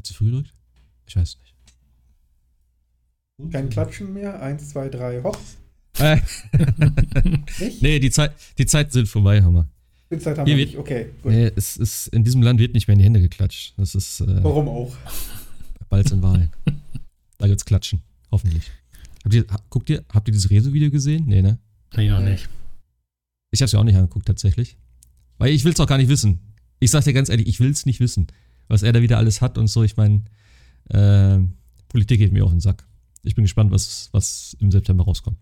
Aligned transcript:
Hat 0.00 0.06
sie 0.06 0.14
früh 0.14 0.30
gedrückt? 0.30 0.54
Ich 1.06 1.14
weiß 1.14 1.36
nicht. 1.40 1.52
Kein 3.52 3.68
Klatschen 3.68 4.14
mehr. 4.14 4.40
Eins, 4.40 4.70
zwei, 4.70 4.88
drei, 4.88 5.22
hopp. 5.22 5.38
Äh, 5.98 6.16
Nicht? 7.58 7.82
nee, 7.82 7.98
die, 7.98 8.10
Zeit, 8.10 8.32
die 8.56 8.64
Zeiten 8.64 8.90
sind 8.92 9.08
vorbei, 9.10 9.42
Hammer. 9.42 9.68
Spielzeit 10.06 10.38
haben 10.38 10.46
Hier 10.46 10.56
wir 10.56 10.64
nicht. 10.64 10.78
Okay, 10.78 11.10
gut. 11.22 11.32
Nee, 11.32 11.52
es 11.54 11.76
ist, 11.76 12.06
in 12.06 12.24
diesem 12.24 12.40
Land 12.40 12.60
wird 12.60 12.72
nicht 12.72 12.88
mehr 12.88 12.94
in 12.94 13.00
die 13.00 13.04
Hände 13.04 13.20
geklatscht. 13.20 13.74
Das 13.76 13.94
ist 13.94 14.20
äh, 14.22 14.42
Warum 14.42 14.68
auch? 14.68 14.96
bald 15.90 16.10
in 16.10 16.22
Wahlen. 16.22 16.50
da 17.36 17.46
gibt's 17.46 17.66
Klatschen. 17.66 18.00
Hoffentlich. 18.30 18.70
Habt 19.22 19.34
ihr, 19.34 19.44
ha- 19.50 19.60
guckt 19.68 19.90
ihr, 19.90 20.02
habt 20.14 20.28
ihr 20.28 20.32
dieses 20.32 20.48
Rezo-Video 20.48 20.90
gesehen? 20.90 21.26
Nee, 21.26 21.42
ne? 21.42 21.58
Nee, 21.94 22.08
noch 22.08 22.20
nicht. 22.20 22.48
Ich 23.50 23.60
hab's 23.60 23.72
ja 23.72 23.78
auch 23.80 23.84
nicht 23.84 23.96
angeguckt, 23.96 24.24
tatsächlich. 24.24 24.78
Weil 25.36 25.50
ich 25.50 25.62
will's 25.66 25.78
auch 25.78 25.86
gar 25.86 25.98
nicht 25.98 26.08
wissen. 26.08 26.40
Ich 26.78 26.90
sag 26.90 27.04
dir 27.04 27.12
ganz 27.12 27.28
ehrlich, 27.28 27.46
ich 27.48 27.60
will's 27.60 27.84
nicht 27.84 28.00
wissen. 28.00 28.28
Was 28.70 28.84
er 28.84 28.92
da 28.92 29.02
wieder 29.02 29.18
alles 29.18 29.42
hat 29.42 29.58
und 29.58 29.66
so. 29.66 29.82
Ich 29.82 29.96
meine, 29.96 30.22
äh, 30.90 31.40
Politik 31.88 32.18
geht 32.20 32.32
mir 32.32 32.44
auf 32.44 32.52
den 32.52 32.60
Sack. 32.60 32.86
Ich 33.24 33.34
bin 33.34 33.42
gespannt, 33.42 33.72
was, 33.72 34.08
was 34.12 34.56
im 34.60 34.70
September 34.70 35.04
rauskommt. 35.04 35.38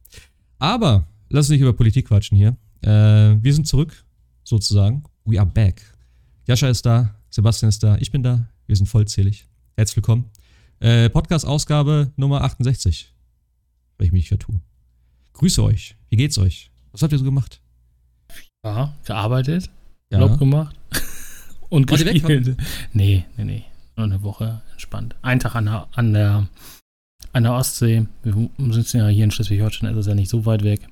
Aber 0.58 1.06
lass 1.28 1.44
uns 1.44 1.50
nicht 1.50 1.60
über 1.60 1.74
Politik 1.74 2.08
quatschen 2.08 2.38
hier. 2.38 2.56
Äh, 2.80 3.36
wir 3.42 3.52
sind 3.52 3.68
zurück, 3.68 4.02
sozusagen. 4.44 5.04
We 5.26 5.38
are 5.38 5.46
back. 5.48 5.82
Jascha 6.46 6.68
ist 6.68 6.86
da, 6.86 7.14
Sebastian 7.28 7.68
ist 7.68 7.82
da, 7.82 7.98
ich 7.98 8.10
bin 8.10 8.22
da. 8.22 8.48
Wir 8.66 8.74
sind 8.74 8.86
vollzählig. 8.86 9.46
Herzlich 9.76 9.96
willkommen. 9.96 10.24
Äh, 10.80 11.10
Podcast-Ausgabe 11.10 12.12
Nummer 12.16 12.42
68. 12.44 13.12
Wenn 13.98 14.06
ich 14.06 14.12
mich 14.12 14.22
nicht 14.22 14.28
vertue. 14.28 14.58
Grüße 15.34 15.62
euch. 15.62 15.96
Wie 16.08 16.16
geht's 16.16 16.38
euch? 16.38 16.70
Was 16.92 17.02
habt 17.02 17.12
ihr 17.12 17.18
so 17.18 17.24
gemacht? 17.24 17.60
Ja, 18.64 18.96
gearbeitet, 19.04 19.70
Ja. 20.10 20.18
Urlaub 20.22 20.38
gemacht 20.38 20.78
und 21.68 21.90
weg 21.90 22.12
gespielt. 22.12 22.56
Nee, 22.92 23.24
nee, 23.36 23.44
nee. 23.44 23.64
Nur 23.96 24.06
eine 24.06 24.22
Woche 24.22 24.62
entspannt. 24.72 25.16
Ein 25.22 25.40
Tag 25.40 25.56
an 25.56 25.66
der, 25.66 25.88
an 25.92 26.12
der, 26.12 26.48
an 27.32 27.42
der 27.42 27.52
Ostsee. 27.52 28.06
Wir 28.22 28.50
sitzen 28.72 28.98
ja 28.98 29.08
hier 29.08 29.24
in 29.24 29.30
Schleswig-Holstein, 29.30 29.90
ist 29.90 29.98
es 29.98 30.06
ja 30.06 30.14
nicht 30.14 30.30
so 30.30 30.46
weit 30.46 30.62
weg. 30.62 30.88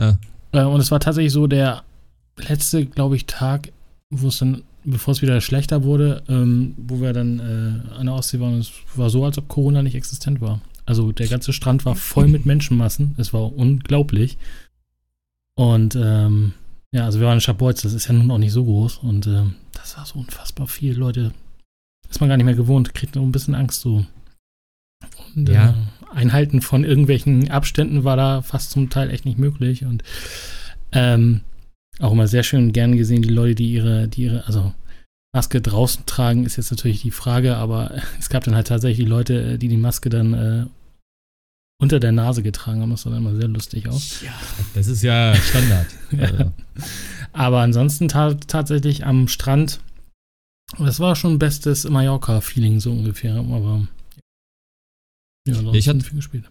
Ja. 0.00 0.18
Äh, 0.52 0.64
und 0.64 0.80
es 0.80 0.90
war 0.90 1.00
tatsächlich 1.00 1.32
so 1.32 1.46
der 1.46 1.82
letzte, 2.36 2.84
glaube 2.84 3.16
ich, 3.16 3.26
Tag, 3.26 3.72
wo 4.10 4.28
es 4.28 4.38
dann, 4.38 4.62
bevor 4.84 5.12
es 5.12 5.22
wieder 5.22 5.40
schlechter 5.40 5.82
wurde, 5.82 6.22
ähm, 6.28 6.74
wo 6.76 7.00
wir 7.00 7.12
dann 7.12 7.38
äh, 7.40 7.94
an 7.94 8.06
der 8.06 8.14
Ostsee 8.14 8.40
waren. 8.40 8.58
Es 8.58 8.72
war 8.94 9.10
so, 9.10 9.24
als 9.24 9.38
ob 9.38 9.48
Corona 9.48 9.82
nicht 9.82 9.94
existent 9.94 10.40
war. 10.40 10.60
Also 10.84 11.10
der 11.12 11.26
ganze 11.26 11.52
Strand 11.52 11.84
war 11.84 11.96
voll 11.96 12.28
mit 12.28 12.46
Menschenmassen. 12.46 13.14
Es 13.18 13.32
war 13.32 13.52
unglaublich. 13.56 14.38
Und 15.56 15.96
ähm, 15.96 16.52
ja, 16.96 17.04
also 17.04 17.20
wir 17.20 17.26
waren 17.26 17.34
in 17.36 17.40
Schabolz, 17.42 17.82
das 17.82 17.92
ist 17.92 18.08
ja 18.08 18.14
nun 18.14 18.30
auch 18.30 18.38
nicht 18.38 18.52
so 18.52 18.64
groß. 18.64 18.98
Und 18.98 19.26
ähm, 19.26 19.56
das 19.74 19.98
war 19.98 20.06
so 20.06 20.18
unfassbar 20.18 20.66
viel, 20.66 20.96
Leute. 20.96 21.32
Ist 22.08 22.20
man 22.20 22.30
gar 22.30 22.38
nicht 22.38 22.46
mehr 22.46 22.54
gewohnt, 22.54 22.94
kriegt 22.94 23.16
nur 23.16 23.24
ein 23.24 23.32
bisschen 23.32 23.54
Angst 23.54 23.82
so. 23.82 24.06
Und 25.34 25.48
Ja. 25.48 25.70
äh, 25.70 26.16
Einhalten 26.16 26.62
von 26.62 26.84
irgendwelchen 26.84 27.50
Abständen 27.50 28.04
war 28.04 28.16
da 28.16 28.40
fast 28.40 28.70
zum 28.70 28.88
Teil 28.88 29.10
echt 29.10 29.26
nicht 29.26 29.38
möglich. 29.38 29.84
Und 29.84 30.04
ähm, 30.92 31.42
auch 32.00 32.12
immer 32.12 32.28
sehr 32.28 32.42
schön 32.42 32.72
gern 32.72 32.96
gesehen, 32.96 33.20
die 33.20 33.28
Leute, 33.28 33.56
die 33.56 33.72
ihre, 33.74 34.08
die 34.08 34.22
ihre, 34.24 34.46
also 34.46 34.72
Maske 35.34 35.60
draußen 35.60 36.06
tragen, 36.06 36.46
ist 36.46 36.56
jetzt 36.56 36.70
natürlich 36.70 37.02
die 37.02 37.10
Frage, 37.10 37.56
aber 37.56 37.90
es 38.18 38.30
gab 38.30 38.44
dann 38.44 38.54
halt 38.54 38.68
tatsächlich 38.68 39.06
Leute, 39.06 39.58
die 39.58 39.68
die 39.68 39.76
Maske 39.76 40.08
dann 40.08 40.32
äh, 40.32 40.66
unter 41.78 42.00
der 42.00 42.12
Nase 42.12 42.42
getragen 42.42 42.80
haben. 42.80 42.90
Das 42.90 43.02
sah 43.02 43.10
dann 43.10 43.20
immer 43.20 43.34
sehr 43.36 43.48
lustig 43.48 43.88
aus. 43.88 44.22
Das 44.74 44.86
ist 44.86 45.02
ja 45.02 45.34
Standard. 45.34 45.86
Also, 46.18 46.52
Aber 47.32 47.60
ansonsten 47.60 48.08
ta 48.08 48.34
tatsächlich 48.34 49.04
am 49.04 49.28
Strand, 49.28 49.80
das 50.78 51.00
war 51.00 51.16
schon 51.16 51.38
bestes 51.38 51.88
Mallorca-Feeling 51.88 52.80
so 52.80 52.92
ungefähr. 52.92 53.34
Aber 53.36 53.86
ja, 55.46 55.54
ansonsten 55.58 55.76
Ich 55.76 55.88
hatte- 55.88 56.00
viel 56.00 56.16
gespielt. 56.16 56.50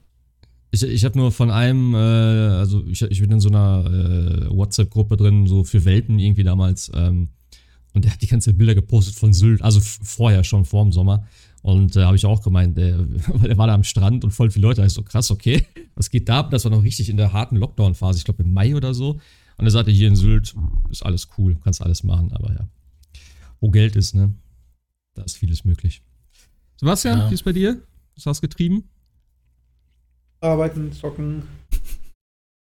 ich 0.72 0.84
ich 0.84 1.04
habe 1.06 1.18
nur 1.18 1.32
von 1.32 1.50
einem, 1.50 1.96
äh, 1.96 1.98
also 1.98 2.86
ich, 2.86 3.02
ich 3.02 3.20
bin 3.22 3.32
in 3.32 3.40
so 3.40 3.50
einer 3.50 3.86
äh, 3.88 4.50
WhatsApp-Gruppe 4.56 5.18
drin, 5.18 5.48
so 5.48 5.64
für 5.64 5.86
Welpen 5.86 6.20
irgendwie 6.20 6.44
damals. 6.44 6.92
Ähm, 6.94 7.30
und 7.94 8.04
der 8.06 8.12
hat 8.12 8.22
die 8.22 8.28
ganze 8.28 8.54
Bilder 8.54 8.76
gepostet 8.76 9.16
von 9.16 9.34
Sylt, 9.34 9.62
also 9.62 9.80
vorher 9.82 10.44
schon, 10.44 10.66
vor 10.66 10.84
dem 10.84 10.92
Sommer. 10.92 11.26
Und 11.66 11.96
da 11.96 12.02
äh, 12.02 12.06
habe 12.06 12.16
ich 12.16 12.28
auch 12.28 12.44
gemeint, 12.44 12.78
der, 12.78 13.00
weil 13.28 13.48
der 13.50 13.58
war 13.58 13.66
da 13.66 13.74
am 13.74 13.84
Strand 13.84 14.24
und 14.24 14.30
voll 14.30 14.52
viele 14.52 14.68
Leute. 14.68 14.82
Da 14.82 14.86
ist 14.86 14.94
so 14.94 15.02
krass, 15.02 15.32
okay, 15.32 15.66
was 15.96 16.12
geht 16.12 16.30
da 16.30 16.40
ab? 16.42 16.52
Das 16.52 16.64
war 16.64 16.70
noch 16.72 16.84
richtig 16.84 17.10
in 17.10 17.18
der 17.18 17.34
harten 17.34 17.56
Lockdown-Phase, 17.56 18.20
ich 18.20 18.24
glaube 18.24 18.44
im 18.44 18.54
Mai 18.54 18.76
oder 18.76 18.94
so. 18.94 19.20
Und 19.58 19.66
er 19.66 19.72
sagte, 19.72 19.90
hier 19.90 20.08
in 20.08 20.16
Sylt 20.16 20.54
ist 20.92 21.04
alles 21.04 21.28
cool, 21.40 21.58
kannst 21.64 21.82
alles 21.82 22.04
machen, 22.04 22.32
aber 22.34 22.54
ja. 22.54 22.68
Wo 23.62 23.72
Geld 23.72 23.96
ist, 23.96 24.14
ne? 24.14 24.32
Da 25.16 25.24
ist 25.24 25.38
vieles 25.38 25.66
möglich. 25.66 26.04
Sebastian, 26.78 27.18
Ja. 27.18 27.30
wie 27.32 27.34
ist 27.34 27.44
bei 27.44 27.54
dir? 27.54 27.82
Was 28.16 28.28
hast 28.28 28.44
du 28.44 28.48
getrieben? 28.48 28.84
Arbeiten, 30.42 30.92
zocken. 30.92 31.44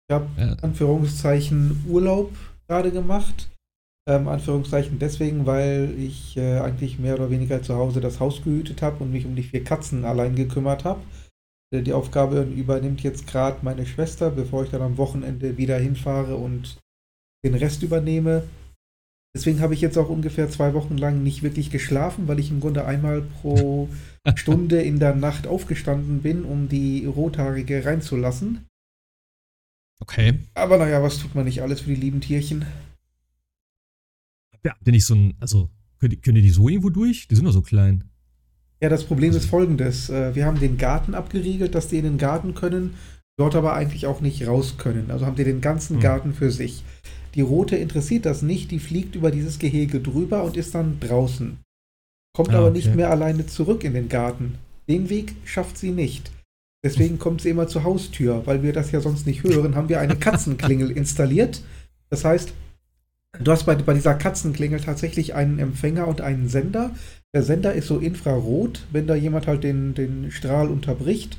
Ich 0.08 0.14
habe 0.14 0.26
Ja. 0.38 0.54
Anführungszeichen 0.62 1.84
Urlaub 1.86 2.34
gerade 2.66 2.90
gemacht. 2.90 3.50
Ähm, 4.08 4.28
Anführungszeichen 4.28 5.00
deswegen, 5.00 5.46
weil 5.46 5.94
ich 5.98 6.36
äh, 6.36 6.60
eigentlich 6.60 7.00
mehr 7.00 7.14
oder 7.14 7.30
weniger 7.30 7.62
zu 7.62 7.74
Hause 7.74 8.00
das 8.00 8.20
Haus 8.20 8.42
gehütet 8.42 8.80
habe 8.80 9.02
und 9.02 9.10
mich 9.10 9.26
um 9.26 9.34
die 9.34 9.42
vier 9.42 9.64
Katzen 9.64 10.04
allein 10.04 10.36
gekümmert 10.36 10.84
habe. 10.84 11.02
Äh, 11.74 11.82
Die 11.82 11.92
Aufgabe 11.92 12.42
übernimmt 12.42 13.02
jetzt 13.02 13.26
gerade 13.26 13.58
meine 13.62 13.84
Schwester, 13.84 14.30
bevor 14.30 14.62
ich 14.62 14.70
dann 14.70 14.82
am 14.82 14.96
Wochenende 14.96 15.56
wieder 15.58 15.76
hinfahre 15.78 16.36
und 16.36 16.78
den 17.44 17.54
Rest 17.54 17.82
übernehme. 17.82 18.44
Deswegen 19.36 19.60
habe 19.60 19.74
ich 19.74 19.80
jetzt 19.80 19.98
auch 19.98 20.08
ungefähr 20.08 20.48
zwei 20.48 20.72
Wochen 20.72 20.96
lang 20.96 21.24
nicht 21.24 21.42
wirklich 21.42 21.70
geschlafen, 21.70 22.28
weil 22.28 22.38
ich 22.38 22.50
im 22.50 22.60
Grunde 22.60 22.84
einmal 22.84 23.22
pro 23.22 23.88
Stunde 24.36 24.82
in 24.82 25.00
der 25.00 25.16
Nacht 25.16 25.48
aufgestanden 25.48 26.22
bin, 26.22 26.44
um 26.44 26.68
die 26.68 27.06
Rothaarige 27.06 27.84
reinzulassen. 27.84 28.66
Okay. 30.00 30.38
Aber 30.54 30.78
naja, 30.78 31.02
was 31.02 31.18
tut 31.18 31.34
man 31.34 31.44
nicht 31.44 31.60
alles 31.60 31.80
für 31.80 31.90
die 31.90 32.00
lieben 32.00 32.20
Tierchen? 32.20 32.64
Ja, 34.66 34.74
ihr 34.84 34.92
nicht 34.92 35.06
so 35.06 35.14
ein, 35.14 35.34
also, 35.40 35.70
könnt 36.00 36.12
ihr 36.26 36.42
die 36.42 36.50
so 36.50 36.68
irgendwo 36.68 36.90
durch? 36.90 37.28
Die 37.28 37.34
sind 37.36 37.44
doch 37.44 37.52
so 37.52 37.62
klein. 37.62 38.04
Ja, 38.82 38.88
das 38.88 39.04
Problem 39.04 39.30
Also- 39.30 39.38
ist 39.38 39.46
folgendes. 39.48 40.10
äh, 40.10 40.34
Wir 40.34 40.44
haben 40.44 40.58
den 40.60 40.76
Garten 40.76 41.14
abgeriegelt, 41.14 41.74
dass 41.74 41.88
die 41.88 41.98
in 41.98 42.04
den 42.04 42.18
Garten 42.18 42.54
können, 42.54 42.94
dort 43.38 43.54
aber 43.54 43.74
eigentlich 43.74 44.06
auch 44.06 44.20
nicht 44.20 44.46
raus 44.46 44.74
können. 44.76 45.10
Also 45.10 45.24
haben 45.26 45.36
die 45.36 45.44
den 45.44 45.60
ganzen 45.60 45.94
Hm. 45.96 46.02
Garten 46.02 46.34
für 46.34 46.50
sich. 46.50 46.84
Die 47.34 47.40
Rote 47.42 47.76
interessiert 47.76 48.26
das 48.26 48.42
nicht, 48.42 48.70
die 48.70 48.78
fliegt 48.78 49.14
über 49.14 49.30
dieses 49.30 49.58
Gehege 49.58 50.00
drüber 50.00 50.42
und 50.44 50.56
ist 50.56 50.74
dann 50.74 50.98
draußen. 51.00 51.58
Kommt 52.34 52.50
Ah, 52.50 52.58
aber 52.58 52.66
okay. 52.68 52.76
nicht 52.78 52.94
mehr 52.94 53.10
alleine 53.10 53.46
zurück 53.46 53.84
in 53.84 53.94
den 53.94 54.08
Garten. 54.08 54.56
Den 54.88 55.08
Weg 55.10 55.34
schafft 55.44 55.78
sie 55.78 55.90
nicht. 55.90 56.30
Deswegen 56.84 57.18
kommt 57.18 57.40
sie 57.40 57.50
immer 57.50 57.66
zur 57.68 57.84
Haustür, 57.84 58.46
weil 58.46 58.62
wir 58.62 58.72
das 58.72 58.90
ja 58.92 59.00
sonst 59.00 59.26
nicht 59.26 59.42
hören, 59.42 59.74
haben 59.74 59.88
wir 59.88 60.00
eine 60.00 60.16
Katzenklingel 60.26 60.90
installiert. 60.90 61.62
Das 62.10 62.24
heißt, 62.24 62.52
du 63.40 63.52
hast 63.52 63.64
bei, 63.64 63.74
bei 63.74 63.94
dieser 63.94 64.14
Katzenklingel 64.14 64.80
tatsächlich 64.80 65.34
einen 65.34 65.58
Empfänger 65.58 66.08
und 66.08 66.20
einen 66.20 66.48
Sender. 66.48 66.90
Der 67.34 67.42
Sender 67.42 67.72
ist 67.74 67.86
so 67.86 67.98
infrarot. 67.98 68.86
Wenn 68.92 69.06
da 69.06 69.14
jemand 69.14 69.46
halt 69.46 69.64
den, 69.64 69.94
den 69.94 70.30
Strahl 70.30 70.68
unterbricht, 70.68 71.38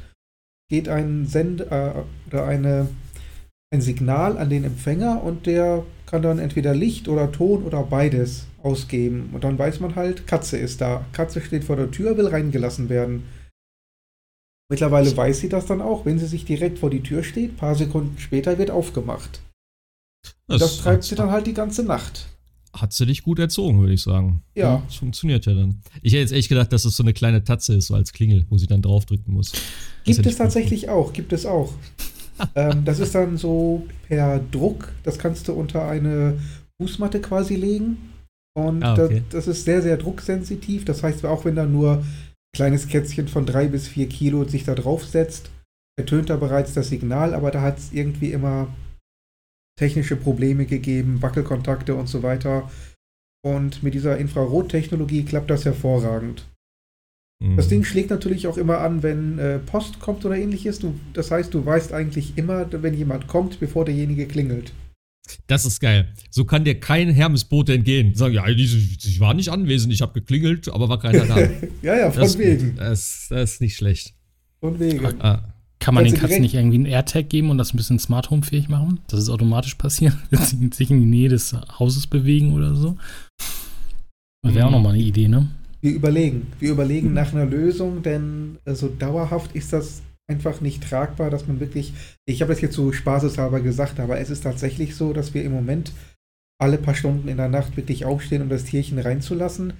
geht 0.69 0.89
ein 0.89 1.25
Send 1.25 1.61
äh, 1.61 1.91
oder 2.27 2.45
eine, 2.45 2.89
ein 3.73 3.81
Signal 3.81 4.37
an 4.37 4.49
den 4.49 4.63
Empfänger 4.63 5.23
und 5.23 5.45
der 5.45 5.83
kann 6.05 6.21
dann 6.21 6.39
entweder 6.39 6.73
Licht 6.73 7.07
oder 7.07 7.31
Ton 7.31 7.63
oder 7.63 7.83
beides 7.83 8.47
ausgeben. 8.63 9.29
Und 9.33 9.43
dann 9.43 9.59
weiß 9.59 9.79
man 9.79 9.95
halt, 9.95 10.27
Katze 10.27 10.57
ist 10.57 10.81
da. 10.81 11.05
Katze 11.13 11.41
steht 11.41 11.63
vor 11.63 11.75
der 11.75 11.91
Tür, 11.91 12.17
will 12.17 12.27
reingelassen 12.27 12.89
werden. 12.89 13.23
Mittlerweile 14.69 15.15
weiß 15.15 15.39
sie 15.39 15.49
das 15.49 15.65
dann 15.65 15.81
auch, 15.81 16.05
wenn 16.05 16.19
sie 16.19 16.27
sich 16.27 16.43
direkt 16.43 16.79
vor 16.79 16.89
die 16.89 17.03
Tür 17.03 17.23
steht, 17.23 17.57
paar 17.57 17.75
Sekunden 17.75 18.17
später 18.17 18.57
wird 18.57 18.69
aufgemacht. 18.69 19.41
Und 20.47 20.61
das 20.61 20.77
treibt 20.77 21.03
sie 21.03 21.15
dann 21.15 21.31
halt 21.31 21.47
die 21.47 21.53
ganze 21.53 21.83
Nacht. 21.83 22.27
Hat 22.73 22.93
sie 22.93 23.05
dich 23.05 23.23
gut 23.23 23.39
erzogen, 23.39 23.79
würde 23.79 23.93
ich 23.93 24.01
sagen. 24.01 24.43
Ja. 24.55 24.83
Das 24.85 24.95
funktioniert 24.95 25.45
ja 25.45 25.53
dann. 25.53 25.81
Ich 26.01 26.13
hätte 26.13 26.21
jetzt 26.21 26.33
echt 26.33 26.49
gedacht, 26.49 26.71
dass 26.71 26.85
es 26.85 26.95
so 26.95 27.03
eine 27.03 27.13
kleine 27.13 27.43
Tatze 27.43 27.75
ist, 27.75 27.87
so 27.87 27.95
als 27.95 28.13
Klingel, 28.13 28.45
wo 28.49 28.57
sie 28.57 28.67
dann 28.67 28.81
draufdrücken 28.81 29.33
muss. 29.33 29.51
Das 29.51 29.61
Gibt 30.05 30.19
es 30.19 30.19
ich 30.19 30.25
gut 30.25 30.37
tatsächlich 30.37 30.89
auch, 30.89 31.13
gibt 31.13 31.33
es 31.33 31.45
auch. 31.45 31.73
ähm, 32.55 32.85
das 32.85 32.99
ist 32.99 33.15
dann 33.15 33.37
so 33.37 33.87
per 34.07 34.39
Druck, 34.51 34.91
das 35.03 35.17
kannst 35.17 35.47
du 35.47 35.53
unter 35.53 35.87
eine 35.87 36.39
Fußmatte 36.79 37.19
quasi 37.19 37.55
legen. 37.55 37.97
Und 38.55 38.83
Ah, 38.83 38.93
okay. 38.93 39.23
das, 39.29 39.45
das 39.45 39.57
ist 39.57 39.65
sehr, 39.65 39.81
sehr 39.81 39.97
drucksensitiv. 39.97 40.85
Das 40.85 41.03
heißt, 41.03 41.25
auch 41.25 41.45
wenn 41.45 41.55
da 41.55 41.65
nur 41.65 41.97
ein 41.97 42.05
kleines 42.55 42.87
Kätzchen 42.87 43.27
von 43.27 43.45
drei 43.45 43.67
bis 43.67 43.87
vier 43.87 44.07
Kilo 44.07 44.43
sich 44.45 44.63
da 44.63 44.75
drauf 44.75 45.05
setzt, 45.05 45.49
ertönt 45.99 46.29
da 46.29 46.37
bereits 46.37 46.73
das 46.73 46.89
Signal, 46.89 47.33
aber 47.33 47.49
da 47.51 47.61
hat 47.61 47.79
es 47.79 47.91
irgendwie 47.91 48.31
immer 48.31 48.67
technische 49.77 50.17
Probleme 50.17 50.65
gegeben, 50.65 51.21
Wackelkontakte 51.21 51.95
und 51.95 52.07
so 52.07 52.23
weiter. 52.23 52.69
Und 53.45 53.83
mit 53.83 53.93
dieser 53.93 54.17
Infrarottechnologie 54.17 55.23
klappt 55.23 55.49
das 55.49 55.63
hervorragend. 55.63 56.45
Mhm. 57.39 57.55
Das 57.55 57.67
Ding 57.67 57.83
schlägt 57.83 58.09
natürlich 58.09 58.47
auch 58.47 58.57
immer 58.57 58.79
an, 58.79 59.03
wenn 59.03 59.39
äh, 59.39 59.59
Post 59.59 59.99
kommt 59.99 60.25
oder 60.25 60.35
ähnliches. 60.35 60.79
Du, 60.79 60.95
das 61.13 61.31
heißt, 61.31 61.53
du 61.53 61.65
weißt 61.65 61.93
eigentlich 61.93 62.37
immer, 62.37 62.67
wenn 62.71 62.95
jemand 62.95 63.27
kommt, 63.27 63.59
bevor 63.59 63.85
derjenige 63.85 64.27
klingelt. 64.27 64.73
Das 65.45 65.65
ist 65.65 65.79
geil. 65.79 66.13
So 66.29 66.45
kann 66.45 66.63
dir 66.63 66.79
kein 66.79 67.09
Hermesbote 67.09 67.73
entgehen. 67.73 68.15
Sagen, 68.15 68.33
ja, 68.33 68.47
ich 68.47 69.19
war 69.19 69.33
nicht 69.33 69.49
anwesend, 69.49 69.93
ich 69.93 70.01
habe 70.01 70.13
geklingelt, 70.13 70.69
aber 70.69 70.89
war 70.89 70.99
keiner 70.99 71.25
da. 71.25 71.37
ja, 71.81 71.97
ja, 71.97 72.11
von 72.11 72.23
das, 72.23 72.37
wegen. 72.37 72.75
Das, 72.77 73.27
das, 73.29 73.53
ist 73.53 73.61
nicht 73.61 73.75
schlecht. 73.75 74.13
Von 74.61 74.79
wegen. 74.79 75.05
Ah. 75.21 75.53
Kann 75.79 75.93
man 75.93 76.03
den 76.03 76.15
Katzen 76.15 76.41
nicht 76.41 76.55
irgendwie 76.55 76.77
einen 76.77 76.85
AirTag 76.85 77.29
geben 77.29 77.49
und 77.49 77.57
das 77.57 77.73
ein 77.73 77.77
bisschen 77.77 77.99
Smart 77.99 78.29
Home 78.29 78.43
fähig 78.43 78.67
machen? 78.67 78.99
Dass 79.07 79.19
es 79.19 79.29
automatisch 79.29 79.75
passiert, 79.75 80.15
wenn 80.29 80.41
sie 80.41 80.69
sich 80.73 80.91
in 80.91 80.99
die 80.99 81.05
Nähe 81.05 81.29
des 81.29 81.55
Hauses 81.79 82.07
bewegen 82.07 82.53
oder 82.53 82.75
so? 82.75 82.97
Das 84.43 84.53
wäre 84.53 84.67
auch 84.67 84.71
nochmal 84.71 84.93
eine 84.93 85.03
Idee, 85.03 85.27
ne? 85.27 85.49
Wir 85.81 85.93
überlegen. 85.93 86.47
Wir 86.59 86.71
überlegen 86.71 87.13
nach 87.13 87.33
einer 87.33 87.45
Lösung, 87.45 88.01
denn 88.01 88.57
also 88.65 88.87
dauerhaft 88.87 89.55
ist 89.55 89.73
das 89.73 90.01
einfach 90.29 90.61
nicht 90.61 90.83
tragbar, 90.83 91.29
dass 91.29 91.47
man 91.47 91.59
wirklich, 91.59 91.93
ich 92.25 92.41
habe 92.41 92.53
das 92.53 92.61
jetzt 92.61 92.75
so 92.75 92.91
spaßeshalber 92.91 93.61
gesagt, 93.61 93.99
aber 93.99 94.19
es 94.19 94.29
ist 94.29 94.41
tatsächlich 94.41 94.95
so, 94.95 95.13
dass 95.13 95.33
wir 95.33 95.43
im 95.43 95.53
Moment 95.53 95.93
alle 96.59 96.77
paar 96.77 96.95
Stunden 96.95 97.27
in 97.27 97.37
der 97.37 97.49
Nacht 97.49 97.77
wirklich 97.77 98.05
aufstehen, 98.05 98.41
um 98.41 98.49
das 98.49 98.65
Tierchen 98.65 98.99
reinzulassen. 98.99 99.73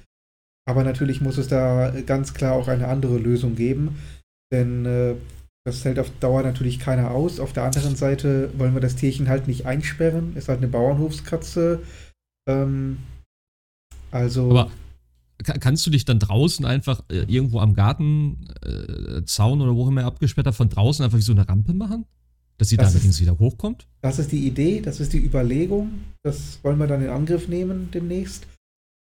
Aber 0.68 0.84
natürlich 0.84 1.22
muss 1.22 1.38
es 1.38 1.48
da 1.48 1.94
ganz 2.06 2.34
klar 2.34 2.54
auch 2.54 2.68
eine 2.68 2.88
andere 2.88 3.18
Lösung 3.18 3.56
geben, 3.56 3.98
denn 4.52 4.86
äh, 4.86 5.16
das 5.68 5.84
hält 5.84 6.00
auf 6.00 6.10
Dauer 6.22 6.44
natürlich 6.44 6.80
keiner 6.80 7.12
aus. 7.12 7.42
Auf 7.42 7.52
der 7.52 7.64
anderen 7.64 7.98
Seite 7.98 8.58
wollen 8.58 8.74
wir 8.74 8.80
das 8.80 8.96
Tierchen 8.96 9.28
halt 9.28 9.50
nicht 9.50 9.66
einsperren. 9.66 10.34
Ist 10.38 10.48
halt 10.48 10.60
eine 10.60 10.70
Bauernhofskatze. 10.70 11.82
Ähm, 12.48 13.00
also. 14.10 14.50
Aber 14.50 14.72
kannst 15.44 15.86
du 15.86 15.90
dich 15.90 16.06
dann 16.06 16.20
draußen 16.20 16.64
einfach 16.66 17.04
äh, 17.10 17.24
irgendwo 17.24 17.60
am 17.60 17.74
Gartenzaun 17.74 19.60
äh, 19.60 19.64
oder 19.64 19.76
wo 19.76 19.90
immer 19.90 20.06
abgesperrt 20.06 20.48
hat, 20.48 20.56
von 20.56 20.70
draußen 20.70 21.04
einfach 21.04 21.18
wie 21.18 21.22
so 21.22 21.34
eine 21.34 21.50
Rampe 21.50 21.74
machen? 21.74 22.06
Dass 22.58 22.70
sie 22.70 22.78
das 22.78 22.94
da 22.94 23.00
ist, 23.00 23.20
wieder 23.20 23.38
hochkommt? 23.38 23.88
Das 24.00 24.20
ist 24.20 24.32
die 24.32 24.48
Idee, 24.48 24.80
das 24.80 25.02
ist 25.02 25.12
die 25.12 25.20
Überlegung. 25.20 26.00
Das 26.24 26.60
wollen 26.64 26.78
wir 26.78 26.88
dann 26.88 27.04
in 27.04 27.10
Angriff 27.10 27.50
nehmen 27.50 27.90
demnächst. 27.94 28.48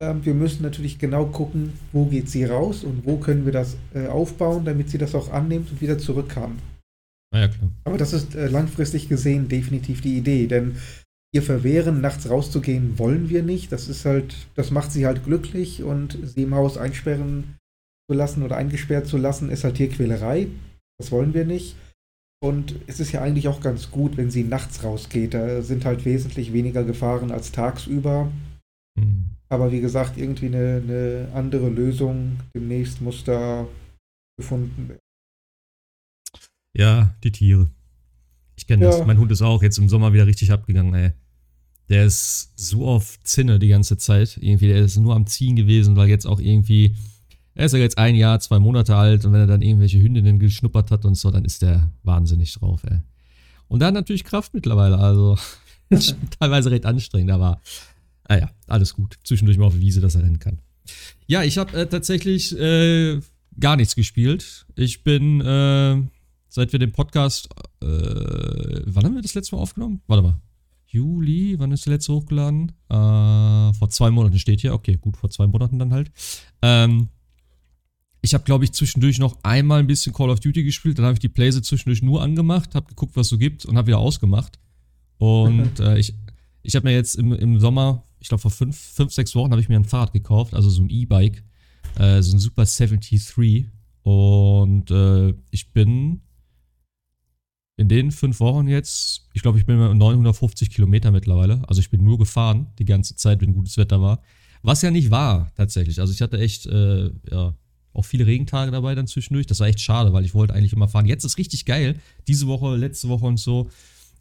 Ähm, 0.02 0.26
wir 0.26 0.34
müssen 0.34 0.64
natürlich 0.64 0.98
genau 0.98 1.28
gucken, 1.28 1.74
wo 1.92 2.06
geht 2.06 2.28
sie 2.28 2.44
raus 2.46 2.84
und 2.84 3.06
wo 3.06 3.18
können 3.18 3.46
wir 3.46 3.52
das 3.52 3.78
äh, 3.94 4.08
aufbauen, 4.08 4.66
damit 4.66 4.90
sie 4.90 4.98
das 4.98 5.14
auch 5.14 5.32
annimmt 5.32 5.72
und 5.72 5.80
wieder 5.80 6.00
zurück 6.00 6.30
kann. 6.30 6.58
Na 7.32 7.42
ja, 7.42 7.48
klar. 7.48 7.70
Aber 7.84 7.98
das 7.98 8.12
ist 8.12 8.34
äh, 8.36 8.48
langfristig 8.48 9.08
gesehen 9.08 9.48
definitiv 9.48 10.02
die 10.02 10.18
Idee, 10.18 10.48
denn 10.48 10.78
ihr 11.34 11.44
verwehren, 11.44 12.02
nachts 12.02 12.30
rauszugehen, 12.30 12.98
wollen 12.98 13.30
wir 13.30 13.44
nicht. 13.44 13.72
Das 13.72 13.88
ist 13.88 14.04
halt, 14.06 14.36
das 14.56 14.72
macht 14.72 14.92
sie 14.92 15.06
halt 15.06 15.24
glücklich 15.24 15.84
und 15.84 16.18
sie 16.24 16.44
im 16.44 16.56
Haus 16.56 16.78
einsperren 16.78 17.56
zu 18.10 18.18
lassen 18.18 18.44
oder 18.44 18.58
eingesperrt 18.58 19.08
zu 19.08 19.18
lassen, 19.18 19.50
ist 19.50 19.64
halt 19.64 19.76
Tierquälerei. 19.76 20.48
Das 20.98 21.12
wollen 21.12 21.34
wir 21.34 21.46
nicht. 21.46 21.76
Und 22.44 22.76
es 22.88 23.00
ist 23.00 23.12
ja 23.12 23.22
eigentlich 23.22 23.48
auch 23.48 23.62
ganz 23.62 23.92
gut, 23.92 24.18
wenn 24.18 24.32
sie 24.32 24.44
nachts 24.44 24.84
rausgeht. 24.84 25.36
Da 25.36 25.62
sind 25.62 25.86
halt 25.86 26.06
wesentlich 26.06 26.54
weniger 26.54 26.84
Gefahren 26.84 27.32
als 27.32 27.52
tagsüber. 27.52 28.32
Mhm. 28.96 29.36
Aber 29.50 29.72
wie 29.72 29.82
gesagt, 29.82 30.18
irgendwie 30.18 30.48
eine, 30.48 30.82
eine 30.84 31.30
andere 31.34 31.70
Lösung 31.70 32.40
demnächst 32.56 33.02
muss 33.02 33.24
da 33.24 33.68
gefunden 34.38 34.90
werden. 34.90 35.02
Ja, 36.74 37.14
die 37.24 37.32
Tiere. 37.32 37.70
Ich 38.56 38.68
kenne 38.68 38.86
ja. 38.86 38.92
das. 38.92 39.06
Mein 39.06 39.18
Hund 39.18 39.32
ist 39.32 39.42
auch 39.42 39.62
jetzt 39.62 39.78
im 39.78 39.90
Sommer 39.90 40.14
wieder 40.14 40.28
richtig 40.28 40.52
abgegangen, 40.52 40.94
ey. 40.94 41.12
Der 41.90 42.06
ist 42.06 42.54
so 42.56 42.88
auf 42.88 43.22
Zinne 43.24 43.60
die 43.60 43.68
ganze 43.68 43.98
Zeit. 43.98 44.38
Irgendwie, 44.40 44.68
der 44.68 44.78
ist 44.78 44.98
nur 44.98 45.16
am 45.16 45.28
Ziehen 45.28 45.56
gewesen, 45.56 45.98
weil 45.98 46.08
jetzt 46.08 46.26
auch 46.26 46.40
irgendwie, 46.40 46.96
er 47.54 47.66
ist 47.66 47.74
ja 47.74 47.80
jetzt 47.80 47.98
ein 47.98 48.16
Jahr, 48.16 48.40
zwei 48.40 48.60
Monate 48.60 48.96
alt 48.96 49.26
und 49.26 49.34
wenn 49.34 49.42
er 49.42 49.48
dann 49.48 49.62
irgendwelche 49.62 50.00
Hündinnen 50.00 50.40
geschnuppert 50.40 50.92
hat 50.92 51.04
und 51.04 51.16
so, 51.16 51.32
dann 51.32 51.44
ist 51.44 51.62
der 51.62 51.92
wahnsinnig 52.04 52.54
drauf, 52.54 52.84
ey. 52.86 53.00
Und 53.68 53.80
dann 53.80 53.94
natürlich 53.94 54.24
Kraft 54.24 54.54
mittlerweile, 54.54 54.98
also 54.98 55.38
teilweise 56.40 56.72
recht 56.72 56.86
anstrengend, 56.86 57.32
aber 57.32 57.60
naja, 58.32 58.52
ah 58.68 58.74
alles 58.74 58.94
gut. 58.94 59.18
Zwischendurch 59.24 59.58
mal 59.58 59.66
auf 59.66 59.74
der 59.74 59.82
Wiese, 59.82 60.02
dass 60.02 60.16
er 60.16 60.24
rennen 60.24 60.40
kann. 60.40 60.60
Ja, 61.28 61.44
ich 61.44 61.58
habe 61.58 61.82
äh, 61.82 61.88
tatsächlich 61.88 62.58
äh, 62.58 63.20
gar 63.60 63.76
nichts 63.76 63.96
gespielt. 63.96 64.66
Ich 64.76 65.04
bin 65.04 65.42
äh, 65.42 66.02
seit 66.52 66.72
wir 66.72 66.80
den 66.80 66.92
Podcast, 66.92 67.50
äh, 67.82 67.88
wann 67.88 69.06
haben 69.06 69.16
wir 69.16 69.22
das 69.22 69.34
letzte 69.34 69.56
Mal 69.56 69.62
aufgenommen? 69.62 70.02
Warte 70.08 70.24
mal. 70.24 70.42
Juli, 70.88 71.58
wann 71.58 71.72
ist 71.72 71.86
der 71.86 71.94
letzte 71.94 72.14
hochgeladen? 72.14 72.74
Äh, 72.90 73.74
vor 73.74 73.90
zwei 73.90 74.12
Monaten 74.12 74.38
steht 74.38 74.60
hier. 74.60 74.74
Okay, 74.74 74.98
gut, 75.00 75.16
vor 75.16 75.30
zwei 75.30 75.48
Monaten 75.48 75.80
dann 75.80 75.94
halt. 75.94 76.12
Ähm, 76.62 77.08
ich 78.22 78.34
habe, 78.34 78.44
glaube 78.44 78.66
ich, 78.66 78.74
zwischendurch 78.74 79.18
noch 79.18 79.38
einmal 79.44 79.80
ein 79.80 79.88
bisschen 79.88 80.14
Call 80.14 80.30
of 80.30 80.42
Duty 80.42 80.64
gespielt. 80.64 80.98
Dann 80.98 81.06
habe 81.06 81.14
ich 81.14 81.20
die 81.20 81.30
Playse 81.30 81.62
zwischendurch 81.62 82.02
nur 82.02 82.22
angemacht, 82.22 82.76
habe 82.76 82.88
geguckt, 82.88 83.16
was 83.16 83.28
es 83.28 83.30
so 83.30 83.38
gibt 83.38 83.66
und 83.66 83.78
habe 83.78 83.88
wieder 83.88 84.00
ausgemacht. 84.00 84.60
Und 85.18 85.80
äh, 85.80 85.98
ich, 85.98 86.14
ich 86.62 86.76
habe 86.76 86.88
mir 86.88 86.94
jetzt 86.94 87.16
im, 87.16 87.32
im 87.32 87.60
Sommer, 87.60 88.04
ich 88.22 88.30
glaube 88.30 88.42
vor 88.42 88.52
fünf, 88.52 88.78
fünf, 88.78 89.12
sechs 89.12 89.36
Wochen, 89.36 89.52
habe 89.52 89.62
ich 89.62 89.68
mir 89.68 89.76
ein 89.76 89.84
Fahrrad 89.84 90.14
gekauft, 90.14 90.54
also 90.54 90.70
so 90.70 90.84
ein 90.84 90.90
E-Bike, 90.90 91.44
äh, 91.98 92.22
so 92.22 92.36
ein 92.36 92.40
Super 92.40 92.66
73. 92.66 93.68
Und 94.04 94.90
äh, 94.92 95.34
ich 95.50 95.74
bin 95.74 96.22
in 97.78 97.88
den 97.88 98.12
fünf 98.12 98.40
Wochen 98.40 98.68
jetzt, 98.68 99.28
ich 99.34 99.42
glaube, 99.42 99.58
ich 99.58 99.66
bin 99.66 99.80
bei 99.80 99.94
950 99.94 100.70
Kilometer 100.70 101.12
mittlerweile. 101.12 101.64
Also 101.68 101.82
ich 101.82 101.90
bin 101.90 102.04
nur 102.04 102.20
gefahren 102.20 102.68
die 102.78 102.86
ganze 102.86 103.16
Zeit, 103.16 103.42
wenn 103.42 103.54
gutes 103.54 103.78
Wetter 103.78 104.02
war. 104.02 104.22
Was 104.62 104.84
ja 104.84 104.92
nicht 104.92 105.10
war, 105.10 105.52
tatsächlich. 105.56 106.00
Also 106.00 106.14
ich 106.14 106.22
hatte 106.22 106.40
echt, 106.40 106.68
äh, 106.68 107.10
ja, 107.32 107.56
auch 107.94 108.04
viele 108.04 108.28
Regentage 108.28 108.72
dabei 108.72 108.94
dann 108.94 109.08
zwischendurch. 109.08 109.48
Das 109.48 109.60
war 109.60 109.68
echt 109.68 109.82
schade, 109.82 110.14
weil 110.14 110.26
ich 110.26 110.36
wollte 110.36 110.54
eigentlich 110.54 110.74
immer 110.74 110.88
fahren. 110.88 111.08
Jetzt 111.08 111.26
ist 111.26 111.40
richtig 111.40 111.66
geil. 111.66 112.00
Diese 112.28 112.48
Woche, 112.48 112.76
letzte 112.78 113.10
Woche 113.10 113.26
und 113.26 113.38
so. 113.38 113.70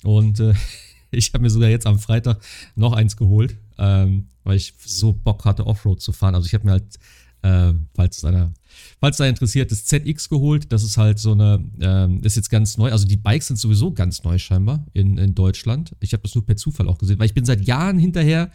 Und 0.02 0.40
äh, 0.40 0.54
ich 1.18 1.32
habe 1.32 1.42
mir 1.42 1.50
sogar 1.50 1.68
jetzt 1.68 1.86
am 1.86 1.98
Freitag 1.98 2.40
noch 2.74 2.92
eins 2.92 3.16
geholt, 3.16 3.56
ähm, 3.78 4.26
weil 4.44 4.56
ich 4.56 4.74
so 4.84 5.12
Bock 5.12 5.44
hatte, 5.44 5.66
Offroad 5.66 6.00
zu 6.00 6.12
fahren. 6.12 6.34
Also 6.34 6.46
ich 6.46 6.54
habe 6.54 6.64
mir 6.64 6.72
halt, 6.72 6.98
äh, 7.42 7.74
falls 7.94 8.18
es 8.18 8.24
einer 8.24 8.52
falls 9.00 9.16
da 9.16 9.26
interessiert, 9.26 9.70
das 9.70 9.84
ZX 9.84 10.28
geholt. 10.28 10.72
Das 10.72 10.82
ist 10.82 10.96
halt 10.96 11.18
so 11.18 11.32
eine, 11.32 11.62
ähm, 11.80 12.20
ist 12.22 12.36
jetzt 12.36 12.50
ganz 12.50 12.76
neu. 12.76 12.90
Also 12.92 13.06
die 13.06 13.16
Bikes 13.16 13.48
sind 13.48 13.56
sowieso 13.56 13.92
ganz 13.92 14.22
neu 14.24 14.38
scheinbar 14.38 14.84
in, 14.92 15.18
in 15.18 15.34
Deutschland. 15.34 15.94
Ich 16.00 16.12
habe 16.12 16.22
das 16.22 16.34
nur 16.34 16.44
per 16.44 16.56
Zufall 16.56 16.88
auch 16.88 16.98
gesehen, 16.98 17.18
weil 17.18 17.26
ich 17.26 17.34
bin 17.34 17.44
seit 17.44 17.62
Jahren 17.62 17.98
hinterher 17.98 18.50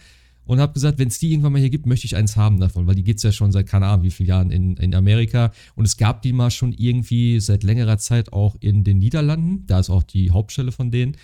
und 0.45 0.59
habe 0.59 0.73
gesagt, 0.73 0.99
wenn 0.99 1.07
es 1.07 1.17
die 1.17 1.31
irgendwann 1.31 1.53
mal 1.53 1.59
hier 1.59 1.71
gibt, 1.71 1.87
möchte 1.87 2.05
ich 2.05 2.15
eins 2.15 2.35
haben 2.35 2.59
davon, 2.59 2.85
weil 2.85 2.93
die 2.93 3.03
gibt 3.03 3.17
es 3.17 3.23
ja 3.23 3.31
schon 3.31 3.51
seit 3.51 3.65
keine 3.67 3.87
Ahnung 3.87 4.05
wie 4.05 4.11
vielen 4.11 4.29
Jahren 4.29 4.51
in, 4.51 4.77
in 4.77 4.93
Amerika 4.93 5.51
und 5.73 5.85
es 5.85 5.97
gab 5.97 6.21
die 6.21 6.33
mal 6.33 6.51
schon 6.51 6.71
irgendwie 6.71 7.39
seit 7.39 7.63
längerer 7.63 7.97
Zeit 7.97 8.31
auch 8.31 8.55
in 8.59 8.83
den 8.83 8.99
Niederlanden, 8.99 9.65
da 9.65 9.79
ist 9.79 9.89
auch 9.89 10.03
die 10.03 10.29
Hauptstelle 10.29 10.71
von 10.71 10.91
denen, 10.91 11.17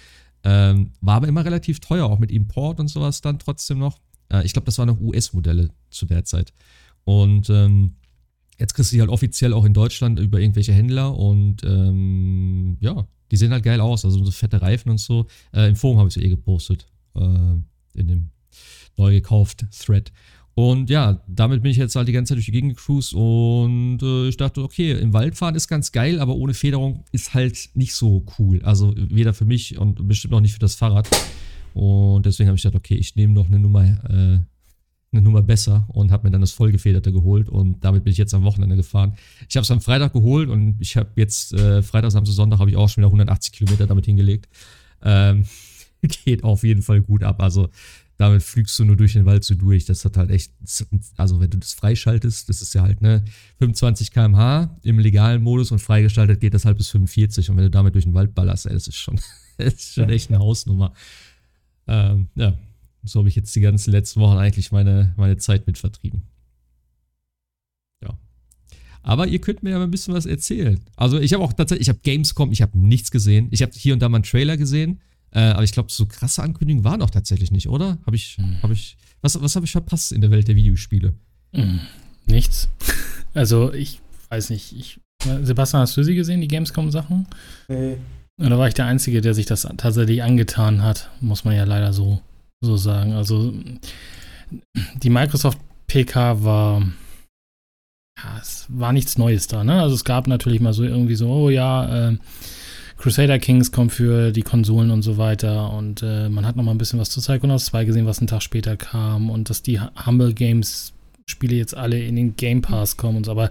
ähm, 0.44 0.92
war 1.02 1.16
aber 1.16 1.28
immer 1.28 1.46
relativ 1.46 1.80
teuer, 1.80 2.06
auch 2.06 2.20
mit 2.20 2.32
Import 2.32 2.80
und 2.80 2.88
sowas 2.88 3.22
dann 3.22 3.40
trotzdem 3.40 3.80
noch. 3.80 4.00
Äh, 4.32 4.46
ich 4.46 4.54
glaube, 4.54 4.66
das 4.66 4.78
waren 4.78 4.88
noch 4.88 5.00
US-Modelle 5.00 5.70
zu 5.90 6.06
der 6.06 6.24
Zeit 6.26 6.54
und 7.04 7.50
ähm, 7.50 7.96
Jetzt 8.62 8.76
kriegst 8.76 8.92
du 8.92 8.96
die 8.96 9.02
halt 9.02 9.10
offiziell 9.10 9.54
auch 9.54 9.66
in 9.66 9.74
Deutschland 9.74 10.20
über 10.20 10.40
irgendwelche 10.40 10.72
Händler 10.72 11.18
und 11.18 11.64
ähm, 11.64 12.78
ja, 12.80 13.08
die 13.32 13.36
sehen 13.36 13.52
halt 13.52 13.64
geil 13.64 13.82
aus. 13.82 14.06
Also 14.06 14.24
so 14.24 14.30
fette 14.30 14.62
Reifen 14.62 14.92
und 14.92 15.00
so. 15.00 15.26
Äh, 15.52 15.68
Im 15.70 15.76
Forum 15.76 15.98
habe 15.98 16.10
ich 16.10 16.14
sie 16.14 16.24
eh 16.24 16.30
gepostet. 16.30 16.86
Äh, 17.16 17.56
in 17.96 18.08
dem 18.08 18.30
neu 18.98 19.14
gekauft 19.14 19.66
Thread. 19.72 20.12
Und 20.54 20.90
ja, 20.90 21.22
damit 21.28 21.64
bin 21.64 21.72
ich 21.72 21.78
jetzt 21.78 21.96
halt 21.96 22.08
die 22.08 22.12
ganze 22.12 22.30
Zeit 22.30 22.38
durch 22.38 22.46
die 22.46 22.52
Gegend 22.52 22.76
gecruised 22.76 23.14
und 23.14 24.00
äh, 24.02 24.28
ich 24.28 24.36
dachte, 24.36 24.62
okay, 24.62 24.92
im 24.92 25.14
Wald 25.14 25.36
fahren 25.36 25.56
ist 25.56 25.68
ganz 25.68 25.92
geil, 25.92 26.20
aber 26.20 26.36
ohne 26.36 26.54
Federung 26.54 27.06
ist 27.12 27.34
halt 27.34 27.70
nicht 27.74 27.94
so 27.94 28.26
cool. 28.38 28.62
Also 28.64 28.94
weder 28.96 29.34
für 29.34 29.46
mich 29.46 29.78
und 29.78 30.08
bestimmt 30.08 30.34
auch 30.34 30.42
nicht 30.42 30.54
für 30.54 30.60
das 30.60 30.76
Fahrrad. 30.76 31.10
Und 31.74 32.26
deswegen 32.26 32.50
habe 32.50 32.58
ich 32.58 32.64
gedacht, 32.64 32.78
okay, 32.78 32.96
ich 32.96 33.16
nehme 33.16 33.34
noch 33.34 33.48
eine 33.48 33.60
Nummer 33.60 33.84
äh, 34.10 34.40
eine 35.14 35.22
Nummer 35.22 35.42
besser 35.42 35.86
und 35.90 36.12
habe 36.12 36.28
mir 36.28 36.32
dann 36.32 36.42
das 36.42 36.54
vollgefederte 36.54 37.12
geholt 37.12 37.50
und 37.50 37.84
damit 37.84 38.04
bin 38.04 38.12
ich 38.12 38.18
jetzt 38.18 38.34
am 38.34 38.44
Wochenende 38.44 38.78
gefahren. 38.78 39.16
Ich 39.50 39.58
habe 39.58 39.64
es 39.64 39.72
am 39.72 39.82
Freitag 39.82 40.14
geholt 40.14 40.50
und 40.50 40.78
ich 40.80 40.96
habe 40.96 41.10
jetzt 41.16 41.54
äh, 41.54 41.82
Freitag, 41.82 42.12
Samstag, 42.12 42.34
Sonntag 42.34 42.60
habe 42.60 42.70
ich 42.70 42.78
auch 42.78 42.88
schon 42.88 43.02
wieder 43.02 43.10
180 43.10 43.52
Kilometer 43.52 43.88
damit 43.88 44.06
hingelegt. 44.06 44.48
Ähm, 45.04 45.46
geht 46.26 46.44
auf 46.44 46.64
jeden 46.64 46.82
Fall 46.82 47.02
gut 47.02 47.24
ab. 47.24 47.42
Also 47.42 47.70
damit 48.22 48.44
flügst 48.44 48.78
du 48.78 48.86
nur 48.86 48.96
durch 48.96 49.14
den 49.14 49.26
Wald 49.26 49.44
so 49.44 49.56
durch. 49.56 49.86
Das 49.86 50.06
hat 50.06 50.16
halt 50.16 50.30
echt, 50.30 50.54
also 51.18 51.40
wenn 51.40 51.50
du 51.50 51.58
das 51.58 51.74
freischaltest, 51.74 52.48
das 52.50 52.62
ist 52.62 52.76
ja 52.76 52.84
halt 52.84 53.02
ne 53.02 53.26
25 53.58 54.12
km/h 54.12 54.78
im 54.84 55.00
legalen 55.00 55.42
Modus 55.42 55.72
und 55.72 55.80
freigeschaltet 55.80 56.40
geht 56.40 56.54
das 56.54 56.64
halt 56.64 56.78
bis 56.78 56.90
45 56.90 57.50
und 57.50 57.58
wenn 57.58 57.64
du 57.64 57.72
damit 57.72 57.96
durch 57.96 58.04
den 58.04 58.14
Wald 58.14 58.36
ballerst, 58.36 58.68
ey, 58.68 58.74
das 58.74 58.88
ist 58.88 58.98
schon, 58.98 59.20
das 59.58 59.74
ist 59.74 59.94
schon 59.96 60.08
echt 60.12 60.30
eine 60.30 60.38
Hausnummer. 60.38 60.94
Ähm, 61.88 62.28
ja, 62.36 62.56
so 63.04 63.22
habe 63.22 63.30
ich 63.30 63.36
jetzt 63.36 63.56
die 63.56 63.62
ganzen 63.62 63.90
letzten 63.90 64.20
Wochen 64.20 64.38
eigentlich 64.38 64.72
meine, 64.72 65.16
meine 65.18 65.38
Zeit 65.38 65.66
mit 65.66 65.80
vertrieben. 65.80 66.22
Ja. 68.04 68.16
Aber 69.02 69.26
ihr 69.26 69.42
könnt 69.42 69.64
mir 69.64 69.72
ja 69.72 69.80
mal 69.80 69.86
ein 69.86 69.92
bisschen 69.92 70.14
was 70.14 70.28
erzählen. 70.28 70.80
Also 70.96 71.20
ich 71.20 71.34
habe 71.34 71.44
auch 71.44 71.54
tatsächlich, 71.54 71.88
ich 71.88 71.90
habe 71.90 72.02
Gamescom, 72.04 72.52
ich 72.52 72.62
habe 72.62 72.78
nichts 72.78 73.10
gesehen. 73.10 73.48
Ich 73.50 73.64
habe 73.64 73.72
hier 73.74 73.96
und 73.96 74.00
da 74.00 74.10
mal 74.10 74.18
einen 74.18 74.26
Trailer 74.26 74.58
gesehen. 74.58 75.00
Äh, 75.32 75.40
aber 75.40 75.64
ich 75.64 75.72
glaube, 75.72 75.92
so 75.92 76.06
krasse 76.06 76.44
Ankündigungen 76.44 76.84
waren 76.84 77.02
auch 77.02 77.10
tatsächlich 77.10 77.52
nicht, 77.52 77.68
oder? 77.68 77.98
Habe 78.06 78.16
ich, 78.16 78.38
hm. 78.38 78.62
habe 78.62 78.74
ich, 78.74 78.98
was, 79.22 79.42
was 79.42 79.56
habe 79.56 79.66
ich 79.66 79.72
verpasst 79.72 80.12
in 80.12 80.22
der 80.22 80.32
Welt 80.32 80.48
der 80.48 80.56
Videospiele? 80.56 81.14
Hm. 81.54 81.80
Nichts. 82.26 82.70
Also 83.34 83.74
ich 83.74 84.02
weiß 84.30 84.50
nicht, 84.50 84.74
ich, 84.74 85.00
Sebastian, 85.44 85.82
hast 85.82 85.96
du 85.96 86.04
sie 86.04 86.16
gesehen, 86.16 86.42
die 86.42 86.48
Gamescom-Sachen? 86.48 87.28
Nee. 87.68 87.98
da 88.38 88.58
war 88.58 88.68
ich 88.68 88.74
der 88.74 88.86
Einzige, 88.86 89.22
der 89.22 89.34
sich 89.34 89.46
das 89.46 89.68
tatsächlich 89.78 90.24
angetan 90.24 90.82
hat, 90.82 91.10
muss 91.22 91.46
man 91.46 91.56
ja 91.56 91.64
leider 91.64 91.94
so, 91.94 92.22
so 92.62 92.76
sagen. 92.76 93.14
Also 93.14 93.54
die 94.96 95.10
Microsoft 95.10 95.60
PK 95.88 96.44
war, 96.44 96.82
ja, 98.18 98.38
es 98.42 98.66
war 98.70 98.94
nichts 98.94 99.18
Neues 99.18 99.48
da, 99.48 99.64
ne? 99.64 99.82
Also 99.82 99.96
es 99.96 100.04
gab 100.04 100.28
natürlich 100.28 100.60
mal 100.60 100.74
so 100.74 100.84
irgendwie 100.84 101.16
so, 101.16 101.30
oh 101.30 101.50
ja, 101.50 102.10
äh, 102.10 102.18
Crusader 103.02 103.40
Kings 103.40 103.72
kommt 103.72 103.92
für 103.92 104.32
die 104.32 104.44
Konsolen 104.44 104.92
und 104.92 105.02
so 105.02 105.18
weiter 105.18 105.74
und 105.74 106.04
äh, 106.04 106.30
man 106.30 106.46
hat 106.46 106.56
noch 106.56 106.64
mal 106.64 106.70
ein 106.70 106.78
bisschen 106.78 107.00
was 107.00 107.10
zu 107.10 107.20
Psychonauts 107.20 107.66
2 107.66 107.86
gesehen, 107.86 108.06
was 108.06 108.20
einen 108.20 108.28
Tag 108.28 108.44
später 108.44 108.78
kam 108.78 109.32
und 109.32 109.50
dass 109.50 109.64
die 109.64 109.80
Humble 109.80 110.34
Games 110.34 110.94
Spiele 111.26 111.56
jetzt 111.56 111.76
alle 111.76 112.00
in 112.00 112.16
den 112.16 112.36
Game 112.36 112.62
Pass 112.62 112.98
kommen 112.98 113.18
und 113.18 113.26
so, 113.26 113.32
aber 113.32 113.50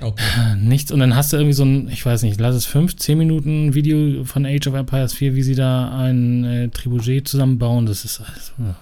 okay. 0.00 0.54
Nichts. 0.60 0.92
Und 0.92 1.00
dann 1.00 1.16
hast 1.16 1.32
du 1.32 1.38
irgendwie 1.38 1.54
so 1.54 1.64
ein, 1.64 1.88
ich 1.88 2.06
weiß 2.06 2.22
nicht, 2.22 2.38
lass 2.38 2.54
es 2.54 2.66
fünf, 2.66 2.94
zehn 2.94 3.18
Minuten 3.18 3.74
Video 3.74 4.22
von 4.24 4.46
Age 4.46 4.68
of 4.68 4.74
Empires 4.74 5.12
4, 5.14 5.34
wie 5.34 5.42
sie 5.42 5.56
da 5.56 5.98
ein 5.98 6.44
äh, 6.44 6.68
Tribuget 6.68 7.26
zusammenbauen. 7.26 7.86
Das 7.86 8.04
ist 8.04 8.20
alles. 8.20 8.52
Ja. 8.58 8.76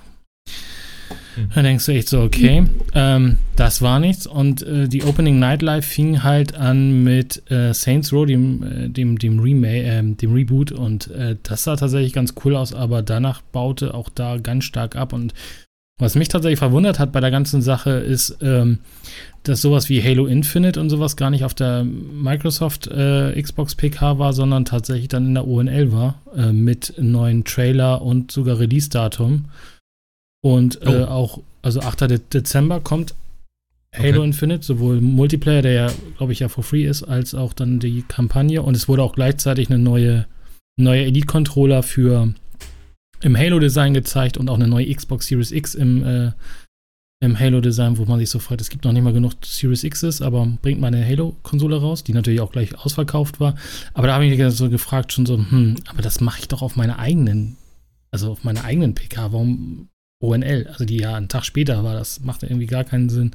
Hm. 1.34 1.48
Da 1.54 1.62
denkst 1.62 1.86
du 1.86 1.92
echt 1.92 2.08
so, 2.08 2.20
okay, 2.20 2.64
ähm, 2.94 3.38
das 3.56 3.82
war 3.82 4.00
nichts. 4.00 4.26
Und 4.26 4.62
äh, 4.62 4.88
die 4.88 5.02
Opening 5.04 5.38
Nightlife 5.38 5.88
fing 5.88 6.22
halt 6.22 6.54
an 6.54 7.02
mit 7.02 7.50
äh, 7.50 7.72
Saints 7.72 8.12
Row, 8.12 8.26
dem, 8.26 8.62
äh, 8.62 8.88
dem, 8.88 9.18
dem, 9.18 9.40
Remake, 9.40 9.84
äh, 9.84 10.02
dem 10.02 10.32
Reboot. 10.32 10.72
Und 10.72 11.10
äh, 11.10 11.36
das 11.42 11.64
sah 11.64 11.76
tatsächlich 11.76 12.12
ganz 12.12 12.34
cool 12.44 12.56
aus, 12.56 12.72
aber 12.74 13.02
danach 13.02 13.42
baute 13.42 13.94
auch 13.94 14.08
da 14.08 14.38
ganz 14.38 14.64
stark 14.64 14.96
ab. 14.96 15.12
Und 15.12 15.34
was 15.98 16.16
mich 16.16 16.28
tatsächlich 16.28 16.58
verwundert 16.58 16.98
hat 16.98 17.12
bei 17.12 17.20
der 17.20 17.30
ganzen 17.30 17.62
Sache 17.62 17.90
ist, 17.90 18.38
ähm, 18.42 18.78
dass 19.44 19.62
sowas 19.62 19.88
wie 19.88 20.02
Halo 20.02 20.26
Infinite 20.26 20.80
und 20.80 20.90
sowas 20.90 21.16
gar 21.16 21.30
nicht 21.30 21.44
auf 21.44 21.54
der 21.54 21.84
Microsoft 21.84 22.88
äh, 22.88 23.40
Xbox 23.40 23.76
PK 23.76 24.18
war, 24.18 24.32
sondern 24.32 24.64
tatsächlich 24.64 25.08
dann 25.08 25.26
in 25.26 25.34
der 25.34 25.46
ONL 25.46 25.92
war, 25.92 26.20
äh, 26.36 26.50
mit 26.50 26.94
neuen 26.98 27.44
Trailer 27.44 28.02
und 28.02 28.32
sogar 28.32 28.58
Release-Datum. 28.58 29.44
Und 30.44 30.82
äh, 30.82 30.88
oh. 30.88 31.04
auch, 31.06 31.40
also 31.62 31.80
8. 31.80 32.34
Dezember 32.34 32.78
kommt 32.78 33.14
Halo 33.96 34.18
okay. 34.18 34.24
Infinite, 34.26 34.62
sowohl 34.62 35.00
Multiplayer, 35.00 35.62
der 35.62 35.72
ja, 35.72 35.92
glaube 36.18 36.34
ich, 36.34 36.40
ja 36.40 36.50
for 36.50 36.62
free 36.62 36.84
ist, 36.84 37.02
als 37.02 37.34
auch 37.34 37.54
dann 37.54 37.80
die 37.80 38.02
Kampagne. 38.02 38.60
Und 38.60 38.76
es 38.76 38.86
wurde 38.86 39.02
auch 39.02 39.14
gleichzeitig 39.14 39.70
eine 39.70 39.78
neue, 39.78 40.26
neue 40.76 41.06
Elite-Controller 41.06 41.82
für 41.82 42.34
im 43.22 43.38
Halo-Design 43.38 43.94
gezeigt 43.94 44.36
und 44.36 44.50
auch 44.50 44.56
eine 44.56 44.68
neue 44.68 44.94
Xbox 44.94 45.28
Series 45.28 45.50
X 45.50 45.74
im, 45.74 46.04
äh, 46.04 46.32
im 47.20 47.40
Halo-Design, 47.40 47.96
wo 47.96 48.04
man 48.04 48.18
sich 48.18 48.28
so 48.28 48.38
freut, 48.38 48.60
es 48.60 48.68
gibt 48.68 48.84
noch 48.84 48.92
nicht 48.92 49.02
mal 49.02 49.14
genug 49.14 49.32
Series 49.42 49.82
X's, 49.82 50.20
aber 50.20 50.46
bringt 50.60 50.78
mal 50.78 50.88
eine 50.88 51.06
Halo-Konsole 51.06 51.80
raus, 51.80 52.04
die 52.04 52.12
natürlich 52.12 52.42
auch 52.42 52.52
gleich 52.52 52.78
ausverkauft 52.78 53.40
war. 53.40 53.54
Aber 53.94 54.08
da 54.08 54.14
habe 54.14 54.26
ich 54.26 54.38
mich 54.38 54.54
so 54.54 54.68
gefragt, 54.68 55.14
schon 55.14 55.24
so, 55.24 55.38
hm, 55.38 55.76
aber 55.86 56.02
das 56.02 56.20
mache 56.20 56.40
ich 56.40 56.48
doch 56.48 56.60
auf 56.60 56.76
meiner 56.76 56.98
eigenen, 56.98 57.56
also 58.10 58.32
auf 58.32 58.44
meiner 58.44 58.64
eigenen 58.64 58.94
PK. 58.94 59.32
Warum 59.32 59.88
ONL? 60.24 60.66
Also 60.70 60.84
die 60.84 60.98
ja 60.98 61.14
einen 61.14 61.28
Tag 61.28 61.44
später 61.44 61.84
war, 61.84 61.94
das 61.94 62.20
macht 62.20 62.42
irgendwie 62.42 62.66
gar 62.66 62.84
keinen 62.84 63.08
Sinn. 63.08 63.32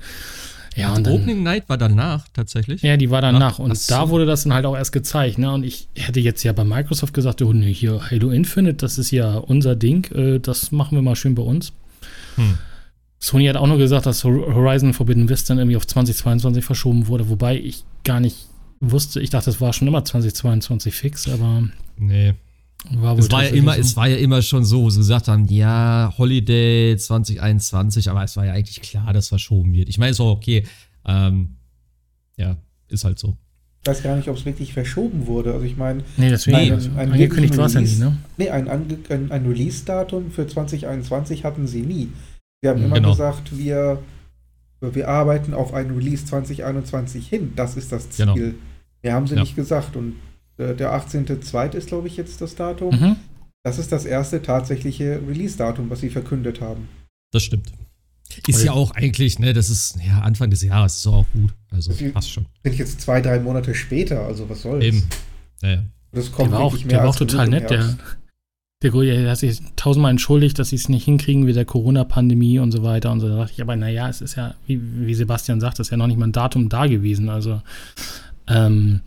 Ja, 0.75 0.93
und 0.93 1.05
dann, 1.05 1.13
Opening 1.13 1.43
Night 1.43 1.67
war 1.67 1.77
danach 1.77 2.27
tatsächlich. 2.33 2.81
Ja, 2.81 2.95
die 2.95 3.09
war 3.09 3.21
danach. 3.21 3.55
Ach, 3.55 3.59
und 3.59 3.77
so. 3.77 3.93
da 3.93 4.09
wurde 4.09 4.25
das 4.25 4.43
dann 4.43 4.53
halt 4.53 4.65
auch 4.65 4.75
erst 4.75 4.91
gezeigt. 4.91 5.37
Ne? 5.37 5.51
Und 5.51 5.63
ich 5.63 5.89
hätte 5.95 6.19
jetzt 6.19 6.43
ja 6.43 6.53
bei 6.53 6.63
Microsoft 6.63 7.13
gesagt, 7.13 7.41
oh, 7.41 7.51
nee, 7.53 7.73
hier 7.73 8.09
Halo 8.09 8.29
Infinite, 8.29 8.75
das 8.75 8.97
ist 8.97 9.11
ja 9.11 9.37
unser 9.37 9.75
Ding. 9.75 10.05
Äh, 10.13 10.39
das 10.39 10.71
machen 10.71 10.95
wir 10.95 11.01
mal 11.01 11.15
schön 11.15 11.35
bei 11.35 11.43
uns. 11.43 11.73
Hm. 12.35 12.57
Sony 13.19 13.47
hat 13.47 13.57
auch 13.57 13.67
nur 13.67 13.77
gesagt, 13.77 14.05
dass 14.05 14.23
Horizon 14.23 14.93
Forbidden 14.93 15.27
West 15.27 15.49
dann 15.49 15.57
irgendwie 15.57 15.75
auf 15.75 15.85
2022 15.85 16.63
verschoben 16.63 17.07
wurde, 17.07 17.29
wobei 17.29 17.59
ich 17.59 17.83
gar 18.05 18.21
nicht 18.21 18.47
wusste, 18.79 19.19
ich 19.19 19.29
dachte, 19.29 19.49
es 19.49 19.59
war 19.59 19.73
schon 19.73 19.89
immer 19.89 20.05
2022 20.05 20.95
fix, 20.95 21.27
aber. 21.27 21.67
Nee. 21.97 22.35
War 22.91 23.17
es, 23.17 23.29
war 23.29 23.43
ja 23.43 23.49
immer, 23.49 23.73
so. 23.75 23.81
es 23.81 23.95
war 23.97 24.07
ja 24.07 24.17
immer 24.17 24.41
schon 24.41 24.63
so, 24.63 24.83
wo 24.83 24.89
sie 24.89 24.99
gesagt 24.99 25.27
haben, 25.27 25.45
ja, 25.47 26.13
Holiday 26.17 26.95
2021, 26.95 28.09
aber 28.09 28.23
es 28.23 28.37
war 28.37 28.45
ja 28.45 28.53
eigentlich 28.53 28.81
klar, 28.81 29.11
dass 29.11 29.27
verschoben 29.27 29.73
wird. 29.73 29.89
Ich 29.89 29.97
meine, 29.97 30.11
es 30.11 30.19
war 30.19 30.27
okay. 30.27 30.65
Ähm, 31.05 31.57
ja, 32.37 32.57
ist 32.87 33.03
halt 33.03 33.19
so. 33.19 33.37
Ich 33.81 33.87
weiß 33.89 34.03
gar 34.03 34.15
nicht, 34.15 34.27
ob 34.29 34.37
es 34.37 34.45
wirklich 34.45 34.73
verschoben 34.73 35.27
wurde. 35.27 35.53
Also 35.53 35.65
ich 35.65 35.77
meine, 35.77 36.03
nee, 36.17 36.29
deswegen 36.29 36.57
ein, 36.57 36.71
ein, 36.73 36.97
ein 36.97 37.11
angekündigt 37.13 37.57
war 37.57 37.65
es 37.65 37.73
ja 37.73 37.81
nie, 37.81 37.95
ne? 37.95 38.17
Nee, 38.37 38.49
ein, 38.49 38.67
ein, 38.67 39.31
ein 39.31 39.45
Release-Datum 39.45 40.31
für 40.31 40.47
2021 40.47 41.43
hatten 41.43 41.67
sie 41.67 41.81
nie. 41.81 42.09
Sie 42.61 42.69
haben 42.69 42.83
immer 42.83 42.95
genau. 42.95 43.11
gesagt, 43.11 43.57
wir, 43.57 43.99
wir 44.81 45.07
arbeiten 45.07 45.53
auf 45.53 45.73
ein 45.73 45.91
Release 45.91 46.25
2021 46.25 47.27
hin. 47.27 47.53
Das 47.55 47.77
ist 47.77 47.91
das 47.91 48.09
Ziel. 48.09 48.25
Genau. 48.25 48.53
Wir 49.01 49.13
haben 49.13 49.27
sie 49.27 49.35
ja. 49.35 49.41
nicht 49.41 49.55
gesagt. 49.55 49.95
Und 49.95 50.15
der 50.59 50.93
18.02. 50.93 51.73
ist, 51.73 51.87
glaube 51.87 52.07
ich, 52.07 52.17
jetzt 52.17 52.41
das 52.41 52.55
Datum. 52.55 52.99
Mhm. 52.99 53.15
Das 53.63 53.79
ist 53.79 53.91
das 53.91 54.05
erste 54.05 54.41
tatsächliche 54.41 55.21
Release-Datum, 55.27 55.89
was 55.89 56.01
sie 56.01 56.09
verkündet 56.09 56.61
haben. 56.61 56.87
Das 57.31 57.43
stimmt. 57.43 57.71
Ist 58.47 58.63
ja 58.63 58.73
auch 58.73 58.91
eigentlich, 58.91 59.39
ne, 59.39 59.53
das 59.53 59.69
ist 59.69 59.97
ja 60.05 60.19
Anfang 60.21 60.49
des 60.49 60.61
Jahres, 60.61 60.97
ist 60.97 61.07
auch 61.07 61.25
gut. 61.33 61.53
Also 61.71 61.91
das 61.91 62.13
passt 62.13 62.31
schon. 62.31 62.45
Sind 62.63 62.77
jetzt 62.77 63.01
zwei, 63.01 63.21
drei 63.21 63.39
Monate 63.39 63.73
später, 63.73 64.25
also 64.25 64.47
was 64.49 64.61
soll's. 64.61 64.85
Eben. 64.85 65.03
Ja, 65.61 65.69
ja. 65.69 65.83
Das 66.11 66.31
kommt 66.31 66.51
der 66.51 66.57
war 66.57 66.61
auch, 66.61 66.77
der 66.77 66.99
war 66.99 67.09
auch 67.09 67.15
total 67.15 67.47
nett, 67.47 67.69
der, 67.69 67.97
der, 68.81 68.91
der 68.91 69.31
hat 69.31 69.37
sich 69.37 69.61
tausendmal 69.75 70.11
entschuldigt, 70.11 70.57
dass 70.57 70.69
sie 70.69 70.75
es 70.75 70.89
nicht 70.89 71.05
hinkriegen 71.05 71.43
mit 71.43 71.55
der 71.55 71.65
Corona-Pandemie 71.65 72.59
und 72.59 72.71
so 72.71 72.83
weiter 72.83 73.11
und 73.11 73.19
so. 73.19 73.27
Da 73.27 73.37
dachte 73.37 73.53
ich, 73.53 73.61
aber 73.61 73.75
naja, 73.75 74.09
es 74.09 74.21
ist 74.21 74.35
ja, 74.35 74.55
wie, 74.65 74.79
wie 74.81 75.13
Sebastian 75.13 75.59
sagt, 75.59 75.79
es 75.79 75.87
ist 75.87 75.91
ja 75.91 75.97
noch 75.97 76.07
nicht 76.07 76.17
mal 76.17 76.27
ein 76.27 76.31
Datum 76.31 76.69
da 76.69 76.87
gewesen. 76.87 77.29
Also, 77.29 77.61
ähm, 78.47 79.01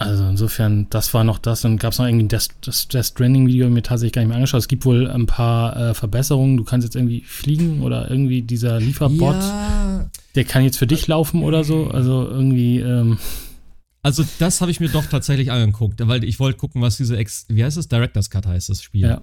also 0.00 0.28
insofern, 0.28 0.86
das 0.90 1.12
war 1.12 1.24
noch 1.24 1.38
das. 1.38 1.62
Dann 1.62 1.76
gab 1.76 1.92
es 1.92 1.98
noch 1.98 2.06
irgendwie 2.06 2.28
das, 2.28 2.48
das, 2.60 2.86
das 2.86 3.08
Stranding-Video, 3.08 3.68
mir 3.68 3.82
tatsächlich 3.82 4.12
gar 4.12 4.22
nicht 4.22 4.28
mehr 4.28 4.36
angeschaut. 4.36 4.60
Es 4.60 4.68
gibt 4.68 4.84
wohl 4.84 5.10
ein 5.10 5.26
paar 5.26 5.76
äh, 5.76 5.94
Verbesserungen. 5.94 6.56
Du 6.56 6.62
kannst 6.62 6.84
jetzt 6.84 6.94
irgendwie 6.94 7.22
fliegen 7.22 7.82
oder 7.82 8.08
irgendwie 8.08 8.42
dieser 8.42 8.78
Lieferbot, 8.78 9.34
ja. 9.34 10.08
der 10.36 10.44
kann 10.44 10.62
jetzt 10.62 10.78
für 10.78 10.86
dich 10.86 11.08
laufen 11.08 11.42
oder 11.42 11.64
so. 11.64 11.88
Also 11.88 12.28
irgendwie. 12.28 12.78
Ähm 12.78 13.18
also 14.00 14.24
das 14.38 14.60
habe 14.60 14.70
ich 14.70 14.78
mir 14.78 14.88
doch 14.88 15.04
tatsächlich 15.04 15.50
angeguckt, 15.50 16.00
weil 16.06 16.22
ich 16.22 16.38
wollte 16.38 16.58
gucken, 16.58 16.80
was 16.80 16.96
diese 16.96 17.16
Ex, 17.16 17.46
wie 17.48 17.64
heißt 17.64 17.76
das? 17.76 17.88
Director's 17.88 18.30
Cut 18.30 18.46
heißt 18.46 18.68
das 18.68 18.80
Spiel. 18.80 19.02
Ja. 19.02 19.22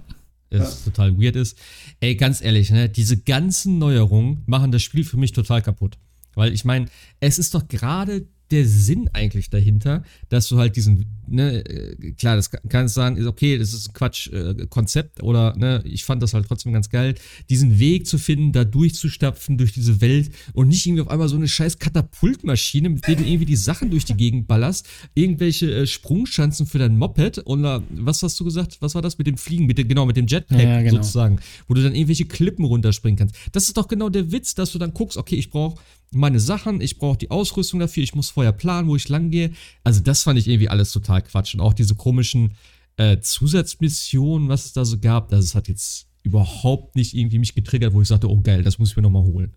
Das 0.50 0.84
ja. 0.84 0.92
total 0.92 1.18
weird 1.18 1.36
ist. 1.36 1.58
Ey, 2.00 2.16
ganz 2.16 2.42
ehrlich, 2.42 2.70
ne, 2.70 2.90
diese 2.90 3.16
ganzen 3.16 3.78
Neuerungen 3.78 4.42
machen 4.44 4.72
das 4.72 4.82
Spiel 4.82 5.04
für 5.04 5.16
mich 5.16 5.32
total 5.32 5.62
kaputt. 5.62 5.96
Weil 6.34 6.52
ich 6.52 6.66
meine, 6.66 6.86
es 7.18 7.38
ist 7.38 7.54
doch 7.54 7.66
gerade 7.66 8.26
der 8.50 8.66
Sinn 8.66 9.08
eigentlich 9.12 9.50
dahinter, 9.50 10.02
dass 10.28 10.48
du 10.48 10.58
halt 10.58 10.76
diesen, 10.76 11.15
ne, 11.28 11.64
äh, 11.64 12.12
klar, 12.12 12.36
das 12.36 12.50
kann 12.50 12.86
ich 12.86 12.92
sagen, 12.92 13.16
ist 13.16 13.26
okay, 13.26 13.58
das 13.58 13.72
ist 13.72 13.88
ein 13.88 13.94
Quatsch-Konzept 13.94 15.20
äh, 15.20 15.22
oder, 15.22 15.56
ne, 15.56 15.82
ich 15.84 16.04
fand 16.04 16.22
das 16.22 16.34
halt 16.34 16.46
trotzdem 16.46 16.72
ganz 16.72 16.90
geil, 16.90 17.14
diesen 17.50 17.78
Weg 17.78 18.06
zu 18.06 18.18
finden, 18.18 18.52
da 18.52 18.64
durchzustapfen 18.64 19.58
durch 19.58 19.72
diese 19.72 20.00
Welt 20.00 20.30
und 20.52 20.68
nicht 20.68 20.86
irgendwie 20.86 21.02
auf 21.02 21.08
einmal 21.08 21.28
so 21.28 21.36
eine 21.36 21.48
scheiß 21.48 21.78
Katapultmaschine, 21.78 22.88
mit 22.88 23.06
der 23.06 23.16
du 23.16 23.24
irgendwie 23.24 23.46
die 23.46 23.56
Sachen 23.56 23.90
durch 23.90 24.04
die 24.04 24.14
Gegend 24.14 24.46
ballerst, 24.46 24.86
irgendwelche 25.14 25.72
äh, 25.72 25.86
Sprungschanzen 25.86 26.66
für 26.66 26.78
dein 26.78 26.96
Moped 26.96 27.46
oder 27.46 27.82
was 27.90 28.22
hast 28.22 28.38
du 28.40 28.44
gesagt, 28.44 28.78
was 28.80 28.94
war 28.94 29.02
das 29.02 29.18
mit 29.18 29.26
dem 29.26 29.36
Fliegen, 29.36 29.66
mit 29.66 29.78
dem, 29.78 29.88
genau, 29.88 30.06
mit 30.06 30.16
dem 30.16 30.26
Jetpack 30.26 30.60
ja, 30.60 30.82
genau. 30.82 30.96
sozusagen, 30.96 31.38
wo 31.68 31.74
du 31.74 31.82
dann 31.82 31.94
irgendwelche 31.94 32.26
Klippen 32.26 32.64
runterspringen 32.64 33.18
kannst. 33.18 33.36
Das 33.52 33.64
ist 33.64 33.76
doch 33.76 33.88
genau 33.88 34.08
der 34.08 34.32
Witz, 34.32 34.54
dass 34.54 34.72
du 34.72 34.78
dann 34.78 34.94
guckst, 34.94 35.16
okay, 35.16 35.36
ich 35.36 35.50
brauche 35.50 35.76
meine 36.12 36.40
Sachen, 36.40 36.80
ich 36.80 36.98
brauche 36.98 37.18
die 37.18 37.30
Ausrüstung 37.30 37.80
dafür, 37.80 38.02
ich 38.02 38.14
muss 38.14 38.30
vorher 38.30 38.52
planen, 38.52 38.88
wo 38.88 38.96
ich 38.96 39.08
lang 39.08 39.30
gehe. 39.30 39.52
Also 39.84 40.00
das 40.00 40.22
fand 40.22 40.38
ich 40.38 40.48
irgendwie 40.48 40.68
alles 40.68 40.92
total 40.92 41.15
Quatsch. 41.20 41.54
Und 41.54 41.60
auch 41.60 41.74
diese 41.74 41.94
komischen 41.94 42.52
äh, 42.96 43.18
Zusatzmissionen, 43.20 44.48
was 44.48 44.66
es 44.66 44.72
da 44.72 44.84
so 44.84 44.98
gab, 44.98 45.28
das 45.28 45.54
hat 45.54 45.68
jetzt 45.68 46.08
überhaupt 46.22 46.96
nicht 46.96 47.14
irgendwie 47.14 47.38
mich 47.38 47.54
getriggert, 47.54 47.94
wo 47.94 48.02
ich 48.02 48.08
sagte, 48.08 48.28
oh 48.28 48.40
geil, 48.40 48.62
das 48.62 48.78
muss 48.78 48.90
ich 48.90 48.96
mir 48.96 49.02
nochmal 49.02 49.22
holen. 49.22 49.54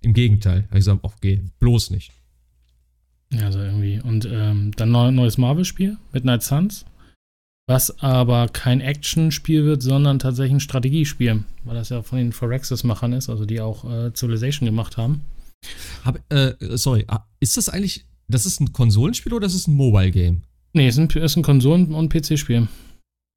Im 0.00 0.14
Gegenteil, 0.14 0.64
habe 0.68 0.78
ich 0.78 0.84
gesagt, 0.84 1.00
okay, 1.02 1.42
bloß 1.58 1.90
nicht. 1.90 2.12
Ja, 3.32 3.46
also 3.46 3.60
irgendwie. 3.60 4.00
Und 4.00 4.28
ähm, 4.30 4.72
dann 4.76 4.94
ein 4.94 5.14
neues 5.14 5.38
Marvel-Spiel, 5.38 5.96
Midnight 6.12 6.42
Suns, 6.42 6.84
was 7.66 7.98
aber 8.00 8.48
kein 8.48 8.80
Action-Spiel 8.80 9.64
wird, 9.64 9.82
sondern 9.82 10.18
tatsächlich 10.18 10.52
ein 10.52 10.60
Strategiespiel, 10.60 11.44
weil 11.64 11.74
das 11.74 11.88
ja 11.88 12.02
von 12.02 12.18
den 12.18 12.32
Phyrexis-Machern 12.32 13.12
ist, 13.14 13.30
also 13.30 13.46
die 13.46 13.60
auch 13.60 13.84
äh, 13.90 14.12
Civilization 14.14 14.66
gemacht 14.66 14.96
haben. 14.96 15.22
Hab, 16.04 16.20
äh, 16.32 16.54
sorry, 16.76 17.04
ah, 17.08 17.24
ist 17.40 17.56
das 17.56 17.68
eigentlich, 17.68 18.04
das 18.28 18.46
ist 18.46 18.60
ein 18.60 18.72
Konsolenspiel 18.72 19.32
oder 19.32 19.46
ist 19.46 19.54
es 19.54 19.66
ein 19.66 19.74
Mobile-Game? 19.74 20.42
Nee, 20.72 20.88
es 20.88 20.96
ist 20.96 21.14
ein, 21.14 21.22
ist 21.22 21.36
ein 21.36 21.42
Konsolen- 21.42 21.94
und 21.94 22.12
PC-Spiel. 22.12 22.66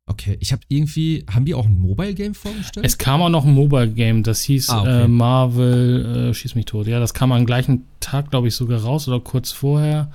Okay, 0.08 0.38
ich 0.40 0.52
habe 0.52 0.62
irgendwie, 0.68 1.26
haben 1.30 1.46
die 1.46 1.56
auch 1.56 1.66
ein 1.66 1.80
Mobile-Game 1.80 2.36
vorgestellt? 2.36 2.86
Es 2.86 3.00
kam 3.00 3.24
auch 3.24 3.30
noch 3.30 3.44
ein 3.44 3.54
Mobile-Game, 3.54 4.22
das 4.22 4.44
hieß 4.44 4.70
ah, 4.70 4.82
okay. 4.82 5.04
äh, 5.04 5.08
Marvel, 5.08 6.30
äh, 6.30 6.34
schieß 6.34 6.54
mich 6.54 6.66
tot. 6.66 6.86
Ja, 6.86 7.00
das 7.00 7.16
kam 7.16 7.32
am 7.32 7.46
gleichen 7.46 7.86
Tag, 8.00 8.30
glaube 8.30 8.48
ich, 8.48 8.56
sogar 8.56 8.82
raus 8.82 9.08
oder 9.08 9.20
kurz 9.20 9.52
vorher. 9.52 10.12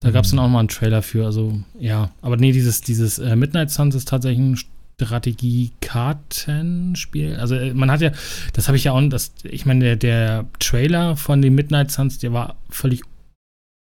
Da 0.00 0.10
mhm. 0.10 0.12
gab 0.12 0.24
es 0.24 0.30
dann 0.30 0.38
auch 0.38 0.48
mal 0.48 0.60
einen 0.60 0.68
Trailer 0.68 1.02
für, 1.02 1.24
also 1.24 1.60
ja. 1.78 2.12
Aber 2.20 2.36
nee, 2.36 2.52
dieses, 2.52 2.82
dieses 2.82 3.18
äh, 3.18 3.34
Midnight 3.34 3.72
Suns 3.72 3.96
ist 3.96 4.06
tatsächlich 4.06 4.38
ein 4.38 4.56
Strategie-Kartenspiel. 5.00 7.34
Also 7.36 7.56
äh, 7.56 7.74
man 7.74 7.90
hat 7.90 8.00
ja, 8.00 8.12
das 8.52 8.68
habe 8.68 8.76
ich 8.76 8.84
ja 8.84 8.92
auch, 8.92 9.02
das, 9.08 9.32
ich 9.42 9.66
meine, 9.66 9.84
der, 9.84 9.96
der 9.96 10.46
Trailer 10.60 11.16
von 11.16 11.42
den 11.42 11.56
Midnight 11.56 11.90
Suns, 11.90 12.18
der 12.18 12.32
war 12.32 12.54
völlig 12.70 13.02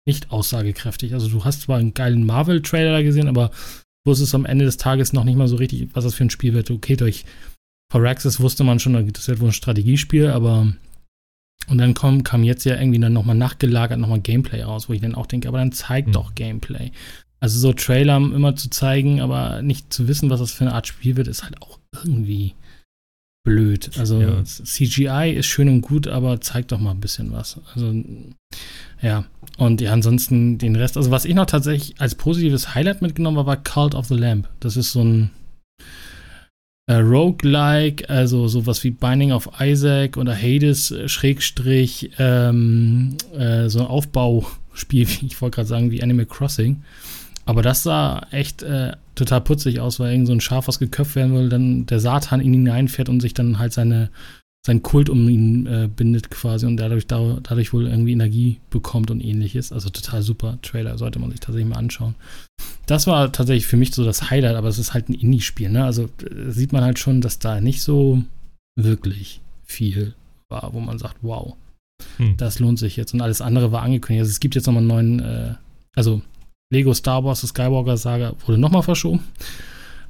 nicht 0.07 0.31
aussagekräftig. 0.31 1.15
Also 1.15 1.29
du 1.29 1.45
hast 1.45 1.63
zwar 1.63 1.79
einen 1.79 1.95
geilen 1.95 2.25
Marvel-Trailer 2.25 3.03
gesehen, 3.03 3.29
aber 3.29 3.51
wusste 4.05 4.25
es 4.25 4.35
am 4.35 4.47
Ende 4.47 4.65
des 4.65 4.77
Tages 4.77 5.13
noch 5.13 5.25
nicht 5.25 5.37
mal 5.37 5.49
so 5.49 5.57
richtig, 5.57 5.89
was 5.95 6.05
das 6.05 6.15
für 6.15 6.25
ein 6.25 6.31
Spiel 6.31 6.55
wird. 6.55 6.71
Okay, 6.71 6.97
durch 6.97 7.25
Firaxis 7.93 8.41
wusste 8.41 8.65
man 8.65 8.81
schon, 8.81 9.13
das 9.13 9.29
wird 9.29 9.41
wohl 9.41 9.51
ein 9.51 9.53
Strategiespiel, 9.53 10.29
aber 10.29 10.73
und 11.69 11.79
dann 11.79 11.95
kam, 11.95 12.25
kam 12.25 12.43
jetzt 12.43 12.65
ja 12.65 12.75
irgendwie 12.75 12.99
dann 12.99 13.13
nochmal 13.13 13.37
nachgelagert 13.37 13.99
nochmal 13.99 14.21
Gameplay 14.21 14.63
raus, 14.63 14.89
wo 14.89 14.95
ich 14.95 15.01
dann 15.01 15.15
auch 15.15 15.27
denke, 15.27 15.47
aber 15.47 15.59
dann 15.59 15.71
zeig 15.71 16.09
mhm. 16.09 16.13
doch 16.13 16.35
Gameplay. 16.35 16.91
Also 17.39 17.59
so 17.59 17.73
Trailer 17.73 18.17
immer 18.17 18.57
zu 18.57 18.71
zeigen, 18.71 19.21
aber 19.21 19.63
nicht 19.63 19.93
zu 19.93 20.09
wissen, 20.09 20.31
was 20.31 20.41
das 20.41 20.53
für 20.53 20.65
eine 20.65 20.75
Art 20.75 20.87
Spiel 20.87 21.17
wird, 21.17 21.29
ist 21.29 21.45
halt 21.45 21.61
auch 21.63 21.79
irgendwie 22.05 22.55
blöd. 23.45 23.91
Also 23.99 24.21
ja. 24.21 24.45
CGI 24.45 25.35
ist 25.37 25.47
schön 25.47 25.69
und 25.69 25.83
gut, 25.83 26.07
aber 26.07 26.41
zeigt 26.41 26.73
doch 26.73 26.79
mal 26.79 26.93
ein 26.93 27.01
bisschen 27.01 27.33
was. 27.33 27.61
Also 27.75 27.93
ja, 29.03 29.25
und 29.59 29.81
ja, 29.81 29.93
ansonsten 29.93 30.59
den 30.59 30.77
Rest, 30.77 30.97
also 30.97 31.11
was 31.11 31.25
ich 31.25 31.35
noch 31.35 31.47
tatsächlich 31.47 32.01
als 32.01 32.15
positives 32.15 32.75
Highlight 32.75 33.03
mitgenommen 33.03 33.39
habe, 33.39 33.49
war 33.49 33.57
Cult 33.57 33.95
of 33.95 34.07
the 34.07 34.15
Lamp. 34.15 34.49
Das 34.61 34.77
ist 34.77 34.93
so 34.93 35.03
ein 35.03 35.31
äh, 36.87 36.95
Roguelike, 36.95 38.09
also 38.09 38.49
sowas 38.49 38.83
wie 38.85 38.91
Binding 38.91 39.33
of 39.33 39.49
Isaac 39.61 40.17
oder 40.17 40.35
Hades, 40.35 40.91
äh, 40.91 41.09
Schrägstrich, 41.09 42.11
ähm, 42.19 43.17
äh, 43.37 43.69
so 43.69 43.81
ein 43.81 43.87
Aufbauspiel, 43.87 45.09
wie 45.21 45.27
ich 45.27 45.41
wollte 45.41 45.57
gerade 45.57 45.69
sagen, 45.69 45.91
wie 45.91 46.03
Animal 46.03 46.27
Crossing. 46.27 46.83
Aber 47.45 47.63
das 47.63 47.83
sah 47.83 48.27
echt 48.31 48.63
äh, 48.63 48.93
total 49.17 49.41
putzig 49.41 49.81
aus, 49.81 49.99
weil 49.99 50.13
irgend 50.13 50.29
so 50.29 50.33
ein 50.33 50.41
Schaf, 50.41 50.69
was 50.69 50.79
geköpft 50.79 51.17
werden 51.17 51.35
will, 51.35 51.49
dann 51.49 51.87
der 51.87 51.99
Satan 51.99 52.41
in 52.41 52.55
ihn 52.55 52.67
hineinfährt 52.67 53.09
und 53.09 53.21
sich 53.21 53.35
dann 53.35 53.59
halt 53.59 53.73
seine, 53.73 54.11
sein 54.65 54.83
Kult 54.83 55.11
um 55.11 55.29
ihn 55.29 55.67
äh, 55.67 55.89
bindet 55.95 56.31
quasi 56.31 56.67
und 56.67 56.77
dadurch, 56.77 57.09
da, 57.09 57.39
dadurch 57.43 57.73
wohl 57.73 57.89
irgendwie 57.89 58.13
Energie 58.13 58.61
bekommt 58.71 59.11
und 59.11 59.21
ähnliches. 59.21 59.73
Also 59.73 59.91
total 59.91 60.23
super 60.23 60.59
Trailer, 60.63 60.99
sollte 60.99 61.19
man 61.19 61.31
sich 61.31 61.41
tatsächlich 61.41 61.69
mal 61.69 61.79
anschauen. 61.79 62.15
Das 62.87 63.09
war 63.09 63.33
tatsächlich 63.33 63.67
für 63.67 63.77
mich 63.77 63.93
so 63.93 64.05
das 64.05 64.31
Highlight, 64.31 64.55
aber 64.55 64.69
es 64.69 64.79
ist 64.79 64.95
halt 64.95 65.09
ein 65.09 65.15
Indie-Spiel, 65.15 65.69
ne? 65.69 65.85
Also 65.85 66.05
äh, 66.05 66.51
sieht 66.51 66.73
man 66.73 66.85
halt 66.85 67.01
schon, 67.01 67.21
dass 67.21 67.41
da 67.41 67.61
nicht 67.61 67.83
so 67.83 68.23
wirklich 68.77 69.41
viel 69.65 70.15
war, 70.49 70.73
wo 70.73 70.81
man 70.81 70.99
sagt, 70.99 71.17
wow, 71.23 71.57
hm. 72.19 72.37
das 72.37 72.61
lohnt 72.61 72.79
sich 72.79 72.97
jetzt. 72.97 73.15
Und 73.15 73.21
alles 73.21 73.41
andere 73.41 73.73
war 73.73 73.83
angekündigt. 73.83 74.23
Also 74.23 74.31
es 74.31 74.41
gibt 74.41 74.55
jetzt 74.55 74.67
nochmal 74.67 74.83
einen 74.83 75.17
neuen, 75.19 75.21
äh, 75.21 75.55
also 75.97 76.23
Lego 76.73 76.95
Star 76.95 77.25
Wars, 77.25 77.41
Skywalker 77.41 77.97
Saga 77.97 78.35
wurde 78.47 78.59
nochmal 78.59 78.83
verschoben. 78.83 79.25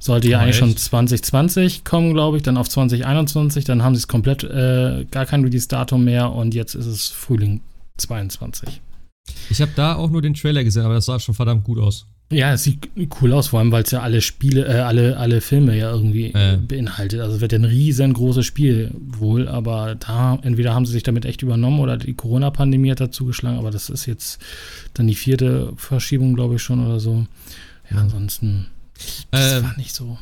Sollte 0.03 0.27
ja 0.27 0.39
eigentlich 0.39 0.57
schon 0.57 0.75
2020 0.75 1.85
kommen, 1.85 2.13
glaube 2.13 2.35
ich, 2.35 2.43
dann 2.43 2.57
auf 2.57 2.67
2021. 2.67 3.63
Dann 3.63 3.83
haben 3.83 3.95
sie 3.95 3.99
es 3.99 4.09
komplett 4.09 4.43
äh, 4.43 5.05
gar 5.09 5.25
kein 5.25 5.45
Release-Datum 5.45 6.03
mehr 6.03 6.33
und 6.33 6.53
jetzt 6.53 6.75
ist 6.75 6.87
es 6.87 7.07
Frühling 7.07 7.61
22. 7.95 8.81
Ich 9.49 9.61
habe 9.61 9.71
da 9.77 9.95
auch 9.95 10.09
nur 10.09 10.21
den 10.21 10.33
Trailer 10.33 10.65
gesehen, 10.65 10.83
aber 10.83 10.95
das 10.95 11.05
sah 11.05 11.21
schon 11.21 11.35
verdammt 11.35 11.63
gut 11.63 11.79
aus. 11.79 12.05
Ja, 12.33 12.51
es 12.51 12.63
sieht 12.63 12.89
cool 13.21 13.31
aus, 13.31 13.47
vor 13.47 13.59
allem, 13.59 13.71
weil 13.71 13.83
es 13.83 13.91
ja 13.91 14.01
alle 14.01 14.19
Spiele, 14.19 14.65
äh, 14.65 14.79
alle, 14.79 15.15
alle 15.15 15.39
Filme 15.39 15.77
ja 15.77 15.89
irgendwie 15.93 16.33
äh. 16.33 16.57
beinhaltet. 16.57 17.21
Also 17.21 17.35
es 17.35 17.41
wird 17.41 17.53
ja 17.53 17.59
ein 17.59 17.63
riesengroßes 17.63 18.45
Spiel 18.45 18.91
wohl, 18.99 19.47
aber 19.47 19.95
da 19.95 20.37
entweder 20.41 20.73
haben 20.73 20.85
sie 20.85 20.91
sich 20.91 21.03
damit 21.03 21.23
echt 21.23 21.43
übernommen 21.43 21.79
oder 21.79 21.95
die 21.95 22.13
Corona-Pandemie 22.13 22.91
hat 22.91 22.99
dazu 22.99 23.23
geschlagen, 23.23 23.57
aber 23.57 23.71
das 23.71 23.89
ist 23.89 24.05
jetzt 24.05 24.41
dann 24.95 25.07
die 25.07 25.15
vierte 25.15 25.71
Verschiebung, 25.77 26.35
glaube 26.35 26.55
ich, 26.55 26.61
schon 26.61 26.85
oder 26.85 26.99
so. 26.99 27.25
Ja, 27.89 27.99
ansonsten, 27.99 28.67
das 29.31 29.51
äh, 29.53 29.63
war 29.63 29.77
nicht 29.77 29.93
so. 29.93 30.17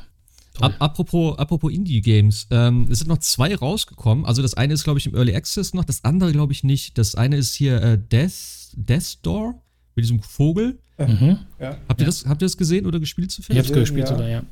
Ab, 0.59 0.75
apropos, 0.79 1.37
apropos 1.39 1.71
Indie-Games, 1.71 2.47
ähm, 2.51 2.87
es 2.91 2.99
sind 2.99 3.07
noch 3.07 3.19
zwei 3.19 3.55
rausgekommen. 3.55 4.25
Also 4.25 4.41
das 4.41 4.53
eine 4.53 4.73
ist, 4.73 4.83
glaube 4.83 4.99
ich, 4.99 5.07
im 5.07 5.15
Early 5.15 5.35
Access 5.35 5.73
noch, 5.73 5.85
das 5.85 6.03
andere, 6.03 6.31
glaube 6.31 6.53
ich, 6.53 6.63
nicht. 6.63 6.97
Das 6.97 7.15
eine 7.15 7.37
ist 7.37 7.55
hier 7.55 7.81
äh, 7.81 7.97
Death, 7.97 8.71
Death 8.73 9.19
Door 9.23 9.61
mit 9.95 10.03
diesem 10.03 10.21
Vogel. 10.21 10.77
Mhm. 10.97 11.39
Ja. 11.59 11.77
Habt, 11.87 12.01
ihr 12.01 12.05
das, 12.05 12.25
habt 12.25 12.41
ihr 12.41 12.45
das 12.45 12.57
gesehen 12.57 12.85
oder 12.85 12.99
gespielt 12.99 13.31
zufällig? 13.31 13.63
Ich 13.63 13.69
hab's 13.69 13.79
gespielt 13.79 14.09
ja. 14.09 14.15
sogar, 14.15 14.29
ja. 14.29 14.43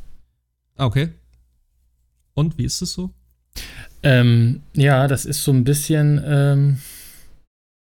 Ah, 0.77 0.85
okay. 0.85 1.09
Und 2.33 2.57
wie 2.57 2.63
ist 2.63 2.81
es 2.81 2.93
so? 2.93 3.11
Ähm, 4.01 4.61
ja, 4.73 5.07
das 5.07 5.25
ist 5.25 5.43
so 5.43 5.51
ein 5.51 5.63
bisschen. 5.63 6.21
Ähm, 6.25 6.77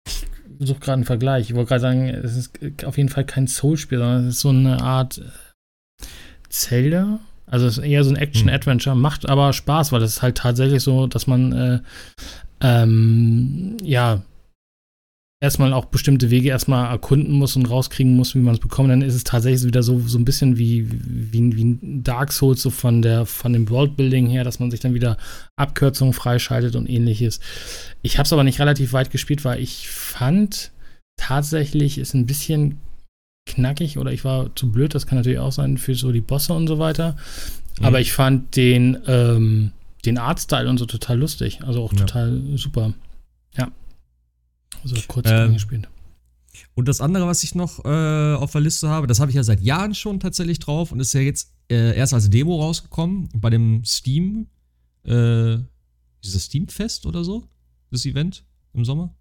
ich 0.07 0.67
suche 0.67 0.79
gerade 0.79 0.93
einen 0.93 1.03
Vergleich. 1.03 1.49
Ich 1.49 1.55
wollte 1.55 1.67
gerade 1.67 1.81
sagen, 1.81 2.07
es 2.07 2.37
ist 2.37 2.85
auf 2.85 2.97
jeden 2.97 3.09
Fall 3.09 3.25
kein 3.25 3.47
Soul-Spiel, 3.47 3.97
sondern 3.97 4.27
es 4.27 4.35
ist 4.35 4.41
so 4.41 4.49
eine 4.49 4.81
Art 4.81 5.21
Zelda. 6.49 7.19
Also 7.47 7.67
es 7.67 7.77
ist 7.77 7.83
eher 7.83 8.03
so 8.03 8.09
ein 8.09 8.15
Action-Adventure, 8.15 8.95
hm. 8.95 9.01
macht 9.01 9.29
aber 9.29 9.53
Spaß, 9.53 9.91
weil 9.91 10.01
es 10.01 10.15
ist 10.15 10.21
halt 10.21 10.37
tatsächlich 10.37 10.81
so, 10.81 11.07
dass 11.07 11.27
man 11.27 11.51
äh, 11.51 11.79
ähm, 12.61 13.77
ja 13.83 14.23
erstmal 15.41 15.73
auch 15.73 15.85
bestimmte 15.85 16.31
Wege 16.31 16.49
erstmal 16.49 16.89
erkunden 16.89 17.33
muss 17.33 17.55
und 17.55 17.69
rauskriegen 17.69 18.15
muss, 18.15 18.33
wie 18.33 18.39
man 18.39 18.55
es 18.55 18.59
bekommt, 18.59 18.89
dann 18.89 19.01
ist 19.03 19.13
es 19.13 19.23
tatsächlich 19.23 19.63
wieder 19.63 19.83
so, 19.83 19.99
so 19.99 20.17
ein 20.17 20.25
bisschen 20.25 20.57
wie, 20.57 20.87
wie, 20.89 21.55
wie 21.55 21.63
ein 21.63 22.03
Dark 22.03 22.31
Souls, 22.31 22.61
so 22.61 22.71
von, 22.71 23.01
der, 23.01 23.25
von 23.25 23.53
dem 23.53 23.69
Worldbuilding 23.69 24.27
her, 24.27 24.43
dass 24.43 24.59
man 24.59 24.71
sich 24.71 24.79
dann 24.79 24.93
wieder 24.93 25.17
Abkürzungen 25.55 26.13
freischaltet 26.13 26.75
und 26.75 26.89
ähnliches. 26.89 27.39
Ich 28.01 28.17
habe 28.17 28.25
es 28.25 28.33
aber 28.33 28.43
nicht 28.43 28.59
relativ 28.59 28.93
weit 28.93 29.11
gespielt, 29.11 29.45
weil 29.45 29.61
ich 29.61 29.87
fand, 29.89 30.71
tatsächlich 31.17 31.97
ist 31.97 32.13
ein 32.13 32.25
bisschen 32.25 32.79
knackig 33.45 33.97
oder 33.97 34.11
ich 34.11 34.25
war 34.25 34.55
zu 34.55 34.71
blöd, 34.71 34.93
das 34.95 35.07
kann 35.07 35.17
natürlich 35.17 35.39
auch 35.39 35.51
sein 35.51 35.77
für 35.77 35.95
so 35.95 36.11
die 36.11 36.21
Bosse 36.21 36.53
und 36.53 36.67
so 36.67 36.79
weiter. 36.79 37.15
Mhm. 37.79 37.85
Aber 37.85 38.01
ich 38.01 38.11
fand 38.11 38.55
den, 38.55 38.97
ähm, 39.07 39.71
den 40.05 40.17
Artstyle 40.17 40.69
und 40.69 40.77
so 40.77 40.85
total 40.85 41.19
lustig, 41.19 41.61
also 41.63 41.83
auch 41.83 41.93
ja. 41.93 41.99
total 41.99 42.41
super. 42.55 42.93
Ja. 43.55 43.71
Also 44.83 44.95
kurz 45.07 45.29
ähm, 45.29 45.53
gespielt. 45.53 45.87
Und 46.73 46.87
das 46.87 47.01
andere, 47.01 47.27
was 47.27 47.43
ich 47.43 47.55
noch 47.55 47.83
äh, 47.85 48.35
auf 48.35 48.51
der 48.51 48.61
Liste 48.61 48.89
habe, 48.89 49.07
das 49.07 49.19
habe 49.19 49.31
ich 49.31 49.35
ja 49.35 49.43
seit 49.43 49.61
Jahren 49.61 49.93
schon 49.93 50.19
tatsächlich 50.19 50.59
drauf 50.59 50.91
und 50.91 50.99
ist 50.99 51.13
ja 51.13 51.21
jetzt 51.21 51.51
äh, 51.69 51.95
erst 51.95 52.13
als 52.13 52.29
Demo 52.29 52.61
rausgekommen 52.61 53.29
bei 53.33 53.49
dem 53.49 53.83
Steam, 53.85 54.47
äh, 55.03 55.57
dieses 56.23 56.45
Steam-Fest 56.45 57.05
oder 57.05 57.23
so, 57.23 57.47
das 57.91 58.05
Event 58.05 58.43
im 58.73 58.85
Sommer. 58.85 59.13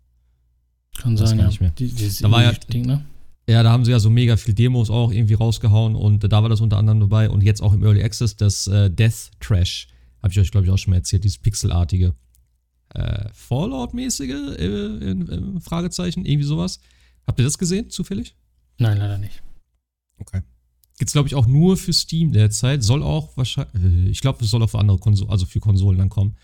Kann 0.97 1.17
sein, 1.17 1.39
ja. 1.39 1.47
Nicht 1.47 1.61
mehr. 1.61 1.71
Die, 1.71 1.89
die, 1.89 2.11
da 2.23 2.31
war 2.31 2.43
ja, 2.43 2.53
Ding, 2.53 2.87
ne? 2.87 3.05
Ja, 3.47 3.63
da 3.63 3.71
haben 3.71 3.85
sie 3.85 3.91
ja 3.91 3.99
so 3.99 4.09
mega 4.09 4.37
viel 4.37 4.55
Demos 4.55 4.89
auch 4.89 5.13
irgendwie 5.13 5.35
rausgehauen 5.35 5.97
und 5.97 6.33
da 6.33 6.43
war 6.43 6.49
das 6.49 6.61
unter 6.61 6.79
anderem 6.79 7.01
dabei 7.01 7.29
und 7.29 7.43
jetzt 7.43 7.63
auch 7.63 7.75
im 7.75 7.83
Early 7.83 8.03
Access 8.03 8.37
das 8.37 8.67
äh, 8.67 8.91
Death 8.91 9.31
Trash. 9.41 9.89
Habe 10.23 10.33
ich 10.33 10.41
euch, 10.41 10.51
glaube 10.51 10.67
ich, 10.67 10.73
auch 10.73 10.79
schon 10.79 10.93
mal 10.93 10.97
erzählt, 10.97 11.25
dieses 11.25 11.39
Pixelartige 11.39 12.15
äh, 12.95 13.29
Fallout-mäßige 13.33 14.57
äh, 14.59 15.61
Fragezeichen, 15.61 16.25
irgendwie 16.25 16.47
sowas. 16.47 16.81
Habt 17.27 17.39
ihr 17.39 17.45
das 17.45 17.59
gesehen, 17.59 17.91
zufällig? 17.91 18.35
Nein, 18.79 18.99
leider 18.99 19.19
nicht. 19.19 19.43
Okay. 20.19 20.41
Gibt's, 20.99 21.13
glaube 21.13 21.29
ich, 21.29 21.35
auch 21.35 21.47
nur 21.47 21.77
für 21.77 21.93
Steam 21.93 22.33
derzeit. 22.33 22.83
Soll 22.83 23.03
auch 23.03 23.37
wahrscheinlich, 23.37 23.75
äh, 23.83 24.09
ich 24.09 24.21
glaube, 24.21 24.45
es 24.45 24.51
soll 24.51 24.63
auch 24.63 24.71
für 24.71 24.79
andere 24.79 24.99
Konsolen, 24.99 25.31
also 25.31 25.45
für 25.45 25.61
Konsolen 25.61 25.99
dann 25.99 26.09
kommen. 26.09 26.37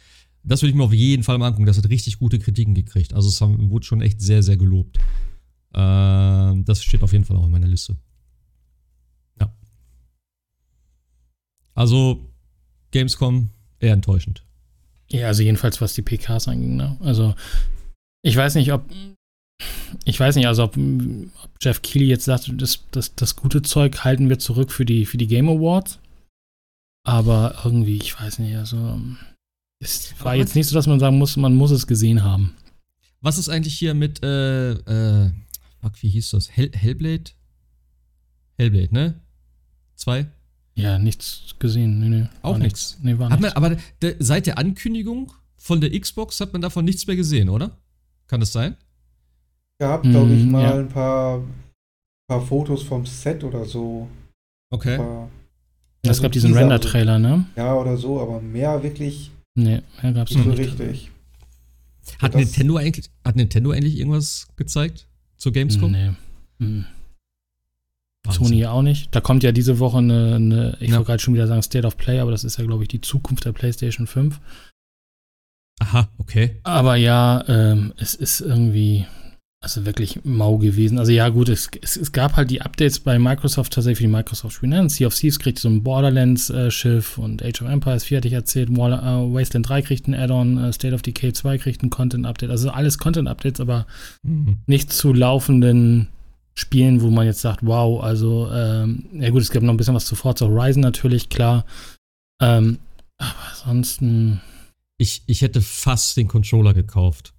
Das 0.43 0.63
würde 0.63 0.71
ich 0.71 0.77
mir 0.77 0.85
auf 0.85 0.93
jeden 0.93 1.23
Fall 1.23 1.39
mal 1.39 1.49
angucken. 1.49 1.67
Das 1.67 1.79
hat 1.79 1.89
richtig 1.89 2.19
gute 2.19 2.39
Kritiken 2.39 2.75
gekriegt. 2.75 3.15
Also 3.15 3.29
es 3.29 3.41
haben, 3.41 3.71
wurde 3.71 3.87
schon 3.87 4.01
echt 4.01 4.21
sehr, 4.21 4.43
sehr 4.43 4.57
gelobt. 4.57 4.99
Äh, 5.73 6.63
das 6.65 6.83
steht 6.83 7.03
auf 7.03 7.13
jeden 7.13 7.25
Fall 7.25 7.37
auch 7.37 7.47
in 7.47 7.51
meiner 7.53 7.69
Liste. 7.69 7.97
Ja. 9.41 9.53
Also, 11.75 12.21
Gamescom 12.91 13.51
eher 13.79 13.95
enttäuschend. 13.95 14.45
Ja, 15.09 15.27
also 15.27 15.43
jedenfalls 15.43 15.81
was 15.81 15.95
die 15.95 16.03
PKs 16.03 16.49
anging. 16.49 16.77
Ne? 16.77 16.97
Also 17.01 17.35
ich 18.23 18.37
weiß 18.37 18.55
nicht, 18.55 18.73
ob 18.73 18.85
ich 20.05 20.19
weiß 20.19 20.37
nicht, 20.37 20.47
also 20.47 20.65
ob, 20.65 20.77
ob 20.77 21.51
Jeff 21.61 21.83
Keighley 21.83 22.07
jetzt 22.07 22.25
sagt, 22.25 22.51
das, 22.57 22.85
das, 22.91 23.15
das 23.15 23.37
gute 23.37 23.63
Zeug 23.63 24.05
halten 24.05 24.29
wir 24.29 24.39
zurück 24.39 24.73
für 24.73 24.85
die, 24.85 25.05
für 25.05 25.19
die 25.19 25.27
Game 25.27 25.49
Awards. 25.49 25.99
Aber 27.05 27.61
irgendwie, 27.65 27.97
ich 27.97 28.19
weiß 28.19 28.39
nicht, 28.39 28.57
also 28.57 29.01
es 29.81 30.15
war 30.21 30.35
jetzt 30.37 30.55
nicht 30.55 30.69
so, 30.69 30.75
dass 30.75 30.87
man 30.87 31.01
sagen 31.01 31.19
muss, 31.19 31.37
man 31.37 31.55
muss 31.55 31.71
es 31.71 31.87
gesehen 31.87 32.23
haben. 32.23 32.55
Was 33.21 33.37
ist 33.39 33.49
eigentlich 33.49 33.75
hier 33.75 33.95
mit, 33.95 34.23
äh, 34.23 34.73
äh, 34.73 35.31
wie 36.01 36.09
hieß 36.09 36.31
das? 36.31 36.55
Hell, 36.57 36.71
Hellblade? 36.75 37.33
Hellblade, 38.59 38.95
ne? 38.95 39.21
Zwei? 39.97 40.27
Ja, 40.75 40.99
nichts 40.99 41.55
gesehen. 41.59 41.99
Nee, 41.99 42.09
nee, 42.09 42.29
Auch 42.43 42.59
nichts. 42.59 42.99
Nee, 43.03 43.19
war 43.19 43.29
nichts. 43.29 43.57
aber 43.57 43.77
de, 44.03 44.17
seit 44.19 44.47
der 44.47 44.59
Ankündigung 44.59 45.33
von 45.57 45.81
der 45.81 45.99
Xbox 45.99 46.41
hat 46.41 46.53
man 46.53 46.63
davon 46.63 46.85
nichts 46.85 47.07
mehr 47.07 47.17
gesehen, 47.17 47.49
oder? 47.49 47.77
Kann 48.27 48.41
das 48.41 48.53
sein? 48.53 48.77
Gab, 49.79 50.03
glaube 50.03 50.33
ich, 50.33 50.45
mm, 50.45 50.51
mal 50.51 50.63
ja. 50.63 50.75
ein 50.75 50.89
paar, 50.89 51.43
paar 52.29 52.41
Fotos 52.41 52.83
vom 52.83 53.05
Set 53.05 53.45
oder 53.45 53.65
so. 53.65 54.09
Okay. 54.71 54.99
Es 56.03 56.09
also 56.09 56.23
gab 56.23 56.33
diesen 56.33 56.55
Render-Trailer, 56.55 57.19
ne? 57.19 57.47
Ja, 57.57 57.75
oder 57.75 57.97
so, 57.97 58.21
aber 58.21 58.41
mehr 58.41 58.83
wirklich. 58.83 59.31
Nee, 59.55 59.83
mehr 60.03 60.13
gab 60.13 60.29
es 60.29 60.37
nicht. 60.37 60.45
so 60.45 60.53
richtig. 60.53 61.11
Hat 62.19 62.35
Nintendo, 62.35 62.77
eigentlich, 62.77 63.11
hat 63.25 63.37
Nintendo 63.37 63.71
eigentlich 63.71 63.99
irgendwas 63.99 64.49
gezeigt 64.57 65.10
zur 65.41 65.53
Gamescom? 65.53 65.91
Nee. 65.91 66.11
Mhm. 66.59 66.85
Sony 68.29 68.67
auch 68.67 68.83
nicht. 68.83 69.15
Da 69.15 69.21
kommt 69.21 69.43
ja 69.43 69.51
diese 69.51 69.79
Woche 69.79 69.99
eine, 69.99 70.37
eine 70.37 70.77
ich 70.81 70.91
ja. 70.91 70.97
wollte 70.97 71.07
gerade 71.07 71.23
schon 71.23 71.35
wieder 71.35 71.47
sagen 71.47 71.63
State 71.63 71.87
of 71.87 71.97
Play, 71.97 72.21
aber 72.21 72.31
das 72.31 72.45
ist 72.45 72.59
ja, 72.59 72.65
glaube 72.65 72.85
ich, 72.85 72.89
die 72.89 73.01
Zukunft 73.01 73.47
der 73.47 73.53
PlayStation 73.53 74.07
5. 74.07 74.39
Aha, 75.81 76.09
okay. 76.19 76.61
Aber 76.63 76.97
ja, 76.97 77.43
ähm, 77.49 77.95
es 77.97 78.15
ist 78.15 78.43
irgendwie, 78.43 79.07
also 79.63 79.85
wirklich 79.85 80.25
mau 80.25 80.57
gewesen. 80.57 80.99
Also 80.99 81.13
ja, 81.13 81.29
gut, 81.29 81.51
es, 81.51 81.69
es, 81.83 81.97
es 81.97 82.13
gab 82.13 82.37
halt 82.37 82.51
die 82.51 82.63
Updates 82.63 82.99
bei 82.99 83.19
Microsoft 83.19 83.75
tatsächlich 83.75 83.99
für 83.99 84.05
die 84.05 84.17
Microsoft-Spiele. 84.17 84.83
Ne? 84.83 84.89
Sea 84.89 85.07
of 85.07 85.15
Thieves 85.15 85.39
kriegt 85.39 85.59
so 85.59 85.69
ein 85.69 85.83
Borderlands-Schiff 85.83 87.19
und 87.19 87.45
Age 87.45 87.61
of 87.61 87.69
Empires 87.69 88.05
4 88.05 88.19
hatte 88.19 88.29
ich 88.29 88.35
erzählt. 88.35 88.75
Wall, 88.75 88.95
uh, 88.95 89.35
Wasteland 89.35 89.69
3 89.69 89.83
kriegt 89.83 90.09
ein 90.09 90.15
Add-on, 90.15 90.57
uh, 90.57 90.73
State 90.73 90.95
of 90.95 91.03
Decay 91.03 91.35
2 91.35 91.59
kriegt 91.59 91.83
ein 91.83 91.91
Content-Update. 91.91 92.51
Also 92.51 92.71
alles 92.71 92.97
Content-Updates, 92.97 93.61
aber 93.61 93.87
mhm. 94.23 94.61
nicht 94.67 94.93
zu 94.95 95.13
laufenden 95.13 96.09
Spielen, 96.55 97.03
wo 97.03 97.11
man 97.11 97.27
jetzt 97.27 97.43
sagt, 97.43 97.61
wow, 97.65 98.03
also, 98.03 98.51
ähm, 98.51 99.07
ja 99.13 99.29
gut, 99.29 99.43
es 99.43 99.51
gibt 99.51 99.65
noch 99.65 99.75
ein 99.75 99.77
bisschen 99.77 99.95
was 99.95 100.07
zu 100.07 100.17
Forza 100.17 100.47
Horizon 100.47 100.81
natürlich, 100.81 101.29
klar. 101.29 101.67
Ähm, 102.41 102.79
aber 103.19 103.35
ansonsten. 103.53 104.41
Ich, 104.97 105.23
ich 105.27 105.43
hätte 105.43 105.61
fast 105.61 106.17
den 106.17 106.29
Controller 106.29 106.75
gekauft. 106.75 107.35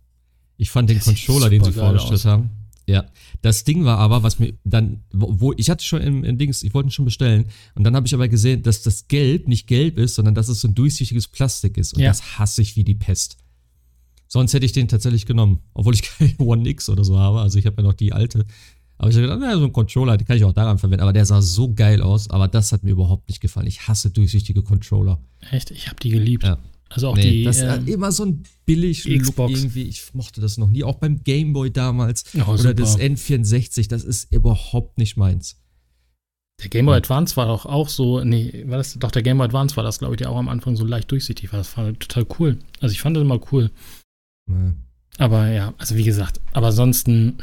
Ich 0.61 0.69
fand 0.69 0.91
den 0.91 0.97
das 0.97 1.05
Controller, 1.05 1.49
den 1.49 1.63
sie 1.63 1.71
vorgestellt 1.71 2.23
haben. 2.25 2.51
Ja, 2.85 3.05
das 3.41 3.63
Ding 3.63 3.83
war 3.83 3.97
aber, 3.97 4.21
was 4.21 4.37
mir 4.37 4.53
dann, 4.63 5.03
wo 5.11 5.53
ich 5.57 5.71
hatte 5.71 5.83
schon 5.83 6.01
im, 6.01 6.23
im 6.23 6.37
Dings, 6.37 6.61
ich 6.61 6.75
wollte 6.75 6.89
ihn 6.89 6.91
schon 6.91 7.05
bestellen 7.05 7.45
und 7.73 7.83
dann 7.83 7.95
habe 7.95 8.05
ich 8.05 8.13
aber 8.13 8.27
gesehen, 8.27 8.61
dass 8.61 8.83
das 8.83 9.07
Gelb 9.07 9.47
nicht 9.47 9.65
gelb 9.65 9.97
ist, 9.97 10.13
sondern 10.13 10.35
dass 10.35 10.49
es 10.49 10.61
so 10.61 10.67
ein 10.67 10.75
durchsichtiges 10.75 11.27
Plastik 11.29 11.77
ist 11.77 11.93
und 11.93 12.01
ja. 12.01 12.09
das 12.09 12.37
hasse 12.37 12.61
ich 12.61 12.75
wie 12.75 12.83
die 12.83 12.93
Pest. 12.93 13.37
Sonst 14.27 14.53
hätte 14.53 14.67
ich 14.67 14.71
den 14.71 14.87
tatsächlich 14.87 15.25
genommen, 15.25 15.61
obwohl 15.73 15.95
ich 15.95 16.03
kein 16.17 16.35
One 16.37 16.69
X 16.69 16.89
oder 16.89 17.03
so 17.03 17.17
habe, 17.17 17.39
also 17.39 17.57
ich 17.57 17.65
habe 17.65 17.77
ja 17.81 17.83
noch 17.83 17.95
die 17.95 18.13
alte. 18.13 18.45
Aber 18.99 19.09
ich 19.09 19.15
habe 19.15 19.23
gedacht, 19.23 19.39
naja, 19.39 19.57
so 19.57 19.65
ein 19.65 19.73
Controller, 19.73 20.15
den 20.15 20.27
kann 20.27 20.37
ich 20.37 20.43
auch 20.43 20.53
daran 20.53 20.77
verwenden. 20.77 21.01
Aber 21.01 21.11
der 21.11 21.25
sah 21.25 21.41
so 21.41 21.73
geil 21.73 22.03
aus, 22.03 22.29
aber 22.29 22.47
das 22.47 22.71
hat 22.71 22.83
mir 22.83 22.91
überhaupt 22.91 23.29
nicht 23.29 23.41
gefallen. 23.41 23.65
Ich 23.65 23.87
hasse 23.87 24.11
durchsichtige 24.11 24.61
Controller. 24.61 25.19
Echt? 25.49 25.71
Ich 25.71 25.87
habe 25.87 25.99
die 25.99 26.11
geliebt. 26.11 26.43
Ja. 26.43 26.59
Also 26.93 27.09
auch 27.09 27.15
nee, 27.15 27.29
die. 27.29 27.43
Das 27.43 27.59
äh, 27.59 27.79
immer 27.85 28.11
so 28.11 28.25
ein 28.25 28.43
billig 28.65 29.05
Xbox. 29.05 29.53
irgendwie. 29.53 29.83
Ich 29.83 30.13
mochte 30.13 30.41
das 30.41 30.57
noch 30.57 30.69
nie. 30.69 30.83
Auch 30.83 30.95
beim 30.95 31.23
Gameboy 31.23 31.71
damals. 31.71 32.25
Oh, 32.35 32.51
oder 32.51 32.57
super. 32.57 32.73
das 32.73 32.99
N64. 32.99 33.89
Das 33.89 34.03
ist 34.03 34.31
überhaupt 34.31 34.97
nicht 34.97 35.17
meins. 35.17 35.57
Der 36.61 36.69
Game 36.69 36.85
Boy 36.85 36.97
Advance 36.97 37.35
war 37.37 37.47
doch 37.47 37.65
auch 37.65 37.89
so, 37.89 38.23
nee, 38.23 38.65
war 38.67 38.77
das, 38.77 38.93
doch 38.99 39.09
der 39.09 39.23
Game 39.23 39.37
Boy 39.37 39.45
Advance 39.45 39.75
war 39.77 39.83
das, 39.83 39.97
glaube 39.97 40.13
ich, 40.13 40.19
der 40.19 40.29
auch 40.29 40.37
am 40.37 40.47
Anfang 40.47 40.75
so 40.75 40.85
leicht 40.85 41.09
durchsichtig 41.09 41.51
war. 41.51 41.57
Das 41.57 41.75
war 41.75 41.91
total 41.97 42.27
cool. 42.37 42.59
Also 42.79 42.93
ich 42.93 43.01
fand 43.01 43.15
das 43.15 43.21
immer 43.21 43.39
cool. 43.51 43.71
Ja. 44.47 44.73
Aber 45.17 45.47
ja, 45.47 45.73
also 45.77 45.95
wie 45.95 46.03
gesagt, 46.03 46.39
aber 46.51 46.67
ansonsten, 46.67 47.37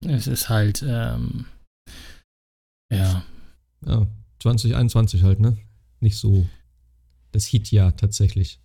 es 0.00 0.26
ist 0.26 0.48
halt, 0.48 0.84
ähm, 0.86 1.46
ja. 2.92 3.24
Ja, 3.86 4.06
2021 4.40 5.22
halt, 5.22 5.40
ne? 5.40 5.56
Nicht 6.00 6.16
so 6.16 6.46
das 7.32 7.46
Hit-Jahr 7.46 7.96
tatsächlich. 7.96 8.60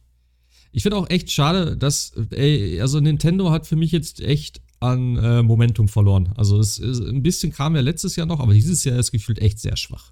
Ich 0.71 0.83
finde 0.83 0.97
auch 0.97 1.09
echt 1.09 1.31
schade, 1.31 1.75
dass, 1.77 2.13
ey, 2.31 2.79
also 2.81 2.99
Nintendo 2.99 3.51
hat 3.51 3.65
für 3.67 3.75
mich 3.75 3.91
jetzt 3.91 4.21
echt 4.21 4.61
an 4.79 5.17
äh, 5.17 5.43
Momentum 5.43 5.87
verloren. 5.87 6.31
Also 6.37 6.59
es 6.59 6.77
ist, 6.77 7.01
ein 7.01 7.23
bisschen 7.23 7.51
kam 7.51 7.75
ja 7.75 7.81
letztes 7.81 8.15
Jahr 8.15 8.27
noch, 8.27 8.39
aber 8.39 8.53
dieses 8.53 8.83
Jahr 8.83 8.97
ist 8.97 9.11
gefühlt 9.11 9.39
echt 9.39 9.59
sehr 9.59 9.75
schwach. 9.75 10.11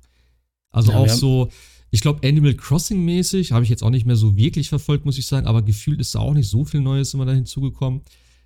Also 0.72 0.92
ja, 0.92 0.98
auch 0.98 1.10
so, 1.10 1.50
ich 1.90 2.02
glaube 2.02 2.28
Animal 2.28 2.54
Crossing 2.56 3.04
mäßig 3.04 3.52
habe 3.52 3.64
ich 3.64 3.70
jetzt 3.70 3.84
auch 3.84 3.90
nicht 3.90 4.06
mehr 4.06 4.16
so 4.16 4.36
wirklich 4.36 4.70
verfolgt, 4.70 5.06
muss 5.06 5.18
ich 5.18 5.26
sagen, 5.26 5.48
aber 5.48 5.62
gefühlt 5.62 6.02
ist 6.02 6.16
da 6.16 6.20
auch 6.20 6.34
nicht 6.34 6.50
so 6.50 6.66
viel 6.66 6.82
Neues 6.82 7.14
immer 7.14 7.26
da 7.26 7.34
hinzugekommen. 7.34 8.02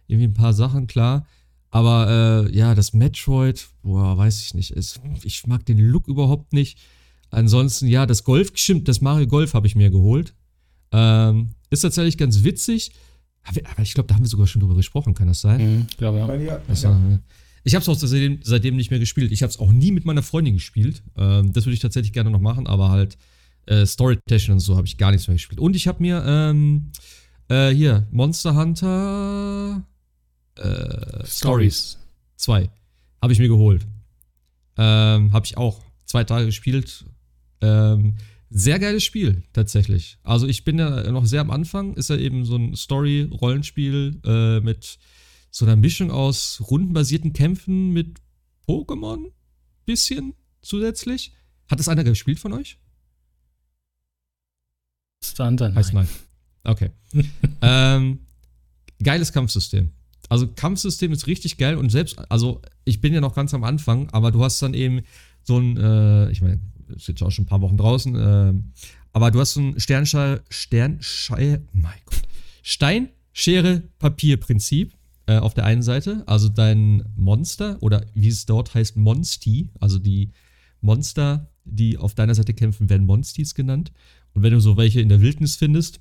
Irgendwie 0.07 0.27
ein 0.27 0.33
paar 0.33 0.53
Sachen, 0.53 0.87
klar. 0.87 1.25
Aber 1.69 2.47
äh, 2.49 2.55
ja, 2.55 2.75
das 2.75 2.93
Metroid, 2.93 3.69
boah, 3.81 4.17
weiß 4.17 4.41
ich 4.41 4.53
nicht. 4.53 4.71
Es, 4.71 4.99
ich 5.23 5.47
mag 5.47 5.65
den 5.65 5.79
Look 5.79 6.07
überhaupt 6.07 6.51
nicht. 6.53 6.77
Ansonsten, 7.29 7.87
ja, 7.87 8.05
das 8.05 8.25
Golf, 8.25 8.51
stimmt, 8.55 8.89
das 8.89 8.99
Mario 8.99 9.25
Golf 9.25 9.53
habe 9.53 9.67
ich 9.67 9.75
mir 9.75 9.89
geholt. 9.89 10.35
Ähm, 10.91 11.51
ist 11.71 11.81
tatsächlich 11.81 12.17
ganz 12.17 12.43
witzig. 12.43 12.91
Aber 13.43 13.81
ich 13.81 13.95
glaube, 13.95 14.07
da 14.07 14.15
haben 14.15 14.23
wir 14.23 14.29
sogar 14.29 14.45
schon 14.45 14.59
drüber 14.59 14.75
gesprochen, 14.75 15.15
kann 15.15 15.27
das 15.27 15.41
sein? 15.41 15.61
Mhm, 15.61 15.87
glaube 15.97 16.19
ja. 16.19 16.35
ja. 16.35 16.61
ja. 16.73 17.19
Ich 17.63 17.73
habe 17.73 17.81
es 17.81 17.89
auch 17.89 17.95
seitdem, 17.95 18.39
seitdem, 18.43 18.75
nicht 18.75 18.91
mehr 18.91 18.99
gespielt. 18.99 19.31
Ich 19.31 19.41
habe 19.41 19.49
es 19.49 19.57
auch 19.57 19.71
nie 19.71 19.91
mit 19.91 20.05
meiner 20.05 20.21
Freundin 20.21 20.55
gespielt. 20.55 21.01
Ähm, 21.17 21.51
das 21.53 21.65
würde 21.65 21.73
ich 21.73 21.79
tatsächlich 21.79 22.13
gerne 22.13 22.29
noch 22.29 22.39
machen, 22.39 22.67
aber 22.67 22.89
halt 22.89 23.17
äh, 23.65 23.85
Storytechnik 23.85 24.51
und 24.51 24.59
so 24.59 24.77
habe 24.77 24.85
ich 24.85 24.97
gar 24.97 25.11
nichts 25.11 25.27
mehr 25.27 25.35
gespielt. 25.35 25.59
Und 25.59 25.75
ich 25.75 25.87
habe 25.87 26.01
mir 26.01 26.23
ähm, 26.25 26.91
äh, 27.47 27.69
hier 27.69 28.07
Monster 28.11 28.55
Hunter 28.55 29.83
äh, 30.55 31.25
Stories 31.25 31.97
2 32.37 32.69
habe 33.21 33.33
ich 33.33 33.39
mir 33.39 33.47
geholt. 33.47 33.85
Ähm, 34.77 35.31
habe 35.31 35.45
ich 35.45 35.57
auch 35.57 35.79
zwei 36.05 36.23
Tage 36.23 36.47
gespielt. 36.47 37.05
Ähm, 37.61 38.15
sehr 38.53 38.79
geiles 38.79 39.03
Spiel, 39.03 39.43
tatsächlich. 39.53 40.19
Also 40.23 40.45
ich 40.45 40.65
bin 40.65 40.77
ja 40.77 41.09
noch 41.09 41.25
sehr 41.25 41.41
am 41.41 41.51
Anfang. 41.51 41.93
Ist 41.95 42.09
ja 42.09 42.17
eben 42.17 42.43
so 42.43 42.57
ein 42.57 42.75
Story-Rollenspiel 42.75 44.19
äh, 44.25 44.59
mit 44.59 44.99
so 45.49 45.65
einer 45.65 45.77
Mischung 45.77 46.11
aus 46.11 46.61
rundenbasierten 46.69 47.31
Kämpfen 47.31 47.91
mit 47.91 48.19
Pokémon. 48.67 49.31
Bisschen 49.85 50.33
zusätzlich. 50.61 51.33
Hat 51.69 51.79
das 51.79 51.87
einer 51.87 52.03
gespielt 52.03 52.39
von 52.39 52.51
euch? 52.51 52.77
Stand 55.23 55.61
dann. 55.61 55.73
Heißt 55.73 55.93
nein. 55.93 56.09
Okay. 56.65 56.91
ähm, 57.61 58.19
geiles 59.01 59.31
Kampfsystem. 59.31 59.91
Also 60.27 60.47
Kampfsystem 60.47 61.11
ist 61.13 61.27
richtig 61.27 61.57
geil 61.57 61.77
und 61.77 61.89
selbst, 61.89 62.19
also 62.29 62.61
ich 62.83 63.01
bin 63.01 63.13
ja 63.13 63.21
noch 63.21 63.35
ganz 63.35 63.53
am 63.53 63.63
Anfang, 63.63 64.09
aber 64.11 64.31
du 64.31 64.43
hast 64.43 64.61
dann 64.61 64.73
eben 64.73 65.01
so 65.43 65.57
ein, 65.57 65.77
äh, 65.77 66.31
ich 66.31 66.41
meine, 66.41 66.59
ist 66.95 67.07
jetzt 67.07 67.21
auch 67.23 67.31
schon 67.31 67.43
ein 67.43 67.47
paar 67.47 67.61
Wochen 67.61 67.77
draußen, 67.77 68.15
äh, 68.15 68.53
aber 69.13 69.31
du 69.31 69.39
hast 69.39 69.53
so 69.53 69.61
ein 69.61 69.79
Sternschei, 69.79 70.39
Sternschei, 70.49 71.61
mein 71.73 71.99
Gott, 72.05 72.21
Stein, 72.63 73.09
Schere, 73.33 73.83
Papier 73.99 74.37
Prinzip 74.37 74.93
äh, 75.27 75.37
auf 75.37 75.53
der 75.53 75.65
einen 75.65 75.83
Seite, 75.83 76.23
also 76.27 76.49
dein 76.49 77.03
Monster 77.15 77.77
oder 77.81 78.05
wie 78.13 78.27
es 78.27 78.45
dort 78.45 78.73
heißt, 78.73 78.97
Monsti, 78.97 79.69
also 79.79 79.99
die 79.99 80.31
Monster, 80.81 81.49
die 81.63 81.97
auf 81.97 82.15
deiner 82.15 82.35
Seite 82.35 82.53
kämpfen, 82.53 82.89
werden 82.89 83.05
Monstis 83.05 83.55
genannt. 83.55 83.91
Und 84.33 84.43
wenn 84.43 84.53
du 84.53 84.59
so 84.59 84.77
welche 84.77 85.01
in 85.01 85.09
der 85.09 85.21
Wildnis 85.21 85.55
findest, 85.55 85.99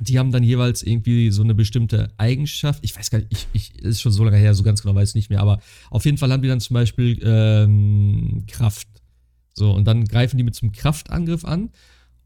die 0.00 0.18
haben 0.18 0.32
dann 0.32 0.42
jeweils 0.42 0.82
irgendwie 0.82 1.30
so 1.30 1.42
eine 1.42 1.54
bestimmte 1.54 2.10
Eigenschaft. 2.16 2.80
Ich 2.82 2.96
weiß 2.96 3.10
gar 3.10 3.18
nicht, 3.18 3.30
ich, 3.30 3.46
ich 3.52 3.78
ist 3.78 4.00
schon 4.00 4.12
so 4.12 4.24
lange 4.24 4.36
her, 4.36 4.54
so 4.54 4.62
ganz 4.62 4.82
genau 4.82 4.94
weiß 4.94 5.10
ich 5.10 5.14
nicht 5.14 5.30
mehr, 5.30 5.40
aber 5.40 5.60
auf 5.90 6.04
jeden 6.04 6.18
Fall 6.18 6.32
haben 6.32 6.42
die 6.42 6.48
dann 6.48 6.60
zum 6.60 6.74
Beispiel 6.74 7.20
ähm, 7.22 8.44
Kraft. 8.48 8.88
So, 9.54 9.72
und 9.72 9.84
dann 9.86 10.04
greifen 10.04 10.36
die 10.36 10.42
mit 10.42 10.54
zum 10.54 10.72
Kraftangriff 10.72 11.44
an. 11.44 11.70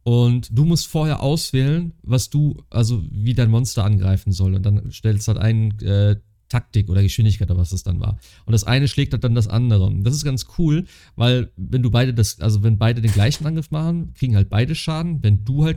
Und 0.02 0.48
du 0.56 0.64
musst 0.64 0.86
vorher 0.86 1.22
auswählen, 1.22 1.92
was 2.02 2.30
du, 2.30 2.64
also 2.70 3.04
wie 3.10 3.34
dein 3.34 3.50
Monster 3.50 3.84
angreifen 3.84 4.32
soll. 4.32 4.54
Und 4.54 4.64
dann 4.64 4.90
stellst 4.90 5.28
du 5.28 5.32
halt 5.32 5.42
einen 5.42 5.78
äh, 5.80 6.16
Taktik 6.48 6.88
oder 6.88 7.02
Geschwindigkeit 7.02 7.50
oder 7.50 7.60
was 7.60 7.70
das 7.70 7.82
dann 7.82 8.00
war. 8.00 8.18
Und 8.46 8.52
das 8.52 8.64
eine 8.64 8.88
schlägt 8.88 9.12
halt 9.12 9.22
dann 9.22 9.34
das 9.34 9.48
andere. 9.48 9.84
Und 9.84 10.04
das 10.04 10.14
ist 10.14 10.24
ganz 10.24 10.46
cool, 10.58 10.86
weil 11.16 11.52
wenn 11.56 11.82
du 11.82 11.90
beide 11.90 12.14
das, 12.14 12.40
also 12.40 12.62
wenn 12.62 12.78
beide 12.78 13.00
den 13.00 13.12
gleichen 13.12 13.46
Angriff 13.46 13.70
machen, 13.70 14.14
kriegen 14.14 14.34
halt 14.34 14.48
beide 14.48 14.74
Schaden. 14.74 15.22
Wenn 15.22 15.44
du 15.44 15.64
halt 15.64 15.76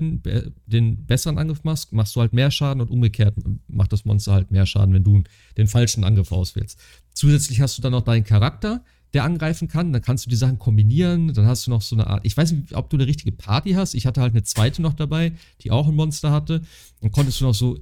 den 0.65 1.05
besseren 1.05 1.37
Angriff 1.37 1.63
machst, 1.63 1.91
machst 1.91 2.15
du 2.15 2.21
halt 2.21 2.33
mehr 2.33 2.51
Schaden 2.51 2.81
und 2.81 2.89
umgekehrt 2.89 3.35
macht 3.67 3.91
das 3.91 4.05
Monster 4.05 4.33
halt 4.33 4.51
mehr 4.51 4.65
Schaden, 4.65 4.93
wenn 4.93 5.03
du 5.03 5.23
den 5.57 5.67
falschen 5.67 6.03
Angriff 6.03 6.31
auswählst. 6.31 6.79
Zusätzlich 7.13 7.59
hast 7.59 7.77
du 7.77 7.81
dann 7.81 7.91
noch 7.91 8.03
deinen 8.03 8.23
Charakter, 8.23 8.83
der 9.13 9.23
angreifen 9.23 9.67
kann. 9.67 9.91
Dann 9.93 10.01
kannst 10.01 10.25
du 10.25 10.29
die 10.29 10.35
Sachen 10.35 10.59
kombinieren. 10.59 11.33
Dann 11.33 11.45
hast 11.45 11.67
du 11.67 11.71
noch 11.71 11.81
so 11.81 11.95
eine 11.95 12.07
Art. 12.07 12.25
Ich 12.25 12.35
weiß 12.35 12.51
nicht, 12.51 12.75
ob 12.75 12.89
du 12.89 12.97
eine 12.97 13.07
richtige 13.07 13.31
Party 13.31 13.71
hast. 13.71 13.93
Ich 13.93 14.05
hatte 14.05 14.21
halt 14.21 14.33
eine 14.33 14.43
zweite 14.43 14.81
noch 14.81 14.93
dabei, 14.93 15.33
die 15.61 15.71
auch 15.71 15.87
ein 15.87 15.95
Monster 15.95 16.31
hatte. 16.31 16.61
Dann 17.01 17.11
konntest 17.11 17.41
du 17.41 17.45
noch 17.45 17.55
so 17.55 17.77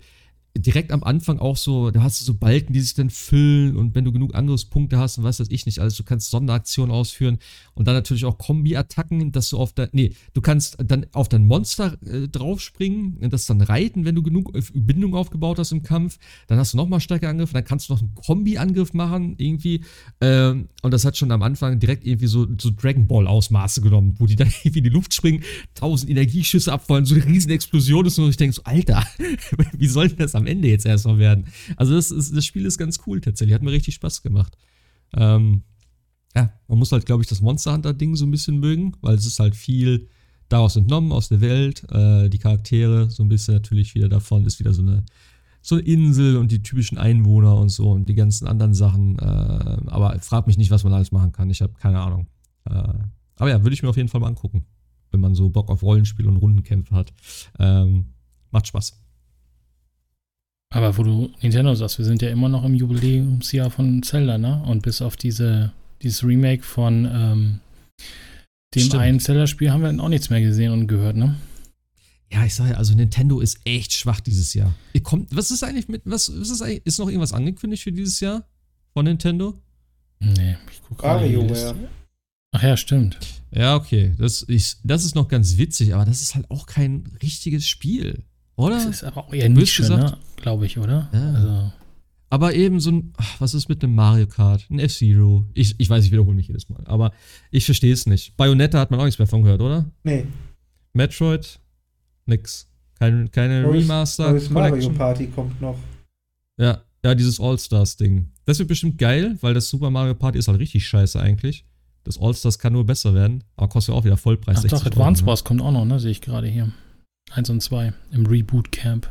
direkt 0.59 0.91
am 0.91 1.03
Anfang 1.03 1.39
auch 1.39 1.57
so, 1.57 1.91
da 1.91 2.03
hast 2.03 2.21
du 2.21 2.25
so 2.25 2.33
Balken, 2.33 2.73
die 2.73 2.81
sich 2.81 2.93
dann 2.93 3.09
füllen 3.09 3.75
und 3.75 3.95
wenn 3.95 4.05
du 4.05 4.11
genug 4.11 4.35
Angriffspunkte 4.35 4.97
hast 4.97 5.17
und 5.17 5.23
was 5.23 5.39
weiß 5.39 5.47
ich 5.49 5.65
nicht, 5.65 5.79
also 5.79 5.97
du 5.97 6.03
kannst 6.03 6.29
Sonderaktionen 6.29 6.93
ausführen 6.93 7.39
und 7.73 7.87
dann 7.87 7.95
natürlich 7.95 8.25
auch 8.25 8.37
Kombi-Attacken, 8.37 9.31
dass 9.31 9.49
du 9.49 9.57
auf 9.57 9.73
dein, 9.73 9.89
nee, 9.91 10.13
du 10.33 10.41
kannst 10.41 10.77
dann 10.83 11.05
auf 11.13 11.29
dein 11.29 11.47
Monster 11.47 11.97
äh, 12.05 12.27
draufspringen 12.27 13.17
das 13.29 13.45
dann 13.45 13.61
reiten, 13.61 14.05
wenn 14.05 14.15
du 14.15 14.23
genug 14.23 14.51
Bindung 14.73 15.15
aufgebaut 15.15 15.59
hast 15.59 15.71
im 15.71 15.83
Kampf, 15.83 16.17
dann 16.47 16.57
hast 16.57 16.73
du 16.73 16.77
nochmal 16.77 16.99
stärker 16.99 17.29
Angriff, 17.29 17.53
dann 17.53 17.63
kannst 17.63 17.89
du 17.89 17.93
noch 17.93 18.01
einen 18.01 18.15
Kombi-Angriff 18.15 18.93
machen 18.93 19.35
irgendwie 19.37 19.81
ähm, 20.21 20.69
und 20.81 20.93
das 20.93 21.05
hat 21.05 21.17
schon 21.17 21.31
am 21.31 21.43
Anfang 21.43 21.79
direkt 21.79 22.05
irgendwie 22.05 22.27
so, 22.27 22.47
so 22.59 22.71
Dragon 22.71 23.07
Ball 23.07 23.27
Ausmaße 23.27 23.81
genommen, 23.81 24.15
wo 24.17 24.25
die 24.25 24.35
dann 24.35 24.47
irgendwie 24.63 24.79
in 24.79 24.83
die 24.85 24.89
Luft 24.89 25.13
springen, 25.13 25.43
tausend 25.75 26.09
Energieschüsse 26.09 26.71
abfallen, 26.71 27.05
so 27.05 27.15
eine 27.15 27.25
riesen 27.25 27.51
Explosion 27.51 28.05
ist 28.05 28.17
und 28.19 28.29
ich 28.29 28.37
denke 28.37 28.55
so, 28.55 28.63
Alter, 28.63 29.05
wie 29.77 29.87
soll 29.87 30.09
das 30.09 30.35
am 30.35 30.47
Ende 30.49 30.67
jetzt 30.67 30.85
erstmal 30.85 31.17
werden. 31.17 31.45
Also 31.77 31.95
das, 31.95 32.11
ist, 32.11 32.35
das 32.35 32.45
Spiel 32.45 32.65
ist 32.65 32.77
ganz 32.77 32.99
cool 33.07 33.21
tatsächlich. 33.21 33.53
Hat 33.53 33.63
mir 33.63 33.71
richtig 33.71 33.95
Spaß 33.95 34.21
gemacht. 34.21 34.57
Ähm, 35.15 35.63
ja, 36.35 36.51
man 36.67 36.79
muss 36.79 36.91
halt, 36.91 37.05
glaube 37.05 37.23
ich, 37.23 37.29
das 37.29 37.41
Monster 37.41 37.73
Hunter-Ding 37.73 38.15
so 38.15 38.25
ein 38.25 38.31
bisschen 38.31 38.59
mögen, 38.59 38.93
weil 39.01 39.15
es 39.15 39.25
ist 39.25 39.39
halt 39.39 39.55
viel 39.55 40.07
daraus 40.47 40.75
entnommen, 40.75 41.11
aus 41.11 41.29
der 41.29 41.41
Welt. 41.41 41.83
Äh, 41.91 42.29
die 42.29 42.39
Charaktere 42.39 43.09
so 43.09 43.23
ein 43.23 43.29
bisschen 43.29 43.55
natürlich 43.55 43.95
wieder 43.95 44.09
davon, 44.09 44.45
ist 44.45 44.59
wieder 44.59 44.73
so 44.73 44.81
eine, 44.81 45.03
so 45.61 45.75
eine 45.75 45.83
Insel 45.85 46.37
und 46.37 46.51
die 46.51 46.61
typischen 46.61 46.97
Einwohner 46.97 47.55
und 47.55 47.69
so 47.69 47.91
und 47.91 48.09
die 48.09 48.15
ganzen 48.15 48.47
anderen 48.47 48.73
Sachen. 48.73 49.17
Äh, 49.19 49.21
aber 49.21 50.17
frag 50.19 50.47
mich 50.47 50.57
nicht, 50.57 50.71
was 50.71 50.83
man 50.83 50.93
alles 50.93 51.11
machen 51.11 51.31
kann. 51.31 51.49
Ich 51.49 51.61
habe 51.61 51.73
keine 51.79 51.99
Ahnung. 51.99 52.27
Äh, 52.65 52.93
aber 53.35 53.49
ja, 53.49 53.63
würde 53.63 53.73
ich 53.73 53.83
mir 53.83 53.89
auf 53.89 53.97
jeden 53.97 54.09
Fall 54.09 54.21
mal 54.21 54.27
angucken, 54.27 54.65
wenn 55.11 55.19
man 55.19 55.33
so 55.33 55.49
Bock 55.49 55.69
auf 55.69 55.81
Rollenspiel 55.81 56.27
und 56.27 56.37
Rundenkämpfe 56.37 56.93
hat. 56.93 57.13
Ähm, 57.57 58.13
macht 58.51 58.67
Spaß. 58.67 58.99
Aber 60.71 60.97
wo 60.97 61.03
du 61.03 61.29
Nintendo 61.41 61.73
sagst, 61.73 61.97
wir 61.97 62.05
sind 62.05 62.21
ja 62.21 62.29
immer 62.29 62.47
noch 62.47 62.63
im 62.63 62.75
Jubiläumsjahr 62.75 63.71
von 63.71 64.03
Zelda, 64.03 64.37
ne? 64.37 64.61
Und 64.65 64.83
bis 64.83 65.01
auf 65.01 65.15
diese, 65.17 65.71
dieses 66.01 66.23
Remake 66.23 66.63
von 66.63 67.05
ähm, 67.05 67.59
dem 68.75 68.83
Stimmt. 68.83 69.01
einen 69.01 69.19
Zelda-Spiel 69.19 69.71
haben 69.71 69.81
wir 69.81 70.03
auch 70.03 70.09
nichts 70.09 70.29
mehr 70.29 70.41
gesehen 70.41 70.71
und 70.71 70.87
gehört, 70.87 71.15
ne? 71.15 71.35
Ja, 72.31 72.45
ich 72.45 72.53
sage 72.53 72.71
ja, 72.71 72.77
also 72.77 72.93
Nintendo 72.93 73.39
ist 73.39 73.59
echt 73.65 73.93
schwach 73.93 74.19
dieses 74.19 74.53
Jahr. 74.53 74.75
Ihr 74.93 75.01
kommt, 75.01 75.35
was 75.35 75.49
ist 75.49 75.63
eigentlich 75.63 75.87
mit, 75.87 76.03
was, 76.05 76.31
was 76.39 76.51
ist 76.51 76.61
eigentlich, 76.61 76.85
ist 76.85 76.99
noch 76.99 77.07
irgendwas 77.07 77.33
angekündigt 77.33 77.81
für 77.81 77.91
dieses 77.91 78.19
Jahr 78.19 78.45
von 78.93 79.05
Nintendo? 79.05 79.59
Nee, 80.19 80.57
ich 80.71 80.81
gucke 80.83 81.01
gerade. 81.01 81.25
Ach 82.51 82.63
ja, 82.63 82.77
stimmt. 82.77 83.17
Ja, 83.51 83.75
okay, 83.75 84.13
das 84.19 84.43
ist, 84.43 84.79
das 84.83 85.05
ist 85.05 85.15
noch 85.15 85.27
ganz 85.27 85.57
witzig, 85.57 85.95
aber 85.95 86.05
das 86.05 86.21
ist 86.21 86.35
halt 86.35 86.49
auch 86.51 86.67
kein 86.67 87.11
richtiges 87.23 87.67
Spiel, 87.67 88.23
oder? 88.59 88.75
Das 88.75 88.85
ist 88.85 89.03
aber 89.03 89.25
auch 89.25 89.33
eher 89.33 89.49
Nische, 89.49 89.83
gesagt. 89.83 90.03
ne? 90.03 90.17
Glaube 90.37 90.65
ich, 90.65 90.77
oder? 90.77 91.09
Ja. 91.13 91.33
Also, 91.33 91.71
Aber 92.29 92.53
eben 92.53 92.79
so 92.79 92.91
ein, 92.91 93.13
ach, 93.17 93.41
was 93.41 93.53
ist 93.53 93.69
mit 93.69 93.83
einem 93.83 93.95
Mario 93.95 94.27
Kart, 94.27 94.65
ein 94.69 94.79
F-Zero? 94.79 95.45
Ich, 95.53 95.75
ich 95.79 95.89
weiß, 95.89 96.05
ich 96.05 96.11
wiederhole 96.11 96.35
mich 96.35 96.47
jedes 96.47 96.69
Mal, 96.69 96.83
aber 96.85 97.11
ich 97.51 97.65
verstehe 97.65 97.93
es 97.93 98.05
nicht. 98.05 98.37
Bayonetta 98.37 98.79
hat 98.79 98.91
man 98.91 98.99
auch 98.99 99.05
nichts 99.05 99.17
mehr 99.19 99.27
von 99.27 99.41
gehört, 99.43 99.61
oder? 99.61 99.89
Nee, 100.03 100.25
Metroid? 100.93 101.59
Nix. 102.25 102.67
Kein, 102.99 103.31
keine 103.31 103.61
neues, 103.61 103.83
Remaster 103.83 104.31
neues 104.31 104.49
Mario. 104.49 104.89
Party 104.91 105.27
kommt 105.27 105.59
noch. 105.61 105.77
Ja, 106.57 106.81
ja, 107.03 107.15
dieses 107.15 107.39
All-Stars-Ding. 107.39 108.29
Das 108.45 108.59
wird 108.59 108.67
bestimmt 108.67 108.97
geil, 108.97 109.37
weil 109.41 109.53
das 109.53 109.69
Super 109.69 109.89
Mario 109.89 110.15
Party 110.15 110.37
ist 110.37 110.47
halt 110.49 110.59
richtig 110.59 110.85
scheiße 110.85 111.19
eigentlich. 111.19 111.65
Das 112.03 112.19
All-Stars 112.19 112.59
kann 112.59 112.73
nur 112.73 112.85
besser 112.85 113.13
werden, 113.13 113.43
aber 113.55 113.69
kostet 113.69 113.93
ja 113.93 113.99
auch 113.99 114.03
wieder 114.03 114.17
Vollpreis. 114.17 114.57
ach 114.57 114.63
doch, 114.63 114.69
60 114.69 114.87
Advance 114.87 115.21
ne? 115.21 115.27
Wars 115.27 115.43
kommt 115.43 115.61
auch 115.61 115.71
noch, 115.71 115.85
ne? 115.85 115.99
Sehe 115.99 116.11
ich 116.11 116.21
gerade 116.21 116.47
hier. 116.47 116.71
Eins 117.31 117.49
und 117.49 117.61
zwei 117.61 117.93
im 118.11 118.25
Reboot 118.25 118.71
Camp. 118.71 119.09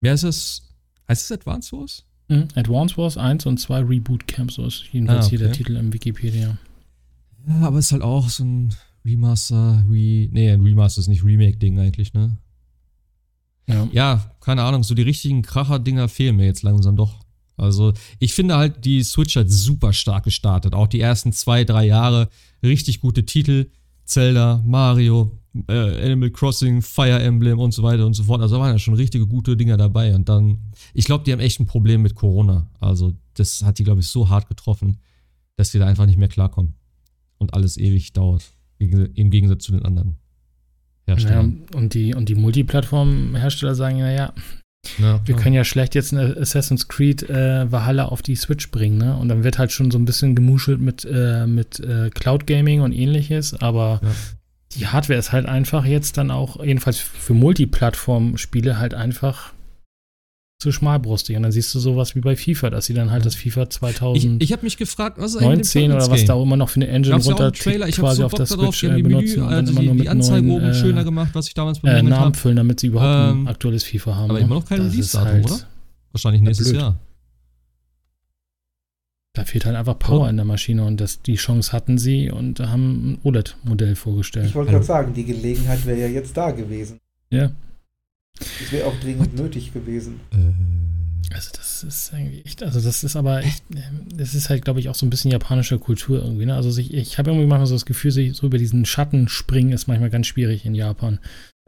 Wer 0.00 0.14
ist 0.14 0.24
das? 0.24 0.62
Heißt 1.08 1.24
es 1.24 1.32
Advance 1.32 1.72
Wars? 1.76 2.04
Mhm. 2.28 2.48
Advance 2.54 2.96
Wars 2.96 3.16
1 3.16 3.46
und 3.46 3.58
2 3.58 3.80
Reboot 3.80 4.26
Camp, 4.26 4.52
so 4.52 4.66
ist 4.66 4.84
jedenfalls 4.92 5.26
Ah, 5.26 5.30
hier 5.30 5.38
der 5.38 5.48
okay. 5.48 5.56
Titel 5.58 5.76
im 5.76 5.92
Wikipedia. 5.92 6.58
Ja, 7.48 7.60
aber 7.62 7.78
ist 7.78 7.92
halt 7.92 8.02
auch 8.02 8.28
so 8.28 8.44
ein 8.44 8.74
Remaster, 9.04 9.84
Re. 9.88 10.28
Nee, 10.30 10.50
ein 10.50 10.60
Remaster 10.60 11.00
ist 11.00 11.08
nicht 11.08 11.24
Remake-Ding 11.24 11.78
eigentlich, 11.78 12.12
ne? 12.12 12.36
Ja. 13.66 13.88
Ja, 13.92 14.30
keine 14.40 14.62
Ahnung, 14.62 14.82
so 14.82 14.94
die 14.94 15.02
richtigen 15.02 15.42
Kracher-Dinger 15.42 16.08
fehlen 16.08 16.36
mir 16.36 16.44
jetzt 16.44 16.62
langsam 16.62 16.96
doch. 16.96 17.24
Also, 17.56 17.92
ich 18.18 18.34
finde 18.34 18.56
halt, 18.56 18.84
die 18.84 19.02
Switch 19.02 19.36
hat 19.36 19.50
super 19.50 19.92
stark 19.92 20.24
gestartet. 20.24 20.74
Auch 20.74 20.86
die 20.86 21.00
ersten 21.00 21.32
zwei, 21.32 21.64
drei 21.64 21.86
Jahre 21.86 22.28
richtig 22.62 23.00
gute 23.00 23.24
Titel. 23.26 23.70
Zelda, 24.04 24.62
Mario, 24.64 25.38
äh, 25.68 26.04
Animal 26.04 26.30
Crossing, 26.30 26.82
Fire 26.82 27.20
Emblem 27.20 27.58
und 27.58 27.72
so 27.72 27.82
weiter 27.82 28.06
und 28.06 28.14
so 28.14 28.24
fort. 28.24 28.40
Also 28.40 28.56
da 28.56 28.60
waren 28.62 28.72
ja 28.72 28.78
schon 28.78 28.94
richtige 28.94 29.26
gute 29.26 29.56
Dinger 29.56 29.76
dabei. 29.76 30.14
Und 30.14 30.28
dann, 30.28 30.58
ich 30.94 31.04
glaube, 31.04 31.24
die 31.24 31.32
haben 31.32 31.40
echt 31.40 31.58
ein 31.60 31.66
Problem 31.66 32.02
mit 32.02 32.14
Corona. 32.14 32.68
Also, 32.80 33.12
das 33.34 33.62
hat 33.64 33.78
die, 33.78 33.84
glaube 33.84 34.00
ich, 34.00 34.06
so 34.08 34.28
hart 34.28 34.48
getroffen, 34.48 34.98
dass 35.56 35.70
die 35.70 35.78
da 35.78 35.86
einfach 35.86 36.06
nicht 36.06 36.18
mehr 36.18 36.28
klarkommen. 36.28 36.74
Und 37.38 37.54
alles 37.54 37.76
ewig 37.76 38.12
dauert. 38.12 38.44
Im 38.78 39.30
Gegensatz 39.30 39.64
zu 39.64 39.72
den 39.72 39.84
anderen 39.84 40.16
Herstellern. 41.06 41.62
und 41.74 41.94
die, 41.94 42.14
und 42.14 42.28
die 42.28 42.34
Multiplattform-Hersteller 42.34 43.74
sagen, 43.74 43.98
naja, 43.98 44.32
Ja, 44.98 45.20
wir 45.26 45.34
ja. 45.34 45.40
können 45.40 45.54
ja 45.54 45.64
schlecht 45.64 45.94
jetzt 45.94 46.12
ein 46.12 46.38
Assassin's 46.38 46.86
Creed 46.88 47.28
äh, 47.28 47.70
Valhalla 47.70 48.06
auf 48.06 48.22
die 48.22 48.36
Switch 48.36 48.70
bringen, 48.70 48.98
ne? 48.98 49.16
Und 49.16 49.28
dann 49.28 49.42
wird 49.42 49.58
halt 49.58 49.72
schon 49.72 49.90
so 49.90 49.98
ein 49.98 50.04
bisschen 50.04 50.34
gemuschelt 50.36 50.80
mit, 50.80 51.04
äh, 51.04 51.46
mit 51.46 51.80
äh, 51.80 52.10
Cloud 52.10 52.46
Gaming 52.46 52.80
und 52.82 52.92
ähnliches, 52.92 53.54
aber 53.54 54.00
Ja. 54.02 54.10
Die 54.76 54.86
Hardware 54.86 55.18
ist 55.18 55.32
halt 55.32 55.46
einfach 55.46 55.84
jetzt 55.84 56.18
dann 56.18 56.30
auch, 56.30 56.62
jedenfalls 56.62 56.98
für 56.98 57.34
Multiplattform-Spiele, 57.34 58.78
halt 58.78 58.94
einfach 58.94 59.52
zu 60.60 60.72
schmalbrustig. 60.72 61.36
Und 61.36 61.44
dann 61.44 61.52
siehst 61.52 61.72
du 61.74 61.78
sowas 61.78 62.16
wie 62.16 62.20
bei 62.20 62.34
FIFA, 62.36 62.70
dass 62.70 62.86
sie 62.86 62.94
dann 62.94 63.10
halt 63.12 63.24
das 63.24 63.36
FIFA 63.36 63.62
Ich, 63.62 63.70
2019 63.70 64.38
ich 64.40 64.52
habe 64.52 64.62
mich 64.64 64.76
gefragt, 64.76 65.16
was 65.18 65.34
ist 65.34 65.42
eigentlich 65.42 65.74
mit 65.74 65.74
dem 65.74 65.92
oder 65.92 66.10
was 66.10 66.24
da 66.24 66.34
auch 66.34 66.42
immer 66.42 66.56
noch 66.56 66.68
für 66.68 66.76
eine 66.80 66.88
Engine 66.88 67.16
ja 67.16 67.22
runter 67.24 67.52
Trailer, 67.52 67.86
ich 67.88 67.96
habe 67.98 68.08
quasi 68.08 68.18
so 68.18 68.26
auf 68.26 68.32
Bock 68.32 68.38
der 68.38 68.56
darauf, 68.56 68.74
Switch 68.74 68.92
die 68.92 68.98
äh, 68.98 69.02
benutzen 69.02 69.40
Menü, 69.40 69.42
und 69.42 69.50
dann 69.50 69.58
also 69.66 69.70
immer 69.72 69.80
die, 69.80 69.86
nur 69.86 69.94
die 69.94 70.00
mit 70.00 70.08
Anzeige 70.08 70.46
neuen, 70.46 70.56
oben 70.56 70.70
äh, 70.70 70.74
schöner 70.74 71.04
gemacht, 71.04 71.30
was 71.34 71.46
ich 71.48 71.54
damals 71.54 71.78
äh, 71.84 72.02
Namen 72.02 72.34
füllen, 72.34 72.56
damit 72.56 72.80
sie 72.80 72.88
überhaupt 72.88 73.30
Ähm, 73.36 73.44
ein 73.44 73.48
aktuelles 73.48 73.84
FIFA 73.84 74.16
haben. 74.16 74.30
aber 74.30 74.40
ne? 74.40 74.44
immer 74.44 74.54
noch 74.56 74.64
kein 74.66 74.78
Das 74.78 74.92
Release-Datum, 74.92 75.28
halt- 75.32 75.44
oder? 75.46 75.58
Wahrscheinlich 76.12 76.42
nächstes 76.42 76.70
blöd. 76.70 76.80
Jahr. 76.82 76.98
Da 79.34 79.44
fehlt 79.44 79.66
halt 79.66 79.76
einfach 79.76 79.98
Power 79.98 80.24
Ja. 80.24 80.30
in 80.30 80.36
der 80.36 80.44
Maschine 80.44 80.84
und 80.84 81.00
das, 81.00 81.22
die 81.22 81.36
Chance 81.36 81.72
hatten 81.72 81.98
sie 81.98 82.30
und 82.30 82.58
haben 82.60 83.12
ein 83.12 83.18
OLED-Modell 83.22 83.94
vorgestellt. 83.94 84.46
Ich 84.46 84.54
wollte 84.54 84.72
gerade 84.72 84.84
sagen, 84.84 85.14
die 85.14 85.24
Gelegenheit 85.24 85.84
wäre 85.86 86.00
ja 86.00 86.08
jetzt 86.08 86.36
da 86.36 86.50
gewesen. 86.50 86.98
Ja. 87.30 87.50
Es 88.40 88.72
wäre 88.72 88.86
auch 88.86 88.98
dringend 89.00 89.34
nötig 89.36 89.72
gewesen. 89.72 90.20
Äh, 90.32 91.34
Also 91.34 91.50
das 91.54 91.82
ist 91.84 92.12
irgendwie 92.12 92.42
echt, 92.44 92.62
also 92.62 92.80
das 92.80 93.04
ist 93.04 93.14
aber 93.16 93.42
echt, 93.44 93.62
ähm, 93.74 94.06
das 94.16 94.34
ist 94.34 94.48
halt, 94.48 94.64
glaube 94.64 94.80
ich, 94.80 94.88
auch 94.88 94.94
so 94.94 95.04
ein 95.06 95.10
bisschen 95.10 95.30
japanische 95.30 95.78
Kultur 95.78 96.22
irgendwie. 96.22 96.46
Ne? 96.46 96.54
Also 96.54 96.76
ich, 96.80 96.94
ich 96.94 97.18
habe 97.18 97.30
irgendwie 97.30 97.46
manchmal 97.46 97.66
so 97.66 97.74
das 97.74 97.84
Gefühl, 97.86 98.10
sich 98.12 98.34
so 98.34 98.46
über 98.46 98.58
diesen 98.58 98.86
Schatten 98.86 99.28
springen 99.28 99.72
ist 99.72 99.86
manchmal 99.88 100.10
ganz 100.10 100.26
schwierig 100.26 100.64
in 100.64 100.74
Japan. 100.74 101.18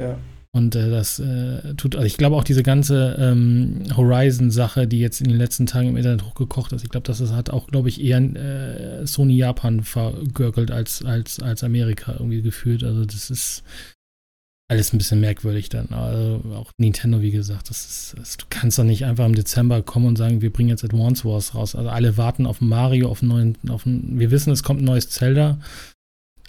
Ja. 0.00 0.16
Und 0.52 0.74
äh, 0.74 0.90
das 0.90 1.20
äh, 1.20 1.74
tut, 1.74 1.94
also 1.94 2.06
ich 2.06 2.16
glaube 2.16 2.34
auch 2.34 2.42
diese 2.42 2.64
ganze 2.64 3.16
ähm, 3.20 3.82
Horizon-Sache, 3.96 4.88
die 4.88 4.98
jetzt 4.98 5.20
in 5.20 5.28
den 5.28 5.38
letzten 5.38 5.66
Tagen 5.66 5.88
im 5.88 5.96
Internet 5.96 6.24
hochgekocht 6.24 6.72
ist, 6.72 6.82
ich 6.82 6.90
glaube, 6.90 7.06
das 7.06 7.20
hat 7.32 7.50
auch, 7.50 7.68
glaube 7.68 7.88
ich, 7.88 8.02
eher 8.02 8.18
äh, 8.18 9.06
Sony 9.06 9.36
Japan 9.36 9.84
vergurgelt 9.84 10.72
als, 10.72 11.04
als, 11.04 11.40
als 11.40 11.62
Amerika 11.62 12.14
irgendwie 12.14 12.42
gefühlt. 12.42 12.82
Also 12.82 13.04
das 13.04 13.30
ist 13.30 13.62
alles 14.68 14.92
ein 14.92 14.98
bisschen 14.98 15.20
merkwürdig 15.20 15.68
dann. 15.68 15.88
Also 15.90 16.42
auch 16.54 16.72
Nintendo, 16.78 17.20
wie 17.20 17.30
gesagt, 17.30 17.70
das 17.70 17.84
ist, 17.86 18.14
das, 18.18 18.36
du 18.36 18.46
kannst 18.50 18.76
doch 18.76 18.84
nicht 18.84 19.04
einfach 19.04 19.26
im 19.26 19.34
Dezember 19.36 19.82
kommen 19.82 20.06
und 20.06 20.16
sagen, 20.16 20.42
wir 20.42 20.52
bringen 20.52 20.68
jetzt 20.68 20.84
Advance 20.84 21.24
Wars 21.24 21.54
raus. 21.54 21.76
Also 21.76 21.90
alle 21.90 22.16
warten 22.16 22.46
auf 22.46 22.60
Mario, 22.60 23.08
auf 23.08 23.22
einen 23.22 23.30
neuen, 23.30 23.56
auf 23.68 23.86
einen, 23.86 24.18
wir 24.18 24.32
wissen, 24.32 24.52
es 24.52 24.64
kommt 24.64 24.80
ein 24.80 24.84
neues 24.84 25.10
Zelda, 25.10 25.58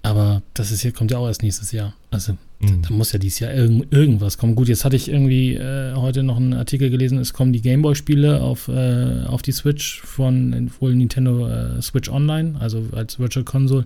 aber 0.03 0.41
das 0.53 0.71
ist 0.71 0.81
hier, 0.81 0.91
kommt 0.91 1.11
ja 1.11 1.17
auch 1.17 1.27
erst 1.27 1.43
nächstes 1.43 1.71
Jahr. 1.71 1.93
Also 2.09 2.33
mh. 2.59 2.87
da 2.87 2.93
muss 2.93 3.11
ja 3.11 3.19
dieses 3.19 3.39
Jahr 3.39 3.53
irgend, 3.53 3.91
irgendwas 3.93 4.37
kommen. 4.37 4.55
Gut, 4.55 4.67
jetzt 4.67 4.83
hatte 4.83 4.95
ich 4.95 5.09
irgendwie 5.09 5.55
äh, 5.55 5.93
heute 5.95 6.23
noch 6.23 6.37
einen 6.37 6.53
Artikel 6.53 6.89
gelesen, 6.89 7.19
es 7.19 7.33
kommen 7.33 7.53
die 7.53 7.61
Gameboy-Spiele 7.61 8.41
auf, 8.41 8.67
äh, 8.67 9.23
auf 9.25 9.41
die 9.41 9.51
Switch 9.51 10.01
von 10.01 10.71
wohl 10.79 10.95
Nintendo 10.95 11.47
äh, 11.47 11.81
Switch 11.81 12.09
Online, 12.09 12.59
also 12.59 12.87
als 12.93 13.19
Virtual 13.19 13.45
Console. 13.45 13.85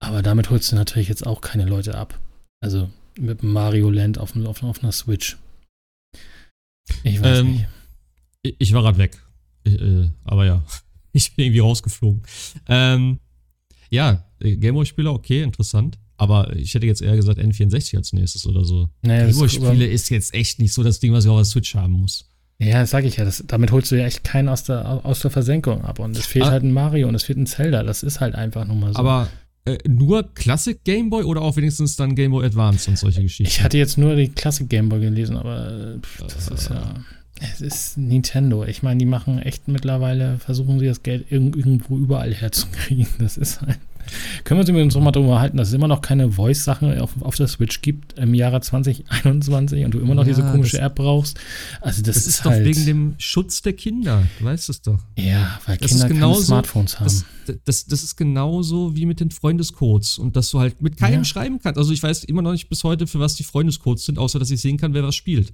Aber 0.00 0.22
damit 0.22 0.50
holst 0.50 0.70
du 0.70 0.76
natürlich 0.76 1.08
jetzt 1.08 1.26
auch 1.26 1.40
keine 1.40 1.64
Leute 1.64 1.96
ab. 1.96 2.18
Also 2.60 2.90
mit 3.18 3.42
Mario 3.42 3.90
Land 3.90 4.18
auf, 4.18 4.36
auf, 4.36 4.62
auf 4.62 4.82
einer 4.82 4.92
Switch. 4.92 5.36
Ich 7.02 7.20
weiß 7.20 7.40
Ähm, 7.40 7.52
nicht. 7.52 7.66
Ich, 8.42 8.56
ich 8.58 8.72
war 8.72 8.82
gerade 8.82 8.98
weg. 8.98 9.18
Ich, 9.64 9.80
äh, 9.80 10.10
aber 10.24 10.44
ja, 10.46 10.62
ich 11.12 11.34
bin 11.34 11.46
irgendwie 11.46 11.60
rausgeflogen. 11.60 12.22
Ähm, 12.68 13.18
ja, 13.90 14.24
Gameboy-Spieler, 14.40 15.12
okay, 15.12 15.42
interessant. 15.42 15.98
Aber 16.18 16.54
ich 16.56 16.74
hätte 16.74 16.86
jetzt 16.86 17.02
eher 17.02 17.14
gesagt 17.16 17.38
N64 17.38 17.96
als 17.96 18.12
nächstes 18.12 18.46
oder 18.46 18.64
so. 18.64 18.88
Naja, 19.02 19.26
Gameboy-Spiele 19.26 19.86
ist 19.86 20.08
jetzt 20.08 20.32
echt 20.34 20.58
nicht 20.60 20.72
so 20.72 20.82
das 20.82 20.98
Ding, 21.00 21.12
was 21.12 21.24
ich 21.24 21.30
auf 21.30 21.36
der 21.38 21.44
Switch 21.44 21.74
haben 21.74 21.92
muss. 21.92 22.30
Ja, 22.58 22.80
das 22.80 22.90
sag 22.90 23.04
ich 23.04 23.16
ja. 23.18 23.24
Das, 23.26 23.44
damit 23.46 23.70
holst 23.70 23.90
du 23.92 23.96
ja 23.96 24.06
echt 24.06 24.24
keinen 24.24 24.48
aus 24.48 24.64
der, 24.64 25.04
aus 25.04 25.20
der 25.20 25.30
Versenkung 25.30 25.84
ab. 25.84 25.98
Und 25.98 26.16
es 26.16 26.24
fehlt 26.24 26.46
Ah. 26.46 26.50
halt 26.52 26.62
ein 26.64 26.72
Mario 26.72 27.06
und 27.08 27.14
es 27.14 27.24
fehlt 27.24 27.38
ein 27.38 27.46
Zelda. 27.46 27.82
Das 27.82 28.02
ist 28.02 28.20
halt 28.20 28.34
einfach 28.34 28.66
nur 28.66 28.76
mal 28.76 28.92
so. 28.94 28.98
Aber 28.98 29.28
äh, 29.66 29.76
nur 29.86 30.32
Classic 30.34 30.82
Gameboy 30.84 31.24
oder 31.24 31.42
auch 31.42 31.56
wenigstens 31.56 31.96
dann 31.96 32.14
Game 32.14 32.30
Boy 32.30 32.46
Advance 32.46 32.88
und 32.88 32.96
solche 32.98 33.20
Geschichten? 33.22 33.50
Ich 33.52 33.62
hatte 33.62 33.76
jetzt 33.76 33.98
nur 33.98 34.16
die 34.16 34.28
Classic 34.30 34.66
Game 34.66 34.88
Boy 34.88 35.00
gelesen, 35.00 35.36
aber 35.36 35.96
äh, 35.96 35.98
pff, 35.98 36.22
das 36.28 36.48
ist 36.48 36.70
ja. 36.70 36.94
Es 37.42 37.60
ist 37.60 37.98
Nintendo. 37.98 38.64
Ich 38.64 38.82
meine, 38.82 38.96
die 38.98 39.04
machen 39.04 39.38
echt 39.38 39.68
mittlerweile, 39.68 40.38
versuchen 40.38 40.78
sie 40.78 40.86
das 40.86 41.02
Geld 41.02 41.30
irg 41.30 41.54
irgendwo 41.54 41.98
überall 41.98 42.32
herzukriegen. 42.32 43.06
Das 43.18 43.36
ist 43.36 43.60
halt. 43.60 43.78
Können 44.44 44.58
wir 44.58 44.62
uns 44.62 44.68
übrigens 44.70 44.94
noch 44.94 45.02
mal 45.02 45.12
darüber 45.12 45.40
halten, 45.40 45.56
dass 45.56 45.68
es 45.68 45.74
immer 45.74 45.88
noch 45.88 46.00
keine 46.00 46.30
Voice-Sache 46.32 47.02
auf, 47.02 47.10
auf 47.20 47.36
der 47.36 47.48
Switch 47.48 47.82
gibt 47.82 48.18
im 48.18 48.34
Jahre 48.34 48.60
2021 48.60 49.84
und 49.84 49.94
du 49.94 49.98
immer 50.00 50.14
noch 50.14 50.22
Ja, 50.24 50.28
diese 50.34 50.42
komische 50.42 50.76
das- 50.78 50.86
App 50.86 50.94
brauchst. 50.96 51.38
Also 51.80 52.02
das, 52.02 52.14
Das, 52.16 52.26
ist, 52.26 52.26
ist, 52.28 52.44
halt. 52.44 52.60
doch 52.60 52.66
wegen 52.66 52.86
dem 52.86 53.14
Schutz 53.18 53.62
der 53.62 53.72
Kinder. 53.72 54.22
Du 54.38 54.44
weißt 54.44 54.68
es 54.68 54.82
doch. 54.82 54.98
ja, 55.18 55.58
weil 55.66 55.76
das 55.76 55.88
Kinder 55.90 56.04
ist 56.04 56.08
keine 56.08 56.14
genauso- 56.14 56.42
Smartphones 56.42 57.00
haben. 57.00 57.06
Das, 57.06 57.24
das, 57.64 57.86
das 57.86 58.02
ist 58.02 58.16
genauso 58.16 58.96
wie 58.96 59.06
mit 59.06 59.20
den 59.20 59.30
Freundescodes 59.30 60.18
und 60.18 60.36
dass 60.36 60.50
du 60.50 60.58
halt 60.60 60.82
mit 60.82 60.96
keinem 60.96 61.20
Ja. 61.20 61.24
schreiben 61.24 61.58
kannst. 61.62 61.78
Also 61.78 61.92
ich 61.92 62.02
weiß 62.02 62.24
immer 62.24 62.42
noch 62.42 62.52
nicht 62.52 62.68
bis 62.68 62.82
heute, 62.84 63.06
für 63.06 63.20
was 63.20 63.34
die 63.36 63.44
Freundescodes 63.44 64.04
sind, 64.04 64.18
außer 64.18 64.38
dass 64.38 64.50
ich 64.50 64.60
sehen 64.60 64.76
kann, 64.78 64.94
wer 64.94 65.02
was 65.04 65.14
spielt. 65.14 65.52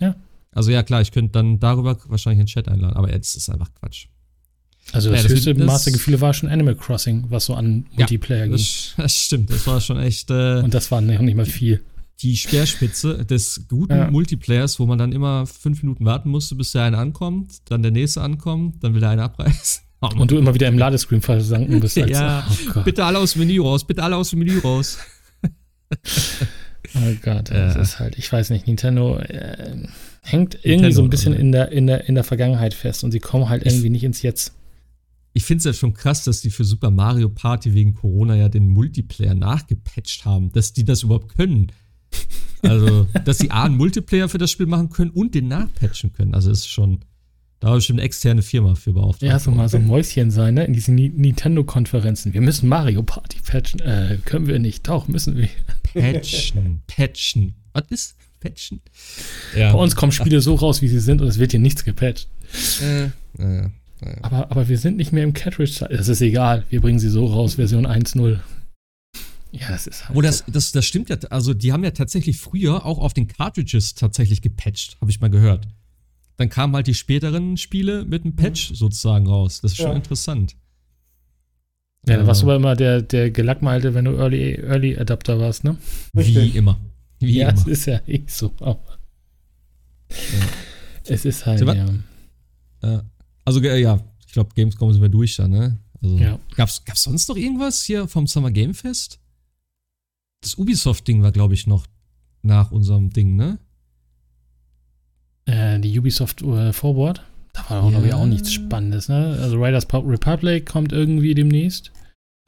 Ja. 0.00 0.14
Also 0.52 0.70
ja, 0.70 0.82
klar, 0.82 1.00
ich 1.02 1.12
könnte 1.12 1.32
dann 1.32 1.58
darüber 1.58 1.98
wahrscheinlich 2.08 2.40
einen 2.40 2.46
Chat 2.46 2.68
einladen, 2.68 2.96
aber 2.96 3.12
jetzt 3.12 3.34
ist 3.36 3.48
einfach 3.50 3.70
Quatsch. 3.74 4.06
Also 4.92 5.08
ja, 5.10 5.14
das, 5.16 5.24
das 5.24 5.32
höchste 5.32 5.54
das- 5.54 5.66
Maß 5.66 5.84
der 5.84 5.92
Gefühle 5.94 6.20
war 6.20 6.32
schon 6.34 6.48
Animal 6.48 6.74
Crossing, 6.76 7.24
was 7.28 7.46
so 7.46 7.54
an 7.54 7.86
Multiplayer 7.96 8.44
ging. 8.44 8.52
Das, 8.52 8.94
das 8.96 9.14
stimmt, 9.16 9.50
das 9.50 9.66
war 9.66 9.80
schon 9.80 9.98
echt 10.00 10.30
äh, 10.30 10.60
Und 10.60 10.72
das 10.74 10.90
war 10.90 11.00
noch 11.00 11.20
nicht 11.20 11.36
mal 11.36 11.44
viel. 11.46 11.82
die 12.22 12.36
Speerspitze 12.36 13.24
des 13.24 13.66
guten 13.68 13.94
Ja. 13.96 14.10
Multiplayers, 14.10 14.78
wo 14.80 14.86
man 14.86 14.96
dann 14.98 15.12
immer 15.12 15.46
fünf 15.46 15.82
Minuten 15.82 16.04
warten 16.04 16.30
musste, 16.30 16.54
bis 16.54 16.72
der 16.72 16.82
eine 16.84 16.98
ankommt, 16.98 17.50
dann 17.70 17.82
der 17.82 17.90
nächste 17.92 18.22
ankommt, 18.22 18.82
dann 18.82 18.94
will 18.94 19.00
der 19.00 19.10
eine 19.10 19.22
abreißen. 19.24 19.82
Oh. 20.02 20.08
Und 20.18 20.30
du 20.30 20.36
immer 20.36 20.52
wieder 20.52 20.68
im 20.68 20.76
Ladescreen 20.76 21.22
versanken 21.22 21.80
bist. 21.80 21.96
als- 21.96 22.10
Ja, 22.10 22.46
oh 22.76 22.80
bitte 22.82 23.02
alle 23.02 23.18
aus 23.18 23.32
dem 23.32 23.40
Menü 23.46 23.62
raus, 23.62 23.82
bitte 23.86 24.02
alle 24.02 24.14
aus 24.16 24.28
dem 24.28 24.40
Menü 24.40 24.58
raus. 24.58 24.98
Oh 26.94 27.14
Gott, 27.22 27.50
das 27.50 27.74
Ja. 27.74 27.80
ist 27.80 27.98
halt, 27.98 28.16
ich 28.18 28.30
weiß 28.32 28.50
nicht, 28.50 28.66
Nintendo, 28.66 29.18
äh, 29.18 29.86
hängt 30.22 30.58
irgendwie 30.62 30.92
so 30.92 31.02
ein 31.02 31.10
bisschen 31.10 31.32
in 31.34 31.50
der, 31.52 31.72
in, 31.72 31.86
der, 31.86 32.08
in 32.08 32.14
der 32.14 32.24
Vergangenheit 32.24 32.74
fest 32.74 33.04
und 33.04 33.10
sie 33.12 33.18
kommen 33.20 33.48
halt 33.48 33.64
irgendwie 33.66 33.86
ich, 33.86 33.92
nicht 33.92 34.04
ins 34.04 34.22
Jetzt. 34.22 34.52
Ich 35.36 35.44
finde 35.44 35.58
es 35.58 35.64
ja 35.64 35.72
schon 35.74 35.92
krass, 35.92 36.24
dass 36.24 36.40
die 36.40 36.48
für 36.48 36.64
Super 36.64 36.90
Mario 36.90 37.28
Party 37.28 37.74
wegen 37.74 37.92
Corona 37.92 38.36
ja 38.36 38.48
den 38.48 38.68
Multiplayer 38.68 39.34
nachgepatcht 39.34 40.24
haben, 40.24 40.50
dass 40.52 40.72
die 40.72 40.82
das 40.82 41.02
überhaupt 41.02 41.36
können. 41.36 41.72
Also, 42.62 43.06
dass 43.26 43.36
sie 43.36 43.50
A, 43.50 43.64
einen 43.64 43.76
Multiplayer 43.76 44.30
für 44.30 44.38
das 44.38 44.50
Spiel 44.50 44.64
machen 44.64 44.88
können 44.88 45.10
und 45.10 45.34
den 45.34 45.48
nachpatchen 45.48 46.14
können. 46.14 46.32
Also, 46.34 46.50
ist 46.50 46.66
schon. 46.66 47.00
Da 47.60 47.68
habe 47.68 47.80
ich 47.80 47.84
schon 47.84 47.96
eine 47.96 48.02
externe 48.02 48.40
Firma 48.40 48.76
für 48.76 48.94
beauftragt. 48.94 49.30
Ja, 49.30 49.38
so 49.38 49.50
mal 49.50 49.68
so 49.68 49.76
ein 49.76 49.86
Mäuschen 49.86 50.30
sein, 50.30 50.54
ne? 50.54 50.64
In 50.64 50.72
diesen 50.72 50.94
Nintendo-Konferenzen. 50.94 52.32
Wir 52.32 52.40
müssen 52.40 52.70
Mario 52.70 53.02
Party 53.02 53.38
patchen. 53.44 53.80
Äh, 53.80 54.18
können 54.24 54.46
wir 54.46 54.58
nicht. 54.58 54.88
Doch, 54.88 55.06
müssen 55.06 55.36
wir. 55.36 55.50
Patchen, 55.92 56.80
patchen. 56.86 57.56
Was 57.74 57.84
ist 57.90 58.16
patchen? 58.40 58.80
Ja. 59.54 59.74
Bei 59.74 59.78
uns 59.78 59.96
kommen 59.96 60.12
Spiele 60.12 60.40
so 60.40 60.54
raus, 60.54 60.80
wie 60.80 60.88
sie 60.88 61.00
sind 61.00 61.20
und 61.20 61.28
es 61.28 61.38
wird 61.38 61.50
hier 61.50 61.60
nichts 61.60 61.84
gepatcht. 61.84 62.30
Äh, 62.80 63.04
äh, 63.38 63.68
äh. 64.00 64.16
Aber, 64.22 64.50
aber 64.50 64.68
wir 64.68 64.78
sind 64.78 64.96
nicht 64.96 65.12
mehr 65.12 65.24
im 65.24 65.32
Cartridge. 65.32 65.86
Das 65.90 66.08
ist 66.08 66.20
egal. 66.20 66.64
Wir 66.70 66.80
bringen 66.80 66.98
sie 66.98 67.08
so 67.08 67.26
raus, 67.26 67.54
Version 67.54 67.86
1.0. 67.86 68.38
Ja, 69.52 69.68
das 69.68 69.86
ist 69.86 70.08
halt. 70.08 70.16
Oh, 70.16 70.20
das, 70.20 70.44
das, 70.46 70.72
das 70.72 70.84
stimmt 70.84 71.08
ja. 71.08 71.16
Also, 71.30 71.54
die 71.54 71.72
haben 71.72 71.84
ja 71.84 71.90
tatsächlich 71.90 72.38
früher 72.38 72.84
auch 72.84 72.98
auf 72.98 73.14
den 73.14 73.26
Cartridges 73.28 73.94
tatsächlich 73.94 74.42
gepatcht, 74.42 74.98
habe 75.00 75.10
ich 75.10 75.20
mal 75.20 75.30
gehört. 75.30 75.66
Dann 76.36 76.50
kamen 76.50 76.74
halt 76.74 76.86
die 76.86 76.94
späteren 76.94 77.56
Spiele 77.56 78.04
mit 78.04 78.24
einem 78.24 78.36
Patch 78.36 78.70
mhm. 78.70 78.74
sozusagen 78.74 79.26
raus. 79.26 79.60
Das 79.62 79.72
ist 79.72 79.78
schon 79.78 79.90
ja. 79.90 79.96
interessant. 79.96 80.56
Ja, 82.06 82.18
dann 82.18 82.26
warst 82.26 82.42
du 82.42 82.46
aber 82.46 82.56
immer 82.56 82.76
der, 82.76 83.02
der 83.02 83.30
Gelackmeilte, 83.30 83.94
wenn 83.94 84.04
du 84.04 84.12
Early, 84.12 84.60
Early 84.60 84.96
Adapter 84.96 85.40
warst, 85.40 85.64
ne? 85.64 85.76
Wie 86.12 86.50
immer. 86.50 86.78
Wie 87.18 87.38
ja, 87.38 87.48
immer. 87.48 87.58
es 87.58 87.66
ist 87.66 87.86
ja 87.86 88.00
eh 88.06 88.22
so. 88.26 88.52
Ja. 88.60 88.78
Es 91.04 91.24
ist 91.24 91.46
halt, 91.46 91.62
ja. 91.62 91.88
Äh, 92.82 93.00
also, 93.46 93.60
ja, 93.60 93.98
ich 94.26 94.32
glaube, 94.32 94.50
Gamescom 94.54 94.92
sind 94.92 95.00
wir 95.00 95.08
durch 95.08 95.36
da, 95.36 95.48
ne? 95.48 95.78
Also, 96.02 96.18
ja. 96.18 96.38
Gab's, 96.54 96.84
gab's 96.84 97.04
sonst 97.04 97.28
noch 97.28 97.36
irgendwas 97.36 97.82
hier 97.82 98.06
vom 98.06 98.26
Summer 98.26 98.50
Game 98.50 98.74
Fest? 98.74 99.18
Das 100.42 100.56
Ubisoft-Ding 100.56 101.22
war, 101.22 101.32
glaube 101.32 101.54
ich, 101.54 101.66
noch 101.66 101.86
nach 102.42 102.70
unserem 102.70 103.10
Ding, 103.10 103.36
ne? 103.36 103.58
Äh, 105.46 105.80
die 105.80 105.98
Ubisoft 105.98 106.42
äh, 106.42 106.72
Forward. 106.72 107.24
Da 107.52 107.70
war 107.70 107.82
auch, 107.82 107.84
ja. 107.86 107.90
glaube 107.92 108.08
ich, 108.08 108.14
auch 108.14 108.26
nichts 108.26 108.52
Spannendes, 108.52 109.08
ne? 109.08 109.38
Also 109.40 109.56
Riders 109.62 109.86
Republic 109.92 110.66
kommt 110.66 110.92
irgendwie 110.92 111.34
demnächst. 111.34 111.92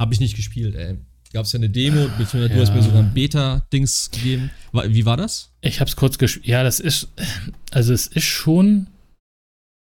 Habe 0.01 0.13
ich 0.13 0.21
nicht 0.21 0.37
gespielt, 0.37 0.75
ey. 0.75 0.99
Gab 1.33 1.45
es 1.45 1.53
ja 1.53 1.59
eine 1.59 1.71
Demo, 1.71 2.09
beziehungsweise 2.19 2.49
ja. 2.49 2.55
du 2.55 2.61
hast 2.61 2.75
mir 2.75 2.83
sogar 2.83 3.03
ein 3.03 3.15
Beta-Dings 3.15 4.11
gegeben. 4.11 4.51
Wie 4.73 5.05
war 5.07 5.17
das? 5.17 5.53
Ich 5.61 5.81
habe 5.81 5.89
es 5.89 5.97
kurz 5.97 6.19
gespielt. 6.19 6.47
Ja, 6.47 6.63
das 6.63 6.81
ist, 6.81 7.09
also 7.71 7.93
es 7.93 8.07
ist 8.07 8.25
schon, 8.25 8.89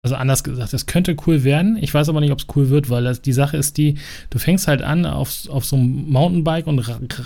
also 0.06 0.18
anders 0.18 0.44
gesagt, 0.44 0.72
es 0.72 0.86
könnte 0.86 1.16
cool 1.26 1.44
werden. 1.44 1.80
Ich 1.82 1.92
weiß 1.92 2.10
aber 2.10 2.22
nicht, 2.22 2.32
ob 2.32 2.38
es 2.38 2.46
cool 2.56 2.70
wird, 2.70 2.92
weil 2.92 3.04
das, 3.04 3.24
die 3.24 3.34
Sache 3.34 3.58
ist 3.58 3.76
die, 3.78 3.96
du 4.30 4.38
fängst 4.38 4.68
halt 4.68 4.84
an 4.84 5.08
auf, 5.08 5.50
auf 5.50 5.66
so 5.66 5.78
einem 5.78 6.12
Mountainbike 6.12 6.68
und 6.68 6.80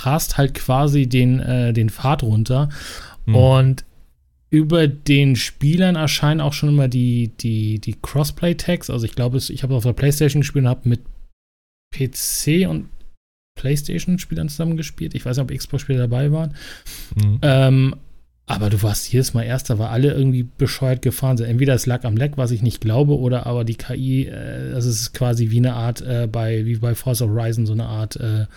rast 0.05 0.37
halt 0.37 0.53
quasi 0.53 1.05
den, 1.05 1.41
äh, 1.41 1.73
den 1.73 1.89
Pfad 1.89 2.23
runter. 2.23 2.69
Hm. 3.25 3.35
Und 3.35 3.85
über 4.49 4.87
den 4.87 5.35
Spielern 5.35 5.97
erscheinen 5.97 6.39
auch 6.39 6.53
schon 6.53 6.69
immer 6.69 6.87
die, 6.87 7.33
die, 7.41 7.79
die 7.79 7.97
Crossplay-Tags. 8.01 8.89
Also 8.89 9.05
ich 9.05 9.13
glaube, 9.13 9.39
ich 9.39 9.61
habe 9.61 9.75
auf 9.75 9.83
der 9.83 9.91
Playstation 9.91 10.39
gespielt 10.39 10.63
und 10.63 10.69
habe 10.69 10.87
mit 10.87 11.01
PC 11.91 12.69
und 12.69 12.87
PlayStation-Spielern 13.55 14.47
zusammengespielt. 14.47 15.15
Ich 15.15 15.25
weiß 15.25 15.35
nicht, 15.35 15.43
ob 15.43 15.57
Xbox-Spieler 15.57 16.07
dabei 16.07 16.31
waren. 16.31 16.55
Mhm. 17.21 17.39
Ähm, 17.41 17.95
aber 18.49 18.71
du 18.71 18.81
warst 18.81 19.13
jedes 19.13 19.35
Mal 19.35 19.43
Erster, 19.43 19.77
weil 19.77 19.89
alle 19.89 20.11
irgendwie 20.11 20.41
bescheuert 20.43 21.03
gefahren 21.03 21.37
sind. 21.37 21.47
Entweder 21.47 21.75
es 21.75 21.85
lag 21.85 22.03
am 22.03 22.17
Leck, 22.17 22.35
was 22.35 22.49
ich 22.49 22.63
nicht 22.63 22.81
glaube, 22.81 23.17
oder 23.17 23.45
aber 23.45 23.63
die 23.63 23.75
KI, 23.75 24.25
äh, 24.25 24.73
also 24.73 24.89
es 24.89 25.01
ist 25.01 25.13
quasi 25.13 25.51
wie 25.51 25.59
eine 25.59 25.75
Art 25.75 26.01
äh, 26.01 26.27
bei, 26.29 26.65
wie 26.65 26.77
bei 26.77 26.95
Force 26.95 27.21
Horizon, 27.21 27.67
so 27.67 27.73
eine 27.73 27.85
Art 27.85 28.15
äh, 28.15 28.47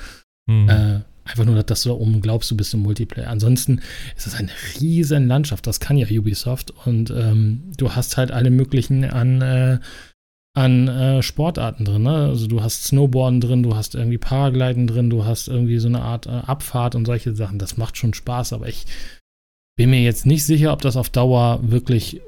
mhm. 0.47 1.03
Einfach 1.25 1.45
nur, 1.45 1.63
dass 1.63 1.83
du 1.83 1.91
da 1.91 1.95
oben 1.95 2.21
glaubst, 2.21 2.51
du 2.51 2.57
bist 2.57 2.75
im 2.75 2.81
Multiplayer. 2.81 3.29
Ansonsten 3.29 3.81
ist 4.17 4.27
das 4.27 4.35
eine 4.35 4.51
riesen 4.81 5.29
Landschaft. 5.29 5.67
Das 5.69 5.79
kann 5.79 5.97
ja 5.97 6.09
Ubisoft. 6.11 6.73
Und 6.85 7.11
ähm, 7.11 7.71
du 7.77 7.93
hast 7.95 8.17
halt 8.17 8.33
alle 8.33 8.51
möglichen 8.51 9.05
an, 9.05 9.41
äh, 9.41 9.79
an 10.55 10.89
äh, 10.89 11.23
Sportarten 11.23 11.85
drin. 11.85 12.03
Ne? 12.03 12.27
Also 12.27 12.49
du 12.49 12.61
hast 12.61 12.85
Snowboarden 12.85 13.41
drin, 13.41 13.63
du 13.63 13.77
hast 13.77 13.95
irgendwie 13.95 14.19
Paragliden 14.19 14.89
drin, 14.89 15.11
du 15.11 15.25
hast 15.25 15.47
irgendwie 15.47 15.79
so 15.79 15.87
eine 15.87 16.03
Art 16.03 16.27
Abfahrt 16.27 16.97
und 16.97 17.07
solche 17.07 17.37
Sachen. 17.37 17.61
Das 17.61 17.77
macht 17.77 17.97
schon 17.97 18.15
Spaß, 18.15 18.53
aber 18.53 18.69
ich 18.69 18.87
bin 19.83 19.91
mir 19.91 20.01
jetzt 20.01 20.27
nicht 20.27 20.45
sicher, 20.45 20.73
ob 20.73 20.81
das 20.81 20.97
auf 20.97 21.11
Dauer 21.11 21.59
wirklich 21.61 22.21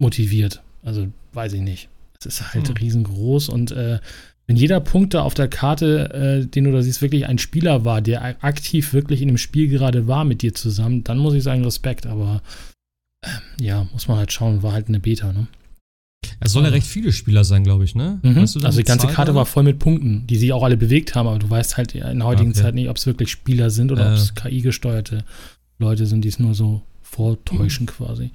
motiviert. 0.00 0.62
Also 0.84 1.08
weiß 1.32 1.54
ich 1.54 1.60
nicht. 1.60 1.88
Es 2.20 2.26
ist 2.26 2.54
halt 2.54 2.68
hm. 2.68 2.76
riesengroß 2.76 3.48
und 3.48 3.72
äh, 3.72 3.98
wenn 4.46 4.56
jeder 4.56 4.78
Punkt 4.78 5.14
da 5.14 5.22
auf 5.22 5.34
der 5.34 5.48
Karte, 5.48 6.14
äh, 6.14 6.46
den 6.46 6.64
du 6.64 6.72
da 6.72 6.82
siehst, 6.82 7.02
wirklich 7.02 7.26
ein 7.26 7.38
Spieler 7.38 7.84
war, 7.84 8.00
der 8.00 8.44
aktiv 8.44 8.92
wirklich 8.92 9.22
in 9.22 9.26
dem 9.26 9.38
Spiel 9.38 9.66
gerade 9.66 10.06
war 10.06 10.24
mit 10.24 10.42
dir 10.42 10.54
zusammen, 10.54 11.02
dann 11.02 11.18
muss 11.18 11.34
ich 11.34 11.42
sagen, 11.42 11.64
Respekt, 11.64 12.06
aber 12.06 12.42
äh, 13.26 13.30
ja, 13.60 13.88
muss 13.92 14.06
man 14.06 14.18
halt 14.18 14.30
schauen, 14.30 14.62
war 14.62 14.74
halt 14.74 14.86
eine 14.86 15.00
Beta, 15.00 15.32
ne? 15.32 15.48
Es 16.38 16.52
soll 16.52 16.62
ja 16.62 16.70
recht 16.70 16.86
viele 16.86 17.12
Spieler 17.12 17.42
sein, 17.42 17.64
glaube 17.64 17.84
ich, 17.84 17.96
ne? 17.96 18.20
Mhm. 18.22 18.36
Weißt 18.36 18.54
du 18.54 18.60
also 18.60 18.78
die 18.78 18.84
ganze 18.84 19.06
Zahl 19.06 19.16
Karte 19.16 19.32
oder? 19.32 19.40
war 19.40 19.46
voll 19.46 19.64
mit 19.64 19.80
Punkten, 19.80 20.28
die 20.28 20.36
sich 20.36 20.52
auch 20.52 20.62
alle 20.62 20.76
bewegt 20.76 21.16
haben, 21.16 21.26
aber 21.26 21.40
du 21.40 21.50
weißt 21.50 21.76
halt 21.76 21.96
in 21.96 22.18
der 22.18 22.26
heutigen 22.26 22.50
okay. 22.50 22.60
Zeit 22.62 22.74
nicht, 22.76 22.88
ob 22.88 22.96
es 22.96 23.06
wirklich 23.06 23.32
Spieler 23.32 23.70
sind 23.70 23.90
oder 23.90 24.06
äh. 24.06 24.12
ob 24.12 24.14
es 24.14 24.34
KI-gesteuerte 24.36 25.24
Leute 25.78 26.06
sind, 26.06 26.24
die 26.24 26.28
es 26.28 26.38
nur 26.38 26.54
so 26.54 26.82
vortäuschen 27.02 27.86
mhm. 27.86 27.90
quasi. 27.90 28.30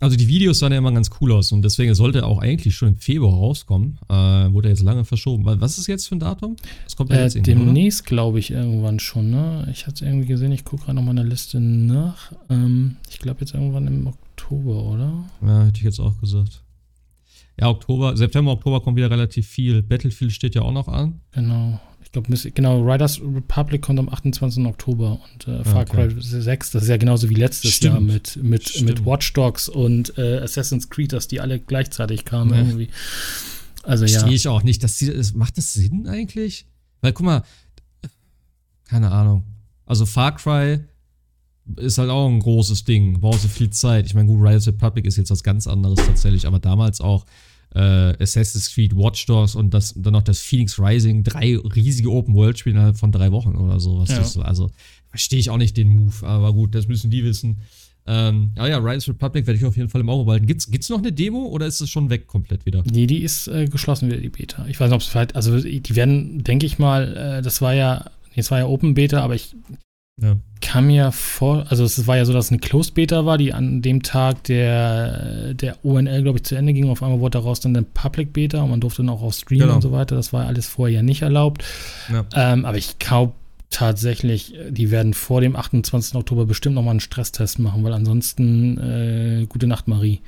Also 0.00 0.16
die 0.16 0.28
Videos 0.28 0.58
sahen 0.58 0.72
ja 0.72 0.78
immer 0.78 0.92
ganz 0.92 1.10
cool 1.20 1.32
aus 1.32 1.52
und 1.52 1.62
deswegen 1.62 1.94
sollte 1.94 2.18
er 2.18 2.26
auch 2.26 2.38
eigentlich 2.38 2.74
schon 2.74 2.88
im 2.88 2.96
Februar 2.96 3.32
rauskommen. 3.32 3.98
Äh, 4.10 4.14
wurde 4.52 4.68
jetzt 4.68 4.82
lange 4.82 5.06
verschoben. 5.06 5.44
Was 5.46 5.78
ist 5.78 5.86
jetzt 5.86 6.06
für 6.06 6.16
ein 6.16 6.20
Datum? 6.20 6.56
Das 6.84 6.96
kommt 6.96 7.10
ja 7.10 7.16
äh, 7.16 7.22
jetzt 7.22 7.46
Demnächst, 7.46 8.04
glaube 8.04 8.38
ich, 8.38 8.50
irgendwann 8.50 8.98
schon. 8.98 9.30
Ne? 9.30 9.66
Ich 9.72 9.86
hatte 9.86 9.94
es 9.94 10.00
irgendwie 10.02 10.26
gesehen, 10.26 10.52
ich 10.52 10.64
gucke 10.64 10.84
gerade 10.84 10.96
noch 10.96 11.02
mal 11.02 11.12
eine 11.12 11.22
Liste 11.22 11.60
nach. 11.60 12.32
Ähm, 12.50 12.96
ich 13.08 13.20
glaube 13.20 13.40
jetzt 13.40 13.54
irgendwann 13.54 13.86
im 13.86 14.06
Oktober, 14.06 14.84
oder? 14.84 15.24
Ja, 15.40 15.64
hätte 15.64 15.78
ich 15.78 15.84
jetzt 15.84 16.00
auch 16.00 16.20
gesagt. 16.20 16.62
Ja, 17.58 17.70
Oktober, 17.70 18.14
September, 18.18 18.52
Oktober 18.52 18.82
kommt 18.82 18.98
wieder 18.98 19.10
relativ 19.10 19.48
viel. 19.48 19.82
Battlefield 19.82 20.32
steht 20.32 20.54
ja 20.54 20.60
auch 20.60 20.72
noch 20.72 20.88
an. 20.88 21.20
Genau 21.32 21.80
glaube, 22.22 22.50
genau, 22.52 22.82
Riders 22.82 23.20
Republic 23.20 23.82
kommt 23.82 23.98
am 23.98 24.08
28. 24.08 24.64
Oktober 24.64 25.20
und 25.32 25.48
äh, 25.48 25.64
Far 25.64 25.84
Cry 25.84 26.08
6, 26.18 26.70
das 26.70 26.84
ist 26.84 26.88
ja 26.88 26.96
genauso 26.96 27.28
wie 27.28 27.34
letztes 27.34 27.72
Stimmt. 27.72 27.94
Jahr 27.94 28.00
mit, 28.00 28.36
mit, 28.42 28.82
mit 28.82 29.04
Watch 29.04 29.32
Dogs 29.34 29.68
und 29.68 30.16
äh, 30.18 30.38
Assassin's 30.38 30.88
Creed, 30.88 31.12
dass 31.12 31.28
die 31.28 31.40
alle 31.40 31.58
gleichzeitig 31.60 32.24
kamen 32.24 32.52
ja. 32.52 32.58
irgendwie. 32.58 32.88
Also 33.82 34.04
ja. 34.04 34.12
Verstehe 34.12 34.34
ich 34.34 34.48
auch 34.48 34.62
nicht. 34.62 34.82
Dass 34.82 34.96
die, 34.98 35.12
macht 35.34 35.58
das 35.58 35.74
Sinn 35.74 36.06
eigentlich? 36.06 36.66
Weil 37.02 37.12
guck 37.12 37.26
mal, 37.26 37.42
keine 38.84 39.12
Ahnung. 39.12 39.44
Also 39.84 40.06
Far 40.06 40.34
Cry 40.36 40.80
ist 41.76 41.98
halt 41.98 42.10
auch 42.10 42.28
ein 42.28 42.40
großes 42.40 42.84
Ding, 42.84 43.20
braucht 43.20 43.40
so 43.40 43.48
viel 43.48 43.70
Zeit. 43.70 44.06
Ich 44.06 44.14
meine, 44.14 44.26
gut, 44.26 44.40
Riders 44.40 44.66
Republic 44.66 45.04
ist 45.04 45.16
jetzt 45.16 45.30
was 45.30 45.42
ganz 45.42 45.66
anderes 45.66 45.98
tatsächlich, 45.98 46.46
aber 46.46 46.60
damals 46.60 47.00
auch 47.00 47.26
äh, 47.76 48.22
Assassin's 48.22 48.72
Creed, 48.72 48.96
Watch 48.96 49.26
Dogs 49.26 49.54
und 49.54 49.74
das, 49.74 49.94
dann 49.96 50.14
noch 50.14 50.22
das 50.22 50.40
Phoenix 50.40 50.78
Rising, 50.78 51.22
drei 51.22 51.56
riesige 51.56 52.10
Open-World-Spiele 52.10 52.74
innerhalb 52.74 52.96
von 52.96 53.12
drei 53.12 53.30
Wochen 53.32 53.54
oder 53.54 53.78
so. 53.78 54.04
Ja. 54.08 54.16
Das, 54.16 54.38
also 54.38 54.70
verstehe 55.10 55.38
ich 55.38 55.50
auch 55.50 55.58
nicht 55.58 55.76
den 55.76 55.88
Move, 55.88 56.26
aber 56.26 56.52
gut, 56.52 56.74
das 56.74 56.88
müssen 56.88 57.10
die 57.10 57.22
wissen. 57.22 57.58
Ähm, 58.06 58.52
ja, 58.56 58.68
ja, 58.68 58.78
Riders 58.78 59.08
Republic 59.08 59.46
werde 59.46 59.58
ich 59.58 59.64
auf 59.66 59.76
jeden 59.76 59.88
Fall 59.88 60.00
im 60.00 60.08
Auge 60.08 60.24
behalten. 60.24 60.46
Gibt's, 60.46 60.70
gibt's 60.70 60.88
noch 60.88 60.98
eine 60.98 61.12
Demo 61.12 61.46
oder 61.46 61.66
ist 61.66 61.80
es 61.80 61.90
schon 61.90 62.08
weg 62.08 62.26
komplett 62.26 62.64
wieder? 62.64 62.82
Nee, 62.90 63.06
die 63.06 63.22
ist 63.22 63.48
äh, 63.48 63.66
geschlossen 63.66 64.08
wieder, 64.08 64.20
die 64.20 64.28
Beta. 64.30 64.64
Ich 64.68 64.80
weiß 64.80 64.88
nicht, 64.88 64.94
ob 64.94 65.02
es 65.02 65.08
vielleicht, 65.08 65.36
also 65.36 65.60
die 65.60 65.96
werden, 65.96 66.44
denke 66.44 66.64
ich 66.64 66.78
mal, 66.78 67.16
äh, 67.16 67.42
das 67.42 67.60
war 67.60 67.74
ja, 67.74 68.06
jetzt 68.34 68.50
war 68.50 68.58
ja 68.58 68.66
Open 68.66 68.94
Beta, 68.94 69.22
aber 69.22 69.34
ich 69.34 69.54
ja. 70.20 70.36
Kam 70.62 70.86
mir 70.86 71.12
vor, 71.12 71.66
also 71.68 71.84
es 71.84 72.06
war 72.06 72.16
ja 72.16 72.24
so, 72.24 72.32
dass 72.32 72.46
es 72.46 72.50
eine 72.50 72.60
Closed 72.60 72.94
Beta 72.94 73.26
war, 73.26 73.36
die 73.36 73.52
an 73.52 73.82
dem 73.82 74.02
Tag 74.02 74.44
der, 74.44 75.54
der 75.54 75.84
ONL, 75.84 76.22
glaube 76.22 76.38
ich, 76.38 76.44
zu 76.44 76.54
Ende 76.54 76.72
ging. 76.72 76.88
Auf 76.88 77.02
einmal 77.02 77.20
wurde 77.20 77.38
daraus 77.38 77.60
dann 77.60 77.76
eine 77.76 77.84
Public 77.84 78.32
Beta 78.32 78.62
und 78.62 78.70
man 78.70 78.80
durfte 78.80 79.02
dann 79.02 79.10
auch 79.10 79.22
auf 79.22 79.34
Stream 79.34 79.60
genau. 79.60 79.74
und 79.74 79.82
so 79.82 79.92
weiter. 79.92 80.16
Das 80.16 80.32
war 80.32 80.46
alles 80.46 80.66
vorher 80.66 80.96
ja 80.96 81.02
nicht 81.02 81.22
erlaubt. 81.22 81.62
Ja. 82.10 82.24
Ähm, 82.34 82.64
aber 82.64 82.78
ich 82.78 82.98
glaube 82.98 83.34
tatsächlich, 83.68 84.54
die 84.70 84.90
werden 84.90 85.12
vor 85.12 85.42
dem 85.42 85.54
28. 85.54 86.14
Oktober 86.14 86.46
bestimmt 86.46 86.76
nochmal 86.76 86.92
einen 86.92 87.00
Stresstest 87.00 87.58
machen, 87.58 87.84
weil 87.84 87.92
ansonsten 87.92 88.78
äh, 88.78 89.46
gute 89.46 89.66
Nacht, 89.66 89.86
Marie. 89.86 90.22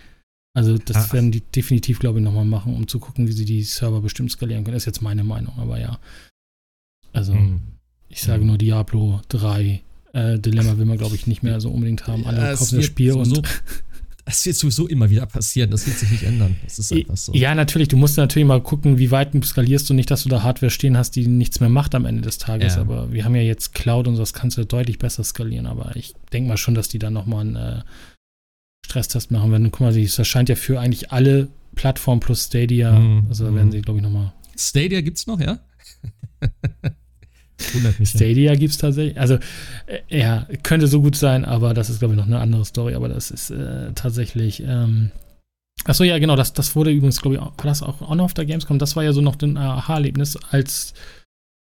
Also 0.55 0.77
das 0.77 0.97
Ach. 0.97 1.13
werden 1.15 1.33
die 1.33 1.41
definitiv, 1.41 1.99
glaube 1.99 2.19
ich, 2.19 2.25
nochmal 2.25 2.45
machen, 2.45 2.75
um 2.75 2.89
zu 2.89 2.99
gucken, 2.99 3.27
wie 3.27 3.33
sie 3.33 3.45
die 3.47 3.63
Server 3.63 4.03
bestimmt 4.03 4.31
skalieren 4.31 4.65
können. 4.65 4.75
Das 4.75 4.83
ist 4.83 4.87
jetzt 4.87 5.03
meine 5.03 5.25
Meinung, 5.25 5.55
aber 5.59 5.81
ja. 5.81 5.99
Also. 7.13 7.33
Hm. 7.33 7.78
Ich 8.09 8.23
sage 8.23 8.45
nur 8.45 8.59
Diablo 8.59 9.21
3. 9.29 9.83
Äh, 10.13 10.39
Dilemma 10.39 10.79
will 10.79 10.87
man, 10.87 10.99
glaube 10.99 11.15
ich, 11.15 11.27
nicht 11.27 11.43
mehr 11.43 11.61
so 11.61 11.71
unbedingt 11.71 12.07
haben. 12.07 12.27
Alle 12.27 12.39
ja, 12.39 12.55
kaufen 12.55 12.77
das 12.77 12.85
Spiel 12.85 13.13
und. 13.13 13.43
Das 14.25 14.45
wird 14.45 14.57
sowieso 14.57 14.87
immer 14.87 15.09
wieder 15.09 15.25
passieren. 15.25 15.71
Das 15.71 15.87
wird 15.87 15.97
sich 15.97 16.11
nicht 16.11 16.23
ändern. 16.23 16.57
Das 16.63 16.79
ist 16.79 16.93
einfach 16.93 17.17
so. 17.17 17.33
Ja, 17.33 17.55
natürlich. 17.55 17.89
Du 17.89 17.97
musst 17.97 18.19
natürlich 18.19 18.47
mal 18.47 18.63
gucken, 18.63 18.99
wie 18.99 19.11
weit 19.11 19.33
du 19.33 19.41
skalierst 19.43 19.89
und 19.91 19.97
nicht, 19.97 20.11
dass 20.11 20.25
du 20.25 20.29
da 20.29 20.43
Hardware 20.43 20.69
stehen 20.69 20.99
hast, 20.99 21.17
die 21.17 21.27
nichts 21.27 21.61
mehr 21.61 21.71
macht 21.71 21.95
am 21.95 22.05
Ende 22.05 22.21
des 22.21 22.37
Tages. 22.37 22.75
Ja. 22.75 22.83
Aber 22.83 23.11
wir 23.11 23.25
haben 23.25 23.35
ja 23.35 23.41
jetzt 23.41 23.73
Cloud 23.73 24.07
und 24.07 24.19
das 24.19 24.35
kannst 24.35 24.59
du 24.59 24.67
deutlich 24.67 24.99
besser 24.99 25.25
skalieren. 25.25 25.65
Aber 25.65 25.97
ich 25.97 26.15
denke 26.31 26.49
mal 26.49 26.59
schon, 26.59 26.75
dass 26.75 26.89
die 26.89 26.99
dann 26.99 27.15
nochmal 27.15 27.47
ein, 27.47 27.57
äh, 27.57 27.81
Stresstest 28.85 29.31
machen 29.31 29.51
werden. 29.53 29.71
Guck 29.71 29.81
mal, 29.81 29.95
das 29.95 30.19
erscheint 30.19 30.49
ja 30.49 30.57
für 30.57 30.81
eigentlich 30.81 31.13
alle 31.13 31.49
Plattformen 31.75 32.21
plus 32.21 32.47
Stadia. 32.47 32.99
Mhm. 32.99 33.27
Also 33.29 33.45
da 33.45 33.55
werden 33.55 33.71
sie, 33.71 33.83
glaube 33.83 33.99
ich, 33.99 34.03
nochmal. 34.03 34.33
Stadia 34.57 35.03
gibt's 35.03 35.27
noch, 35.27 35.41
ja? 35.41 35.59
Wundert 37.73 37.99
mich. 37.99 38.11
Stadia 38.11 38.55
gibt 38.55 38.73
es 38.73 38.79
tatsächlich. 38.79 39.19
Also, 39.21 39.39
äh, 39.87 40.01
ja, 40.09 40.47
könnte 40.63 40.87
so 40.87 41.03
gut 41.03 41.17
sein, 41.17 41.45
aber 41.45 41.75
das 41.75 41.91
ist, 41.91 41.99
glaube 41.99 42.15
ich, 42.15 42.19
noch 42.19 42.27
eine 42.27 42.39
andere 42.39 42.65
Story. 42.65 42.95
Aber 42.95 43.09
das 43.09 43.31
ist 43.31 43.51
äh, 43.51 43.93
tatsächlich. 43.95 44.63
Ähm 44.67 45.11
Achso, 45.85 46.05
ja, 46.05 46.19
genau, 46.19 46.37
das, 46.37 46.53
das 46.53 46.75
wurde 46.77 46.91
übrigens, 46.91 47.21
glaube 47.23 47.37
ich, 47.37 47.41
auch, 47.41 47.53
war 47.57 47.65
das 47.65 47.83
auch, 47.83 48.01
noch 48.01 48.25
auf 48.25 48.35
der 48.35 48.45
Gamescom? 48.45 48.79
Das 48.79 48.97
war 48.97 49.05
ja 49.05 49.13
so 49.13 49.21
noch 49.21 49.41
ein 49.41 49.57
Aha-Erlebnis 49.57 50.37
als, 50.51 50.93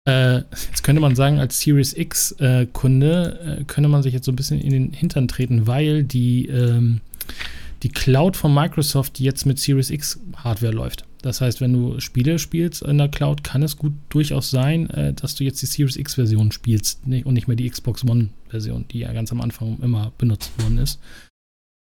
äh, 0.07 0.37
jetzt 0.37 0.83
könnte 0.83 1.01
man 1.01 1.15
sagen, 1.15 1.39
als 1.39 1.59
Series 1.59 1.93
X-Kunde 1.93 3.57
äh, 3.59 3.63
könnte 3.65 3.89
man 3.89 4.03
sich 4.03 4.13
jetzt 4.13 4.25
so 4.25 4.31
ein 4.31 4.35
bisschen 4.35 4.61
in 4.61 4.71
den 4.71 4.93
Hintern 4.93 5.27
treten, 5.27 5.67
weil 5.67 6.03
die, 6.03 6.45
ähm, 6.47 7.01
die 7.83 7.89
Cloud 7.89 8.37
von 8.37 8.53
Microsoft 8.53 9.19
jetzt 9.19 9.45
mit 9.45 9.59
Series 9.59 9.89
X 9.89 10.19
Hardware 10.37 10.73
läuft. 10.73 11.03
Das 11.25 11.41
heißt, 11.41 11.59
wenn 11.59 11.73
du 11.73 11.99
Spiele 11.99 12.37
spielst 12.37 12.83
in 12.83 12.99
der 12.99 13.09
Cloud, 13.09 13.43
kann 13.43 13.63
es 13.63 13.77
gut 13.77 13.93
durchaus 14.09 14.51
sein, 14.51 14.87
äh, 14.91 15.11
dass 15.11 15.33
du 15.33 15.43
jetzt 15.43 15.59
die 15.59 15.65
Series 15.65 15.95
X-Version 15.95 16.51
spielst 16.51 17.07
nicht, 17.07 17.25
und 17.25 17.33
nicht 17.33 17.47
mehr 17.47 17.57
die 17.57 17.67
Xbox 17.67 18.03
One-Version, 18.03 18.85
die 18.91 18.99
ja 18.99 19.11
ganz 19.11 19.31
am 19.31 19.41
Anfang 19.41 19.79
immer 19.81 20.11
benutzt 20.19 20.51
worden 20.61 20.77
ist. 20.77 20.99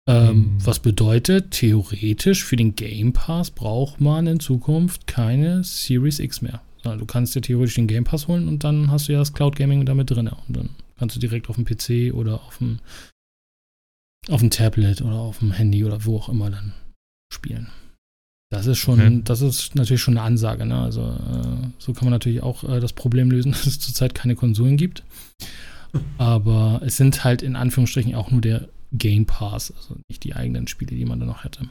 Ähm, 0.07 0.29
Hm. 0.29 0.67
Was 0.67 0.81
bedeutet, 0.81 1.53
theoretisch 1.53 2.45
für 2.45 2.57
den 2.57 2.77
Game 2.77 3.15
Pass 3.15 3.51
braucht 3.51 4.03
man 4.03 4.27
in 4.27 4.39
Zukunft 4.39 5.07
keine 5.07 5.65
Series 5.65 6.19
X 6.19 6.43
mehr. 6.43 6.61
Ja, 6.85 6.97
du 6.97 7.07
kannst 7.07 7.35
dir 7.35 7.41
theoretisch 7.41 7.77
den 7.77 7.87
Game 7.87 8.05
Pass 8.05 8.29
holen 8.29 8.49
und 8.49 8.65
dann 8.65 8.91
hast 8.91 9.09
du 9.09 9.13
ja 9.15 9.21
das 9.21 9.33
Cloud 9.33 9.57
Gaming 9.57 9.87
damit 9.87 10.11
drin. 10.11 10.29
Und 10.29 10.55
dann 10.55 10.69
kannst 10.99 11.17
du 11.17 11.21
direkt 11.21 11.49
auf 11.49 11.57
dem 11.57 11.65
PC 11.65 12.13
oder 12.13 12.43
auf 12.43 12.59
dem, 12.59 12.81
auf 14.29 14.41
dem 14.41 14.51
Tablet 14.51 15.01
oder 15.01 15.15
auf 15.15 15.39
dem 15.39 15.53
Handy 15.53 15.87
oder 15.87 16.05
wo 16.05 16.19
auch 16.19 16.29
immer 16.29 16.51
dann 16.51 16.75
spielen. 17.33 17.69
Das 18.53 18.67
ist 18.67 18.79
schon, 18.79 19.01
Okay. 19.01 19.21
das 19.25 19.41
ist 19.41 19.75
natürlich 19.75 20.03
schon 20.03 20.17
eine 20.19 20.27
Ansage. 20.27 20.67
Ne? 20.67 20.79
Also 20.79 21.01
äh, 21.03 21.67
so 21.79 21.93
kann 21.93 22.05
man 22.05 22.13
natürlich 22.13 22.43
auch 22.43 22.65
äh, 22.65 22.81
das 22.81 22.93
Problem 22.93 23.31
lösen, 23.31 23.53
dass 23.53 23.67
es 23.67 23.81
zurzeit 23.81 24.15
keine 24.15 24.35
Konsolen 24.37 24.77
gibt. 24.77 25.03
Aber 26.19 26.81
es 26.85 26.97
sind 26.97 27.25
halt 27.25 27.43
in 27.43 27.57
Anführungsstrichen 27.57 28.15
auch 28.15 28.31
nur 28.31 28.41
der 28.41 28.69
Game 28.93 29.27
Pass, 29.27 29.73
also 29.77 29.97
nicht 30.09 30.23
die 30.25 30.35
eigenen 30.35 30.67
Spiele, 30.69 30.95
die 30.97 31.05
man 31.05 31.19
dann 31.19 31.29
noch 31.29 31.45
hätte. 31.45 31.63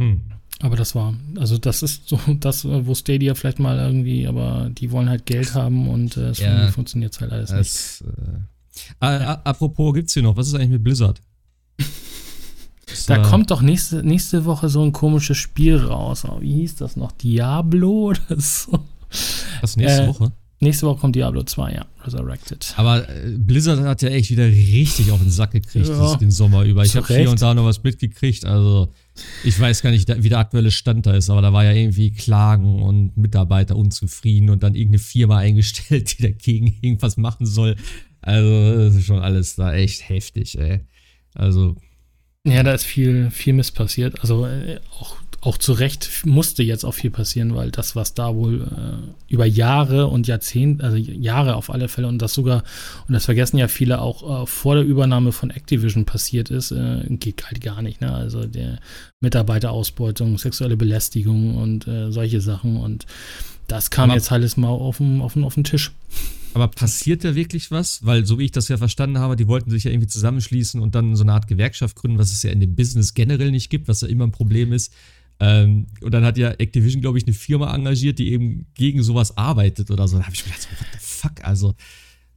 Hm. 0.00 0.20
Aber 0.60 0.76
das 0.76 0.94
war, 0.94 1.14
also 1.36 1.58
das 1.58 1.82
ist 1.82 2.08
so 2.08 2.18
das, 2.40 2.64
äh, 2.64 2.86
wo 2.86 2.94
Stadia 2.94 3.34
vielleicht 3.34 3.58
mal 3.58 3.78
irgendwie, 3.78 4.26
aber 4.26 4.70
die 4.70 4.90
wollen 4.90 5.08
halt 5.10 5.26
Geld 5.26 5.54
haben 5.54 5.88
und 5.88 6.16
äh, 6.16 6.28
es 6.30 6.38
Ja. 6.38 6.68
funktioniert 6.68 7.20
halt 7.20 7.32
alles 7.32 7.50
nicht. 7.50 7.60
Das, 7.60 8.04
äh, 8.06 8.94
a- 9.04 9.32
a- 9.34 9.40
apropos, 9.44 9.94
gibt's 9.94 10.14
hier 10.14 10.22
noch? 10.22 10.36
Was 10.36 10.48
ist 10.48 10.54
eigentlich 10.54 10.70
mit 10.70 10.84
Blizzard? 10.84 11.20
Ist 12.90 13.10
Da 13.10 13.18
kommt 13.18 13.50
doch 13.50 13.62
nächste, 13.62 14.02
nächste 14.04 14.44
Woche 14.44 14.68
so 14.68 14.82
ein 14.84 14.92
komisches 14.92 15.36
Spiel 15.36 15.76
raus. 15.76 16.24
Oh, 16.24 16.40
wie 16.40 16.52
hieß 16.54 16.76
das 16.76 16.96
noch? 16.96 17.12
Diablo 17.12 18.10
oder 18.10 18.20
so? 18.40 18.78
was 19.60 19.76
nächste 19.76 20.04
äh, 20.04 20.08
Woche. 20.08 20.32
Nächste 20.60 20.86
Woche 20.86 21.00
kommt 21.00 21.16
Diablo 21.16 21.42
2, 21.42 21.72
ja. 21.74 21.84
Resurrected. 22.04 22.72
Aber 22.76 23.06
äh, 23.08 23.32
Blizzard 23.36 23.80
hat 23.80 24.00
ja 24.02 24.08
echt 24.08 24.30
wieder 24.30 24.46
richtig 24.46 25.10
auf 25.10 25.18
den 25.20 25.30
Sack 25.30 25.50
gekriegt 25.50 25.88
Ja. 25.88 25.98
das- 25.98 26.18
den 26.18 26.30
Sommer 26.30 26.62
über. 26.64 26.84
Ich 26.84 26.96
habe 26.96 27.06
hier 27.08 27.28
und 27.28 27.42
da 27.42 27.52
noch 27.54 27.64
was 27.64 27.82
mitgekriegt. 27.82 28.44
Also 28.46 28.88
ich 29.44 29.58
weiß 29.60 29.82
gar 29.82 29.90
nicht, 29.90 30.08
wie 30.22 30.28
der 30.28 30.38
aktuelle 30.38 30.70
Stand 30.70 31.06
da 31.06 31.12
ist, 31.14 31.28
aber 31.28 31.42
da 31.42 31.52
war 31.52 31.64
ja 31.64 31.72
irgendwie 31.72 32.12
Klagen 32.12 32.82
und 32.82 33.16
Mitarbeiter 33.16 33.76
unzufrieden 33.76 34.48
und 34.48 34.62
dann 34.62 34.74
irgendeine 34.76 35.00
Firma 35.00 35.38
eingestellt, 35.38 36.16
die 36.18 36.22
dagegen 36.22 36.74
irgendwas 36.80 37.16
machen 37.16 37.44
soll. 37.46 37.76
Also 38.22 38.76
das 38.76 38.94
ist 38.94 39.04
schon 39.06 39.18
alles 39.20 39.56
da 39.56 39.74
echt 39.74 40.08
heftig, 40.08 40.58
ey. 40.58 40.80
Also 41.34 41.76
Ja, 42.46 42.62
da 42.62 42.72
ist 42.72 42.84
viel, 42.84 43.30
viel 43.30 43.52
Mist 43.52 43.74
passiert. 43.74 44.20
Also 44.20 44.46
äh, 44.46 44.78
auch, 45.00 45.16
auch 45.40 45.58
zu 45.58 45.72
Recht 45.72 46.22
musste 46.24 46.62
jetzt 46.62 46.84
auch 46.84 46.94
viel 46.94 47.10
passieren, 47.10 47.54
weil 47.54 47.70
das, 47.70 47.94
was 47.94 48.14
da 48.14 48.34
wohl 48.34 48.62
äh, 48.62 49.32
über 49.32 49.44
Jahre 49.46 50.06
und 50.06 50.26
Jahrzehnte, 50.26 50.82
also 50.84 50.96
Jahre 50.96 51.56
auf 51.56 51.70
alle 51.70 51.88
Fälle 51.88 52.06
und 52.08 52.18
das 52.22 52.34
sogar, 52.34 52.62
und 53.06 53.14
das 53.14 53.24
vergessen 53.26 53.58
ja 53.58 53.68
viele 53.68 54.00
auch 54.00 54.42
äh, 54.42 54.46
vor 54.46 54.76
der 54.76 54.84
Übernahme 54.84 55.32
von 55.32 55.50
Activision 55.50 56.04
passiert 56.04 56.50
ist, 56.50 56.70
äh, 56.70 57.04
geht 57.10 57.46
halt 57.46 57.60
gar 57.60 57.82
nicht. 57.82 58.00
Ne? 58.00 58.12
Also 58.12 58.44
der 58.46 58.78
Mitarbeiterausbeutung, 59.20 60.38
sexuelle 60.38 60.76
Belästigung 60.76 61.56
und 61.56 61.86
äh, 61.86 62.10
solche 62.12 62.40
Sachen. 62.40 62.76
Und 62.76 63.06
das 63.68 63.90
kam 63.90 64.10
Aber- 64.10 64.18
jetzt 64.18 64.30
alles 64.32 64.56
mal 64.56 64.68
auf 64.68 64.98
den, 64.98 65.20
auf 65.20 65.34
den, 65.34 65.44
auf 65.44 65.54
den 65.54 65.64
Tisch. 65.64 65.92
Aber 66.56 66.68
passiert 66.68 67.22
da 67.22 67.34
wirklich 67.34 67.70
was? 67.70 68.06
Weil, 68.06 68.24
so 68.24 68.38
wie 68.38 68.46
ich 68.46 68.50
das 68.50 68.68
ja 68.68 68.78
verstanden 68.78 69.18
habe, 69.18 69.36
die 69.36 69.46
wollten 69.46 69.70
sich 69.70 69.84
ja 69.84 69.90
irgendwie 69.90 70.06
zusammenschließen 70.06 70.80
und 70.80 70.94
dann 70.94 71.14
so 71.14 71.22
eine 71.22 71.34
Art 71.34 71.48
Gewerkschaft 71.48 71.96
gründen, 71.96 72.16
was 72.16 72.32
es 72.32 72.42
ja 72.42 72.50
in 72.50 72.60
dem 72.60 72.74
Business 72.74 73.12
generell 73.12 73.50
nicht 73.50 73.68
gibt, 73.68 73.88
was 73.88 74.00
ja 74.00 74.08
immer 74.08 74.26
ein 74.26 74.32
Problem 74.32 74.72
ist. 74.72 74.90
Ähm, 75.38 75.86
und 76.00 76.14
dann 76.14 76.24
hat 76.24 76.38
ja 76.38 76.52
Activision, 76.52 77.02
glaube 77.02 77.18
ich, 77.18 77.26
eine 77.26 77.34
Firma 77.34 77.74
engagiert, 77.74 78.18
die 78.18 78.32
eben 78.32 78.64
gegen 78.72 79.02
sowas 79.02 79.36
arbeitet 79.36 79.90
oder 79.90 80.08
so. 80.08 80.16
Da 80.16 80.24
habe 80.24 80.34
ich 80.34 80.46
mir 80.46 80.52
gedacht, 80.52 80.68
what 80.80 80.88
the 80.94 80.98
fuck? 80.98 81.44
Also, 81.44 81.74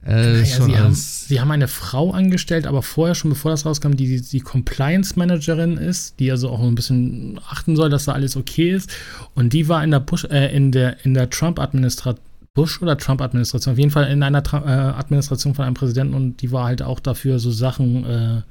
äh, 0.04 0.42
Naja, 0.42 0.44
sie, 0.44 0.76
haben, 0.76 0.94
sie 0.94 1.40
haben 1.40 1.50
eine 1.50 1.68
Frau 1.68 2.10
angestellt, 2.10 2.66
aber 2.66 2.82
vorher, 2.82 3.14
schon 3.14 3.30
bevor 3.30 3.52
das 3.52 3.64
rauskam, 3.64 3.92
die 3.92 4.20
die 4.20 4.40
Compliance-Managerin 4.40 5.78
ist, 5.78 6.20
die 6.20 6.30
also 6.30 6.50
auch 6.50 6.60
ein 6.60 6.74
bisschen 6.74 7.40
achten 7.48 7.74
soll, 7.74 7.88
dass 7.88 8.04
da 8.04 8.12
alles 8.12 8.36
okay 8.36 8.70
ist. 8.72 8.90
Und 9.34 9.54
die 9.54 9.66
war 9.66 9.82
in 9.82 9.92
der 9.92 10.00
Bush, 10.00 10.24
äh, 10.24 10.54
in 10.54 10.72
der, 10.72 11.02
in 11.06 11.14
der 11.14 11.30
Trump-Administration. 11.30 12.22
Bush 12.54 12.82
oder 12.82 12.96
Trump-Administration, 12.96 13.72
auf 13.72 13.78
jeden 13.78 13.90
Fall 13.90 14.10
in 14.10 14.22
einer 14.22 14.42
Tra 14.42 14.58
äh, 14.58 14.98
Administration 14.98 15.54
von 15.54 15.64
einem 15.64 15.74
Präsidenten 15.74 16.14
und 16.14 16.42
die 16.42 16.50
war 16.52 16.64
halt 16.64 16.82
auch 16.82 17.00
dafür, 17.00 17.38
so 17.38 17.50
Sachen 17.50 18.04
äh, 18.04 18.42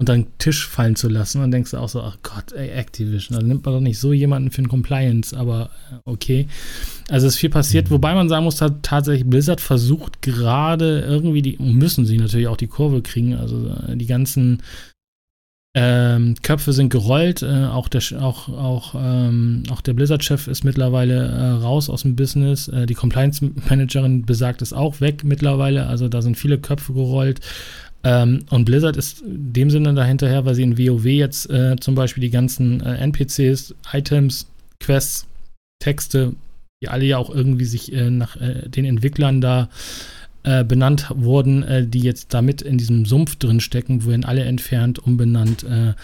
unter 0.00 0.14
den 0.14 0.26
Tisch 0.38 0.66
fallen 0.66 0.96
zu 0.96 1.08
lassen. 1.08 1.42
Und 1.42 1.50
denkst 1.50 1.70
du 1.70 1.78
auch 1.78 1.88
so, 1.88 2.02
ach 2.02 2.18
Gott, 2.22 2.52
ey, 2.52 2.70
Activision, 2.70 3.38
dann 3.38 3.46
nimmt 3.46 3.64
man 3.64 3.74
doch 3.74 3.80
nicht 3.80 3.98
so 3.98 4.12
jemanden 4.12 4.50
für 4.50 4.62
ein 4.62 4.68
Compliance, 4.68 5.36
aber 5.36 5.70
äh, 5.92 5.96
okay. 6.04 6.48
Also 7.10 7.26
es 7.26 7.34
ist 7.34 7.40
viel 7.40 7.50
passiert, 7.50 7.90
wobei 7.90 8.14
man 8.14 8.28
sagen 8.28 8.44
muss, 8.44 8.60
hat 8.60 8.82
tatsächlich 8.82 9.28
Blizzard 9.28 9.60
versucht 9.60 10.22
gerade 10.22 11.00
irgendwie 11.00 11.42
die, 11.42 11.56
müssen 11.58 12.06
sie 12.06 12.18
natürlich 12.18 12.48
auch 12.48 12.56
die 12.56 12.66
Kurve 12.66 13.02
kriegen, 13.02 13.34
also 13.34 13.68
äh, 13.68 13.96
die 13.96 14.06
ganzen 14.06 14.62
ähm, 15.76 16.36
Köpfe 16.42 16.72
sind 16.72 16.90
gerollt, 16.90 17.42
äh, 17.42 17.66
auch 17.66 17.88
der, 17.88 18.00
auch, 18.20 18.48
auch, 18.48 18.94
ähm, 18.96 19.64
auch 19.70 19.80
der 19.80 19.94
Blizzard-Chef 19.94 20.46
ist 20.46 20.62
mittlerweile 20.62 21.26
äh, 21.26 21.50
raus 21.62 21.90
aus 21.90 22.02
dem 22.02 22.14
Business, 22.14 22.68
äh, 22.68 22.86
die 22.86 22.94
Compliance-Managerin 22.94 24.24
besagt 24.24 24.62
ist 24.62 24.72
auch 24.72 25.00
weg 25.00 25.24
mittlerweile, 25.24 25.86
also 25.86 26.08
da 26.08 26.22
sind 26.22 26.36
viele 26.38 26.58
Köpfe 26.58 26.92
gerollt. 26.92 27.40
Ähm, 28.04 28.44
und 28.50 28.66
Blizzard 28.66 28.96
ist 28.96 29.22
in 29.22 29.52
dem 29.52 29.70
Sinne 29.70 29.94
dahinterher, 29.94 30.44
weil 30.44 30.54
sie 30.54 30.62
in 30.62 30.78
WoW 30.78 31.06
jetzt 31.06 31.50
äh, 31.50 31.74
zum 31.80 31.96
Beispiel 31.96 32.20
die 32.20 32.30
ganzen 32.30 32.80
äh, 32.80 32.96
NPCs, 32.98 33.74
Items, 33.92 34.46
Quests, 34.78 35.26
Texte, 35.80 36.34
die 36.82 36.88
alle 36.88 37.04
ja 37.04 37.18
auch 37.18 37.34
irgendwie 37.34 37.64
sich 37.64 37.92
äh, 37.92 38.10
nach 38.10 38.36
äh, 38.36 38.68
den 38.68 38.84
Entwicklern 38.84 39.40
da 39.40 39.70
äh, 40.44 40.62
benannt 40.64 41.10
wurden, 41.14 41.62
äh, 41.62 41.86
die 41.86 42.00
jetzt 42.00 42.32
damit 42.32 42.62
in 42.62 42.78
diesem 42.78 43.04
Sumpf 43.06 43.36
drin 43.36 43.60
stecken, 43.60 44.04
wurden 44.04 44.24
alle 44.24 44.44
entfernt, 44.44 44.98
umbenannt. 44.98 45.64
Äh, 45.64 45.94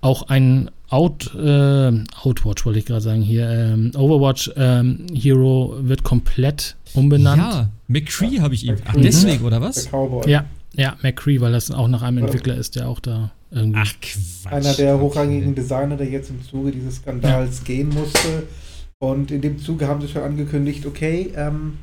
auch 0.00 0.28
ein 0.28 0.70
Out, 0.88 1.32
äh, 1.36 1.92
Outwatch 2.22 2.64
wollte 2.66 2.78
ich 2.80 2.86
gerade 2.86 3.00
sagen 3.00 3.22
hier, 3.22 3.48
ähm, 3.48 3.92
Overwatch 3.96 4.50
ähm, 4.56 5.06
Hero 5.14 5.76
wird 5.80 6.02
komplett 6.02 6.74
umbenannt. 6.94 7.40
Ja, 7.40 7.68
McCree 7.86 8.40
habe 8.40 8.54
ich 8.54 8.66
ihm. 8.66 8.76
Ach, 8.86 8.94
Mhm. 8.96 9.02
deswegen, 9.02 9.44
oder 9.44 9.60
Der 9.60 9.68
was? 9.68 9.88
Ja, 10.26 10.44
ja, 10.74 10.96
McCree, 11.02 11.40
weil 11.40 11.52
das 11.52 11.70
auch 11.70 11.86
nach 11.86 12.02
einem 12.02 12.18
Ja. 12.18 12.24
Entwickler 12.24 12.56
ist, 12.56 12.74
der 12.74 12.88
auch 12.88 12.98
da 12.98 13.30
irgendwie. 13.52 13.78
Ach, 13.80 13.92
Quatsch. 14.00 14.52
Einer 14.52 14.72
der 14.74 14.98
hochrangigen 14.98 15.54
Designer, 15.54 15.96
der 15.96 16.08
jetzt 16.08 16.30
im 16.30 16.42
Zuge 16.42 16.72
dieses 16.72 16.96
Skandals 16.96 17.62
gehen 17.62 17.90
musste. 17.90 18.44
Und 18.98 19.30
in 19.30 19.40
dem 19.40 19.58
Zuge 19.58 19.86
haben 19.86 20.00
sie 20.00 20.08
schon 20.08 20.22
angekündigt, 20.22 20.84
okay, 20.86 21.30
ähm, 21.36 21.74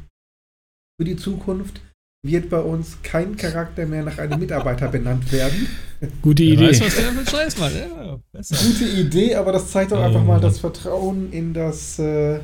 für 0.97 1.05
die 1.05 1.15
Zukunft 1.15 1.81
wird 2.25 2.49
bei 2.49 2.59
uns 2.59 2.97
kein 3.03 3.37
Charakter 3.37 3.85
mehr 3.85 4.03
nach 4.03 4.17
einem 4.17 4.39
Mitarbeiter 4.39 4.87
benannt 4.89 5.31
werden. 5.31 5.67
Gute 6.21 6.43
Wer 6.43 6.53
Idee. 6.53 6.67
weiß, 6.69 6.81
was 6.81 6.95
der 6.95 7.11
für 7.11 7.19
ein 7.19 7.27
Scheiß 7.27 7.57
macht. 7.59 7.75
Ja. 7.75 8.19
Gute 8.33 8.85
Idee, 8.99 9.35
aber 9.35 9.51
das 9.51 9.71
zeigt 9.71 9.91
doch 9.91 10.01
einfach 10.01 10.21
Oh. 10.21 10.25
mal 10.25 10.39
das 10.41 10.59
Vertrauen 10.59 11.31
in 11.31 11.53
das, 11.53 11.99
äh, 11.99 12.39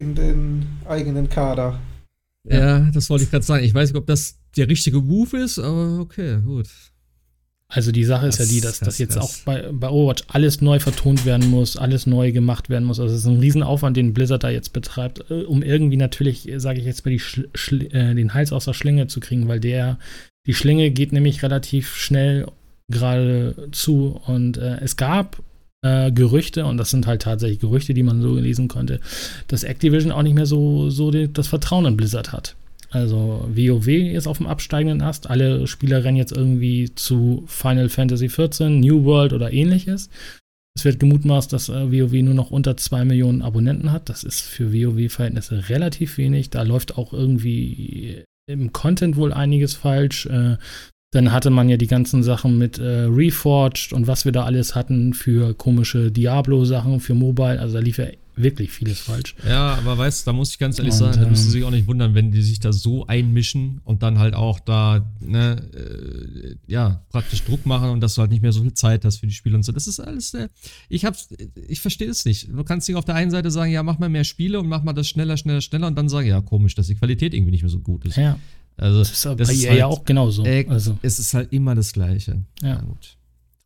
in 0.00 0.14
den 0.14 0.66
eigenen 0.86 1.28
Kader. 1.28 1.80
Ja, 2.44 2.90
das 2.90 3.08
wollte 3.10 3.24
ich 3.24 3.30
gerade 3.30 3.44
sagen. 3.44 3.64
Ich 3.64 3.74
weiß 3.74 3.90
nicht, 3.90 3.98
ob 3.98 4.06
das 4.06 4.38
der 4.56 4.68
richtige 4.68 5.00
Move 5.00 5.38
ist, 5.38 5.58
aber 5.58 6.00
okay, 6.00 6.40
gut. 6.44 6.68
Also 7.70 7.92
die 7.92 8.04
Sache 8.04 8.26
ist 8.28 8.38
ja 8.38 8.44
Das- 8.46 8.48
die, 8.54 8.60
dass 8.62 8.78
das- 8.78 8.86
das 8.88 8.98
jetzt 8.98 9.16
das- 9.16 9.22
auch 9.24 9.34
bei, 9.44 9.68
bei 9.70 9.90
Overwatch 9.90 10.22
alles 10.28 10.62
neu 10.62 10.80
vertont 10.80 11.26
werden 11.26 11.50
muss, 11.50 11.76
alles 11.76 12.06
neu 12.06 12.32
gemacht 12.32 12.70
werden 12.70 12.84
muss. 12.84 12.98
Also 12.98 13.14
es 13.14 13.20
ist 13.20 13.26
ein 13.26 13.40
Riesenaufwand, 13.40 13.94
den 13.96 14.14
Blizzard 14.14 14.42
da 14.42 14.48
jetzt 14.48 14.72
betreibt, 14.72 15.30
äh, 15.30 15.42
um 15.44 15.62
irgendwie 15.62 15.98
natürlich, 15.98 16.48
sage 16.56 16.80
ich 16.80 16.86
jetzt 16.86 17.04
mal, 17.04 17.12
äh, 17.14 18.14
den 18.14 18.32
Hals 18.32 18.52
aus 18.52 18.64
der 18.64 18.72
Schlinge 18.72 19.06
zu 19.08 19.20
kriegen, 19.20 19.48
weil 19.48 19.60
der, 19.60 19.98
die 20.46 20.54
Schlinge 20.54 20.90
geht 20.90 21.12
nämlich 21.12 21.42
relativ 21.42 21.94
schnell 21.94 22.46
gerade 22.90 23.68
zu 23.72 24.18
und 24.26 24.56
äh, 24.56 24.78
es 24.80 24.96
gab 24.96 25.42
äh, 25.84 26.10
Gerüchte, 26.10 26.64
und 26.64 26.76
das 26.78 26.90
sind 26.90 27.06
halt 27.06 27.22
tatsächlich 27.22 27.60
Gerüchte, 27.60 27.94
die 27.94 28.02
man 28.02 28.20
so 28.20 28.34
lesen 28.34 28.66
konnte, 28.66 28.98
dass 29.46 29.62
Activision 29.62 30.10
auch 30.10 30.22
nicht 30.22 30.34
mehr 30.34 30.46
so, 30.46 30.90
so 30.90 31.12
die, 31.12 31.32
das 31.32 31.46
Vertrauen 31.46 31.84
in 31.84 31.96
Blizzard 31.96 32.32
hat. 32.32 32.56
Also 32.90 33.48
WoW 33.54 33.88
ist 33.88 34.26
auf 34.26 34.38
dem 34.38 34.46
absteigenden 34.46 35.02
Ast. 35.02 35.28
Alle 35.28 35.66
Spieler 35.66 36.04
rennen 36.04 36.16
jetzt 36.16 36.32
irgendwie 36.32 36.94
zu 36.94 37.44
Final 37.46 37.88
Fantasy 37.88 38.28
XIV, 38.28 38.68
New 38.70 39.04
World 39.04 39.32
oder 39.32 39.52
ähnliches. 39.52 40.08
Es 40.78 40.84
wird 40.84 41.00
gemutmaßt, 41.00 41.52
dass 41.52 41.68
äh, 41.68 41.92
WoW 41.92 42.12
nur 42.22 42.34
noch 42.34 42.50
unter 42.50 42.76
2 42.76 43.04
Millionen 43.04 43.42
Abonnenten 43.42 43.90
hat. 43.90 44.08
Das 44.08 44.22
ist 44.22 44.42
für 44.42 44.72
WoW-Verhältnisse 44.72 45.68
relativ 45.68 46.18
wenig. 46.18 46.50
Da 46.50 46.62
läuft 46.62 46.96
auch 46.96 47.12
irgendwie 47.12 48.22
im 48.48 48.72
Content 48.72 49.16
wohl 49.16 49.32
einiges 49.32 49.74
falsch. 49.74 50.26
Äh, 50.26 50.56
dann 51.12 51.32
hatte 51.32 51.50
man 51.50 51.68
ja 51.68 51.78
die 51.78 51.86
ganzen 51.86 52.22
Sachen 52.22 52.58
mit 52.58 52.78
äh, 52.78 53.06
Reforged 53.06 53.92
und 53.92 54.06
was 54.06 54.24
wir 54.24 54.32
da 54.32 54.44
alles 54.44 54.74
hatten 54.74 55.14
für 55.14 55.54
komische 55.54 56.12
Diablo-Sachen 56.12 57.00
für 57.00 57.14
Mobile. 57.14 57.58
Also 57.58 57.74
da 57.74 57.80
lief 57.80 57.98
ja 57.98 58.06
wirklich 58.42 58.70
vieles 58.70 59.00
falsch. 59.00 59.34
Ja, 59.46 59.74
aber 59.74 59.98
weißt 59.98 60.22
du, 60.22 60.30
da 60.30 60.32
muss 60.32 60.50
ich 60.50 60.58
ganz 60.58 60.78
ehrlich 60.78 60.92
und, 60.92 60.98
sagen, 60.98 61.20
da 61.20 61.28
müssen 61.28 61.42
sie 61.42 61.48
ähm, 61.48 61.52
sich 61.52 61.64
auch 61.64 61.70
nicht 61.70 61.86
wundern, 61.86 62.14
wenn 62.14 62.30
die 62.30 62.42
sich 62.42 62.60
da 62.60 62.72
so 62.72 63.06
einmischen 63.06 63.80
und 63.84 64.02
dann 64.02 64.18
halt 64.18 64.34
auch 64.34 64.60
da, 64.60 65.10
ne, 65.20 65.62
äh, 65.74 66.56
ja, 66.66 67.04
praktisch 67.10 67.44
Druck 67.44 67.66
machen 67.66 67.90
und 67.90 68.00
dass 68.00 68.14
du 68.14 68.20
halt 68.20 68.30
nicht 68.30 68.42
mehr 68.42 68.52
so 68.52 68.62
viel 68.62 68.74
Zeit 68.74 69.04
hast 69.04 69.18
für 69.18 69.26
die 69.26 69.34
Spiele 69.34 69.56
und 69.56 69.64
so. 69.64 69.72
Das 69.72 69.86
ist 69.86 70.00
alles, 70.00 70.34
äh, 70.34 70.48
ich 70.88 71.04
hab's, 71.04 71.28
ich 71.68 71.80
verstehe 71.80 72.08
es 72.08 72.24
nicht. 72.24 72.48
Du 72.48 72.64
kannst 72.64 72.88
nicht 72.88 72.96
auf 72.96 73.04
der 73.04 73.14
einen 73.14 73.30
Seite 73.30 73.50
sagen, 73.50 73.72
ja, 73.72 73.82
mach 73.82 73.98
mal 73.98 74.08
mehr 74.08 74.24
Spiele 74.24 74.60
und 74.60 74.68
mach 74.68 74.82
mal 74.82 74.92
das 74.92 75.08
schneller, 75.08 75.36
schneller, 75.36 75.60
schneller 75.60 75.86
und 75.86 75.96
dann 75.96 76.08
sagen, 76.08 76.28
ja, 76.28 76.40
komisch, 76.40 76.74
dass 76.74 76.86
die 76.86 76.94
Qualität 76.94 77.34
irgendwie 77.34 77.52
nicht 77.52 77.62
mehr 77.62 77.70
so 77.70 77.80
gut 77.80 78.04
ist. 78.04 78.16
Ja. 78.16 78.38
Also, 78.76 79.00
das 79.00 79.10
ist 79.10 79.24
das 79.24 79.36
bei 79.36 79.54
EA 79.54 79.70
halt, 79.70 79.78
ja 79.78 79.86
auch 79.86 80.04
genauso. 80.04 80.44
Äh, 80.44 80.64
also. 80.68 80.96
Es 81.02 81.18
ist 81.18 81.34
halt 81.34 81.52
immer 81.52 81.74
das 81.74 81.92
Gleiche. 81.92 82.42
Ja. 82.62 82.68
ja 82.68 82.80
gut. 82.80 83.17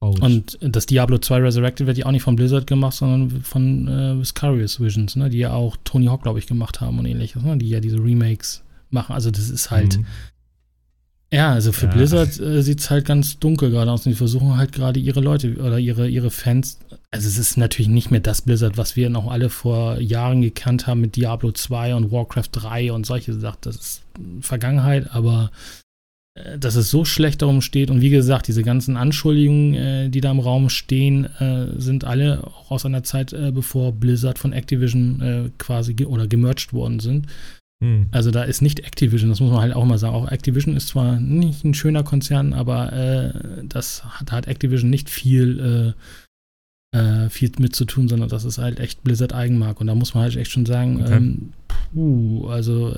Traurig. 0.02 0.20
Und 0.20 0.58
das 0.60 0.86
Diablo 0.86 1.18
2 1.18 1.42
Resurrected 1.42 1.86
wird 1.86 1.96
ja 1.96 2.06
auch 2.06 2.10
nicht 2.10 2.24
von 2.24 2.34
Blizzard 2.34 2.66
gemacht, 2.66 2.94
sondern 2.94 3.42
von 3.42 3.86
äh, 3.86 4.18
Viscarious 4.18 4.80
Visions, 4.80 5.14
ne, 5.14 5.30
die 5.30 5.38
ja 5.38 5.52
auch 5.52 5.76
Tony 5.84 6.06
Hawk, 6.06 6.22
glaube 6.22 6.40
ich, 6.40 6.48
gemacht 6.48 6.80
haben 6.80 6.98
und 6.98 7.06
ähnliches, 7.06 7.40
ne, 7.42 7.56
die 7.56 7.68
ja 7.68 7.78
diese 7.78 7.98
Remakes 7.98 8.64
machen. 8.90 9.12
Also 9.12 9.30
das 9.30 9.48
ist 9.48 9.70
halt. 9.70 9.98
Mhm. 9.98 10.06
Ja, 11.32 11.52
also 11.52 11.70
für 11.72 11.86
ja. 11.86 11.92
Blizzard 11.92 12.38
äh, 12.40 12.62
sieht 12.62 12.80
es 12.80 12.90
halt 12.90 13.06
ganz 13.06 13.38
dunkel 13.38 13.70
gerade 13.70 13.90
aus. 13.92 14.04
Und 14.04 14.10
die 14.10 14.16
versuchen 14.16 14.56
halt 14.56 14.72
gerade 14.72 14.98
ihre 14.98 15.20
Leute 15.20 15.54
oder 15.56 15.78
ihre, 15.78 16.08
ihre 16.08 16.30
Fans. 16.30 16.80
Also 17.12 17.28
es 17.28 17.38
ist 17.38 17.56
natürlich 17.56 17.88
nicht 17.88 18.10
mehr 18.10 18.20
das 18.20 18.42
Blizzard, 18.42 18.76
was 18.76 18.96
wir 18.96 19.08
noch 19.08 19.30
alle 19.30 19.50
vor 19.50 20.00
Jahren 20.00 20.42
gekannt 20.42 20.88
haben 20.88 21.00
mit 21.00 21.14
Diablo 21.14 21.52
2 21.52 21.94
und 21.94 22.10
Warcraft 22.10 22.48
3 22.50 22.92
und 22.92 23.06
solche 23.06 23.32
Sachen. 23.34 23.58
Das 23.62 23.76
ist 23.76 24.02
Vergangenheit, 24.40 25.14
aber 25.14 25.52
dass 26.34 26.76
es 26.76 26.90
so 26.90 27.04
schlecht 27.04 27.42
darum 27.42 27.60
steht. 27.60 27.90
Und 27.90 28.00
wie 28.00 28.08
gesagt, 28.08 28.48
diese 28.48 28.62
ganzen 28.62 28.96
Anschuldigungen, 28.96 29.74
äh, 29.74 30.08
die 30.08 30.22
da 30.22 30.30
im 30.30 30.40
Raum 30.40 30.70
stehen, 30.70 31.26
äh, 31.38 31.78
sind 31.78 32.04
alle 32.04 32.44
auch 32.44 32.70
aus 32.70 32.86
einer 32.86 33.02
Zeit, 33.02 33.34
äh, 33.34 33.52
bevor 33.52 33.92
Blizzard 33.92 34.38
von 34.38 34.54
Activision 34.54 35.20
äh, 35.20 35.50
quasi 35.58 35.92
ge 35.92 36.06
oder 36.06 36.26
gemerged 36.26 36.72
worden 36.72 37.00
sind. 37.00 37.26
Hm. 37.84 38.06
Also 38.12 38.30
da 38.30 38.44
ist 38.44 38.62
nicht 38.62 38.80
Activision, 38.80 39.28
das 39.28 39.40
muss 39.40 39.50
man 39.50 39.60
halt 39.60 39.74
auch 39.74 39.84
mal 39.84 39.98
sagen. 39.98 40.14
Auch 40.14 40.30
Activision 40.30 40.74
ist 40.74 40.88
zwar 40.88 41.20
nicht 41.20 41.64
ein 41.64 41.74
schöner 41.74 42.02
Konzern, 42.02 42.54
aber 42.54 42.92
äh, 42.94 43.64
das 43.64 44.02
hat, 44.02 44.30
da 44.30 44.36
hat 44.36 44.48
Activision 44.48 44.90
nicht 44.90 45.10
viel 45.10 45.94
viel 47.30 47.50
mit 47.58 47.74
zu 47.74 47.86
tun, 47.86 48.06
sondern 48.06 48.28
das 48.28 48.44
ist 48.44 48.58
halt 48.58 48.78
echt 48.78 49.02
Blizzard 49.02 49.32
Eigenmark. 49.32 49.80
Und 49.80 49.86
da 49.86 49.94
muss 49.94 50.12
man 50.12 50.24
halt 50.24 50.36
echt 50.36 50.50
schon 50.50 50.66
sagen, 50.66 51.00
okay. 51.00 51.14
ähm, 51.14 51.52
puh, 51.94 52.48
also 52.48 52.94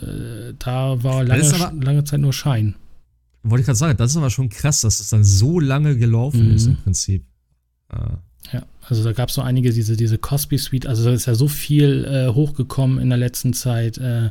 da 0.59 1.01
war 1.05 1.23
lange, 1.23 1.81
lange 1.81 2.03
Zeit 2.03 2.19
nur 2.19 2.33
Schein. 2.33 2.75
Wollte 3.45 3.61
ich 3.61 3.67
gerade 3.67 3.79
sagen, 3.79 3.97
das 3.99 4.13
ist 4.13 4.17
aber 4.17 4.31
schon 4.31 4.49
krass, 4.49 4.81
dass 4.81 5.01
es 5.01 5.11
dann 5.11 5.23
so 5.23 5.61
lange 5.61 5.97
gelaufen 5.97 6.49
mhm. 6.49 6.55
ist 6.55 6.67
im 6.67 6.77
Prinzip. 6.77 7.25
Ah. 7.91 8.19
Ja, 8.53 8.65
also 8.89 9.05
da 9.05 9.13
gab 9.13 9.29
es 9.29 9.35
so 9.37 9.43
einige, 9.43 9.71
diese, 9.71 9.97
diese 9.97 10.19
Cosby 10.19 10.59
Suite, 10.59 10.87
also 10.87 11.05
da 11.05 11.13
ist 11.13 11.27
ja 11.27 11.35
so 11.35 11.49
viel 11.49 12.05
äh, 12.05 12.33
hochgekommen 12.33 12.99
in 12.99 13.11
der 13.11 13.19
letzten 13.19 13.53
Zeit. 13.53 13.99
Äh, 13.99 14.31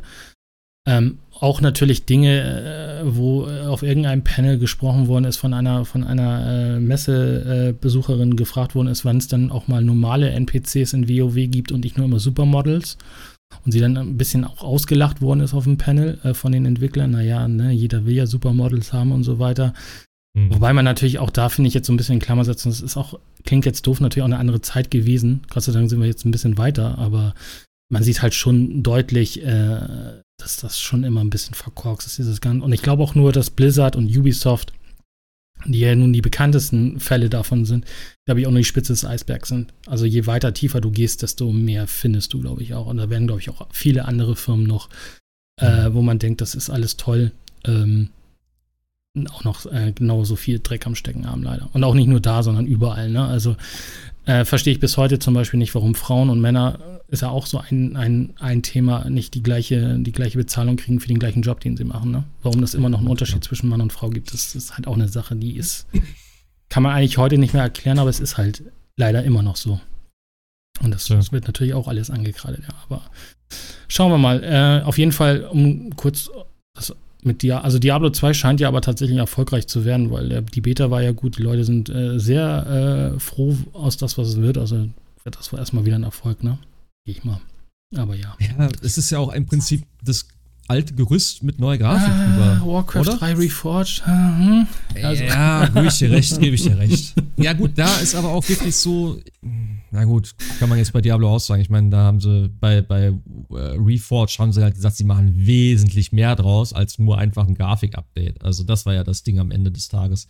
ähm, 0.86 1.18
auch 1.40 1.60
natürlich 1.60 2.04
Dinge, 2.04 3.02
äh, 3.02 3.16
wo 3.16 3.44
auf 3.46 3.82
irgendeinem 3.82 4.22
Panel 4.22 4.58
gesprochen 4.58 5.08
worden 5.08 5.24
ist, 5.24 5.38
von 5.38 5.54
einer, 5.54 5.84
von 5.84 6.04
einer 6.04 6.76
äh, 6.76 6.80
Messebesucherin 6.80 8.36
gefragt 8.36 8.74
worden 8.74 8.88
ist, 8.88 9.04
wann 9.04 9.16
es 9.16 9.28
dann 9.28 9.50
auch 9.50 9.66
mal 9.66 9.82
normale 9.82 10.30
NPCs 10.30 10.92
in 10.92 11.08
WoW 11.08 11.50
gibt 11.50 11.72
und 11.72 11.84
nicht 11.84 11.96
nur 11.96 12.06
immer 12.06 12.18
Supermodels 12.18 12.98
und 13.64 13.72
sie 13.72 13.80
dann 13.80 13.96
ein 13.96 14.16
bisschen 14.16 14.44
auch 14.44 14.62
ausgelacht 14.62 15.20
worden 15.20 15.40
ist 15.40 15.54
auf 15.54 15.64
dem 15.64 15.78
Panel 15.78 16.18
äh, 16.22 16.34
von 16.34 16.52
den 16.52 16.66
Entwicklern. 16.66 17.12
Naja, 17.12 17.48
ne, 17.48 17.72
jeder 17.72 18.06
will 18.06 18.14
ja 18.14 18.26
Supermodels 18.26 18.92
haben 18.92 19.12
und 19.12 19.24
so 19.24 19.38
weiter. 19.38 19.74
Mhm. 20.36 20.54
Wobei 20.54 20.72
man 20.72 20.84
natürlich 20.84 21.18
auch 21.18 21.30
da, 21.30 21.48
finde 21.48 21.68
ich, 21.68 21.74
jetzt 21.74 21.86
so 21.86 21.92
ein 21.92 21.96
bisschen 21.96 22.14
in 22.14 22.20
Klammer 22.20 22.44
setzen, 22.44 22.68
das 22.70 22.80
ist 22.80 22.96
auch, 22.96 23.18
klingt 23.44 23.66
jetzt 23.66 23.86
doof, 23.86 24.00
natürlich 24.00 24.22
auch 24.22 24.28
eine 24.28 24.38
andere 24.38 24.60
Zeit 24.60 24.90
gewesen. 24.90 25.42
Gott 25.48 25.62
sei 25.62 25.72
Dank 25.72 25.88
sind 25.88 26.00
wir 26.00 26.06
jetzt 26.06 26.24
ein 26.24 26.32
bisschen 26.32 26.58
weiter, 26.58 26.98
aber 26.98 27.34
man 27.90 28.02
sieht 28.02 28.22
halt 28.22 28.34
schon 28.34 28.82
deutlich, 28.82 29.42
äh, 29.44 29.78
dass 30.38 30.56
das 30.56 30.80
schon 30.80 31.04
immer 31.04 31.20
ein 31.20 31.30
bisschen 31.30 31.54
verkorkst 31.54 32.06
ist, 32.06 32.18
dieses 32.18 32.40
Ganze. 32.40 32.64
Und 32.64 32.72
ich 32.72 32.82
glaube 32.82 33.02
auch 33.02 33.14
nur, 33.14 33.32
dass 33.32 33.50
Blizzard 33.50 33.96
und 33.96 34.06
Ubisoft 34.06 34.72
die 35.66 35.80
ja 35.80 35.94
nun 35.94 36.12
die 36.12 36.20
bekanntesten 36.20 37.00
Fälle 37.00 37.30
davon 37.30 37.64
sind, 37.64 37.84
glaube 38.26 38.40
ich, 38.40 38.46
auch 38.46 38.50
nur 38.50 38.60
die 38.60 38.64
Spitze 38.64 38.92
des 38.92 39.04
Eisbergs 39.04 39.48
sind. 39.48 39.72
Also 39.86 40.04
je 40.04 40.26
weiter 40.26 40.54
tiefer 40.54 40.80
du 40.80 40.90
gehst, 40.90 41.22
desto 41.22 41.52
mehr 41.52 41.86
findest 41.86 42.32
du, 42.32 42.40
glaube 42.40 42.62
ich, 42.62 42.74
auch. 42.74 42.86
Und 42.86 42.98
da 42.98 43.10
werden, 43.10 43.26
glaube 43.26 43.40
ich, 43.40 43.50
auch 43.50 43.66
viele 43.72 44.04
andere 44.04 44.36
Firmen 44.36 44.66
noch, 44.66 44.88
äh, 45.60 45.90
wo 45.92 46.02
man 46.02 46.18
denkt, 46.18 46.40
das 46.40 46.54
ist 46.54 46.70
alles 46.70 46.96
toll, 46.96 47.32
ähm, 47.64 48.10
auch 49.30 49.44
noch 49.44 49.66
äh, 49.66 49.92
genauso 49.92 50.36
viel 50.36 50.58
Dreck 50.58 50.86
am 50.86 50.96
Stecken 50.96 51.28
haben, 51.28 51.42
leider. 51.42 51.68
Und 51.72 51.84
auch 51.84 51.94
nicht 51.94 52.08
nur 52.08 52.20
da, 52.20 52.42
sondern 52.42 52.66
überall. 52.66 53.10
Ne? 53.10 53.24
Also 53.24 53.56
äh, 54.26 54.44
verstehe 54.44 54.72
ich 54.72 54.80
bis 54.80 54.96
heute 54.96 55.18
zum 55.18 55.34
Beispiel 55.34 55.58
nicht, 55.58 55.74
warum 55.74 55.94
Frauen 55.94 56.30
und 56.30 56.40
Männer 56.40 57.00
ist 57.08 57.22
ja 57.22 57.30
auch 57.30 57.46
so 57.46 57.58
ein, 57.58 57.96
ein, 57.96 58.34
ein 58.38 58.62
Thema, 58.62 59.08
nicht 59.08 59.34
die 59.34 59.42
gleiche, 59.42 59.98
die 59.98 60.12
gleiche 60.12 60.38
Bezahlung 60.38 60.76
kriegen 60.76 61.00
für 61.00 61.08
den 61.08 61.18
gleichen 61.18 61.42
Job, 61.42 61.60
den 61.60 61.76
sie 61.76 61.84
machen. 61.84 62.10
Ne? 62.10 62.24
Warum 62.42 62.60
das 62.60 62.74
immer 62.74 62.88
noch 62.88 62.98
einen 62.98 63.08
Unterschied 63.08 63.44
zwischen 63.44 63.68
Mann 63.68 63.80
und 63.80 63.92
Frau 63.92 64.10
gibt, 64.10 64.32
das 64.32 64.54
ist 64.54 64.76
halt 64.76 64.86
auch 64.86 64.94
eine 64.94 65.08
Sache, 65.08 65.36
die 65.36 65.56
ist, 65.56 65.86
kann 66.68 66.82
man 66.82 66.92
eigentlich 66.92 67.18
heute 67.18 67.38
nicht 67.38 67.54
mehr 67.54 67.62
erklären, 67.62 67.98
aber 67.98 68.10
es 68.10 68.20
ist 68.20 68.36
halt 68.38 68.64
leider 68.96 69.22
immer 69.22 69.42
noch 69.42 69.56
so. 69.56 69.80
Und 70.82 70.92
das, 70.92 71.08
ja. 71.08 71.16
das 71.16 71.30
wird 71.30 71.46
natürlich 71.46 71.74
auch 71.74 71.86
alles 71.86 72.10
angekreidet, 72.10 72.64
ja. 72.66 72.74
Aber 72.84 73.02
schauen 73.86 74.10
wir 74.10 74.18
mal. 74.18 74.42
Äh, 74.42 74.84
auf 74.84 74.98
jeden 74.98 75.12
Fall, 75.12 75.44
um 75.44 75.94
kurz 75.94 76.30
das 76.74 76.96
mit 77.24 77.42
Dia 77.42 77.60
also 77.60 77.78
Diablo 77.78 78.10
2 78.10 78.34
scheint 78.34 78.60
ja 78.60 78.68
aber 78.68 78.80
tatsächlich 78.80 79.18
erfolgreich 79.18 79.66
zu 79.66 79.84
werden, 79.84 80.10
weil 80.10 80.28
der, 80.28 80.42
die 80.42 80.60
Beta 80.60 80.90
war 80.90 81.02
ja 81.02 81.12
gut, 81.12 81.38
die 81.38 81.42
Leute 81.42 81.64
sind 81.64 81.88
äh, 81.88 82.18
sehr 82.18 83.14
äh, 83.14 83.20
froh 83.20 83.56
aus 83.72 83.96
das, 83.96 84.18
was 84.18 84.28
es 84.28 84.36
wird. 84.36 84.58
Also 84.58 84.88
wird 85.22 85.36
das 85.36 85.52
wohl 85.52 85.58
erstmal 85.58 85.84
wieder 85.84 85.96
ein 85.96 86.04
Erfolg, 86.04 86.42
ne? 86.42 86.58
Gehe 87.04 87.16
ich 87.16 87.24
mal. 87.24 87.40
Aber 87.96 88.14
ja. 88.14 88.36
Ja, 88.40 88.68
es 88.82 88.98
ist 88.98 89.10
ja 89.10 89.18
auch 89.18 89.32
im 89.32 89.46
Prinzip 89.46 89.84
das 90.02 90.26
alte 90.68 90.94
Gerüst 90.94 91.42
mit 91.42 91.58
neuer 91.58 91.78
Grafik 91.78 92.08
ah, 92.08 92.34
über. 92.34 92.72
Warcraft 92.72 93.00
oder? 93.00 93.16
3 93.18 93.34
Reforged. 93.34 94.06
Hm. 94.06 94.66
Also. 95.02 95.24
Ja, 95.24 95.66
gebe 95.74 95.86
ich 95.86 95.98
dir 95.98 96.10
recht, 96.10 96.40
gebe 96.40 96.54
ich 96.54 96.62
dir 96.62 96.78
recht. 96.78 97.14
Ja, 97.36 97.52
gut, 97.52 97.72
da 97.74 97.96
ist 97.96 98.14
aber 98.14 98.28
auch 98.30 98.48
wirklich 98.48 98.76
so. 98.76 99.18
Na 99.90 100.04
gut, 100.04 100.36
kann 100.60 100.68
man 100.68 100.78
jetzt 100.78 100.92
bei 100.92 101.00
Diablo 101.00 101.34
auch 101.34 101.40
sagen. 101.40 101.60
Ich 101.60 101.68
meine, 101.68 101.90
da 101.90 102.04
haben 102.04 102.20
sie 102.20 102.48
bei, 102.60 102.80
bei 102.80 103.06
äh, 103.06 103.12
Reforged 103.50 104.38
haben 104.38 104.52
sie 104.52 104.62
halt 104.62 104.76
gesagt, 104.76 104.96
sie 104.96 105.04
machen 105.04 105.32
wesentlich 105.34 106.12
mehr 106.12 106.36
draus 106.36 106.72
als 106.72 107.00
nur 107.00 107.18
einfach 107.18 107.48
ein 107.48 107.56
Grafik-Update. 107.56 108.44
Also, 108.44 108.62
das 108.62 108.86
war 108.86 108.94
ja 108.94 109.02
das 109.02 109.24
Ding 109.24 109.40
am 109.40 109.50
Ende 109.50 109.72
des 109.72 109.88
Tages, 109.88 110.28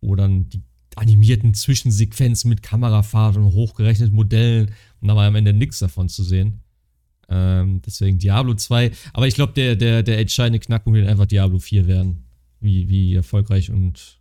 wo 0.00 0.16
dann 0.16 0.48
die 0.48 0.62
animierten 0.96 1.54
Zwischensequenzen 1.54 2.48
mit 2.48 2.62
Kamerafahrt 2.62 3.36
und 3.36 3.44
hochgerechneten 3.44 4.14
Modellen 4.14 4.72
und 5.00 5.08
da 5.08 5.16
war 5.16 5.26
am 5.26 5.36
Ende 5.36 5.52
nichts 5.52 5.78
davon 5.78 6.08
zu 6.08 6.22
sehen. 6.22 6.60
Ähm, 7.30 7.80
deswegen 7.86 8.18
Diablo 8.18 8.54
2. 8.54 8.90
Aber 9.12 9.26
ich 9.26 9.34
glaube, 9.34 9.52
der, 9.52 9.76
der, 9.76 10.02
der 10.02 10.18
entscheidende 10.18 10.58
Knackpunkt 10.58 10.98
wird 10.98 11.08
einfach 11.08 11.26
Diablo 11.26 11.58
4 11.58 11.86
werden. 11.86 12.24
Wie, 12.60 12.88
wie 12.90 13.14
erfolgreich 13.14 13.70
und 13.70 14.18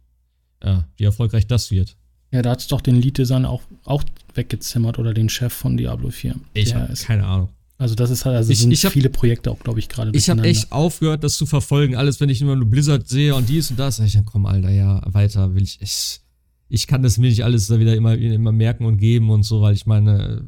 ja, 0.64 0.88
wie 0.96 1.04
erfolgreich 1.04 1.48
das 1.48 1.72
wird. 1.72 1.98
Ja, 2.32 2.42
da 2.42 2.52
hat 2.52 2.60
es 2.60 2.68
doch 2.68 2.82
den 2.82 2.96
Lead-Design 2.96 3.46
auch, 3.46 3.64
auch 3.84 4.04
weggezimmert 4.36 5.00
oder 5.00 5.14
den 5.14 5.30
Chef 5.30 5.52
von 5.52 5.78
Diablo 5.78 6.10
4. 6.10 6.36
Ich 6.54 6.76
habe 6.76 6.94
keine 6.94 7.26
Ahnung. 7.26 7.50
Also 7.80 7.96
das 7.96 8.10
ist 8.10 8.26
halt, 8.26 8.36
also 8.36 8.52
ich, 8.52 8.60
sind 8.60 8.72
ich 8.72 8.84
hab, 8.84 8.92
viele 8.92 9.10
Projekte 9.10 9.50
auch, 9.50 9.60
glaube 9.60 9.80
ich, 9.80 9.88
gerade. 9.88 10.12
Ich 10.14 10.30
habe 10.30 10.44
echt 10.44 10.72
aufgehört, 10.72 11.24
das 11.24 11.38
zu 11.38 11.46
verfolgen. 11.46 11.96
Alles, 11.96 12.20
wenn 12.20 12.28
ich 12.28 12.42
immer 12.42 12.58
nur 12.58 12.66
Blizzard 12.66 13.08
sehe 13.08 13.34
und 13.34 13.48
dies 13.48 13.72
und 13.72 13.80
das, 13.80 13.96
sag 13.98 14.06
ich 14.06 14.14
dann 14.14 14.26
komm, 14.26 14.46
Alter, 14.46 14.70
ja, 14.70 15.02
weiter 15.06 15.56
will 15.56 15.64
ich. 15.64 15.82
Ich, 15.82 16.20
ich 16.68 16.88
kann 16.88 17.02
das 17.02 17.18
mir 17.18 17.30
nicht 17.30 17.46
alles 17.46 17.68
da 17.68 17.80
wieder 17.80 17.96
immer, 17.96 18.16
immer 18.18 18.52
merken 18.52 18.86
und 18.86 18.98
geben 18.98 19.30
und 19.30 19.44
so, 19.44 19.62
weil 19.62 19.74
ich 19.74 19.86
meine, 19.86 20.46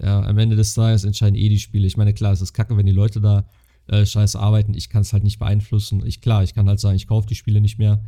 ja, 0.00 0.22
am 0.22 0.38
Ende 0.38 0.56
des 0.56 0.74
Tages 0.74 1.04
entscheiden 1.04 1.36
eh 1.36 1.48
die 1.48 1.58
Spiele. 1.58 1.86
Ich 1.86 1.96
meine, 1.96 2.14
klar, 2.14 2.32
es 2.32 2.40
ist 2.40 2.52
kacke, 2.52 2.76
wenn 2.76 2.86
die 2.86 2.92
Leute 2.92 3.20
da 3.20 3.44
äh, 3.88 4.06
scheiße 4.06 4.38
arbeiten. 4.38 4.74
Ich 4.74 4.88
kann 4.88 5.02
es 5.02 5.12
halt 5.12 5.24
nicht 5.24 5.38
beeinflussen. 5.38 6.04
Ich, 6.06 6.20
klar, 6.20 6.42
ich 6.42 6.54
kann 6.54 6.68
halt 6.68 6.80
sagen, 6.80 6.96
ich 6.96 7.06
kaufe 7.06 7.26
die 7.26 7.34
Spiele 7.34 7.60
nicht 7.60 7.78
mehr. 7.78 8.00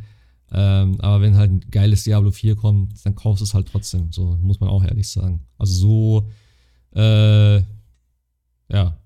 Ähm, 0.52 1.00
aber 1.00 1.20
wenn 1.20 1.36
halt 1.36 1.50
ein 1.50 1.60
geiles 1.70 2.04
Diablo 2.04 2.30
4 2.30 2.56
kommt, 2.56 3.04
dann 3.04 3.14
kaufst 3.14 3.40
du 3.40 3.44
es 3.44 3.54
halt 3.54 3.68
trotzdem. 3.70 4.12
So 4.12 4.38
muss 4.40 4.60
man 4.60 4.68
auch 4.68 4.84
ehrlich 4.84 5.08
sagen. 5.08 5.40
Also 5.58 5.74
so, 5.74 6.30
äh, 6.94 7.56
ja. 7.56 8.96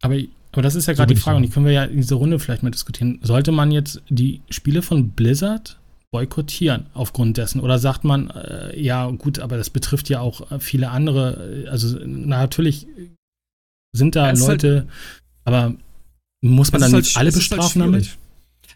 Aber, 0.00 0.16
aber 0.52 0.62
das 0.62 0.74
ist 0.74 0.86
ja 0.86 0.94
gerade 0.94 1.10
so 1.10 1.14
die 1.14 1.20
Frage, 1.20 1.36
und 1.36 1.42
die 1.44 1.48
können 1.48 1.66
wir 1.66 1.72
ja 1.72 1.84
in 1.84 1.96
dieser 1.96 2.16
Runde 2.16 2.38
vielleicht 2.38 2.62
mal 2.62 2.70
diskutieren. 2.70 3.20
Sollte 3.22 3.52
man 3.52 3.70
jetzt 3.70 4.02
die 4.08 4.40
Spiele 4.50 4.82
von 4.82 5.10
Blizzard 5.10 5.78
boykottieren 6.10 6.86
aufgrund 6.94 7.36
dessen? 7.36 7.60
Oder 7.60 7.78
sagt 7.78 8.04
man, 8.04 8.30
äh, 8.30 8.80
ja 8.80 9.08
gut, 9.10 9.38
aber 9.38 9.56
das 9.56 9.70
betrifft 9.70 10.08
ja 10.08 10.20
auch 10.20 10.50
äh, 10.50 10.60
viele 10.60 10.90
andere, 10.90 11.64
äh, 11.64 11.68
also 11.68 11.98
na, 12.04 12.38
natürlich 12.38 12.86
sind 13.94 14.16
da 14.16 14.32
ja, 14.32 14.38
Leute, 14.38 14.74
halt 14.76 14.88
aber 15.44 15.74
Muss 16.40 16.70
man 16.72 16.80
Das 16.80 16.90
dann 16.90 17.00
ist 17.00 17.06
nicht 17.06 17.16
halt- 17.16 17.20
alle 17.20 17.30
das 17.30 17.34
halt 17.36 17.48
bestrafen 17.50 17.80
damit? 17.80 18.04
schwierig. 18.06 18.18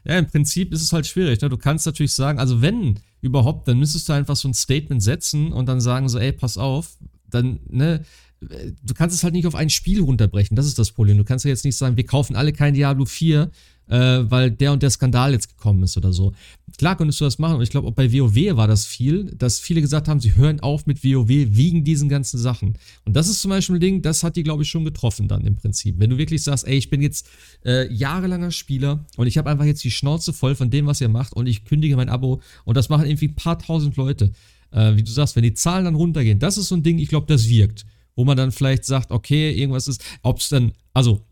Ja, 0.04 0.18
im 0.18 0.26
Prinzip 0.26 0.72
ist 0.72 0.82
es 0.82 0.92
halt 0.92 1.06
schwierig. 1.06 1.40
Ne? 1.42 1.48
Du 1.48 1.56
kannst 1.56 1.86
natürlich 1.86 2.12
sagen, 2.12 2.38
also 2.40 2.60
wenn 2.60 2.98
überhaupt, 3.20 3.68
dann 3.68 3.78
müsstest 3.78 4.08
du 4.08 4.12
einfach 4.14 4.34
so 4.34 4.48
ein 4.48 4.54
Statement 4.54 5.00
setzen 5.02 5.52
und 5.52 5.66
dann 5.66 5.80
sagen 5.80 6.08
so, 6.08 6.18
ey, 6.18 6.32
pass 6.32 6.58
auf, 6.58 6.96
dann, 7.30 7.60
ne, 7.68 8.04
du 8.40 8.94
kannst 8.94 9.14
es 9.14 9.22
halt 9.22 9.32
nicht 9.34 9.46
auf 9.46 9.54
ein 9.54 9.70
Spiel 9.70 10.00
runterbrechen. 10.02 10.56
Das 10.56 10.66
ist 10.66 10.76
das 10.78 10.90
Problem. 10.90 11.18
Du 11.18 11.24
kannst 11.24 11.44
ja 11.44 11.50
jetzt 11.50 11.64
nicht 11.64 11.76
sagen, 11.76 11.96
wir 11.96 12.04
kaufen 12.04 12.34
alle 12.34 12.52
kein 12.52 12.74
Diablo 12.74 13.04
4, 13.04 13.50
äh, 13.88 14.30
weil 14.30 14.50
der 14.50 14.72
und 14.72 14.82
der 14.82 14.90
Skandal 14.90 15.32
jetzt 15.32 15.48
gekommen 15.48 15.82
ist 15.82 15.96
oder 15.96 16.12
so. 16.12 16.32
Klar 16.78 16.96
könntest 16.96 17.20
du 17.20 17.24
das 17.24 17.38
machen 17.38 17.56
und 17.56 17.62
ich 17.62 17.70
glaube, 17.70 17.88
auch 17.88 17.92
bei 17.92 18.12
WoW 18.12 18.56
war 18.56 18.66
das 18.66 18.86
viel, 18.86 19.24
dass 19.36 19.58
viele 19.58 19.80
gesagt 19.80 20.08
haben, 20.08 20.20
sie 20.20 20.34
hören 20.36 20.60
auf 20.60 20.86
mit 20.86 21.04
WoW 21.04 21.28
wegen 21.28 21.84
diesen 21.84 22.08
ganzen 22.08 22.38
Sachen. 22.38 22.78
Und 23.04 23.14
das 23.14 23.28
ist 23.28 23.42
zum 23.42 23.50
Beispiel 23.50 23.76
ein 23.76 23.80
Ding, 23.80 24.02
das 24.02 24.24
hat 24.24 24.36
die, 24.36 24.42
glaube 24.42 24.62
ich, 24.62 24.70
schon 24.70 24.84
getroffen 24.84 25.28
dann 25.28 25.44
im 25.44 25.56
Prinzip. 25.56 25.96
Wenn 25.98 26.10
du 26.10 26.18
wirklich 26.18 26.42
sagst, 26.42 26.66
ey, 26.66 26.76
ich 26.76 26.90
bin 26.90 27.02
jetzt 27.02 27.28
äh, 27.64 27.92
jahrelanger 27.92 28.50
Spieler 28.50 29.04
und 29.16 29.26
ich 29.26 29.36
habe 29.38 29.50
einfach 29.50 29.64
jetzt 29.64 29.84
die 29.84 29.90
Schnauze 29.90 30.32
voll 30.32 30.54
von 30.54 30.70
dem, 30.70 30.86
was 30.86 31.00
ihr 31.00 31.08
macht 31.08 31.34
und 31.34 31.46
ich 31.46 31.64
kündige 31.64 31.96
mein 31.96 32.08
Abo 32.08 32.40
und 32.64 32.76
das 32.76 32.88
machen 32.88 33.06
irgendwie 33.06 33.28
ein 33.28 33.34
paar 33.34 33.58
tausend 33.58 33.96
Leute. 33.96 34.32
Äh, 34.70 34.96
wie 34.96 35.02
du 35.02 35.10
sagst, 35.10 35.36
wenn 35.36 35.42
die 35.42 35.54
Zahlen 35.54 35.84
dann 35.84 35.94
runtergehen, 35.94 36.38
das 36.38 36.56
ist 36.56 36.68
so 36.68 36.74
ein 36.74 36.82
Ding, 36.82 36.98
ich 36.98 37.08
glaube, 37.08 37.26
das 37.26 37.48
wirkt. 37.48 37.84
Wo 38.14 38.24
man 38.24 38.36
dann 38.36 38.52
vielleicht 38.52 38.84
sagt, 38.84 39.10
okay, 39.10 39.52
irgendwas 39.52 39.88
ist, 39.88 40.04
ob 40.22 40.38
es 40.38 40.50
dann, 40.50 40.72
also 40.92 41.24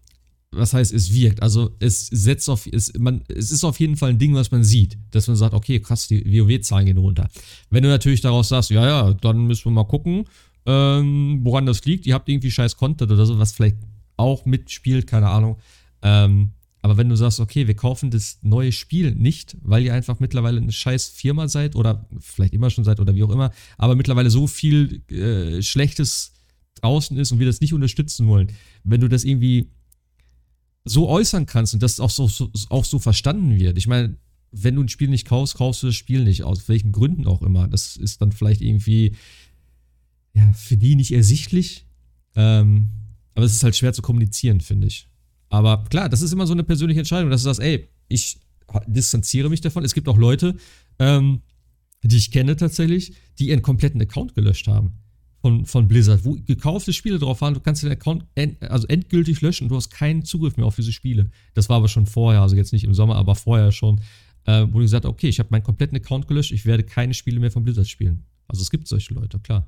was 0.53 0.73
heißt, 0.73 0.93
es 0.93 1.13
wirkt. 1.13 1.43
Also 1.43 1.77
es 1.79 2.07
setzt 2.07 2.49
auf, 2.51 2.67
es, 2.67 2.93
man, 2.99 3.23
es 3.29 3.51
ist 3.53 3.65
auf 3.65 3.79
jeden 3.79 3.97
Fall 3.97 4.11
ein 4.11 4.19
Ding, 4.19 4.35
was 4.35 4.51
man 4.51 4.65
sieht, 4.65 4.99
dass 5.13 5.29
man 5.29 5.37
sagt, 5.37 5.55
okay, 5.55 5.81
krass, 5.81 6.09
die 6.09 6.25
WoW-Zahlen 6.25 6.87
gehen 6.87 6.99
runter. 6.99 7.29
Wenn 7.71 7.83
du 7.83 7.89
natürlich 7.89 8.21
daraus 8.21 8.49
sagst, 8.49 8.71
ja, 8.71 8.85
ja, 8.85 9.15
dann 9.15 9.47
müssen 9.47 9.67
wir 9.67 9.71
mal 9.71 9.85
gucken, 9.85 10.25
ähm, 10.67 11.41
woran 11.43 11.67
das 11.67 11.85
liegt. 11.85 12.07
Ihr 12.07 12.15
habt 12.15 12.29
irgendwie 12.29 12.51
scheiß 12.51 12.77
Content 12.77 13.13
oder 13.13 13.27
so, 13.27 13.39
was 13.39 13.53
vielleicht 13.53 13.77
auch 14.17 14.45
mitspielt, 14.45 15.07
keine 15.07 15.29
Ahnung. 15.29 15.59
Ähm, 16.03 16.51
aber 16.83 16.97
wenn 16.97 17.09
du 17.09 17.17
sagst, 17.17 17.41
okay, 17.41 17.67
wir 17.67 17.77
kaufen 17.77 18.11
das 18.11 18.39
neue 18.43 18.73
Spiel 18.73 19.15
nicht, 19.15 19.57
weil 19.63 19.85
ihr 19.85 19.95
einfach 19.95 20.19
mittlerweile 20.19 20.61
eine 20.61 20.73
scheiß 20.73 21.09
Firma 21.09 21.47
seid 21.47 21.77
oder 21.77 22.07
vielleicht 22.21 22.55
immer 22.55 22.71
schon 22.71 22.85
seid 22.85 23.01
oder 23.01 23.15
wie 23.15 23.23
auch 23.23 23.31
immer, 23.31 23.53
aber 23.77 23.97
mittlerweile 23.97 24.31
so 24.31 24.47
viel 24.47 25.03
äh, 25.11 25.63
Schlechtes 25.63 26.33
draußen 26.81 27.17
ist 27.19 27.33
und 27.33 27.39
wir 27.39 27.47
das 27.47 27.61
nicht 27.61 27.75
unterstützen 27.75 28.27
wollen, 28.27 28.49
wenn 28.83 29.01
du 29.01 29.09
das 29.09 29.25
irgendwie 29.25 29.69
so 30.85 31.09
äußern 31.09 31.47
kannst 31.47 31.75
und 31.75 31.83
das 31.83 32.01
auch 32.01 32.11
so, 32.11 32.27
so, 32.27 32.51
auch 32.69 32.85
so 32.85 32.99
verstanden 32.99 33.59
wird. 33.59 33.79
Ich 33.79 33.87
meine, 33.87 34.17
wenn 34.53 34.75
du 34.75 34.83
ein 34.83 34.89
Spiel 34.89 35.09
nicht 35.09 35.27
kaufst, 35.27 35.55
kaufst 35.55 35.83
du 35.83 35.89
das 35.89 35.97
Spiel 35.97 36.25
nicht, 36.25 36.43
aus 36.43 36.69
welchen 36.69 36.93
Gründen 36.93 37.27
auch 37.27 37.43
immer. 37.43 37.69
Das 37.69 37.97
ist 37.97 38.21
dann 38.21 38.33
vielleicht 38.33 38.63
irgendwie 38.63 39.15
ja, 40.33 40.53
für 40.53 40.77
die 40.77 40.97
nicht 40.97 41.13
ersichtlich. 41.13 41.87
Ähm, 42.35 42.89
aber 43.35 43.45
es 43.45 43.53
ist 43.53 43.63
halt 43.63 43.77
schwer 43.77 43.93
zu 43.93 44.03
kommunizieren, 44.03 44.61
finde 44.61 44.87
ich. 44.87 45.09
Aber 45.49 45.85
klar, 45.85 46.09
das 46.09 46.23
ist 46.23 46.33
immer 46.33 46.47
so 46.47 46.53
eine 46.53 46.65
persönliche 46.65 47.01
Entscheidung, 47.01 47.31
dass 47.31 47.43
du 47.43 47.47
sagst, 47.47 47.61
ey, 47.61 47.89
ich 48.09 48.39
distanziere 48.87 49.51
mich 49.51 49.61
davon. 49.61 49.85
Es 49.85 49.95
gibt 49.95 50.09
auch 50.09 50.19
Leute, 50.19 50.57
ähm, 50.99 51.43
die 52.03 52.17
ich 52.17 52.31
kenne 52.31 52.57
tatsächlich, 52.57 53.15
die 53.39 53.49
ihren 53.49 53.63
kompletten 53.63 54.01
Account 54.01 54.35
gelöscht 54.35 54.69
haben 54.69 55.01
von, 55.41 55.65
von 55.65 55.89
Blizzard, 55.89 56.25
wo 56.25 56.37
gekaufte 56.47 56.93
Spiele 56.93 57.19
drauf 57.19 57.41
waren. 57.41 57.55
Du 57.55 57.61
kannst 57.61 57.83
den 57.83 57.91
Account 57.91 58.25
end, 58.35 58.63
also 58.63 58.87
endgültig 58.89 59.41
löschen 59.41 59.65
und 59.65 59.69
du 59.71 59.77
hast 59.77 59.91
keinen 59.91 60.25
Zugriff 60.25 60.57
mehr 60.57 60.67
auf 60.67 60.77
diese 60.77 60.93
Spiele. 60.93 61.31
Das 61.55 61.69
war 61.69 61.77
aber 61.77 61.89
schon 61.89 62.07
vorher, 62.07 62.43
also 62.43 62.57
jetzt 62.57 62.73
nicht 62.73 62.85
im 62.85 62.95
Sommer, 62.95 63.17
aber 63.17 63.35
vorher 63.35 63.73
schon, 63.73 64.01
äh, 64.45 64.67
wo 64.69 64.79
du 64.79 64.85
gesagt 64.85 65.05
hast, 65.05 65.11
okay, 65.11 65.29
ich 65.29 65.39
habe 65.39 65.49
meinen 65.51 65.63
kompletten 65.63 65.97
Account 65.97 66.29
gelöscht, 66.29 66.53
ich 66.53 66.67
werde 66.67 66.83
keine 66.83 67.15
Spiele 67.15 67.41
mehr 67.41 67.51
von 67.51 67.65
Blizzard 67.65 67.89
spielen. 67.89 68.25
Also 68.49 68.63
es 68.63 68.71
gibt 68.71 68.87
solche 68.87 69.15
Leute, 69.15 69.39
klar. 69.39 69.67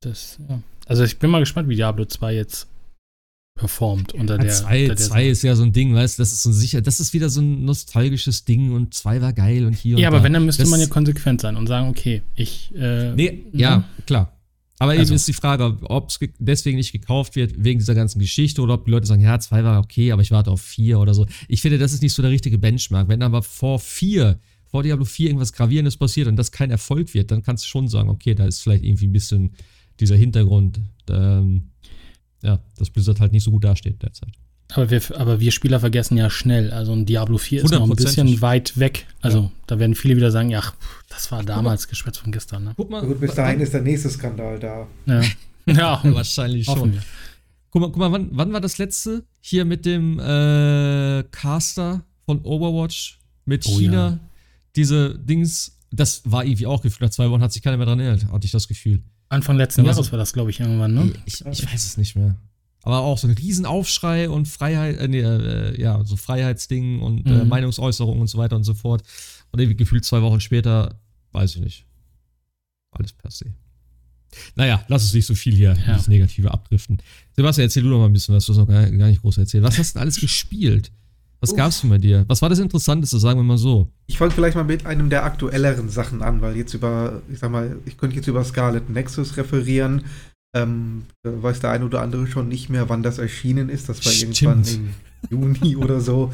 Das, 0.00 0.38
ja. 0.48 0.62
Also 0.86 1.04
ich 1.04 1.18
bin 1.18 1.30
mal 1.30 1.40
gespannt, 1.40 1.68
wie 1.68 1.76
Diablo 1.76 2.04
2 2.04 2.34
jetzt 2.34 2.68
performt 3.54 4.12
unter 4.14 4.36
der. 4.36 4.50
zwei, 4.50 4.82
unter 4.82 4.94
der 4.96 5.04
zwei 5.06 5.28
ist 5.28 5.42
ja 5.42 5.54
so 5.54 5.62
ein 5.62 5.72
Ding, 5.72 5.94
weißt 5.94 6.18
du, 6.18 6.22
das 6.22 6.32
ist 6.32 6.42
so 6.42 6.50
sicher, 6.52 6.80
das 6.82 6.98
ist 7.00 7.12
wieder 7.12 7.30
so 7.30 7.40
ein 7.40 7.64
nostalgisches 7.64 8.44
Ding 8.44 8.72
und 8.72 8.94
zwei 8.94 9.20
war 9.20 9.32
geil 9.32 9.64
und 9.64 9.74
hier 9.74 9.96
ja, 9.98 10.08
und 10.08 10.14
aber 10.14 10.18
da. 10.18 10.24
wenn, 10.24 10.32
dann 10.32 10.44
müsste 10.44 10.62
Das- 10.64 10.70
man 10.70 10.80
ja 10.80 10.86
konsequent 10.86 11.40
sein 11.40 11.56
und 11.56 11.66
sagen, 11.66 11.88
okay, 11.88 12.22
ich. 12.34 12.72
Äh, 12.74 13.14
Nee, 13.14 13.44
ja, 13.52 13.84
klar. 14.06 14.32
Aber 14.80 14.90
Also- 14.90 15.02
eben 15.04 15.14
ist 15.14 15.28
die 15.28 15.32
Frage, 15.32 15.78
ob 15.84 16.10
es 16.10 16.18
deswegen 16.40 16.78
nicht 16.78 16.90
gekauft 16.90 17.36
wird, 17.36 17.54
wegen 17.62 17.78
dieser 17.78 17.94
ganzen 17.94 18.18
Geschichte, 18.18 18.60
oder 18.60 18.74
ob 18.74 18.86
die 18.86 18.90
Leute 18.90 19.06
sagen, 19.06 19.22
ja, 19.22 19.38
zwei 19.38 19.62
war 19.62 19.78
okay, 19.80 20.10
aber 20.10 20.22
ich 20.22 20.32
warte 20.32 20.50
auf 20.50 20.60
vier 20.60 20.98
oder 20.98 21.14
so. 21.14 21.26
Ich 21.46 21.62
finde, 21.62 21.78
das 21.78 21.92
ist 21.92 22.02
nicht 22.02 22.12
so 22.12 22.22
der 22.22 22.32
richtige 22.32 22.58
Benchmark. 22.58 23.06
Wenn 23.06 23.22
aber 23.22 23.42
vor 23.42 23.78
vier, 23.78 24.40
vor 24.66 24.82
Diablo 24.82 25.04
4 25.04 25.28
irgendwas 25.28 25.52
Gravierendes 25.52 25.96
passiert 25.96 26.26
und 26.26 26.34
das 26.34 26.50
kein 26.50 26.72
Erfolg 26.72 27.14
wird, 27.14 27.30
dann 27.30 27.44
kannst 27.44 27.64
du 27.64 27.68
schon 27.68 27.86
sagen, 27.86 28.08
okay, 28.08 28.34
da 28.34 28.46
ist 28.46 28.60
vielleicht 28.62 28.82
irgendwie 28.82 29.06
ein 29.06 29.12
bisschen 29.12 29.52
dieser 30.00 30.16
Hintergrund, 30.16 30.80
ähm, 31.08 31.70
ja, 32.44 32.60
dass 32.76 32.90
Blizzard 32.90 33.20
halt 33.20 33.32
nicht 33.32 33.42
so 33.44 33.50
gut 33.50 33.64
dasteht 33.64 34.02
derzeit. 34.02 34.30
Aber 34.72 34.90
wir, 34.90 35.02
aber 35.18 35.40
wir 35.40 35.52
Spieler 35.52 35.78
vergessen 35.78 36.16
ja 36.16 36.30
schnell. 36.30 36.72
Also 36.72 36.92
ein 36.92 37.04
Diablo 37.06 37.38
4 37.38 37.64
ist 37.64 37.70
noch 37.70 37.82
ein 37.88 37.96
bisschen 37.96 38.40
weit 38.40 38.78
weg. 38.78 39.06
Also 39.20 39.50
da 39.66 39.78
werden 39.78 39.94
viele 39.94 40.16
wieder 40.16 40.30
sagen, 40.30 40.50
ja, 40.50 40.60
ach, 40.62 40.74
das 41.08 41.30
war 41.30 41.42
damals 41.42 41.86
Geschwätz 41.86 42.18
von 42.18 42.32
gestern. 42.32 42.64
Ne? 42.64 42.72
Guck 42.76 42.90
mal. 42.90 43.04
Gut, 43.06 43.20
bis 43.20 43.34
dahin 43.34 43.60
ist 43.60 43.74
der 43.74 43.82
nächste 43.82 44.08
Skandal 44.10 44.58
da. 44.58 44.86
Ja, 45.06 45.22
ja 45.66 46.00
wahrscheinlich 46.14 46.64
schon. 46.64 46.98
Guck 47.70 47.82
mal, 47.82 47.88
guck 47.88 47.96
mal 47.98 48.12
wann, 48.12 48.28
wann 48.32 48.52
war 48.52 48.60
das 48.60 48.78
letzte? 48.78 49.24
Hier 49.40 49.64
mit 49.64 49.84
dem 49.84 50.18
äh, 50.18 51.24
Caster 51.30 52.02
von 52.24 52.40
Overwatch 52.42 53.18
mit 53.44 53.66
Oh, 53.66 53.78
China. 53.78 54.08
ja. 54.08 54.18
Diese 54.76 55.16
Dings, 55.18 55.78
das 55.92 56.22
war 56.24 56.44
irgendwie 56.44 56.66
auch 56.66 56.80
gefühlt. 56.82 57.02
Nach 57.02 57.10
zwei 57.10 57.30
Wochen 57.30 57.42
hat 57.42 57.52
sich 57.52 57.62
keiner 57.62 57.76
mehr 57.76 57.86
dran 57.86 58.00
erinnert, 58.00 58.32
hatte 58.32 58.46
ich 58.46 58.50
das 58.50 58.66
Gefühl. 58.66 59.02
Anfang 59.28 59.56
letzten 59.56 59.82
Ja, 59.82 59.90
Jahres 59.92 60.12
war 60.12 60.18
das, 60.18 60.32
glaube 60.32 60.50
ich, 60.50 60.60
irgendwann, 60.60 60.94
ne? 60.94 61.12
Ich, 61.26 61.44
ich 61.44 61.64
weiß 61.66 61.84
es 61.86 61.96
nicht 61.96 62.14
mehr. 62.16 62.36
Aber 62.82 62.98
auch 63.00 63.16
so 63.18 63.26
ein 63.26 63.34
Riesenaufschrei 63.34 64.28
und 64.28 64.46
Freiheit, 64.46 64.98
äh, 64.98 65.08
nee, 65.08 65.20
äh, 65.20 65.80
ja, 65.80 66.04
so 66.04 66.16
Freiheitsding 66.16 67.00
und 67.00 67.26
äh, 67.26 67.42
Mhm. 67.42 67.48
Meinungsäußerung 67.48 68.20
und 68.20 68.26
so 68.28 68.36
weiter 68.38 68.56
und 68.56 68.64
so 68.64 68.74
fort. 68.74 69.02
Und 69.52 69.60
irgendwie 69.60 69.76
gefühlt 69.76 70.04
zwei 70.04 70.20
Wochen 70.22 70.40
später, 70.40 71.00
weiß 71.32 71.56
ich 71.56 71.62
nicht. 71.62 71.86
Alles 72.90 73.12
per 73.12 73.30
se. 73.30 73.46
Naja, 74.56 74.84
lass 74.88 75.02
uns 75.04 75.14
nicht 75.14 75.26
so 75.26 75.34
viel 75.34 75.54
hier 75.54 75.76
Ja. 75.86 75.94
das 75.94 76.08
Negative 76.08 76.52
abdriften. 76.52 76.98
Sebastian, 77.34 77.66
erzähl 77.66 77.82
du 77.84 77.88
noch 77.88 77.98
mal 78.00 78.06
ein 78.06 78.12
bisschen 78.12 78.34
was. 78.34 78.44
Du 78.46 78.52
hast 78.52 78.58
noch 78.58 78.68
gar, 78.68 78.90
gar 78.90 79.08
nicht 79.08 79.22
groß 79.22 79.38
erzählt. 79.38 79.64
Was 79.64 79.78
hast 79.78 79.94
du 79.94 79.98
denn 79.98 80.02
alles 80.02 80.20
gespielt? 80.20 80.90
Was 81.44 81.50
Uff. 81.52 81.56
gab's 81.58 81.80
denn 81.82 81.90
bei 81.90 81.98
dir? 81.98 82.24
Was 82.26 82.40
war 82.42 82.48
das 82.48 82.58
Interessanteste, 82.58 83.18
sagen 83.18 83.38
wir 83.38 83.44
mal 83.44 83.58
so? 83.58 83.88
Ich 84.06 84.16
fange 84.18 84.30
vielleicht 84.30 84.56
mal 84.56 84.64
mit 84.64 84.86
einem 84.86 85.10
der 85.10 85.24
aktuelleren 85.24 85.90
Sachen 85.90 86.22
an, 86.22 86.40
weil 86.40 86.56
jetzt 86.56 86.72
über, 86.74 87.20
ich 87.30 87.38
sag 87.38 87.50
mal, 87.50 87.76
ich 87.84 87.98
könnte 87.98 88.16
jetzt 88.16 88.26
über 88.28 88.42
Scarlet 88.44 88.88
Nexus 88.88 89.36
referieren. 89.36 90.04
Ähm, 90.56 91.02
weiß 91.24 91.60
der 91.60 91.70
eine 91.70 91.84
oder 91.84 92.00
andere 92.00 92.26
schon 92.26 92.48
nicht 92.48 92.70
mehr, 92.70 92.88
wann 92.88 93.02
das 93.02 93.18
erschienen 93.18 93.68
ist. 93.68 93.88
Das 93.88 94.04
war 94.04 94.12
Stimmt. 94.12 94.40
irgendwann 94.40 94.64
im 95.30 95.54
Juni 95.54 95.76
oder 95.84 96.00
so. 96.00 96.32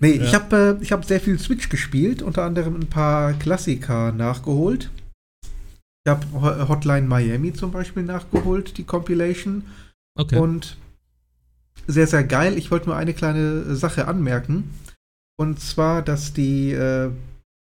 Nee, 0.00 0.12
ich 0.12 0.32
Ja. 0.32 0.40
habe 0.40 0.78
äh, 0.80 0.82
ich 0.82 0.92
hab 0.92 1.04
sehr 1.04 1.20
viel 1.20 1.38
Switch 1.38 1.68
gespielt, 1.68 2.22
unter 2.22 2.44
anderem 2.44 2.76
ein 2.76 2.86
paar 2.86 3.32
Klassiker 3.34 4.12
nachgeholt. 4.12 4.88
Ich 6.06 6.10
habe 6.10 6.66
Hotline 6.68 7.06
Miami 7.06 7.52
zum 7.52 7.72
Beispiel 7.72 8.04
nachgeholt, 8.04 8.78
die 8.78 8.84
Compilation. 8.84 9.64
Okay. 10.18 10.38
Und 10.38 10.76
sehr, 11.86 12.06
sehr 12.06 12.24
geil. 12.24 12.56
Ich 12.58 12.70
wollte 12.70 12.86
nur 12.86 12.96
eine 12.96 13.14
kleine 13.14 13.74
Sache 13.74 14.06
anmerken. 14.08 14.70
Und 15.38 15.60
zwar, 15.60 16.02
dass 16.02 16.32
die 16.32 16.72
äh, 16.72 17.10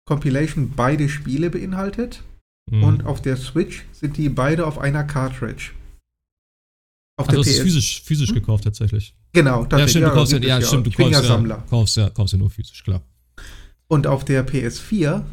Compilation 0.08 0.74
beide 0.76 1.08
Spiele 1.10 1.50
beinhaltet. 1.50 2.24
Mhm. 2.72 2.84
Und 2.84 3.06
auf 3.06 3.22
der 3.22 3.38
Switch 3.38 3.86
sind 3.94 4.18
die 4.18 4.30
beide 4.30 4.68
auf 4.68 4.78
einer 4.78 5.04
Cartridge. 5.04 5.72
Auf 7.18 7.28
also, 7.30 7.42
der 7.44 7.52
ist 7.52 7.58
PS. 7.58 7.64
physisch, 7.64 8.04
physisch 8.04 8.30
Hm? 8.30 8.36
gekauft 8.36 8.64
tatsächlich. 8.64 9.16
Genau, 9.34 9.62
Ja, 9.64 9.68
tatsächlich. 9.68 9.92
stimmt, 9.92 10.06
du 10.08 10.12
kaufst 10.12 10.32
ja, 10.34 10.40
gibt 10.40 10.50
ja, 10.50 10.58
es 10.60 10.68
stimmt, 10.68 10.86
du 10.88 10.90
ja 10.90 10.98
kaufst 11.22 11.30
ja, 11.30 11.64
kaufst 11.70 11.98
ja, 11.98 12.10
kaufst 12.10 12.34
ja 12.34 12.40
nur 12.40 12.50
physisch, 12.50 12.84
klar. 12.84 13.02
Und 13.88 14.08
auf 14.08 14.24
der 14.24 14.48
PS4 14.48 15.24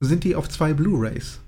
sind 0.00 0.24
die 0.24 0.34
auf 0.34 0.48
zwei 0.48 0.74
Blu-Rays. 0.74 1.40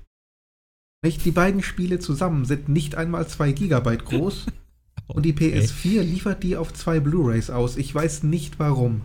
Nicht? 1.03 1.25
Die 1.25 1.31
beiden 1.31 1.61
Spiele 1.61 1.99
zusammen 1.99 2.45
sind 2.45 2.69
nicht 2.69 2.95
einmal 2.95 3.27
zwei 3.27 3.51
Gigabyte 3.51 4.05
groß. 4.05 4.45
Und 5.07 5.23
die 5.23 5.33
Okay. 5.33 5.59
PS4 5.59 6.01
liefert 6.01 6.43
die 6.43 6.55
auf 6.57 6.73
zwei 6.73 6.99
Blu-rays 6.99 7.49
aus. 7.49 7.77
Ich 7.77 7.93
weiß 7.93 8.23
nicht 8.23 8.59
warum. 8.59 9.01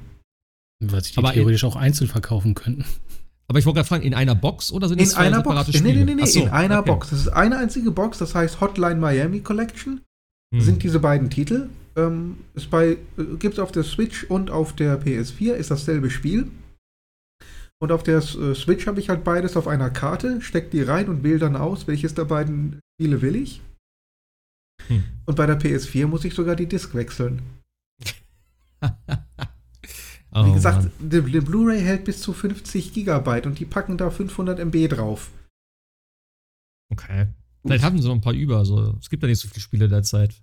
Weil 0.81 1.03
sie 1.03 1.13
die 1.13 1.19
Aber 1.19 1.33
theoretisch 1.33 1.65
auch 1.65 1.77
einzeln 1.77 2.09
verkaufen 2.09 2.55
könnten. 2.55 2.85
Aber 3.49 3.59
ich 3.59 3.67
wollte 3.67 3.77
gerade 3.77 3.89
fragen, 3.89 4.05
in 4.05 4.15
einer 4.15 4.35
Box 4.35 4.71
oder 4.73 4.89
sind 4.89 5.01
das 5.01 5.09
In 5.09 5.15
zwei 5.15 5.21
einer 5.23 5.39
separate 5.39 5.73
Box. 5.73 5.83
Nee, 5.83 5.91
Spiele? 5.91 6.05
nee, 6.05 6.15
nee, 6.15 6.15
nee, 6.17 6.23
Ach 6.23 6.29
so, 6.29 6.41
in 6.43 6.49
einer 6.51 6.81
okay. 6.81 6.91
Box. 6.91 7.11
Das 7.11 7.21
ist 7.21 7.29
eine 7.29 7.57
einzige 7.59 7.91
Box, 7.91 8.19
das 8.19 8.35
heißt 8.35 8.61
Hotline 8.61 8.97
Miami 8.97 9.41
Collection. 9.41 10.03
Hm. 10.55 10.61
Sind 10.61 10.83
diese 10.83 11.01
beiden 11.01 11.31
Titel. 11.31 11.69
Ähm, 11.97 12.39
ist 12.55 12.71
bei, 12.71 12.91
äh, 12.91 12.97
gibt's 13.39 13.59
auf 13.59 13.73
der 13.73 13.83
Switch 13.83 14.25
und 14.25 14.51
auf 14.51 14.75
der 14.75 15.03
PS4, 15.03 15.55
ist 15.55 15.71
dasselbe 15.71 16.11
Spiel. 16.11 16.49
Und 17.81 17.91
auf 17.93 18.03
der 18.03 18.19
äh, 18.19 18.55
Switch 18.55 18.87
habe 18.87 19.01
ich 19.01 19.09
halt 19.09 19.25
beides 19.25 19.57
auf 19.57 19.67
einer 19.67 19.91
Karte, 19.91 20.41
steck 20.43 20.71
die 20.71 20.83
rein 20.83 21.09
und 21.09 21.23
wähle 21.23 21.39
dann 21.39 21.57
aus, 21.57 21.87
welches 21.87 22.15
der 22.15 22.25
beiden 22.25 22.81
Spiele 22.95 23.23
will 23.23 23.37
ich. 23.37 23.63
Hm. 24.87 25.05
Und 25.27 25.35
bei 25.35 25.47
der 25.47 25.61
PS4 25.61 26.07
muss 26.07 26.25
ich 26.25 26.35
sogar 26.35 26.57
die 26.57 26.67
Disc 26.67 26.95
wechseln. 26.95 27.43
oh, 30.33 30.47
Wie 30.47 30.53
gesagt, 30.53 30.91
der, 31.01 31.21
Blu-ray 31.21 31.81
hält 31.81 32.05
bis 32.05 32.21
zu 32.21 32.33
50 32.33 32.93
Gigabyte 32.93 33.47
und 33.47 33.59
die 33.59 33.65
packen 33.65 33.99
da 33.99 34.11
500 34.11 34.61
MB 34.61 34.89
drauf. 34.89 35.31
Okay. 36.91 37.27
Vielleicht 37.65 37.85
haben 37.85 38.01
sie 38.01 38.09
noch 38.09 38.15
ein 38.15 38.21
paar 38.21 38.33
über. 38.33 38.59
Also, 38.59 38.97
es 39.01 39.11
gibt 39.11 39.23
ja 39.23 39.29
nicht 39.29 39.41
so 39.41 39.49
viele 39.49 39.61
Spiele 39.61 39.89
derzeit. 39.89 40.35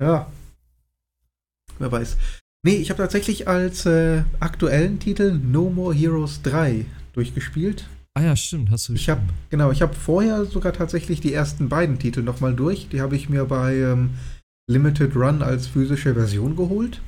Ja. 0.00 0.30
wer 1.78 1.92
weiß. 1.92 2.16
Nee, 2.62 2.76
ich 2.76 2.88
habe 2.90 3.02
tatsächlich 3.02 3.46
als 3.46 3.84
äh, 3.84 4.22
aktuellen 4.40 4.98
Titel 4.98 5.32
No 5.32 5.68
More 5.68 5.94
Heroes 5.94 6.40
3 6.42 6.86
durchgespielt. 7.12 7.86
Ah 8.16 8.22
ja, 8.22 8.36
stimmt, 8.36 8.70
hast 8.70 8.88
du 8.88 8.92
Ich 8.94 9.08
habe 9.08 9.22
genau, 9.50 9.72
ich 9.72 9.82
habe 9.82 9.94
vorher 9.94 10.44
sogar 10.44 10.72
tatsächlich 10.72 11.20
die 11.20 11.32
ersten 11.32 11.68
beiden 11.68 11.98
Titel 11.98 12.22
nochmal 12.22 12.54
durch. 12.54 12.88
Die 12.88 13.00
habe 13.00 13.16
ich 13.16 13.28
mir 13.28 13.44
bei 13.46 13.76
ähm, 13.76 14.10
Limited 14.70 15.16
Run 15.16 15.42
als 15.42 15.66
physische 15.66 16.14
Version 16.14 16.54
geholt. 16.54 17.02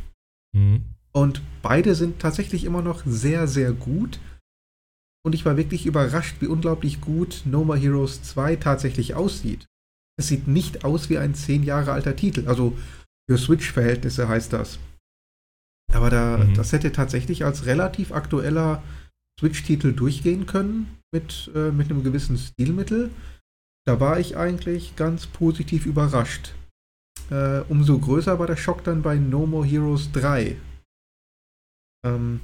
Mhm. 0.52 0.84
Und 1.12 1.42
beide 1.62 1.94
sind 1.94 2.18
tatsächlich 2.18 2.64
immer 2.64 2.82
noch 2.82 3.02
sehr, 3.06 3.46
sehr 3.46 3.72
gut. 3.72 4.18
Und 5.24 5.34
ich 5.34 5.44
war 5.46 5.56
wirklich 5.56 5.86
überrascht, 5.86 6.36
wie 6.40 6.46
unglaublich 6.46 7.00
gut 7.00 7.42
No 7.44 7.64
More 7.64 7.78
Heroes 7.78 8.22
2 8.22 8.56
tatsächlich 8.56 9.14
aussieht. 9.14 9.66
Es 10.18 10.28
sieht 10.28 10.48
nicht 10.48 10.84
aus 10.84 11.08
wie 11.08 11.18
ein 11.18 11.34
zehn 11.34 11.62
Jahre 11.62 11.92
alter 11.92 12.16
Titel. 12.16 12.48
Also 12.48 12.76
für 13.28 13.38
Switch-Verhältnisse 13.38 14.28
heißt 14.28 14.52
das. 14.52 14.78
Aber 15.92 16.10
da, 16.10 16.38
Mhm. 16.38 16.54
das 16.54 16.72
hätte 16.72 16.90
tatsächlich 16.92 17.44
als 17.44 17.64
relativ 17.66 18.12
aktueller 18.12 18.82
Switch-Titel 19.38 19.92
durchgehen 19.92 20.46
können 20.46 20.98
mit, 21.12 21.50
äh, 21.54 21.70
mit 21.70 21.90
einem 21.90 22.02
gewissen 22.02 22.38
Stilmittel. 22.38 23.10
Da 23.86 24.00
war 24.00 24.18
ich 24.18 24.36
eigentlich 24.36 24.96
ganz 24.96 25.26
positiv 25.26 25.86
überrascht. 25.86 26.54
Äh, 27.30 27.60
umso 27.68 27.98
größer 27.98 28.38
war 28.38 28.46
der 28.46 28.56
Schock 28.56 28.84
dann 28.84 29.02
bei 29.02 29.16
No 29.16 29.46
More 29.46 29.66
Heroes 29.66 30.10
3. 30.12 30.56
Ähm, 32.04 32.40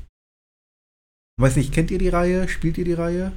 weiß 1.41 1.57
nicht, 1.57 1.73
kennt 1.73 1.91
ihr 1.91 1.99
die 1.99 2.09
Reihe? 2.09 2.49
Spielt 2.49 2.79
ihr 2.79 2.85
die 2.85 2.93
Reihe? 2.93 3.33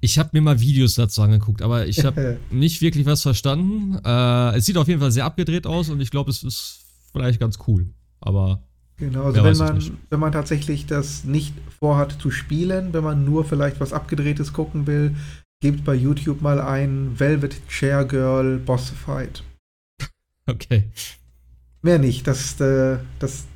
Ich 0.00 0.18
habe 0.18 0.30
mir 0.32 0.40
mal 0.40 0.60
Videos 0.60 0.94
dazu 0.94 1.22
angeguckt, 1.22 1.62
aber 1.62 1.86
ich 1.86 2.04
habe 2.04 2.38
nicht 2.50 2.80
wirklich 2.80 3.06
was 3.06 3.22
verstanden. 3.22 3.98
Äh, 4.04 4.56
es 4.56 4.66
sieht 4.66 4.76
auf 4.76 4.88
jeden 4.88 5.00
Fall 5.00 5.12
sehr 5.12 5.24
abgedreht 5.24 5.66
aus 5.66 5.88
und 5.88 6.00
ich 6.00 6.10
glaube, 6.10 6.30
es 6.30 6.42
ist 6.42 6.84
vielleicht 7.12 7.40
ganz 7.40 7.58
cool. 7.66 7.88
Aber 8.20 8.67
Genau, 8.98 9.24
also 9.24 9.44
wenn 9.44 9.56
man, 9.56 9.98
wenn 10.10 10.20
man 10.20 10.32
tatsächlich 10.32 10.86
das 10.86 11.24
nicht 11.24 11.54
vorhat 11.78 12.20
zu 12.20 12.32
spielen, 12.32 12.92
wenn 12.92 13.04
man 13.04 13.24
nur 13.24 13.44
vielleicht 13.44 13.80
was 13.80 13.92
Abgedrehtes 13.92 14.52
gucken 14.52 14.88
will, 14.88 15.14
gebt 15.60 15.84
bei 15.84 15.94
YouTube 15.94 16.42
mal 16.42 16.60
ein 16.60 17.18
Velvet 17.18 17.66
Chair 17.68 18.04
Girl 18.04 18.58
Boss 18.58 18.90
Fight. 18.90 19.44
okay. 20.46 20.84
Mehr 21.82 22.00
nicht, 22.00 22.26
das, 22.26 22.60
äh, 22.60 22.98
das 23.20 23.46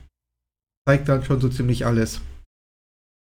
zeigt 0.86 1.08
dann 1.08 1.24
schon 1.24 1.40
so 1.40 1.48
ziemlich 1.48 1.86
alles. 1.86 2.20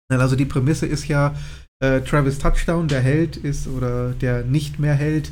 Also 0.09 0.38
die 0.38 0.45
Prämisse 0.45 0.86
ist 0.86 1.07
ja, 1.07 1.36
äh, 1.82 2.01
Travis 2.01 2.39
Touchdown, 2.39 2.88
der 2.88 3.01
Held 3.01 3.36
ist, 3.38 3.68
oder 3.68 4.11
der 4.11 4.43
nicht 4.43 4.80
mehr 4.80 4.93
Held, 4.93 5.32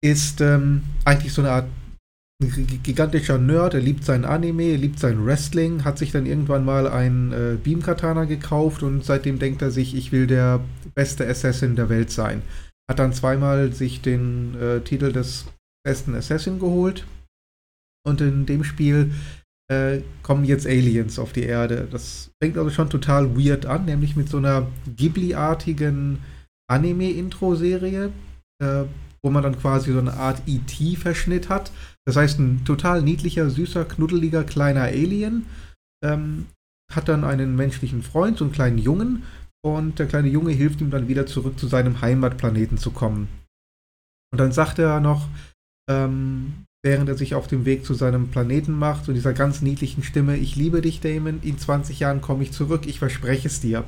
ist 0.00 0.40
ähm, 0.40 0.82
eigentlich 1.04 1.32
so 1.32 1.42
eine 1.42 1.52
Art 1.52 1.68
gigantischer 2.40 3.38
Nerd, 3.38 3.74
er 3.74 3.80
liebt 3.80 4.04
sein 4.04 4.24
Anime, 4.24 4.70
er 4.70 4.78
liebt 4.78 5.00
sein 5.00 5.24
Wrestling, 5.26 5.84
hat 5.84 5.98
sich 5.98 6.12
dann 6.12 6.24
irgendwann 6.24 6.64
mal 6.64 6.86
ein 6.86 7.32
äh, 7.32 7.56
Beam-Katana 7.62 8.26
gekauft 8.26 8.84
und 8.84 9.04
seitdem 9.04 9.40
denkt 9.40 9.60
er 9.60 9.72
sich, 9.72 9.96
ich 9.96 10.12
will 10.12 10.28
der 10.28 10.60
beste 10.94 11.26
Assassin 11.26 11.74
der 11.74 11.88
Welt 11.88 12.10
sein. 12.10 12.42
Hat 12.88 13.00
dann 13.00 13.12
zweimal 13.12 13.72
sich 13.72 14.02
den 14.02 14.54
äh, 14.54 14.80
Titel 14.80 15.12
des 15.12 15.46
besten 15.84 16.14
Assassin 16.14 16.60
geholt 16.60 17.06
und 18.06 18.20
in 18.20 18.46
dem 18.46 18.62
Spiel 18.62 19.12
äh, 19.68 20.00
kommen 20.22 20.44
jetzt 20.44 20.66
Aliens 20.66 21.18
auf 21.18 21.32
die 21.32 21.42
Erde. 21.42 21.88
Das 21.90 22.30
fängt 22.40 22.56
also 22.56 22.70
schon 22.70 22.88
total 22.88 23.36
weird 23.36 23.66
an, 23.66 23.84
nämlich 23.84 24.14
mit 24.14 24.28
so 24.28 24.38
einer 24.38 24.68
Ghibli-artigen 24.96 26.20
Anime-Intro-Serie, 26.70 28.12
äh, 28.62 28.84
wo 29.22 29.30
man 29.30 29.42
dann 29.42 29.58
quasi 29.58 29.92
so 29.92 29.98
eine 29.98 30.14
Art 30.14 30.42
ET-Verschnitt 30.46 31.48
hat. 31.48 31.72
Das 32.08 32.16
heißt, 32.16 32.38
ein 32.38 32.64
total 32.64 33.02
niedlicher, 33.02 33.50
süßer, 33.50 33.84
knuddeliger 33.84 34.42
kleiner 34.42 34.84
Alien 34.84 35.44
ähm, 36.02 36.46
hat 36.90 37.06
dann 37.06 37.22
einen 37.22 37.54
menschlichen 37.54 38.02
Freund, 38.02 38.38
so 38.38 38.44
einen 38.44 38.54
kleinen 38.54 38.78
Jungen, 38.78 39.24
und 39.62 39.98
der 39.98 40.06
kleine 40.06 40.28
Junge 40.28 40.52
hilft 40.52 40.80
ihm 40.80 40.90
dann 40.90 41.06
wieder 41.08 41.26
zurück 41.26 41.58
zu 41.58 41.66
seinem 41.66 42.00
Heimatplaneten 42.00 42.78
zu 42.78 42.92
kommen. 42.92 43.28
Und 44.32 44.40
dann 44.40 44.52
sagt 44.52 44.78
er 44.78 45.00
noch, 45.00 45.28
ähm, 45.90 46.64
während 46.82 47.10
er 47.10 47.14
sich 47.14 47.34
auf 47.34 47.46
dem 47.46 47.66
Weg 47.66 47.84
zu 47.84 47.92
seinem 47.92 48.28
Planeten 48.28 48.72
macht, 48.72 49.04
so 49.04 49.12
dieser 49.12 49.34
ganz 49.34 49.60
niedlichen 49.60 50.02
Stimme, 50.02 50.38
ich 50.38 50.56
liebe 50.56 50.80
dich, 50.80 51.02
Damon, 51.02 51.40
in 51.42 51.58
20 51.58 52.00
Jahren 52.00 52.22
komme 52.22 52.42
ich 52.42 52.52
zurück, 52.52 52.86
ich 52.86 53.00
verspreche 53.00 53.48
es 53.48 53.60
dir. 53.60 53.84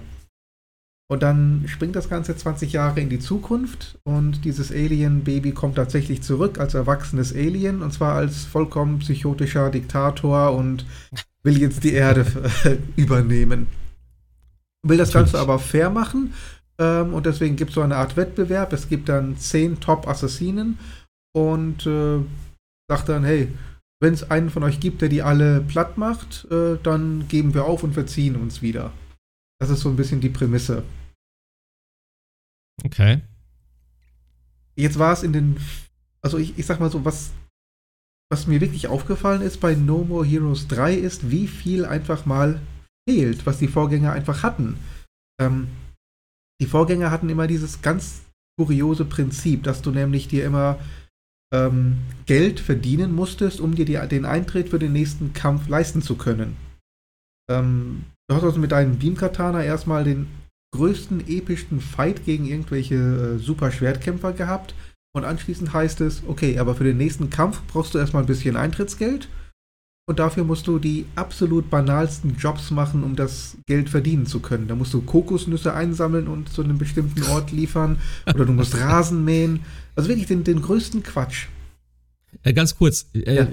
Und 1.11 1.25
dann 1.25 1.65
springt 1.67 1.97
das 1.97 2.09
Ganze 2.09 2.37
20 2.37 2.73
Jahre 2.73 3.01
in 3.01 3.09
die 3.09 3.19
Zukunft 3.19 3.99
und 4.05 4.45
dieses 4.45 4.71
Alien-Baby 4.71 5.51
kommt 5.51 5.75
tatsächlich 5.75 6.23
zurück 6.23 6.61
als 6.61 6.75
erwachsenes 6.75 7.35
Alien 7.35 7.83
und 7.83 7.93
zwar 7.93 8.15
als 8.15 8.45
vollkommen 8.45 9.01
psychotischer 9.01 9.71
Diktator 9.71 10.55
und 10.55 10.87
will 11.43 11.59
jetzt 11.59 11.83
die 11.83 11.95
Erde 11.95 12.25
übernehmen. 12.95 13.67
Will 14.87 14.99
das 14.99 15.13
Ganze 15.13 15.41
aber 15.41 15.59
fair 15.59 15.91
machen 15.91 16.33
ähm, 16.79 17.13
und 17.13 17.27
deswegen 17.27 17.57
gibt 17.57 17.71
es 17.71 17.75
so 17.75 17.83
eine 17.83 17.97
Art 17.97 18.17
Wettbewerb. 18.17 18.73
Es 18.73 18.89
gibt 18.89 19.09
dann 19.09 19.37
zehn 19.37 19.81
Top-Assassinen 19.81 20.79
und 21.33 21.89
äh, 21.89 22.19
sagt 22.89 23.09
dann, 23.09 23.25
hey, 23.25 23.49
wenn 23.99 24.15
es 24.15 24.31
einen 24.31 24.49
von 24.49 24.63
euch 24.63 24.79
gibt, 24.79 25.03
der 25.03 25.09
die 25.09 25.23
alle 25.23 25.61
platt 25.61 25.99
macht, 25.99 26.47
äh, 26.53 26.79
dann 26.81 27.27
geben 27.27 27.53
wir 27.53 27.65
auf 27.65 27.83
und 27.83 27.95
verziehen 27.95 28.37
uns 28.37 28.63
wieder. 28.63 28.93
Das 29.59 29.71
ist 29.71 29.81
so 29.81 29.89
ein 29.89 29.97
bisschen 29.97 30.21
die 30.21 30.29
Prämisse. 30.29 30.85
Okay. 32.85 33.21
Jetzt 34.77 34.99
war 34.99 35.13
es 35.13 35.23
in 35.23 35.33
den, 35.33 35.57
also 36.23 36.39
ich, 36.39 36.59
ich 36.59 36.67
sag 36.67 36.81
mal 36.81 36.91
so, 36.91 37.05
was, 37.05 37.31
was 38.31 38.47
mir 38.47 38.61
wirklich 38.61 38.89
aufgefallen 38.89 39.43
ist 39.43 39.59
bei 39.61 39.75
No 39.75 40.05
More 40.05 40.25
Heroes 40.25 40.69
3 40.69 40.95
ist, 40.95 41.31
wie 41.31 41.47
viel 41.47 41.85
einfach 41.85 42.27
mal 42.27 42.61
fehlt, 43.09 43.47
was 43.47 43.59
die 43.59 43.69
Vorgänger 43.69 44.13
einfach 44.13 44.43
hatten. 44.43 44.79
Ähm, 45.41 45.69
die 46.61 46.67
Vorgänger 46.67 47.11
hatten 47.11 47.29
immer 47.29 47.47
dieses 47.47 47.83
ganz 47.83 48.23
kuriose 48.59 49.05
Prinzip, 49.05 49.65
dass 49.65 49.83
du 49.83 49.91
nämlich 49.91 50.29
dir 50.29 50.45
immer 50.45 50.79
ähm, 51.53 51.99
Geld 52.27 52.61
verdienen 52.61 53.15
musstest, 53.15 53.61
um 53.61 53.75
dir 53.75 53.85
die, 53.85 53.99
den 54.09 54.25
Eintritt 54.25 54.69
für 54.69 54.79
den 54.79 54.93
nächsten 54.93 55.33
Kampf 55.33 55.69
leisten 55.69 56.03
zu 56.03 56.17
können. 56.17 56.57
Ähm, 57.51 58.05
du 58.29 58.37
hast 58.37 58.45
also 58.45 58.61
mit 58.61 58.73
deinem 58.73 58.99
Beam-Katana 58.99 59.65
erstmal 59.65 60.05
den 60.05 60.29
größten, 60.73 61.27
epischsten 61.29 61.81
Fight 61.81 62.25
gegen 62.25 62.47
irgendwelche 62.47 62.95
äh, 62.95 63.39
super 63.39 63.71
Schwertkämpfer 63.71 64.33
gehabt. 64.33 64.75
Und 65.13 65.25
anschließend 65.25 65.73
heißt 65.73 66.01
es, 66.03 66.23
okay, 66.29 66.59
aber 66.59 66.75
für 66.77 66.85
den 66.85 66.97
nächsten 66.97 67.31
Kampf 67.31 67.61
brauchst 67.67 67.95
du 67.95 67.99
erstmal 67.99 68.23
ein 68.23 68.27
bisschen 68.27 68.57
Eintrittsgeld. 68.57 69.29
Und 70.09 70.19
dafür 70.19 70.45
musst 70.45 70.67
du 70.67 70.79
die 70.79 71.07
absolut 71.15 71.71
banalsten 71.71 72.37
Jobs 72.37 72.71
machen, 72.71 73.05
um 73.05 73.15
das 73.17 73.57
Geld 73.67 73.89
verdienen 73.89 74.27
zu 74.27 74.41
können. 74.41 74.67
Da 74.67 74.75
musst 74.75 74.93
du 74.95 75.03
Kokosnüsse 75.03 75.73
einsammeln 75.75 76.27
und 76.27 76.49
zu 76.53 76.63
einem 76.65 76.79
bestimmten 76.79 77.23
Ort 77.25 77.53
liefern. 77.53 77.99
Oder 78.27 78.45
du 78.45 78.53
musst 78.53 78.77
Rasen 78.77 79.25
mähen. 79.25 79.61
Also 79.97 80.09
wirklich 80.09 80.27
den, 80.27 80.43
den 80.45 80.63
größten 80.63 81.03
Quatsch. 81.03 81.47
Äh, 82.43 82.53
ganz 82.53 82.77
kurz, 82.77 83.07
äh, 83.13 83.35
Ja. 83.37 83.49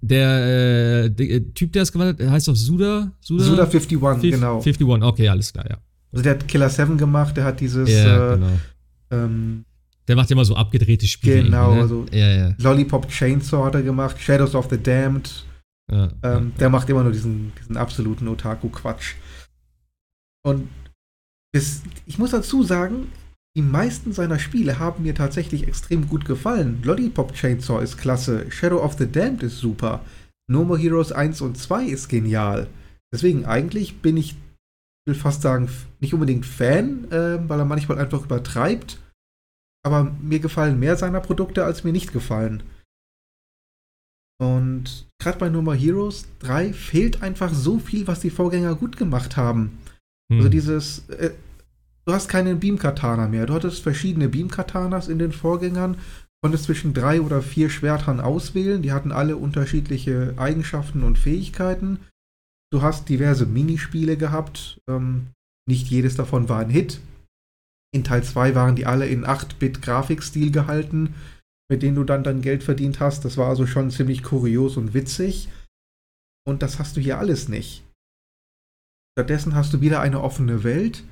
der, 0.00 1.04
äh, 1.04 1.10
der 1.10 1.52
Typ, 1.54 1.72
der 1.72 1.82
es 1.82 1.92
gemacht 1.92 2.18
hat, 2.20 2.28
heißt 2.28 2.48
doch 2.48 2.56
Suda? 2.56 3.12
Suda, 3.20 3.44
Suda 3.44 3.62
51, 3.64 3.98
Fif- 4.00 4.30
genau. 4.30 4.58
51, 4.60 5.02
okay, 5.02 5.28
alles 5.28 5.52
klar, 5.52 5.66
ja. 5.68 5.78
Also 6.12 6.22
der 6.22 6.34
hat 6.34 6.48
Killer 6.48 6.68
7 6.68 6.98
gemacht, 6.98 7.36
der 7.36 7.44
hat 7.44 7.60
dieses 7.60 7.88
Ja, 7.88 8.32
äh, 8.32 8.34
genau. 8.36 8.58
ähm, 9.10 9.64
Der 10.08 10.16
macht 10.16 10.30
immer 10.30 10.44
so 10.44 10.56
abgedrehte 10.56 11.06
Spiele. 11.06 11.44
Genau, 11.44 11.74
ne? 11.74 11.80
also- 11.82 12.06
Ja, 12.12 12.28
ja. 12.32 12.54
Lollipop 12.58 13.08
Chainsaw 13.08 13.64
hat 13.64 13.74
er 13.76 13.82
gemacht, 13.82 14.20
Shadows 14.20 14.54
of 14.54 14.68
the 14.70 14.78
Damned. 14.82 15.44
ja, 15.90 16.08
Ähm, 16.22 16.52
der 16.58 16.68
macht 16.70 16.88
immer 16.88 17.02
nur 17.04 17.12
diesen, 17.12 17.52
diesen 17.60 17.76
absoluten 17.76 18.26
Otaku-Quatsch. 18.28 19.14
Und 20.44 20.68
bis, 21.52 21.82
ich 22.06 22.18
muss 22.18 22.30
dazu 22.30 22.62
sagen, 22.62 23.08
die 23.56 23.62
meisten 23.62 24.12
seiner 24.12 24.38
Spiele 24.38 24.78
haben 24.78 25.02
mir 25.02 25.14
tatsächlich 25.14 25.66
extrem 25.66 26.08
gut 26.08 26.24
gefallen. 26.24 26.80
Lollipop 26.84 27.34
Chainsaw 27.34 27.82
ist 27.82 27.98
klasse, 27.98 28.46
Shadow 28.50 28.82
of 28.82 28.96
the 28.98 29.10
Damned 29.10 29.42
ist 29.42 29.58
super, 29.58 30.04
No 30.48 30.64
More 30.64 30.78
Heroes 30.78 31.12
1 31.12 31.40
und 31.40 31.58
2 31.58 31.84
ist 31.86 32.08
genial. 32.08 32.68
Deswegen 33.12 33.44
eigentlich 33.44 34.00
bin 34.00 34.16
ich, 34.16 34.36
will 35.10 35.16
fast 35.16 35.42
sagen, 35.42 35.68
nicht 35.98 36.14
unbedingt 36.14 36.46
Fan, 36.46 37.10
äh, 37.10 37.38
weil 37.48 37.58
er 37.58 37.64
manchmal 37.64 37.98
einfach 37.98 38.24
übertreibt. 38.24 38.98
Aber 39.84 40.04
mir 40.20 40.40
gefallen 40.40 40.78
mehr 40.78 40.96
seiner 40.96 41.20
Produkte, 41.20 41.64
als 41.64 41.84
mir 41.84 41.92
nicht 41.92 42.12
gefallen. 42.12 42.62
Und 44.40 45.06
gerade 45.18 45.38
bei 45.38 45.48
No 45.48 45.60
More 45.60 45.76
Heroes 45.76 46.26
3 46.38 46.72
fehlt 46.72 47.22
einfach 47.22 47.52
so 47.52 47.78
viel, 47.78 48.06
was 48.06 48.20
die 48.20 48.30
Vorgänger 48.30 48.74
gut 48.74 48.96
gemacht 48.96 49.36
haben. 49.36 49.78
Hm. 50.30 50.38
Also 50.38 50.48
dieses, 50.48 51.08
äh, 51.10 51.32
du 52.06 52.12
hast 52.12 52.28
keinen 52.28 52.60
Beam-Katana 52.60 53.28
mehr. 53.28 53.46
Du 53.46 53.54
hattest 53.54 53.82
verschiedene 53.82 54.28
Beam-Katanas 54.28 55.08
in 55.08 55.18
den 55.18 55.32
Vorgängern, 55.32 55.98
konntest 56.42 56.64
zwischen 56.64 56.94
drei 56.94 57.20
oder 57.20 57.42
vier 57.42 57.68
Schwertern 57.68 58.20
auswählen. 58.20 58.80
Die 58.80 58.92
hatten 58.92 59.12
alle 59.12 59.36
unterschiedliche 59.36 60.34
Eigenschaften 60.36 61.02
und 61.02 61.18
Fähigkeiten. 61.18 61.98
Du 62.72 62.82
hast 62.82 63.08
diverse 63.08 63.46
Minispiele 63.46 64.16
gehabt. 64.16 64.80
Ähm, 64.88 65.28
nicht 65.68 65.88
jedes 65.88 66.16
davon 66.16 66.48
war 66.48 66.60
ein 66.60 66.70
Hit. 66.70 67.00
In 67.92 68.04
Teil 68.04 68.22
2 68.22 68.54
waren 68.54 68.76
die 68.76 68.86
alle 68.86 69.08
in 69.08 69.26
8-Bit-Grafikstil 69.26 70.52
gehalten, 70.52 71.14
mit 71.68 71.82
denen 71.82 71.96
du 71.96 72.04
dann 72.04 72.22
dein 72.22 72.40
Geld 72.40 72.62
verdient 72.62 73.00
hast. 73.00 73.24
Das 73.24 73.36
war 73.36 73.48
also 73.48 73.66
schon 73.66 73.90
ziemlich 73.90 74.22
kurios 74.22 74.76
und 74.76 74.94
witzig. 74.94 75.48
Und 76.46 76.62
das 76.62 76.78
hast 76.78 76.96
du 76.96 77.00
hier 77.00 77.18
alles 77.18 77.48
nicht. 77.48 77.84
Stattdessen 79.18 79.54
hast 79.54 79.74
du 79.74 79.80
wieder 79.80 80.00
eine 80.00 80.20
offene 80.20 80.62
Welt. 80.62 81.02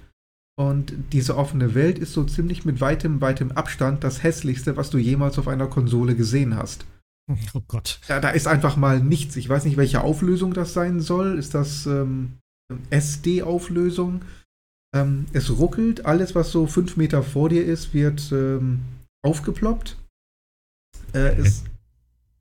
Und 0.56 0.92
diese 1.12 1.36
offene 1.36 1.74
Welt 1.74 1.98
ist 1.98 2.12
so 2.12 2.24
ziemlich 2.24 2.64
mit 2.64 2.80
weitem, 2.80 3.20
weitem 3.20 3.52
Abstand 3.52 4.02
das 4.02 4.22
hässlichste, 4.22 4.76
was 4.76 4.90
du 4.90 4.98
jemals 4.98 5.38
auf 5.38 5.46
einer 5.46 5.68
Konsole 5.68 6.16
gesehen 6.16 6.56
hast. 6.56 6.84
Oh 7.54 7.62
Gott. 7.68 8.00
Ja, 8.08 8.20
da 8.20 8.30
ist 8.30 8.46
einfach 8.46 8.76
mal 8.76 9.00
nichts. 9.00 9.36
Ich 9.36 9.48
weiß 9.48 9.64
nicht, 9.64 9.76
welche 9.76 10.02
Auflösung 10.02 10.54
das 10.54 10.72
sein 10.72 11.00
soll. 11.00 11.38
Ist 11.38 11.54
das 11.54 11.86
ähm, 11.86 12.38
SD-Auflösung? 12.90 14.22
Ähm, 14.94 15.26
es 15.32 15.50
ruckelt. 15.50 16.06
Alles, 16.06 16.34
was 16.34 16.50
so 16.50 16.66
fünf 16.66 16.96
Meter 16.96 17.22
vor 17.22 17.48
dir 17.48 17.64
ist, 17.64 17.92
wird 17.94 18.32
ähm, 18.32 18.80
aufgeploppt. 19.22 19.96
Äh, 21.12 21.30
okay. 21.32 21.40
es, 21.40 21.64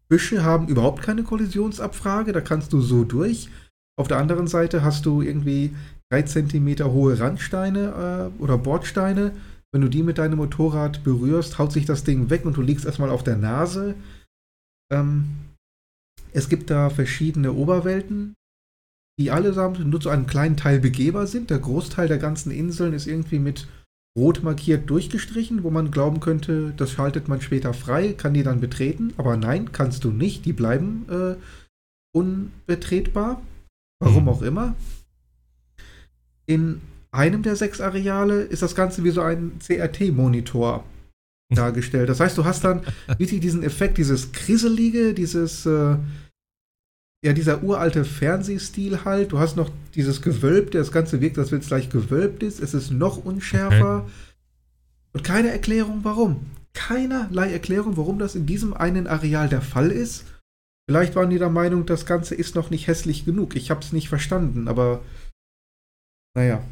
Büsche 0.10 0.44
haben 0.44 0.68
überhaupt 0.68 1.02
keine 1.04 1.24
Kollisionsabfrage. 1.24 2.32
Da 2.32 2.42
kannst 2.42 2.72
du 2.74 2.82
so 2.82 3.04
durch. 3.04 3.50
Auf 4.00 4.08
der 4.08 4.18
anderen 4.18 4.48
Seite 4.48 4.84
hast 4.84 5.06
du 5.06 5.22
irgendwie 5.22 5.76
drei 6.10 6.22
Zentimeter 6.22 6.92
hohe 6.92 7.20
Randsteine 7.20 8.32
äh, 8.40 8.42
oder 8.42 8.58
Bordsteine. 8.58 9.34
Wenn 9.74 9.82
du 9.82 9.90
die 9.90 10.04
mit 10.04 10.18
deinem 10.18 10.38
Motorrad 10.38 11.04
berührst, 11.04 11.60
haut 11.60 11.74
sich 11.74 11.86
das 11.86 12.06
Ding 12.06 12.30
weg 12.30 12.46
und 12.46 12.56
du 12.56 12.62
liegst 12.62 12.86
erstmal 12.86 13.10
auf 13.10 13.24
der 13.24 13.36
Nase. 13.36 13.96
Ähm, 14.92 15.26
es 16.32 16.50
gibt 16.50 16.70
da 16.70 16.90
verschiedene 16.90 17.54
Oberwelten, 17.54 18.36
die 19.20 19.32
allesamt 19.32 19.86
nur 19.86 20.00
zu 20.00 20.10
einem 20.10 20.28
kleinen 20.28 20.58
Teil 20.58 20.80
begehbar 20.80 21.28
sind. 21.28 21.50
Der 21.50 21.60
Großteil 21.60 22.08
der 22.08 22.20
ganzen 22.20 22.52
Inseln 22.52 22.94
ist 22.94 23.08
irgendwie 23.08 23.40
mit 23.40 23.68
rot 24.18 24.44
markiert 24.44 24.90
durchgestrichen, 24.90 25.64
wo 25.64 25.70
man 25.70 25.92
glauben 25.92 26.20
könnte, 26.20 26.74
das 26.76 26.92
schaltet 26.92 27.28
man 27.28 27.42
später 27.42 27.74
frei, 27.74 28.14
kann 28.14 28.34
die 28.34 28.44
dann 28.44 28.60
betreten. 28.60 29.14
Aber 29.18 29.38
nein, 29.38 29.72
kannst 29.72 30.04
du 30.04 30.12
nicht. 30.12 30.46
Die 30.46 30.54
bleiben 30.54 31.06
äh, 31.10 31.36
unbetretbar. 32.16 33.42
Warum 34.00 34.24
mhm. 34.24 34.30
auch 34.30 34.42
immer. 34.42 34.76
In 36.46 36.82
einem 37.12 37.42
der 37.42 37.56
sechs 37.56 37.82
Areale 37.82 38.42
ist 38.42 38.62
das 38.62 38.76
Ganze 38.76 39.04
wie 39.04 39.12
so 39.12 39.22
ein 39.22 39.60
CRT-Monitor 39.60 40.84
dargestellt. 41.50 42.10
Das 42.10 42.20
heißt, 42.20 42.38
du 42.38 42.46
hast 42.46 42.64
dann 42.64 42.82
wirklich 43.18 43.40
diesen 43.40 43.64
Effekt, 43.64 43.98
dieses 43.98 44.32
Kriselige, 44.32 45.14
dieses, 45.14 45.66
äh, 45.66 45.98
ja, 47.24 47.34
dieser 47.34 47.64
uralte 47.64 48.06
Fernsehstil 48.06 49.06
halt. 49.06 49.32
Du 49.32 49.40
hast 49.40 49.56
noch 49.56 49.72
dieses 49.96 50.22
Gewölb, 50.22 50.72
das 50.72 50.92
Ganze 50.92 51.22
wirkt, 51.22 51.38
als 51.38 51.52
wenn 51.52 51.60
es 51.60 51.68
gleich 51.68 51.90
gewölbt 51.90 52.44
ist. 52.44 52.60
Es 52.60 52.74
ist 52.74 52.92
noch 52.92 53.24
unschärfer. 53.24 54.04
Okay. 54.04 54.12
Und 55.14 55.24
keine 55.24 55.50
Erklärung, 55.50 56.02
warum. 56.04 56.46
Keinerlei 56.74 57.52
Erklärung, 57.52 57.98
warum 57.98 58.20
das 58.20 58.36
in 58.36 58.46
diesem 58.46 58.74
einen 58.74 59.08
Areal 59.08 59.50
der 59.50 59.62
Fall 59.62 59.90
ist. 59.90 60.26
Vielleicht 60.90 61.16
waren 61.16 61.30
die 61.30 61.40
der 61.40 61.50
Meinung, 61.50 61.86
das 61.86 62.06
Ganze 62.06 62.36
ist 62.36 62.56
noch 62.56 62.70
nicht 62.70 62.88
hässlich 62.88 63.26
genug. 63.26 63.56
Ich 63.56 63.72
habe 63.72 63.82
es 63.82 63.92
nicht 63.92 64.10
verstanden, 64.10 64.68
aber 64.68 65.02
naja. 66.36 66.64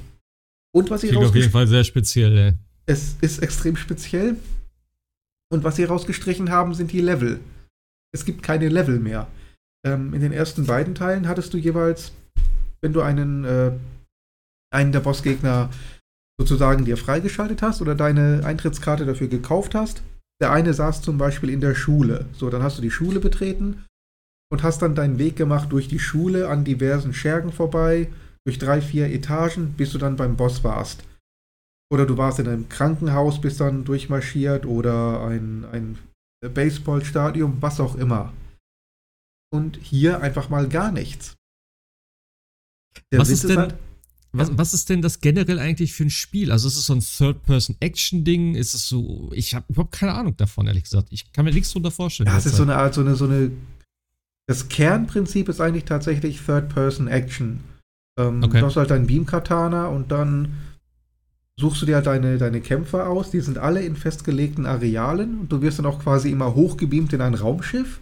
Und 0.72 0.90
was 0.90 1.02
sie 1.02 1.08
Klingt 1.08 1.26
auf 1.26 1.36
jeden 1.36 1.52
Fall 1.52 1.68
sehr 1.68 1.84
speziell, 1.84 2.38
ey. 2.38 2.54
Es 2.86 3.16
ist 3.22 3.40
extrem 3.40 3.76
speziell. 3.76 4.36
Und 5.52 5.64
was 5.64 5.76
sie 5.76 5.84
rausgestrichen 5.84 6.50
haben, 6.50 6.74
sind 6.74 6.92
die 6.92 7.02
Level. 7.02 7.40
Es 8.14 8.26
gibt 8.26 8.44
keine 8.44 8.70
Level 8.70 9.00
mehr. 9.00 9.28
Ähm, 9.86 10.14
in 10.14 10.22
den 10.22 10.32
ersten 10.32 10.66
beiden 10.66 10.96
Teilen 10.96 11.28
hattest 11.28 11.54
du 11.54 11.58
jeweils, 11.58 12.12
wenn 12.82 12.94
du 12.94 13.02
einen, 13.02 13.44
äh, 13.46 13.72
einen 14.74 14.92
der 14.92 15.02
Bossgegner 15.02 15.70
sozusagen 16.40 16.86
dir 16.86 16.98
freigeschaltet 16.98 17.62
hast 17.62 17.82
oder 17.82 17.96
deine 17.96 18.42
Eintrittskarte 18.44 19.06
dafür 19.06 19.28
gekauft 19.28 19.76
hast, 19.76 20.02
der 20.42 20.52
eine 20.52 20.74
saß 20.74 21.02
zum 21.02 21.18
Beispiel 21.18 21.50
in 21.50 21.62
der 21.62 21.76
Schule. 21.76 22.26
So, 22.34 22.50
dann 22.50 22.64
hast 22.64 22.78
du 22.78 22.82
die 22.82 22.92
Schule 22.92 23.20
betreten 23.20 23.86
und 24.52 24.64
hast 24.64 24.82
dann 24.82 24.96
deinen 24.96 25.18
Weg 25.18 25.36
gemacht 25.36 25.72
durch 25.72 25.88
die 25.88 26.00
Schule 26.00 26.50
an 26.50 26.66
diversen 26.66 27.14
Schergen 27.14 27.52
vorbei, 27.52 28.10
durch 28.46 28.60
drei, 28.60 28.82
vier 28.82 29.08
Etagen, 29.08 29.74
bis 29.74 29.92
du 29.92 29.98
dann 29.98 30.18
beim 30.18 30.36
Boss 30.36 30.64
warst. 30.64 31.04
Oder 31.92 32.06
du 32.06 32.18
warst 32.18 32.40
in 32.40 32.48
einem 32.48 32.70
Krankenhaus, 32.70 33.40
bist 33.40 33.60
dann 33.60 33.86
durchmarschiert 33.86 34.66
oder 34.66 35.26
ein, 35.28 35.66
ein 35.72 36.00
Baseballstadion, 36.42 37.62
was 37.62 37.80
auch 37.80 37.96
immer. 37.96 38.34
Und 39.54 39.78
hier 39.78 40.22
einfach 40.22 40.50
mal 40.50 40.68
gar 40.68 40.92
nichts. 40.92 41.36
Der 43.12 43.20
was 43.20 43.30
Witz 43.30 43.44
ist 43.44 43.50
denn, 43.50 43.58
halt, 43.58 43.76
was, 44.32 44.58
was, 44.58 44.74
ist 44.74 44.90
denn 44.90 45.02
das 45.02 45.22
generell 45.22 45.60
eigentlich 45.60 45.94
für 45.94 46.04
ein 46.04 46.10
Spiel? 46.10 46.52
Also 46.52 46.68
ist 46.68 46.78
es 46.78 46.86
so 46.88 46.94
ein 46.94 47.02
Third-Person-Action-Ding? 47.02 48.56
Ist 48.56 48.74
es 48.74 48.88
so, 48.90 49.32
ich 49.34 49.54
habe 49.54 49.66
überhaupt 49.70 49.94
keine 49.94 50.14
Ahnung 50.14 50.36
davon, 50.36 50.68
ehrlich 50.68 50.84
gesagt. 50.84 51.08
Ich 51.12 51.32
kann 51.32 51.46
mir 51.46 51.54
nichts 51.54 51.72
drunter 51.72 51.92
vorstellen. 51.92 52.28
Ja, 52.28 52.38
es 52.38 52.46
ist 52.46 52.56
so 52.56 52.64
eine 52.64 52.76
Art, 52.76 52.94
so 52.94 53.02
eine, 53.02 53.16
so 53.16 53.26
eine, 53.26 53.52
das 54.48 54.68
Kernprinzip 54.70 55.48
ist 55.50 55.62
eigentlich 55.62 55.86
tatsächlich 55.86 56.42
Third-Person-Action. 56.42 57.64
Ähm, 58.20 58.44
okay. 58.44 58.60
Du 58.60 58.66
hast 58.66 58.76
halt 58.76 58.92
dein 58.92 59.08
Beam-Katana 59.08 59.88
und 59.88 60.12
dann 60.12 60.58
suchst 61.60 61.82
du 61.82 61.86
dir 61.86 61.96
halt 61.96 62.08
deine, 62.08 62.38
deine 62.38 62.62
Kämpfer 62.62 63.10
aus. 63.10 63.32
Die 63.32 63.40
sind 63.40 63.58
alle 63.58 63.82
in 63.82 63.96
festgelegten 63.96 64.66
Arealen 64.66 65.40
und 65.40 65.52
du 65.52 65.62
wirst 65.62 65.80
dann 65.80 65.86
auch 65.86 66.02
quasi 66.02 66.32
immer 66.32 66.56
hochgebeamt 66.56 67.14
in 67.14 67.22
ein 67.22 67.34
Raumschiff 67.34 68.00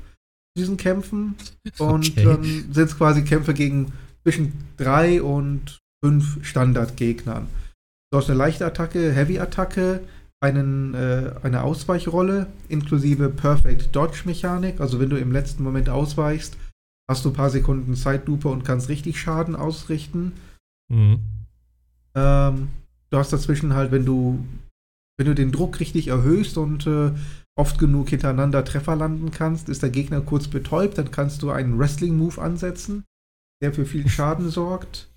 diesen 0.58 0.78
Kämpfen. 0.78 1.36
Und 1.80 2.12
okay. 2.12 2.24
dann 2.24 2.43
sind 2.43 2.78
es 2.78 2.97
quasi 2.97 3.24
Kämpfe 3.24 3.54
gegen 3.54 3.93
zwischen 4.24 4.54
drei 4.78 5.22
und 5.22 5.80
fünf 6.04 6.45
Standardgegnern. 6.45 7.47
Du 8.12 8.18
hast 8.18 8.30
eine 8.30 8.38
leichte 8.38 8.66
Attacke, 8.66 9.12
Heavy-Attacke, 9.12 10.01
einen, 10.41 10.93
äh, 10.93 11.32
eine 11.41 11.64
Ausweichrolle 11.64 12.47
inklusive 12.70 13.30
Perfect 13.30 13.95
Dodge-Mechanik. 13.95 14.82
Also 14.82 14.99
wenn 14.99 15.10
du 15.10 15.18
im 15.18 15.32
letzten 15.32 15.64
Moment 15.64 15.89
ausweichst, 15.89 16.58
hast 17.10 17.26
du 17.26 17.30
ein 17.30 17.36
paar 17.36 17.49
Sekunden 17.49 17.95
Zeitlupe 17.95 18.49
und 18.49 18.64
kannst 18.64 18.89
richtig 18.89 19.20
Schaden 19.20 19.56
ausrichten. 19.56 20.34
Mhm. 20.89 21.20
Ähm, 22.16 22.68
du 23.14 23.20
hast 23.20 23.32
dazwischen 23.32 23.76
halt, 23.76 23.91
wenn 23.91 24.05
du, 24.05 24.43
wenn 25.18 25.28
du 25.28 25.36
den 25.36 25.51
Druck 25.51 25.80
richtig 25.80 26.07
erhöhst 26.07 26.57
und 26.57 26.88
äh, 26.88 27.11
oft 27.55 27.78
genug 27.78 28.09
hintereinander 28.09 28.66
Treffer 28.66 28.95
landen 28.95 29.30
kannst, 29.30 29.70
ist 29.70 29.84
der 29.84 29.91
Gegner 29.91 30.22
kurz 30.22 30.47
betäubt, 30.47 30.97
dann 30.97 31.11
kannst 31.11 31.43
du 31.43 31.51
einen 31.51 31.78
Wrestling-Move 31.78 32.41
ansetzen, 32.41 33.03
der 33.61 33.72
für 33.72 33.86
viel 33.86 34.09
Schaden 34.09 34.49
sorgt. 34.49 35.09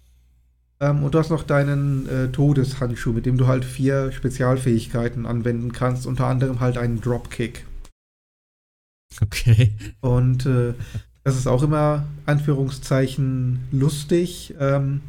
Ähm, 0.78 1.02
und 1.02 1.14
du 1.14 1.18
hast 1.18 1.30
noch 1.30 1.42
deinen 1.42 2.06
äh, 2.06 2.28
Todeshandschuh, 2.28 3.14
mit 3.14 3.24
dem 3.24 3.38
du 3.38 3.46
halt 3.46 3.64
vier 3.64 4.12
Spezialfähigkeiten 4.12 5.24
anwenden 5.24 5.72
kannst, 5.72 6.06
unter 6.06 6.26
anderem 6.26 6.60
halt 6.60 6.76
einen 6.76 7.00
Dropkick. 7.00 7.64
Okay. 9.22 9.72
Und 10.02 10.44
äh, 10.44 10.74
das 11.24 11.38
ist 11.38 11.46
auch 11.46 11.62
immer 11.62 12.06
Anführungszeichen 12.26 13.60
lustig. 13.72 14.54
Ähm, 14.60 15.00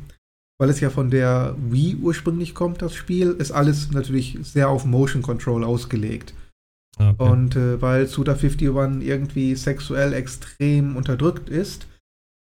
weil 0.59 0.69
es 0.69 0.79
ja 0.79 0.89
von 0.89 1.09
der 1.09 1.55
Wii 1.57 1.97
ursprünglich 2.01 2.55
kommt, 2.55 2.81
das 2.81 2.95
Spiel, 2.95 3.31
ist 3.31 3.51
alles 3.51 3.91
natürlich 3.91 4.37
sehr 4.41 4.69
auf 4.69 4.85
Motion 4.85 5.21
Control 5.21 5.63
ausgelegt. 5.63 6.33
Okay. 6.99 7.15
Und 7.31 7.55
äh, 7.55 7.79
weil 7.81 8.07
Suda 8.07 8.33
51 8.33 9.07
irgendwie 9.07 9.55
sexuell 9.55 10.13
extrem 10.13 10.95
unterdrückt 10.95 11.47
ist, 11.49 11.87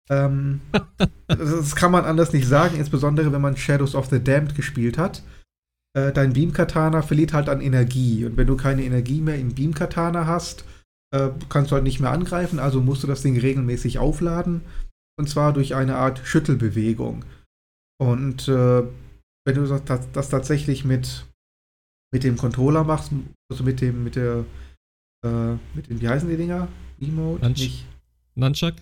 ähm, 0.09 0.61
das 1.27 1.75
kann 1.75 1.91
man 1.91 2.05
anders 2.05 2.33
nicht 2.33 2.47
sagen, 2.47 2.77
insbesondere 2.77 3.31
wenn 3.31 3.41
man 3.41 3.57
Shadows 3.57 3.93
of 3.93 4.07
the 4.07 4.23
Damned 4.23 4.55
gespielt 4.55 4.97
hat. 4.97 5.23
Äh, 5.93 6.11
dein 6.11 6.33
Beam-Katana 6.33 7.01
verliert 7.01 7.33
halt 7.33 7.49
an 7.49 7.61
Energie. 7.61 8.25
Und 8.25 8.37
wenn 8.37 8.47
du 8.47 8.57
keine 8.57 8.83
Energie 8.83 9.21
mehr 9.21 9.37
im 9.37 9.53
Beam-Katana 9.53 10.25
hast, 10.25 10.65
äh, 11.11 11.29
kannst 11.49 11.71
du 11.71 11.75
halt 11.75 11.83
nicht 11.83 11.99
mehr 11.99 12.11
angreifen, 12.11 12.59
also 12.59 12.81
musst 12.81 13.03
du 13.03 13.07
das 13.07 13.21
Ding 13.21 13.37
regelmäßig 13.37 13.99
aufladen. 13.99 14.61
Und 15.19 15.29
zwar 15.29 15.53
durch 15.53 15.75
eine 15.75 15.95
Art 15.95 16.21
Schüttelbewegung. 16.23 17.25
Und 17.99 18.47
äh, 18.47 18.83
wenn 19.45 19.55
du 19.55 19.65
das, 19.65 20.09
das, 20.11 20.29
tatsächlich 20.29 20.85
mit, 20.85 21.25
mit 22.13 22.23
dem 22.23 22.37
Controller 22.37 22.83
machst, 22.83 23.11
also 23.49 23.63
mit 23.63 23.81
dem, 23.81 24.03
mit 24.03 24.15
der, 24.15 24.45
äh, 25.25 25.53
mit 25.73 25.89
den, 25.89 26.01
wie 26.01 26.07
heißen 26.07 26.29
die 26.29 26.37
Dinger? 26.37 26.67
Emote? 26.99 27.43
Nunch 27.43 27.59
nicht. 27.59 27.85
Nunchuck? 28.35 28.75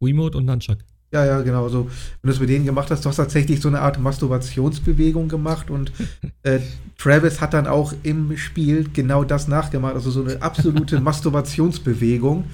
Wiimote 0.00 0.38
und 0.38 0.46
Nunchuck. 0.46 0.78
Ja, 1.12 1.24
ja, 1.26 1.40
genau. 1.42 1.68
So, 1.68 1.86
wenn 2.22 2.28
du 2.28 2.30
es 2.30 2.40
mit 2.40 2.48
denen 2.48 2.64
gemacht 2.64 2.90
hast, 2.90 3.04
du 3.04 3.08
hast 3.08 3.16
tatsächlich 3.16 3.60
so 3.60 3.68
eine 3.68 3.80
Art 3.80 3.98
Masturbationsbewegung 3.98 5.28
gemacht 5.28 5.70
und 5.70 5.92
äh, 6.42 6.60
Travis 6.98 7.40
hat 7.40 7.54
dann 7.54 7.66
auch 7.66 7.94
im 8.02 8.36
Spiel 8.36 8.88
genau 8.92 9.24
das 9.24 9.48
nachgemacht, 9.48 9.94
also 9.94 10.10
so 10.10 10.24
eine 10.24 10.40
absolute 10.40 11.00
Masturbationsbewegung. 11.00 12.44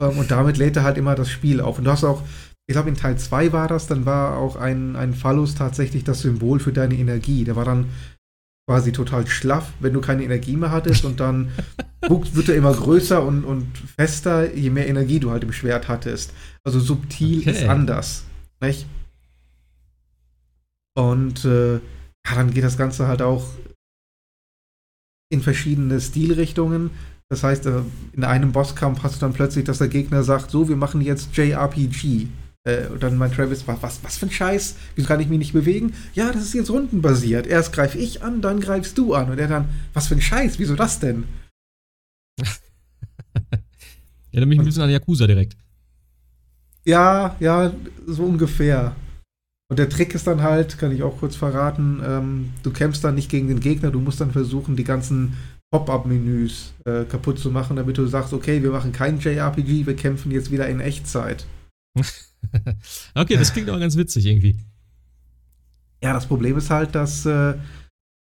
Ähm, 0.00 0.18
und 0.18 0.30
damit 0.30 0.56
lädt 0.56 0.76
er 0.76 0.84
halt 0.84 0.96
immer 0.96 1.14
das 1.14 1.30
Spiel 1.30 1.60
auf. 1.60 1.78
Und 1.78 1.84
du 1.84 1.90
hast 1.90 2.04
auch 2.04 2.22
ich 2.68 2.74
glaube 2.74 2.90
in 2.90 2.96
Teil 2.96 3.16
2 3.16 3.52
war 3.52 3.66
das, 3.66 3.86
dann 3.86 4.04
war 4.04 4.36
auch 4.36 4.56
ein, 4.56 4.94
ein 4.94 5.14
Phallus 5.14 5.54
tatsächlich 5.54 6.04
das 6.04 6.20
Symbol 6.20 6.60
für 6.60 6.72
deine 6.72 6.96
Energie. 6.96 7.44
Der 7.44 7.56
war 7.56 7.64
dann 7.64 7.86
quasi 8.68 8.92
total 8.92 9.26
schlaff, 9.26 9.72
wenn 9.80 9.94
du 9.94 10.02
keine 10.02 10.22
Energie 10.22 10.54
mehr 10.54 10.70
hattest 10.70 11.06
und 11.06 11.18
dann 11.18 11.50
wird 12.02 12.50
er 12.50 12.56
immer 12.56 12.74
größer 12.74 13.22
und, 13.24 13.44
und 13.44 13.66
fester, 13.96 14.54
je 14.54 14.68
mehr 14.68 14.86
Energie 14.86 15.18
du 15.18 15.30
halt 15.30 15.44
im 15.44 15.52
Schwert 15.52 15.88
hattest. 15.88 16.34
Also 16.62 16.78
subtil 16.78 17.40
okay. 17.40 17.50
ist 17.50 17.64
anders. 17.64 18.24
Nicht? 18.60 18.86
Und 20.94 21.46
äh, 21.46 21.76
ja, 21.76 22.34
dann 22.34 22.52
geht 22.52 22.64
das 22.64 22.76
Ganze 22.76 23.08
halt 23.08 23.22
auch 23.22 23.46
in 25.30 25.40
verschiedene 25.40 26.02
Stilrichtungen. 26.02 26.90
Das 27.30 27.44
heißt, 27.44 27.64
äh, 27.64 27.80
in 28.12 28.24
einem 28.24 28.52
Bosskampf 28.52 29.02
hast 29.02 29.16
du 29.16 29.20
dann 29.20 29.32
plötzlich, 29.32 29.64
dass 29.64 29.78
der 29.78 29.88
Gegner 29.88 30.22
sagt, 30.22 30.50
so, 30.50 30.68
wir 30.68 30.76
machen 30.76 31.00
jetzt 31.00 31.34
JRPG. 31.34 32.26
Äh, 32.64 32.86
und 32.88 33.02
dann 33.02 33.16
meint 33.16 33.34
Travis, 33.34 33.66
was, 33.66 33.82
was, 33.82 34.02
was 34.02 34.18
für 34.18 34.26
ein 34.26 34.30
Scheiß? 34.30 34.76
Wieso 34.94 35.08
kann 35.08 35.20
ich 35.20 35.28
mich 35.28 35.38
nicht 35.38 35.52
bewegen? 35.52 35.94
Ja, 36.14 36.32
das 36.32 36.42
ist 36.42 36.54
jetzt 36.54 36.70
rundenbasiert. 36.70 37.46
Erst 37.46 37.72
greife 37.72 37.98
ich 37.98 38.22
an, 38.22 38.40
dann 38.40 38.60
greifst 38.60 38.98
du 38.98 39.14
an. 39.14 39.30
Und 39.30 39.38
er 39.38 39.48
dann, 39.48 39.68
was 39.92 40.08
für 40.08 40.14
ein 40.14 40.20
Scheiß? 40.20 40.58
Wieso 40.58 40.74
das 40.74 41.00
denn? 41.00 41.24
ja, 44.30 44.40
dann 44.40 44.48
mich 44.48 44.58
ein 44.58 44.64
bisschen 44.64 44.82
an 44.82 44.90
Yakuza 44.90 45.26
direkt. 45.26 45.56
Ja, 46.84 47.36
ja, 47.40 47.72
so 48.06 48.24
ungefähr. 48.24 48.96
Und 49.70 49.78
der 49.78 49.90
Trick 49.90 50.14
ist 50.14 50.26
dann 50.26 50.42
halt, 50.42 50.78
kann 50.78 50.92
ich 50.92 51.02
auch 51.02 51.18
kurz 51.18 51.36
verraten, 51.36 52.00
ähm, 52.02 52.52
du 52.62 52.70
kämpfst 52.70 53.04
dann 53.04 53.14
nicht 53.14 53.30
gegen 53.30 53.48
den 53.48 53.60
Gegner, 53.60 53.90
du 53.90 54.00
musst 54.00 54.20
dann 54.20 54.30
versuchen, 54.30 54.76
die 54.76 54.84
ganzen 54.84 55.36
Pop-up-Menüs 55.70 56.72
äh, 56.86 57.04
kaputt 57.04 57.38
zu 57.38 57.50
machen, 57.50 57.76
damit 57.76 57.98
du 57.98 58.06
sagst, 58.06 58.32
okay, 58.32 58.62
wir 58.62 58.70
machen 58.70 58.92
kein 58.92 59.20
JRPG, 59.20 59.84
wir 59.84 59.96
kämpfen 59.96 60.32
jetzt 60.32 60.50
wieder 60.50 60.66
in 60.68 60.80
Echtzeit. 60.80 61.44
okay, 63.14 63.36
das 63.36 63.52
klingt 63.52 63.68
aber 63.68 63.78
ganz 63.78 63.96
witzig 63.96 64.26
irgendwie. 64.26 64.58
Ja, 66.02 66.12
das 66.12 66.26
Problem 66.26 66.56
ist 66.56 66.70
halt, 66.70 66.94
dass 66.94 67.26
äh, 67.26 67.54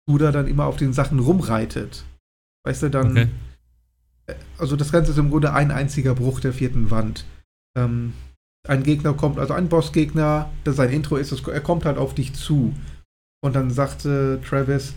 Buda 0.08 0.32
dann 0.32 0.48
immer 0.48 0.66
auf 0.66 0.78
den 0.78 0.94
Sachen 0.94 1.20
rumreitet. 1.20 2.04
Weißt 2.66 2.84
du, 2.84 2.90
dann. 2.90 3.12
Okay. 3.12 3.28
Äh, 4.28 4.36
also 4.58 4.76
das 4.76 4.92
Ganze 4.92 5.12
ist 5.12 5.18
im 5.18 5.30
Grunde 5.30 5.54
ein 5.54 5.72
einziger 5.72 6.16
Bruch 6.16 6.40
der 6.40 6.54
vierten 6.54 6.92
Wand. 6.92 7.26
Ähm, 7.78 8.14
ein 8.68 8.84
Gegner 8.84 9.14
kommt, 9.14 9.40
also 9.40 9.54
ein 9.54 9.70
Bossgegner, 9.70 10.52
das 10.64 10.76
sein 10.76 10.90
Intro 10.90 11.16
ist, 11.16 11.32
er 11.48 11.62
kommt 11.62 11.86
halt 11.86 11.98
auf 11.98 12.14
dich 12.14 12.34
zu. 12.34 12.74
Und 13.42 13.56
dann 13.56 13.72
sagte 13.72 14.42
Travis, 14.48 14.94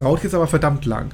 dauert 0.00 0.24
jetzt 0.24 0.34
aber 0.34 0.46
verdammt 0.46 0.86
lang. 0.86 1.12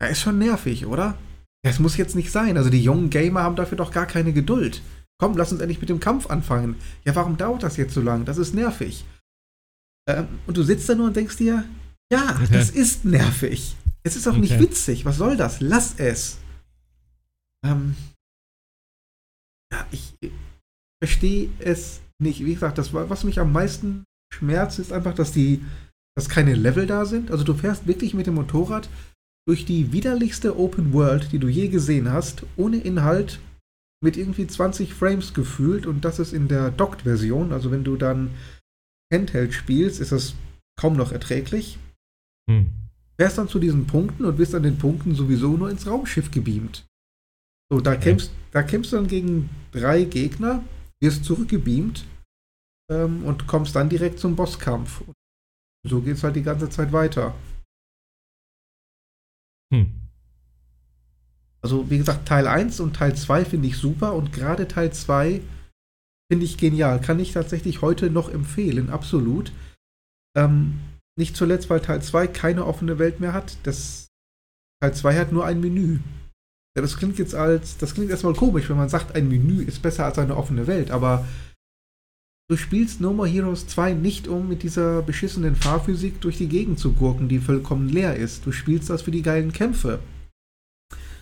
Er 0.00 0.10
ist 0.10 0.20
schon 0.20 0.38
nervig, 0.38 0.86
oder? 0.86 1.18
Es 1.64 1.78
muss 1.78 1.96
jetzt 1.96 2.16
nicht 2.16 2.30
sein. 2.30 2.56
Also 2.56 2.70
die 2.70 2.82
jungen 2.82 3.10
Gamer 3.10 3.42
haben 3.42 3.56
dafür 3.56 3.76
doch 3.76 3.92
gar 3.92 4.06
keine 4.06 4.32
Geduld. 4.32 4.82
Komm, 5.22 5.36
lass 5.36 5.52
uns 5.52 5.60
endlich 5.60 5.80
mit 5.80 5.88
dem 5.88 6.00
Kampf 6.00 6.28
anfangen. 6.30 6.74
Ja, 7.04 7.14
warum 7.14 7.36
dauert 7.36 7.62
das 7.62 7.76
jetzt 7.76 7.94
so 7.94 8.00
lang? 8.00 8.24
Das 8.24 8.38
ist 8.38 8.54
nervig. 8.54 9.04
Ähm, 10.08 10.26
und 10.48 10.56
du 10.56 10.64
sitzt 10.64 10.88
da 10.88 10.96
nur 10.96 11.06
und 11.06 11.14
denkst 11.14 11.36
dir, 11.36 11.64
ja, 12.12 12.40
okay. 12.42 12.48
das 12.50 12.70
ist 12.70 13.04
nervig. 13.04 13.76
Es 14.02 14.16
ist 14.16 14.26
auch 14.26 14.32
okay. 14.32 14.40
nicht 14.40 14.58
witzig. 14.58 15.04
Was 15.04 15.18
soll 15.18 15.36
das? 15.36 15.60
Lass 15.60 15.94
es. 15.98 16.38
Ähm, 17.64 17.94
ja, 19.72 19.86
ich, 19.92 20.12
verstehe 21.00 21.50
es 21.60 22.00
nicht. 22.20 22.44
Wie 22.44 22.54
gesagt, 22.54 22.78
das, 22.78 22.92
was 22.92 23.22
mich 23.22 23.38
am 23.38 23.52
meisten 23.52 24.02
schmerzt, 24.34 24.80
ist 24.80 24.92
einfach, 24.92 25.14
dass 25.14 25.30
die, 25.30 25.64
dass 26.16 26.28
keine 26.28 26.56
Level 26.56 26.88
da 26.88 27.06
sind. 27.06 27.30
Also 27.30 27.44
du 27.44 27.54
fährst 27.54 27.86
wirklich 27.86 28.12
mit 28.12 28.26
dem 28.26 28.34
Motorrad 28.34 28.88
durch 29.46 29.66
die 29.66 29.92
widerlichste 29.92 30.58
Open 30.58 30.92
World, 30.92 31.30
die 31.30 31.38
du 31.38 31.46
je 31.46 31.68
gesehen 31.68 32.10
hast, 32.10 32.44
ohne 32.56 32.78
Inhalt, 32.78 33.38
mit 34.02 34.16
irgendwie 34.16 34.46
20 34.46 34.94
Frames 34.94 35.32
gefühlt 35.32 35.86
und 35.86 36.04
das 36.04 36.18
ist 36.18 36.32
in 36.32 36.48
der 36.48 36.70
Docked-Version. 36.70 37.52
Also 37.52 37.70
wenn 37.70 37.84
du 37.84 37.96
dann 37.96 38.32
Handheld 39.12 39.54
spielst, 39.54 40.00
ist 40.00 40.12
das 40.12 40.34
kaum 40.78 40.96
noch 40.96 41.12
erträglich. 41.12 41.78
Hm. 42.50 42.72
Fährst 43.16 43.38
dann 43.38 43.48
zu 43.48 43.58
diesen 43.58 43.86
Punkten 43.86 44.24
und 44.24 44.36
bist 44.36 44.54
an 44.54 44.64
den 44.64 44.78
Punkten 44.78 45.14
sowieso 45.14 45.56
nur 45.56 45.70
ins 45.70 45.86
Raumschiff 45.86 46.30
gebeamt. 46.30 46.84
So, 47.70 47.80
da, 47.80 47.92
okay. 47.92 48.00
kämpfst, 48.00 48.32
da 48.50 48.62
kämpfst 48.62 48.92
du 48.92 48.96
dann 48.96 49.06
gegen 49.06 49.48
drei 49.70 50.04
Gegner, 50.04 50.64
wirst 51.00 51.24
zurückgebeamt 51.24 52.04
ähm, 52.90 53.24
und 53.24 53.46
kommst 53.46 53.76
dann 53.76 53.88
direkt 53.88 54.18
zum 54.18 54.34
Bosskampf. 54.34 55.04
So 55.86 56.00
geht 56.00 56.16
es 56.16 56.24
halt 56.24 56.36
die 56.36 56.42
ganze 56.42 56.68
Zeit 56.70 56.92
weiter. 56.92 57.34
Hm. 59.72 60.01
Also, 61.62 61.88
wie 61.90 61.98
gesagt, 61.98 62.26
Teil 62.26 62.48
1 62.48 62.80
und 62.80 62.96
Teil 62.96 63.14
2 63.14 63.44
finde 63.44 63.68
ich 63.68 63.76
super 63.76 64.14
und 64.14 64.32
gerade 64.32 64.66
Teil 64.66 64.92
2 64.92 65.40
finde 66.30 66.44
ich 66.44 66.58
genial. 66.58 67.00
Kann 67.00 67.20
ich 67.20 67.32
tatsächlich 67.32 67.82
heute 67.82 68.10
noch 68.10 68.28
empfehlen, 68.28 68.90
absolut. 68.90 69.52
Ähm, 70.36 70.80
nicht 71.16 71.36
zuletzt, 71.36 71.70
weil 71.70 71.80
Teil 71.80 72.02
2 72.02 72.26
keine 72.26 72.66
offene 72.66 72.98
Welt 72.98 73.20
mehr 73.20 73.32
hat. 73.32 73.58
Das 73.64 74.08
Teil 74.80 74.94
2 74.94 75.18
hat 75.18 75.32
nur 75.32 75.44
ein 75.44 75.60
Menü. 75.60 75.98
Ja, 76.74 76.80
das 76.80 76.96
klingt 76.96 77.18
jetzt 77.18 77.34
als, 77.34 77.76
das 77.76 77.94
klingt 77.94 78.10
erstmal 78.10 78.34
komisch, 78.34 78.68
wenn 78.70 78.78
man 78.78 78.88
sagt, 78.88 79.14
ein 79.14 79.28
Menü 79.28 79.62
ist 79.62 79.82
besser 79.82 80.06
als 80.06 80.18
eine 80.18 80.36
offene 80.36 80.66
Welt, 80.66 80.90
aber 80.90 81.26
du 82.48 82.56
spielst 82.56 83.00
No 83.00 83.12
More 83.12 83.28
Heroes 83.28 83.66
2 83.66 83.92
nicht, 83.92 84.26
um 84.26 84.48
mit 84.48 84.62
dieser 84.62 85.02
beschissenen 85.02 85.54
Fahrphysik 85.54 86.20
durch 86.22 86.38
die 86.38 86.48
Gegend 86.48 86.78
zu 86.78 86.94
gurken, 86.94 87.28
die 87.28 87.40
vollkommen 87.40 87.90
leer 87.90 88.16
ist. 88.16 88.46
Du 88.46 88.52
spielst 88.52 88.88
das 88.88 89.02
für 89.02 89.10
die 89.10 89.22
geilen 89.22 89.52
Kämpfe. 89.52 89.98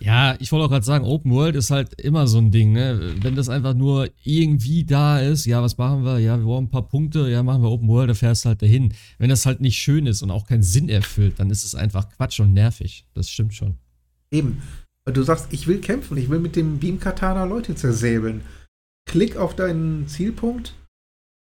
Ja, 0.03 0.35
ich 0.39 0.51
wollte 0.51 0.65
auch 0.65 0.71
gerade 0.71 0.85
sagen, 0.85 1.05
Open 1.05 1.31
World 1.31 1.57
ist 1.57 1.71
halt 1.71 2.01
immer 2.01 2.27
so 2.27 2.39
ein 2.39 2.51
Ding, 2.51 2.73
ne? 2.73 3.13
Wenn 3.21 3.35
das 3.35 3.51
einfach 3.51 3.75
nur 3.75 4.09
irgendwie 4.25 4.85
da 4.85 5.21
ist, 5.21 5.45
ja, 5.45 5.63
was 5.63 5.77
machen 5.77 6.05
wir? 6.05 6.19
Ja, 6.19 6.39
wir 6.39 6.47
wollen 6.47 6.65
ein 6.65 6.71
paar 6.71 6.89
Punkte, 6.89 7.29
ja, 7.29 7.43
machen 7.43 7.63
wir 7.63 7.71
Open 7.71 7.89
World, 7.89 8.09
da 8.09 8.15
fährst 8.15 8.45
du 8.45 8.49
halt 8.49 8.63
dahin. 8.63 8.95
Wenn 9.19 9.29
das 9.29 9.45
halt 9.45 9.61
nicht 9.61 9.77
schön 9.77 10.07
ist 10.07 10.23
und 10.23 10.31
auch 10.31 10.47
keinen 10.47 10.63
Sinn 10.63 10.89
erfüllt, 10.89 11.35
dann 11.39 11.51
ist 11.51 11.65
es 11.65 11.75
einfach 11.75 12.09
Quatsch 12.09 12.41
und 12.41 12.55
nervig. 12.55 13.05
Das 13.13 13.29
stimmt 13.29 13.55
schon. 13.55 13.75
Eben. 14.31 14.63
Du 15.05 15.23
sagst, 15.23 15.49
ich 15.51 15.67
will 15.67 15.81
kämpfen, 15.81 16.17
ich 16.17 16.31
will 16.31 16.39
mit 16.39 16.57
dem 16.57 16.79
Beam 16.79 16.99
Katana 16.99 17.45
Leute 17.45 17.75
zersäbeln. 17.75 18.43
Klick 19.07 19.37
auf 19.37 19.55
deinen 19.55 20.09
Zielpunkt. 20.09 20.75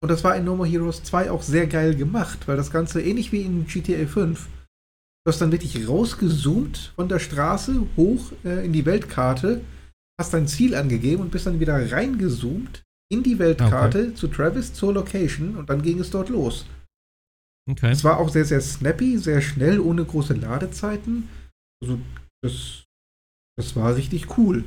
Und 0.01 0.11
das 0.11 0.23
war 0.25 0.37
in 0.37 0.45
No 0.45 0.57
More 0.57 0.69
Heroes 0.69 1.03
2 1.03 1.31
auch 1.31 1.43
sehr 1.43 1.67
geil 1.67 1.97
gemacht, 1.97 2.47
weil 2.47 2.57
das 2.57 2.71
Ganze 2.71 3.03
ähnlich 3.03 3.33
wie 3.33 3.43
in 3.43 3.67
GTA 3.67 4.07
5. 4.07 4.49
Du 5.29 5.31
hast 5.31 5.43
dann 5.43 5.53
wirklich 5.53 5.87
rausgezoomt 5.87 6.95
von 6.97 7.07
der 7.07 7.19
Straße 7.19 7.87
hoch 7.99 8.33
äh, 8.47 8.65
in 8.65 8.73
die 8.73 8.87
Weltkarte, 8.87 9.61
hast 10.19 10.33
dein 10.33 10.49
Ziel 10.49 10.75
angegeben 10.75 11.21
und 11.21 11.31
bist 11.31 11.47
dann 11.47 11.61
wieder 11.61 11.93
reingezoomt 11.93 12.83
in 13.13 13.23
die 13.23 13.39
Weltkarte 13.39 14.05
okay. 14.05 14.15
zu 14.15 14.29
Travis 14.29 14.73
zur 14.73 14.95
Location 14.95 15.57
und 15.57 15.69
dann 15.69 15.83
ging 15.83 16.01
es 16.01 16.11
dort 16.11 16.31
los. 16.31 16.65
Okay. 17.71 17.91
Es 17.91 18.05
war 18.05 18.17
auch 18.17 18.31
sehr, 18.31 18.47
sehr 18.47 18.63
snappy, 18.63 19.19
sehr 19.19 19.43
schnell, 19.43 19.81
ohne 19.81 20.03
große 20.03 20.33
Ladezeiten. 20.33 21.29
Also, 21.83 22.01
das 22.43 22.85
das 23.59 23.77
war 23.77 23.97
richtig 23.97 24.39
cool. 24.39 24.65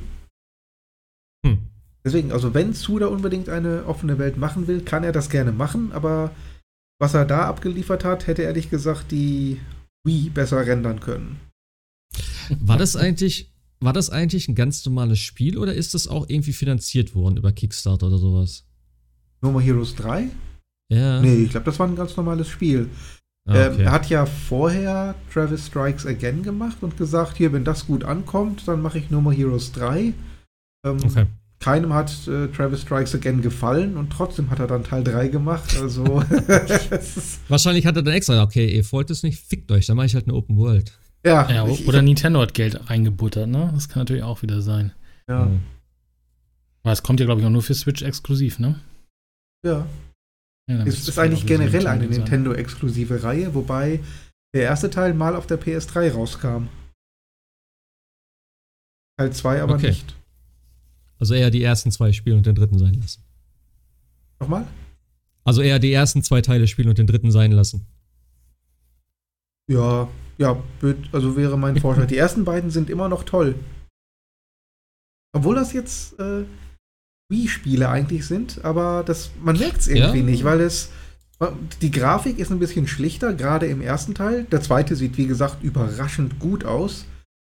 Hm. 1.44 1.58
Deswegen, 2.04 2.30
also 2.30 2.54
wenn 2.54 2.72
Suda 2.72 3.08
unbedingt 3.08 3.48
eine 3.48 3.86
offene 3.86 4.16
Welt 4.20 4.36
machen 4.36 4.68
will, 4.68 4.82
kann 4.82 5.02
er 5.02 5.10
das 5.10 5.28
gerne 5.28 5.50
machen, 5.50 5.90
aber 5.90 6.30
was 7.00 7.14
er 7.14 7.24
da 7.24 7.48
abgeliefert 7.48 8.04
hat, 8.04 8.28
hätte 8.28 8.42
ehrlich 8.42 8.70
gesagt 8.70 9.10
die 9.10 9.60
Wii 10.04 10.30
besser 10.30 10.66
rendern 10.66 11.00
können. 11.00 11.40
War 12.60 12.76
das 12.76 12.96
eigentlich, 12.96 13.52
war 13.80 13.92
das 13.92 14.10
eigentlich 14.10 14.48
ein 14.48 14.54
ganz 14.54 14.84
normales 14.84 15.18
Spiel 15.18 15.58
oder 15.58 15.74
ist 15.74 15.94
das 15.94 16.08
auch 16.08 16.28
irgendwie 16.28 16.52
finanziert 16.52 17.14
worden 17.14 17.36
über 17.36 17.52
Kickstarter 17.52 18.08
oder 18.08 18.18
sowas? 18.18 18.66
No 19.40 19.52
More 19.52 19.64
Heroes 19.64 19.94
3? 19.96 20.28
Ja. 20.90 21.20
Nee, 21.20 21.44
ich 21.44 21.50
glaube, 21.50 21.66
das 21.66 21.78
war 21.78 21.88
ein 21.88 21.96
ganz 21.96 22.16
normales 22.16 22.48
Spiel. 22.48 22.90
Ah, 23.46 23.54
ähm, 23.54 23.72
okay. 23.72 23.80
ähm, 23.80 23.86
er 23.86 23.92
hat 23.92 24.08
ja 24.08 24.26
vorher 24.26 25.14
Travis 25.32 25.66
Strikes 25.66 26.06
Again 26.06 26.42
gemacht 26.42 26.78
und 26.82 26.96
gesagt, 26.96 27.36
hier, 27.36 27.52
wenn 27.52 27.64
das 27.64 27.86
gut 27.86 28.04
ankommt, 28.04 28.68
dann 28.68 28.82
mache 28.82 28.98
ich 28.98 29.10
No 29.10 29.20
More 29.20 29.34
Heroes 29.34 29.72
3. 29.72 30.12
Ähm, 30.84 30.98
okay. 31.04 31.26
Keinem 31.62 31.94
hat 31.94 32.10
äh, 32.26 32.48
Travis 32.48 32.82
Strikes 32.82 33.14
Again 33.14 33.40
gefallen 33.40 33.96
und 33.96 34.10
trotzdem 34.10 34.50
hat 34.50 34.58
er 34.58 34.66
dann 34.66 34.82
Teil 34.82 35.04
3 35.04 35.28
gemacht. 35.28 35.76
Also 35.80 36.04
Wahrscheinlich 37.48 37.86
hat 37.86 37.96
er 37.96 38.02
dann 38.02 38.14
extra, 38.14 38.42
okay, 38.42 38.66
ihr 38.66 38.90
wollt 38.90 39.10
es 39.10 39.22
nicht, 39.22 39.38
fickt 39.40 39.70
euch, 39.70 39.86
dann 39.86 39.96
mache 39.96 40.06
ich 40.06 40.14
halt 40.14 40.26
eine 40.26 40.34
Open 40.34 40.56
World. 40.56 40.98
Ja. 41.24 41.48
ja 41.48 41.66
ich, 41.68 41.86
oder 41.86 41.98
ich, 41.98 42.04
Nintendo 42.04 42.40
hat 42.40 42.52
Geld 42.52 42.90
reingebuttert, 42.90 43.48
ne? 43.48 43.70
Das 43.74 43.88
kann 43.88 44.00
natürlich 44.00 44.24
auch 44.24 44.42
wieder 44.42 44.60
sein. 44.60 44.92
Ja. 45.28 45.44
Mhm. 45.44 45.60
Aber 46.82 46.92
es 46.92 47.04
kommt 47.04 47.20
ja, 47.20 47.26
glaube 47.26 47.40
ich, 47.40 47.46
auch 47.46 47.50
nur 47.50 47.62
für 47.62 47.74
Switch 47.74 48.02
exklusiv, 48.02 48.58
ne? 48.58 48.80
Ja. 49.64 49.86
Ja, 50.68 50.82
ist, 50.82 51.08
ist 51.08 51.18
eigentlich 51.18 51.46
generell 51.46 51.86
eine 51.86 52.06
Nintendo-exklusive 52.06 53.22
Reihe, 53.22 53.54
wobei 53.54 54.00
der 54.52 54.62
erste 54.62 54.90
Teil 54.90 55.14
mal 55.14 55.36
auf 55.36 55.46
der 55.46 55.60
PS3 55.60 56.12
rauskam. 56.12 56.68
Teil 59.16 59.32
2 59.32 59.62
aber 59.62 59.74
okay. 59.74 59.88
nicht. 59.88 60.16
Also 61.22 61.34
eher 61.34 61.52
die 61.52 61.62
ersten 61.62 61.92
zwei 61.92 62.12
spielen 62.12 62.38
und 62.38 62.46
den 62.46 62.56
dritten 62.56 62.80
sein 62.80 62.94
lassen. 62.94 63.22
Nochmal? 64.40 64.66
Also 65.44 65.62
eher 65.62 65.78
die 65.78 65.92
ersten 65.92 66.24
zwei 66.24 66.40
Teile 66.40 66.66
spielen 66.66 66.88
und 66.88 66.98
den 66.98 67.06
dritten 67.06 67.30
sein 67.30 67.52
lassen. 67.52 67.86
Ja, 69.70 70.08
ja, 70.38 70.60
also 71.12 71.36
wäre 71.36 71.56
mein 71.56 71.76
Vorschlag. 71.80 72.08
Die 72.08 72.16
ersten 72.16 72.44
beiden 72.44 72.72
sind 72.72 72.90
immer 72.90 73.08
noch 73.08 73.22
toll. 73.22 73.54
Obwohl 75.32 75.54
das 75.54 75.72
jetzt 75.72 76.18
äh, 76.18 76.42
Wii-Spiele 77.28 77.88
eigentlich 77.88 78.26
sind, 78.26 78.64
aber 78.64 79.04
das, 79.06 79.30
man 79.40 79.56
merkt 79.56 79.78
es 79.78 79.86
irgendwie 79.86 80.18
ja. 80.18 80.24
nicht, 80.24 80.42
weil 80.42 80.60
es. 80.60 80.90
Die 81.82 81.92
Grafik 81.92 82.40
ist 82.40 82.50
ein 82.50 82.58
bisschen 82.58 82.88
schlichter, 82.88 83.32
gerade 83.32 83.66
im 83.66 83.80
ersten 83.80 84.16
Teil. 84.16 84.42
Der 84.50 84.60
zweite 84.60 84.96
sieht, 84.96 85.16
wie 85.18 85.28
gesagt, 85.28 85.62
überraschend 85.62 86.40
gut 86.40 86.64
aus. 86.64 87.04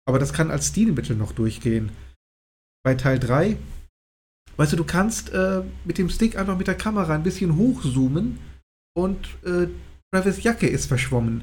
Aber 0.04 0.18
das 0.18 0.32
kann 0.32 0.50
als 0.50 0.66
Stilmittel 0.66 1.14
noch 1.14 1.30
durchgehen. 1.30 1.92
Bei 2.84 2.94
Teil 2.94 3.18
3, 3.18 3.56
weißt 4.56 4.72
du, 4.72 4.76
du 4.76 4.84
kannst 4.84 5.30
äh, 5.30 5.62
mit 5.84 5.98
dem 5.98 6.08
Stick 6.10 6.36
einfach 6.36 6.58
mit 6.58 6.66
der 6.66 6.74
Kamera 6.76 7.14
ein 7.14 7.22
bisschen 7.22 7.56
hochzoomen 7.56 8.38
und 8.94 9.28
äh, 9.44 9.68
Travis 10.12 10.42
Jacke 10.42 10.66
ist 10.66 10.86
verschwommen. 10.86 11.42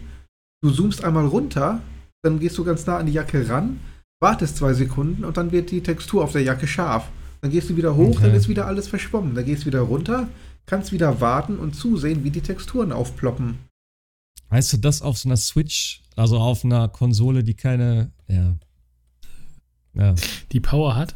Du 0.62 0.70
zoomst 0.72 1.04
einmal 1.04 1.26
runter, 1.26 1.82
dann 2.24 2.40
gehst 2.40 2.58
du 2.58 2.64
ganz 2.64 2.86
nah 2.86 2.98
an 2.98 3.06
die 3.06 3.14
Jacke 3.14 3.48
ran 3.50 3.80
wartest 4.20 4.58
zwei 4.58 4.74
Sekunden 4.74 5.24
und 5.24 5.38
dann 5.38 5.52
wird 5.52 5.72
die 5.72 5.82
Textur 5.82 6.24
auf 6.24 6.34
der 6.34 6.44
Jacke 6.44 6.68
scharf. 6.68 7.10
Dann 7.42 7.52
gehst 7.52 7.70
du 7.70 7.78
wieder 7.78 7.96
hoch, 7.96 8.18
Okay. 8.18 8.24
dann 8.24 8.36
ist 8.36 8.50
wieder 8.50 8.68
alles 8.68 8.88
verschwommen. 8.88 9.34
Dann 9.34 9.46
gehst 9.46 9.64
du 9.64 9.68
wieder 9.68 9.82
runter, 9.82 10.28
kannst 10.66 10.92
wieder 10.92 11.22
warten 11.22 11.58
und 11.58 11.76
zusehen, 11.76 12.24
wie 12.24 12.32
die 12.32 12.42
Texturen 12.42 12.92
aufploppen. 12.92 13.58
Weißt 14.50 14.74
du, 14.74 14.78
das 14.78 15.02
auf 15.02 15.18
so 15.18 15.30
einer 15.30 15.38
Switch, 15.38 16.02
also 16.16 16.38
auf 16.38 16.66
einer 16.66 16.90
Konsole, 16.90 17.44
die 17.44 17.54
keine, 17.54 18.12
ja. 18.28 18.56
Ja. 20.00 20.16
Die 20.52 20.60
Power 20.60 20.96
hat. 20.96 21.16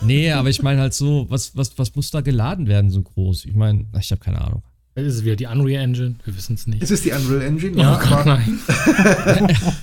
Nee, 0.00 0.32
aber 0.32 0.48
ich 0.48 0.62
meine 0.62 0.80
halt 0.80 0.94
so, 0.94 1.26
was, 1.28 1.54
was, 1.56 1.78
was 1.78 1.94
muss 1.94 2.10
da 2.10 2.22
geladen 2.22 2.66
werden, 2.66 2.90
so 2.90 3.02
groß? 3.02 3.44
Ich 3.44 3.54
meine, 3.54 3.84
ich 3.98 4.10
habe 4.10 4.20
keine 4.20 4.40
Ahnung. 4.40 4.62
Das 4.94 5.04
ist 5.14 5.24
wieder 5.24 5.36
die 5.36 5.46
Unreal 5.46 5.82
Engine. 5.84 6.16
Wir 6.24 6.36
wissen 6.36 6.54
es 6.54 6.66
nicht. 6.66 6.82
Es 6.82 6.90
ist 6.90 7.04
die 7.04 7.12
Unreal 7.12 7.42
Engine, 7.42 7.76
Oh 7.76 7.80
ja, 7.80 7.98
Gott, 7.98 8.12
aber, 8.12 8.24
nein. 8.24 8.60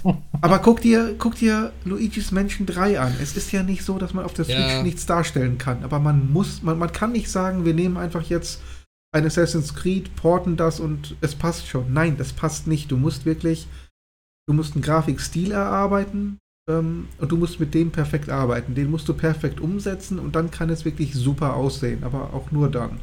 aber 0.42 0.60
guck, 0.60 0.82
dir, 0.82 1.16
guck 1.18 1.36
dir 1.36 1.72
Luigi's 1.86 2.32
Mansion 2.32 2.66
3 2.66 3.00
an. 3.00 3.14
Es 3.22 3.38
ist 3.38 3.52
ja 3.52 3.64
nicht 3.64 3.84
so, 3.84 3.98
dass 3.98 4.14
man 4.14 4.26
auf 4.26 4.34
der 4.34 4.46
Switch 4.46 4.58
Ja. 4.58 4.84
nichts 4.84 5.06
darstellen 5.06 5.58
kann. 5.58 5.84
Aber 5.84 6.00
man 6.00 6.32
muss, 6.32 6.62
man, 6.62 6.78
man 6.78 6.92
kann 6.92 7.14
nicht 7.14 7.30
sagen, 7.32 7.64
wir 7.66 7.74
nehmen 7.74 7.98
einfach 7.98 8.24
jetzt 8.24 8.62
ein 9.16 9.26
Assassin's 9.26 9.74
Creed, 9.74 10.16
porten 10.16 10.58
das 10.58 10.80
und 10.80 11.16
es 11.22 11.36
passt 11.36 11.68
schon. 11.68 11.94
Nein, 11.94 12.18
das 12.18 12.34
passt 12.34 12.68
nicht. 12.68 12.92
Du 12.92 12.98
musst 12.98 13.26
wirklich, 13.26 13.68
du 14.48 14.54
musst 14.54 14.76
einen 14.76 14.82
Grafikstil 14.84 15.52
erarbeiten 15.52 16.38
und 16.68 17.08
du 17.30 17.38
musst 17.38 17.60
mit 17.62 17.74
dem 17.74 17.92
perfekt 17.92 18.30
arbeiten. 18.30 18.76
Den 18.76 18.92
musst 18.92 19.08
du 19.08 19.14
perfekt 19.14 19.62
umsetzen 19.62 20.20
und 20.20 20.36
dann 20.36 20.52
kann 20.52 20.70
es 20.70 20.84
wirklich 20.84 21.14
super 21.14 21.56
aussehen. 21.56 22.04
Aber 22.04 22.34
auch 22.34 22.52
nur 22.52 22.70
dann. 22.70 23.00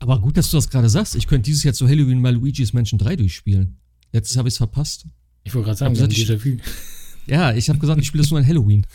Aber 0.00 0.20
gut, 0.20 0.36
dass 0.36 0.50
du 0.50 0.56
das 0.56 0.68
gerade 0.70 0.88
sagst. 0.88 1.14
Ich 1.14 1.28
könnte 1.28 1.46
dieses 1.46 1.62
Jahr 1.62 1.74
zu 1.74 1.88
Halloween 1.88 2.20
mal 2.20 2.34
Luigi's 2.34 2.72
Mansion 2.72 2.98
3 2.98 3.16
durchspielen. 3.16 3.78
Jetzt 4.12 4.36
habe 4.36 4.48
ich 4.48 4.54
es 4.54 4.58
verpasst. 4.58 5.06
Ich 5.44 5.54
wollte 5.54 5.66
gerade 5.66 5.78
sagen, 5.78 5.98
haben 5.98 6.08
gesagt, 6.08 6.12
Déjà-vu. 6.12 6.58
Ja, 7.26 7.52
ich 7.52 7.68
habe 7.68 7.78
gesagt, 7.78 8.00
ich 8.00 8.06
spiele 8.06 8.22
das 8.22 8.30
nur 8.30 8.40
an 8.40 8.46
Halloween. 8.46 8.86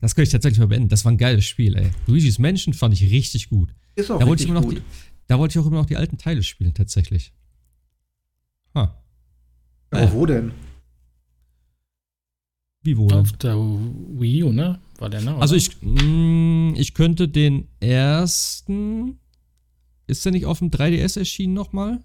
das 0.00 0.14
könnte 0.14 0.24
ich 0.24 0.30
tatsächlich 0.30 0.58
mal 0.58 0.66
beenden. 0.66 0.90
Das 0.90 1.04
war 1.04 1.12
ein 1.12 1.16
geiles 1.18 1.46
Spiel, 1.46 1.74
ey. 1.74 1.90
Luigi's 2.06 2.38
Mansion 2.38 2.74
fand 2.74 2.92
ich 2.94 3.10
richtig 3.10 3.48
gut. 3.48 3.74
Ist 3.94 4.10
auch 4.10 4.18
Da 4.18 4.26
wollte, 4.26 4.42
ich 4.44 4.48
richtig 4.48 4.50
immer 4.50 4.60
noch 4.60 4.68
gut. 4.68 4.78
die, 4.78 4.82
da 5.26 5.38
wollte 5.38 5.52
ich 5.52 5.58
auch 5.58 5.66
immer 5.66 5.78
noch 5.78 5.86
die 5.86 5.96
alten 5.96 6.18
Teile 6.18 6.42
spielen, 6.42 6.74
tatsächlich. 6.74 7.32
Ha. 8.74 8.94
Aber 9.90 10.12
wo 10.12 10.26
denn? 10.26 10.52
Wie 12.88 12.96
wohl? 12.96 13.12
Auf 13.12 13.32
der 13.32 13.54
Wii 13.54 14.44
U, 14.44 14.50
ne? 14.50 14.78
War 14.96 15.10
der, 15.10 15.20
ne? 15.20 15.32
oder? 15.32 15.42
Also 15.42 15.56
ich, 15.56 15.76
mh, 15.82 16.72
ich 16.78 16.94
könnte 16.94 17.28
den 17.28 17.68
ersten. 17.80 19.18
Ist 20.06 20.24
der 20.24 20.32
nicht 20.32 20.46
auf 20.46 20.60
dem 20.60 20.70
3DS 20.70 21.18
erschienen 21.18 21.52
nochmal? 21.52 21.98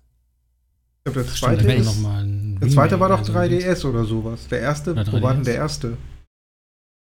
Ich 1.05 1.13
glaube, 1.13 1.21
der 1.23 1.33
Stimmt, 1.33 1.37
zweite 1.39 1.63
wäre 1.63 1.77
ist, 1.79 2.01
noch 2.01 2.59
Der 2.59 2.69
zweite 2.69 2.99
war 2.99 3.07
doch 3.07 3.21
oder 3.21 3.25
so. 3.25 3.33
3DS 3.33 3.85
oder 3.85 4.03
sowas. 4.03 4.47
Der 4.49 4.59
erste, 4.59 4.93
wo 4.93 5.21
war 5.21 5.33
denn 5.35 5.43
3DS. 5.43 5.45
der 5.45 5.55
erste? 5.55 5.97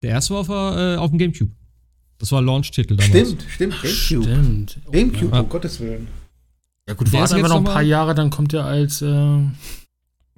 Der 0.04 0.10
erste 0.12 0.34
war 0.36 0.42
auf, 0.42 0.50
äh, 0.50 0.96
auf 0.98 1.10
dem 1.10 1.18
Gamecube. 1.18 1.52
Das 2.20 2.32
war 2.32 2.44
Launch-Titel 2.44 2.96
damals. 2.96 3.10
Stimmt, 3.10 3.46
stimmt, 3.50 3.74
Ach, 3.76 3.82
Gamecube. 3.82 4.24
Stimmt. 4.24 4.80
Oh, 4.86 4.92
Gamecube, 4.92 5.36
Ja. 5.36 5.40
um 5.42 5.50
Gottes 5.50 5.80
Willen. 5.80 6.08
Ja 6.88 6.94
gut, 6.94 7.08
Der 7.08 7.14
warte 7.14 7.24
ist 7.26 7.32
jetzt 7.32 7.34
einfach 7.38 7.50
noch 7.50 7.58
ein 7.58 7.64
noch 7.64 7.74
paar 7.74 7.82
Jahre, 7.82 8.14
dann 8.14 8.30
kommt 8.30 8.54
er 8.54 8.66
als 8.66 9.02
äh, 9.02 9.08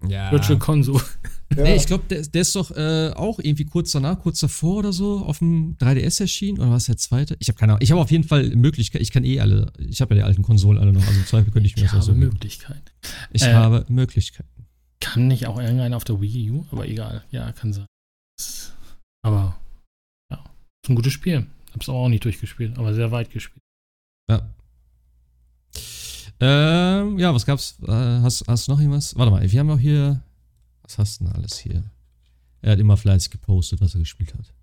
Ja. 0.08 0.32
Virtual 0.32 0.58
Console. 0.58 1.04
Ja. 1.56 1.64
Nee, 1.64 1.76
ich 1.76 1.86
glaube, 1.86 2.04
der, 2.10 2.22
der 2.24 2.41
ist 2.41 2.56
doch 2.56 2.72
äh, 2.72 3.12
auch 3.16 3.39
irgendwie 3.39 3.66
kurz 3.66 3.91
danach, 3.91 4.20
kurz 4.20 4.39
davor 4.39 4.78
oder 4.78 4.91
so 4.91 5.20
auf 5.20 5.39
dem 5.39 5.78
3DS 5.78 6.22
erschienen. 6.22 6.58
Oder 6.60 6.70
war 6.72 6.78
es 6.78 6.86
der 6.86 6.98
zweite? 6.98 7.36
Ich 7.39 7.48
habe 7.50 7.58
keine 7.58 7.74
Ahnung. 7.74 7.84
Ich 7.84 7.91
habe 7.91 8.02
auf 8.02 8.10
jeden 8.12 8.24
Fall 8.24 8.50
Möglichkeit. 8.56 9.02
Ich 9.02 9.12
kann 9.12 9.24
eh 9.24 9.39
alle. 9.39 9.72
Ich 9.78 10.02
habe 10.02 10.16
ja 10.16 10.22
die 10.22 10.26
alten 10.26 10.41
Konsolen 10.41 10.80
alle 10.80 10.91
noch. 10.91 11.06
Also 11.06 11.20
im 11.20 11.26
Zweifel 11.28 11.52
könnte 11.52 11.68
ich 11.68 11.76
mir 11.76 11.84
Ich 11.86 11.91
das 11.91 12.00
auch 12.00 12.04
so 12.04 12.12
habe 12.12 12.20
geben. 12.20 12.34
Möglichkeiten. 12.34 12.82
Ich 13.32 13.43
Äh, 13.43 13.54
habe 13.54 13.86
Möglichkeiten. 13.89 14.50
Kann 15.00 15.28
nicht 15.28 15.46
auch 15.46 15.60
irgendeiner 15.60 15.98
auf 15.98 16.04
der 16.04 16.20
Wii 16.20 16.50
U, 16.52 16.66
aber 16.72 16.88
egal. 16.88 17.24
Ja, 17.30 17.52
kann 17.52 17.74
sein. 17.74 17.86
Aber 19.24 19.56
ja, 20.32 20.43
ist 20.84 20.89
ein 20.89 20.96
gutes 20.96 21.14
Spiel. 21.14 21.46
Hab's 21.74 21.89
auch 21.89 22.10
nicht 22.10 22.24
durchgespielt, 22.26 22.78
aber 22.78 22.93
sehr 22.93 23.12
weit 23.12 23.30
gespielt. 23.32 23.62
Ja. 24.32 24.50
Ähm, 26.39 27.18
ja, 27.20 27.34
was 27.34 27.46
gab's? 27.46 27.78
Äh, 27.88 27.91
hast, 27.91 28.46
hast 28.48 28.68
du 28.68 28.72
noch 28.72 28.80
irgendwas? 28.80 29.16
Warte 29.16 29.32
mal, 29.32 29.52
wir 29.52 29.60
haben 29.60 29.70
auch 29.70 29.80
hier. 29.80 30.22
Was 30.88 30.98
hast 30.98 31.20
du 31.20 31.26
denn 31.26 31.34
alles 31.34 31.58
hier? 31.58 31.84
Er 32.62 32.72
hat 32.74 32.80
immer 32.80 32.98
fleißig 32.98 33.32
gepostet, 33.32 33.82
was 33.82 33.94
er 33.96 34.00
gespielt 34.00 34.34
hat. 34.34 34.54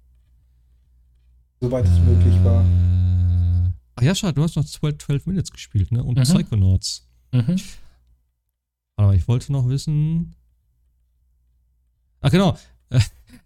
Soweit 1.61 1.85
es 1.87 1.99
möglich 2.01 2.35
war. 2.45 2.65
Äh, 2.65 3.71
Ach 3.95 4.03
ja, 4.03 4.15
schade, 4.15 4.35
du 4.35 4.43
hast 4.43 4.57
noch 4.57 4.65
12, 4.65 4.99
12 4.99 5.27
Minutes 5.27 5.51
gespielt, 5.53 5.93
ne? 5.93 6.03
Und 6.03 6.19
Mhm. 6.19 6.23
Psychonauts. 6.23 7.09
Mhm. 7.33 7.57
Mal, 8.97 9.15
ich 9.17 9.27
wollte 9.29 9.53
noch 9.53 9.69
wissen. 9.69 10.35
Ach 12.21 12.31
genau, 12.31 12.57
äh, 12.91 13.01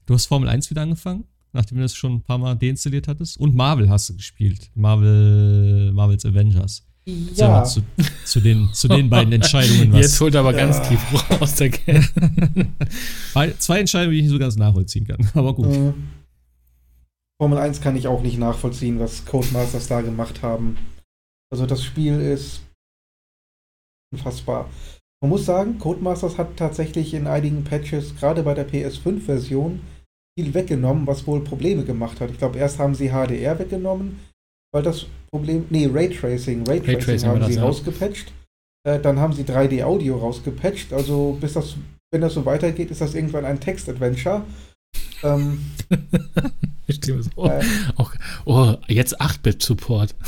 du 0.06 0.14
hast 0.14 0.26
Formel 0.26 0.48
1 0.48 0.70
wieder 0.70 0.82
angefangen, 0.82 1.24
nachdem 1.52 1.78
du 1.78 1.82
das 1.82 1.94
schon 1.94 2.14
ein 2.14 2.22
paar 2.22 2.38
Mal 2.38 2.54
deinstalliert 2.56 3.08
hattest. 3.08 3.38
Und 3.38 3.54
Marvel 3.54 3.88
hast 3.88 4.08
du 4.10 4.16
gespielt. 4.16 4.70
Marvel, 4.74 5.92
Marvels 5.92 6.24
Avengers. 6.26 6.86
Ja, 7.08 7.48
mal 7.48 7.64
Zu, 7.64 7.82
zu, 8.24 8.40
den, 8.40 8.68
zu 8.72 8.88
den 8.88 9.08
beiden 9.08 9.32
Entscheidungen 9.32 9.92
was. 9.92 10.00
Jetzt 10.00 10.20
holt 10.20 10.34
er 10.34 10.40
aber 10.40 10.52
ganz 10.52 10.82
tief 10.88 11.00
raus 11.40 11.54
der 11.54 11.70
Zwei 13.58 13.78
Entscheidungen, 13.78 14.12
die 14.12 14.18
ich 14.18 14.22
nicht 14.24 14.32
so 14.32 14.38
ganz 14.40 14.56
nachvollziehen 14.56 15.06
kann. 15.06 15.18
Aber 15.34 15.54
gut. 15.54 15.72
äh, 15.72 15.92
Formel 17.40 17.58
1 17.58 17.80
kann 17.80 17.94
ich 17.94 18.08
auch 18.08 18.22
nicht 18.22 18.38
nachvollziehen, 18.38 18.98
was 18.98 19.24
Codemasters 19.24 19.86
da 19.86 20.00
gemacht 20.00 20.42
haben. 20.42 20.78
Also 21.52 21.64
das 21.64 21.84
Spiel 21.84 22.20
ist 22.20 22.62
unfassbar. 24.12 24.68
Man 25.22 25.30
muss 25.30 25.46
sagen, 25.46 25.78
Codemasters 25.78 26.38
hat 26.38 26.56
tatsächlich 26.56 27.14
in 27.14 27.28
einigen 27.28 27.62
Patches, 27.62 28.16
gerade 28.16 28.42
bei 28.42 28.54
der 28.54 28.68
PS5-Version, 28.68 29.80
viel 30.38 30.54
weggenommen, 30.54 31.06
was 31.06 31.26
wohl 31.26 31.44
Probleme 31.44 31.84
gemacht 31.84 32.20
hat. 32.20 32.30
Ich 32.30 32.38
glaube, 32.38 32.58
erst 32.58 32.78
haben 32.78 32.94
sie 32.94 33.10
HDR 33.10 33.58
weggenommen, 33.58 34.18
weil 34.76 34.82
das 34.82 35.06
Problem, 35.30 35.64
nee, 35.70 35.86
Raytracing, 35.90 36.66
Raytracing, 36.66 36.94
Raytracing 36.96 37.28
haben 37.30 37.40
war 37.40 37.48
sie 37.48 37.54
das, 37.54 37.62
ja. 37.62 37.66
rausgepatcht. 37.66 38.30
Äh, 38.86 39.00
dann 39.00 39.18
haben 39.18 39.32
sie 39.32 39.42
3D-Audio 39.42 40.18
rausgepatcht. 40.18 40.92
Also 40.92 41.38
bis 41.40 41.54
das, 41.54 41.76
wenn 42.12 42.20
das 42.20 42.34
so 42.34 42.44
weitergeht, 42.44 42.90
ist 42.90 43.00
das 43.00 43.14
irgendwann 43.14 43.46
ein 43.46 43.58
Text-Adventure. 43.58 44.44
Ähm, 45.22 45.64
Ich 46.86 46.96
stehe 46.96 47.22
so. 47.22 47.30
Oh, 47.36 47.46
äh, 47.48 47.62
auch, 47.96 48.12
oh, 48.44 48.74
jetzt 48.86 49.18
8-Bit-Support. 49.18 50.14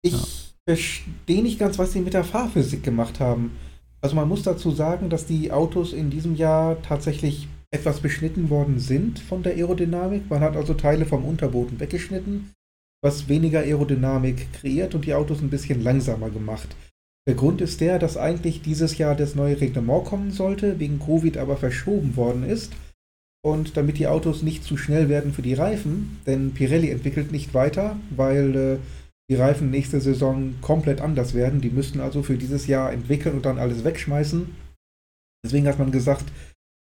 Ich 0.00 0.12
Ja. 0.12 0.18
verstehe 0.66 1.42
nicht 1.42 1.58
ganz, 1.58 1.78
was 1.78 1.92
sie 1.92 2.00
mit 2.00 2.14
der 2.14 2.24
Fahrphysik 2.24 2.82
gemacht 2.82 3.20
haben. 3.20 3.52
Also 4.00 4.16
man 4.16 4.28
muss 4.28 4.42
dazu 4.42 4.70
sagen, 4.70 5.10
dass 5.10 5.26
die 5.26 5.52
Autos 5.52 5.92
in 5.92 6.08
diesem 6.08 6.36
Jahr 6.36 6.80
tatsächlich 6.80 7.48
etwas 7.74 8.00
beschnitten 8.00 8.50
worden 8.50 8.78
sind 8.78 9.18
von 9.18 9.42
der 9.42 9.54
Aerodynamik. 9.54 10.30
Man 10.30 10.40
hat 10.40 10.56
also 10.56 10.74
Teile 10.74 11.04
vom 11.04 11.24
Unterboden 11.24 11.80
weggeschnitten, 11.80 12.52
was 13.02 13.28
weniger 13.28 13.60
Aerodynamik 13.60 14.52
kreiert 14.52 14.94
und 14.94 15.04
die 15.04 15.14
Autos 15.14 15.42
ein 15.42 15.50
bisschen 15.50 15.82
langsamer 15.82 16.30
gemacht. 16.30 16.68
Der 17.26 17.34
Grund 17.34 17.60
ist 17.60 17.80
der, 17.80 17.98
dass 17.98 18.16
eigentlich 18.16 18.62
dieses 18.62 18.98
Jahr 18.98 19.14
das 19.14 19.34
neue 19.34 19.60
Reglement 19.60 20.04
kommen 20.04 20.30
sollte, 20.30 20.78
wegen 20.78 21.00
Covid 21.00 21.36
aber 21.36 21.56
verschoben 21.56 22.16
worden 22.16 22.44
ist. 22.44 22.72
Und 23.42 23.76
damit 23.76 23.98
die 23.98 24.06
Autos 24.06 24.42
nicht 24.42 24.64
zu 24.64 24.76
schnell 24.76 25.08
werden 25.08 25.32
für 25.32 25.42
die 25.42 25.54
Reifen, 25.54 26.18
denn 26.26 26.52
Pirelli 26.52 26.90
entwickelt 26.90 27.30
nicht 27.30 27.52
weiter, 27.52 27.96
weil 28.10 28.56
äh, 28.56 28.78
die 29.30 29.36
Reifen 29.36 29.70
nächste 29.70 30.00
Saison 30.00 30.54
komplett 30.60 31.00
anders 31.00 31.34
werden. 31.34 31.60
Die 31.60 31.70
müssten 31.70 32.00
also 32.00 32.22
für 32.22 32.36
dieses 32.36 32.66
Jahr 32.66 32.92
entwickeln 32.92 33.34
und 33.34 33.44
dann 33.44 33.58
alles 33.58 33.84
wegschmeißen. 33.84 34.54
Deswegen 35.44 35.66
hat 35.66 35.78
man 35.78 35.92
gesagt, 35.92 36.24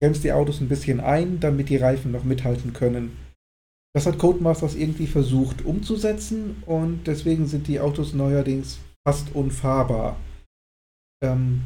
bremst 0.06 0.24
die 0.24 0.34
Autos 0.34 0.62
ein 0.62 0.70
bisschen 0.70 1.00
ein, 1.00 1.40
damit 1.40 1.70
die 1.70 1.78
Reifen 1.78 2.12
noch 2.12 2.24
mithalten 2.24 2.74
können. 2.74 3.18
Das 3.96 4.06
hat 4.06 4.20
Codemasters 4.20 4.76
irgendwie 4.76 5.08
versucht 5.08 5.66
umzusetzen 5.66 6.62
und 6.68 7.08
deswegen 7.08 7.48
sind 7.48 7.68
die 7.68 7.80
Autos 7.80 8.14
neuerdings 8.14 8.78
fast 9.04 9.34
unfahrbar. 9.34 10.16
Ähm, 11.24 11.64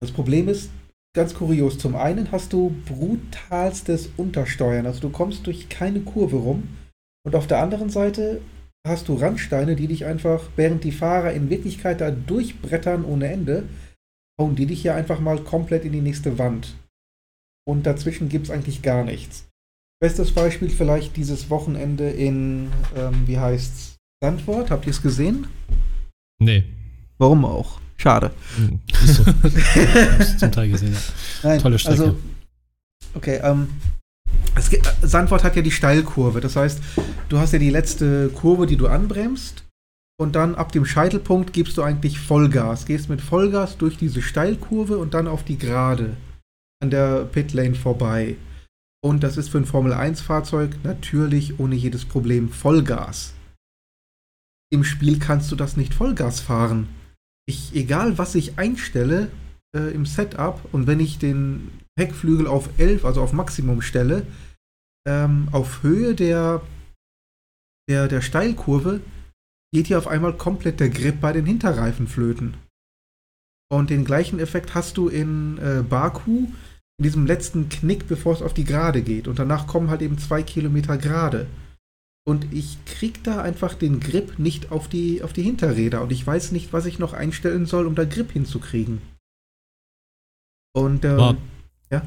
das 0.00 0.12
Problem 0.12 0.46
ist, 0.48 0.70
ganz 1.16 1.34
kurios, 1.34 1.76
zum 1.76 1.96
einen 1.96 2.30
hast 2.30 2.52
du 2.52 2.72
brutalstes 2.86 4.10
Untersteuern, 4.16 4.86
also 4.86 5.00
du 5.00 5.10
kommst 5.10 5.48
durch 5.48 5.68
keine 5.68 6.02
Kurve 6.02 6.36
rum 6.36 6.68
und 7.26 7.34
auf 7.34 7.48
der 7.48 7.58
anderen 7.58 7.90
Seite 7.90 8.42
hast 8.86 9.08
du 9.08 9.14
Randsteine, 9.14 9.74
die 9.74 9.88
dich 9.88 10.04
einfach, 10.04 10.50
während 10.54 10.84
die 10.84 10.92
Fahrer 10.92 11.32
in 11.32 11.50
Wirklichkeit 11.50 12.00
da 12.00 12.12
durchbrettern 12.12 13.04
ohne 13.04 13.26
Ende, 13.26 13.64
hauen 14.40 14.54
die 14.54 14.66
dich 14.66 14.82
hier 14.82 14.94
einfach 14.94 15.18
mal 15.18 15.40
komplett 15.40 15.84
in 15.84 15.90
die 15.90 16.00
nächste 16.00 16.38
Wand. 16.38 16.76
Und 17.66 17.84
dazwischen 17.84 18.28
gibt 18.28 18.46
es 18.46 18.50
eigentlich 18.50 18.82
gar 18.82 19.04
nichts. 19.04 19.46
Bestes 20.00 20.32
Beispiel 20.32 20.68
vielleicht 20.68 21.16
dieses 21.16 21.48
Wochenende 21.50 22.10
in, 22.10 22.68
ähm, 22.96 23.26
wie 23.26 23.38
heißt's, 23.38 23.96
Sandwort. 24.22 24.70
Habt 24.70 24.86
ihr 24.86 24.90
es 24.90 25.02
gesehen? 25.02 25.46
Nee. 26.40 26.64
Warum 27.18 27.44
auch? 27.44 27.80
Schade. 27.96 28.32
Hm, 28.56 28.80
ist 29.04 29.14
so. 29.14 29.24
Hab's 30.18 30.36
zum 30.38 30.50
Teil 30.52 30.68
gesehen, 30.70 30.92
ja. 30.92 31.00
Nein, 31.48 31.60
Tolle 31.60 31.78
Strecke. 31.78 32.02
Also, 32.02 32.16
okay, 33.14 33.40
ähm, 33.42 33.68
es, 34.56 34.68
ge- 34.68 34.80
äh, 34.80 35.06
Sandwort 35.06 35.44
hat 35.44 35.56
ja 35.56 35.62
die 35.62 35.70
Steilkurve. 35.70 36.40
Das 36.40 36.56
heißt, 36.56 36.80
du 37.28 37.38
hast 37.38 37.52
ja 37.52 37.58
die 37.58 37.70
letzte 37.70 38.28
Kurve, 38.30 38.66
die 38.66 38.76
du 38.76 38.88
anbremst. 38.88 39.64
Und 40.20 40.36
dann 40.36 40.54
ab 40.54 40.70
dem 40.72 40.84
Scheitelpunkt 40.86 41.52
gibst 41.52 41.76
du 41.76 41.82
eigentlich 41.82 42.18
Vollgas. 42.20 42.84
Gehst 42.86 43.08
mit 43.08 43.20
Vollgas 43.20 43.78
durch 43.78 43.96
diese 43.96 44.22
Steilkurve 44.22 44.98
und 44.98 45.14
dann 45.14 45.26
auf 45.28 45.44
die 45.44 45.58
Gerade. 45.58 46.16
An 46.82 46.90
der 46.90 47.24
Pitlane 47.24 47.74
vorbei. 47.74 48.36
Und 49.04 49.22
das 49.22 49.36
ist 49.36 49.50
für 49.50 49.58
ein 49.58 49.66
Formel-1-Fahrzeug 49.66 50.78
natürlich 50.82 51.58
ohne 51.60 51.74
jedes 51.74 52.04
Problem 52.04 52.48
Vollgas. 52.48 53.34
Im 54.72 54.82
Spiel 54.82 55.18
kannst 55.18 55.52
du 55.52 55.56
das 55.56 55.76
nicht 55.76 55.94
Vollgas 55.94 56.40
fahren. 56.40 56.88
Ich, 57.46 57.74
egal 57.74 58.18
was 58.18 58.34
ich 58.34 58.58
einstelle 58.58 59.30
äh, 59.76 59.92
im 59.94 60.06
Setup 60.06 60.60
und 60.72 60.86
wenn 60.86 61.00
ich 61.00 61.18
den 61.18 61.70
Heckflügel 61.98 62.46
auf 62.46 62.70
11, 62.78 63.04
also 63.04 63.20
auf 63.20 63.32
Maximum 63.32 63.82
stelle, 63.82 64.26
ähm, 65.06 65.48
auf 65.52 65.82
Höhe 65.82 66.14
der, 66.14 66.62
der, 67.88 68.08
der 68.08 68.22
Steilkurve 68.22 69.00
geht 69.72 69.88
hier 69.88 69.98
auf 69.98 70.08
einmal 70.08 70.36
komplett 70.36 70.80
der 70.80 70.88
Grip 70.88 71.20
bei 71.20 71.32
den 71.32 71.46
Hinterreifen 71.46 72.08
flöten. 72.08 72.56
Und 73.74 73.90
den 73.90 74.04
gleichen 74.04 74.38
Effekt 74.38 74.76
hast 74.76 74.96
du 74.96 75.08
in 75.08 75.58
äh, 75.58 75.82
Baku, 75.82 76.46
in 76.96 77.02
diesem 77.02 77.26
letzten 77.26 77.68
Knick, 77.68 78.06
bevor 78.06 78.32
es 78.32 78.40
auf 78.40 78.54
die 78.54 78.64
Gerade 78.64 79.02
geht. 79.02 79.26
Und 79.26 79.40
danach 79.40 79.66
kommen 79.66 79.90
halt 79.90 80.00
eben 80.00 80.16
zwei 80.16 80.44
Kilometer 80.44 80.96
Gerade. 80.96 81.48
Und 82.24 82.52
ich 82.52 82.78
krieg 82.86 83.24
da 83.24 83.42
einfach 83.42 83.74
den 83.74 83.98
Grip 83.98 84.38
nicht 84.38 84.70
auf 84.70 84.88
die, 84.88 85.22
auf 85.24 85.32
die 85.32 85.42
Hinterräder. 85.42 86.02
Und 86.02 86.12
ich 86.12 86.24
weiß 86.24 86.52
nicht, 86.52 86.72
was 86.72 86.86
ich 86.86 87.00
noch 87.00 87.14
einstellen 87.14 87.66
soll, 87.66 87.86
um 87.86 87.96
da 87.96 88.04
Grip 88.04 88.30
hinzukriegen. 88.30 89.02
Und 90.72 91.04
ähm, 91.04 91.38
ja. 91.90 92.02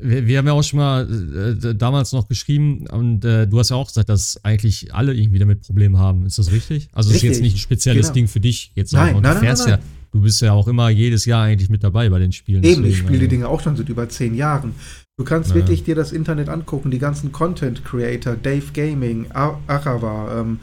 Wir, 0.00 0.26
wir, 0.26 0.38
haben 0.38 0.46
ja 0.46 0.52
auch 0.52 0.62
schon 0.62 0.78
mal 0.78 1.56
äh, 1.62 1.74
damals 1.74 2.12
noch 2.12 2.28
geschrieben 2.28 2.86
und 2.86 3.24
äh, 3.24 3.46
du 3.46 3.58
hast 3.58 3.70
ja 3.70 3.76
auch 3.76 3.88
gesagt, 3.88 4.08
dass 4.08 4.42
eigentlich 4.44 4.94
alle 4.94 5.14
irgendwie 5.14 5.38
damit 5.38 5.62
Probleme 5.62 5.98
haben. 5.98 6.26
Ist 6.26 6.38
das 6.38 6.52
richtig? 6.52 6.88
Also 6.92 7.10
richtig. 7.10 7.30
ist 7.30 7.36
jetzt 7.36 7.42
nicht 7.42 7.56
ein 7.56 7.58
spezielles 7.58 8.06
genau. 8.06 8.14
Ding 8.14 8.28
für 8.28 8.40
dich 8.40 8.72
jetzt 8.74 8.92
nein, 8.92 9.16
auch. 9.16 9.20
Nein, 9.20 9.34
du 9.34 9.40
fährst 9.40 9.66
nein, 9.66 9.78
nein, 9.78 9.80
ja 9.84 9.98
Du 10.10 10.22
bist 10.22 10.40
ja 10.40 10.52
auch 10.52 10.68
immer 10.68 10.88
jedes 10.88 11.26
Jahr 11.26 11.44
eigentlich 11.44 11.68
mit 11.68 11.84
dabei 11.84 12.08
bei 12.08 12.18
den 12.18 12.32
Spielen. 12.32 12.64
Eben, 12.64 12.84
ich 12.84 12.98
spiele 12.98 13.18
die 13.18 13.24
also 13.24 13.30
Dinge 13.30 13.48
auch 13.48 13.60
schon 13.60 13.76
seit 13.76 13.88
über 13.88 14.08
zehn 14.08 14.34
Jahren. 14.34 14.74
Du 15.18 15.24
kannst 15.24 15.50
naja. 15.50 15.62
wirklich 15.62 15.84
dir 15.84 15.94
das 15.94 16.12
Internet 16.12 16.48
angucken, 16.48 16.90
die 16.90 16.98
ganzen 16.98 17.32
Content 17.32 17.84
Creator, 17.84 18.36
Dave 18.36 18.72
Gaming, 18.72 19.30
Arava, 19.32 20.40
ähm, 20.40 20.60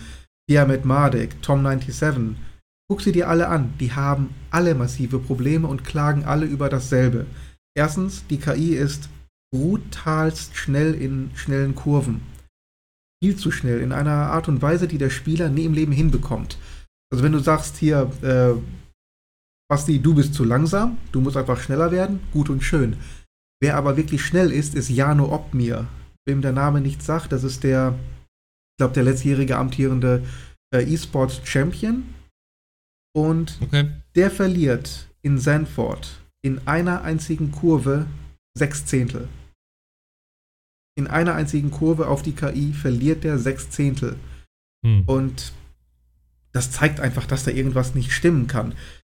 Diamet 0.50 0.86
Mardek, 0.86 1.36
Tom97. 1.44 2.36
Guck 2.88 3.02
sie 3.02 3.12
dir 3.12 3.30
alle 3.30 3.48
an. 3.48 3.74
Die 3.80 3.94
haben 3.94 4.30
alle 4.50 4.74
massive 4.74 5.20
Probleme 5.20 5.68
und 5.68 5.84
klagen 5.84 6.24
alle 6.24 6.46
über 6.46 6.70
dasselbe. 6.70 7.26
Erstens, 7.76 8.26
die 8.28 8.38
KI 8.38 8.76
ist 8.76 9.10
brutalst 9.54 10.56
schnell 10.56 10.94
in 10.94 11.32
schnellen 11.36 11.76
Kurven. 11.76 12.22
Viel 13.24 13.36
zu 13.36 13.52
schnell, 13.52 13.80
in 13.80 13.92
einer 13.92 14.32
Art 14.32 14.48
und 14.48 14.62
Weise, 14.62 14.88
die 14.88 14.98
der 14.98 15.10
Spieler 15.10 15.50
nie 15.50 15.66
im 15.66 15.74
Leben 15.74 15.92
hinbekommt. 15.92 16.58
Also 17.12 17.24
wenn 17.24 17.32
du 17.32 17.40
sagst 17.40 17.78
hier, 17.78 18.12
äh, 18.22 18.60
Basti, 19.70 20.00
du 20.00 20.14
bist 20.14 20.34
zu 20.34 20.44
langsam, 20.44 20.98
du 21.12 21.22
musst 21.22 21.38
einfach 21.38 21.60
schneller 21.60 21.92
werden, 21.92 22.20
gut 22.32 22.50
und 22.50 22.62
schön. 22.62 22.98
Wer 23.62 23.78
aber 23.78 23.98
wirklich 23.98 24.24
schnell 24.24 24.52
ist, 24.52 24.76
ist 24.76 24.90
Jano 24.90 25.34
Opmir. 25.34 25.88
Wem 26.28 26.42
der 26.42 26.52
Name 26.52 26.82
nichts 26.82 27.06
sagt, 27.06 27.32
das 27.32 27.44
ist 27.44 27.64
der, 27.64 27.98
ich 28.74 28.78
glaube, 28.78 28.94
der 28.94 29.04
letztjährige 29.04 29.58
amtierende 29.58 30.24
äh, 30.74 30.84
E-Sports 30.84 31.42
Champion. 31.46 32.04
Und 33.16 33.60
okay. 33.62 33.90
der 34.16 34.30
verliert 34.30 35.08
in 35.22 35.40
Sanford 35.40 36.22
in 36.44 36.68
einer 36.68 37.02
einzigen 37.02 37.52
Kurve 37.52 38.06
sechs 38.58 38.86
Zehntel. 38.86 39.28
In 40.98 41.08
einer 41.08 41.36
einzigen 41.36 41.72
Kurve 41.72 42.08
auf 42.08 42.22
die 42.22 42.36
KI 42.36 42.74
verliert 42.74 43.24
der 43.24 43.38
sechs 43.38 43.70
Zehntel. 43.70 44.18
Hm. 44.86 45.04
Und 45.06 45.54
das 46.54 46.72
zeigt 46.72 47.00
einfach, 47.00 47.28
dass 47.28 47.44
da 47.44 47.52
irgendwas 47.52 47.96
nicht 47.96 48.14
stimmen 48.14 48.48
kann 48.48 48.74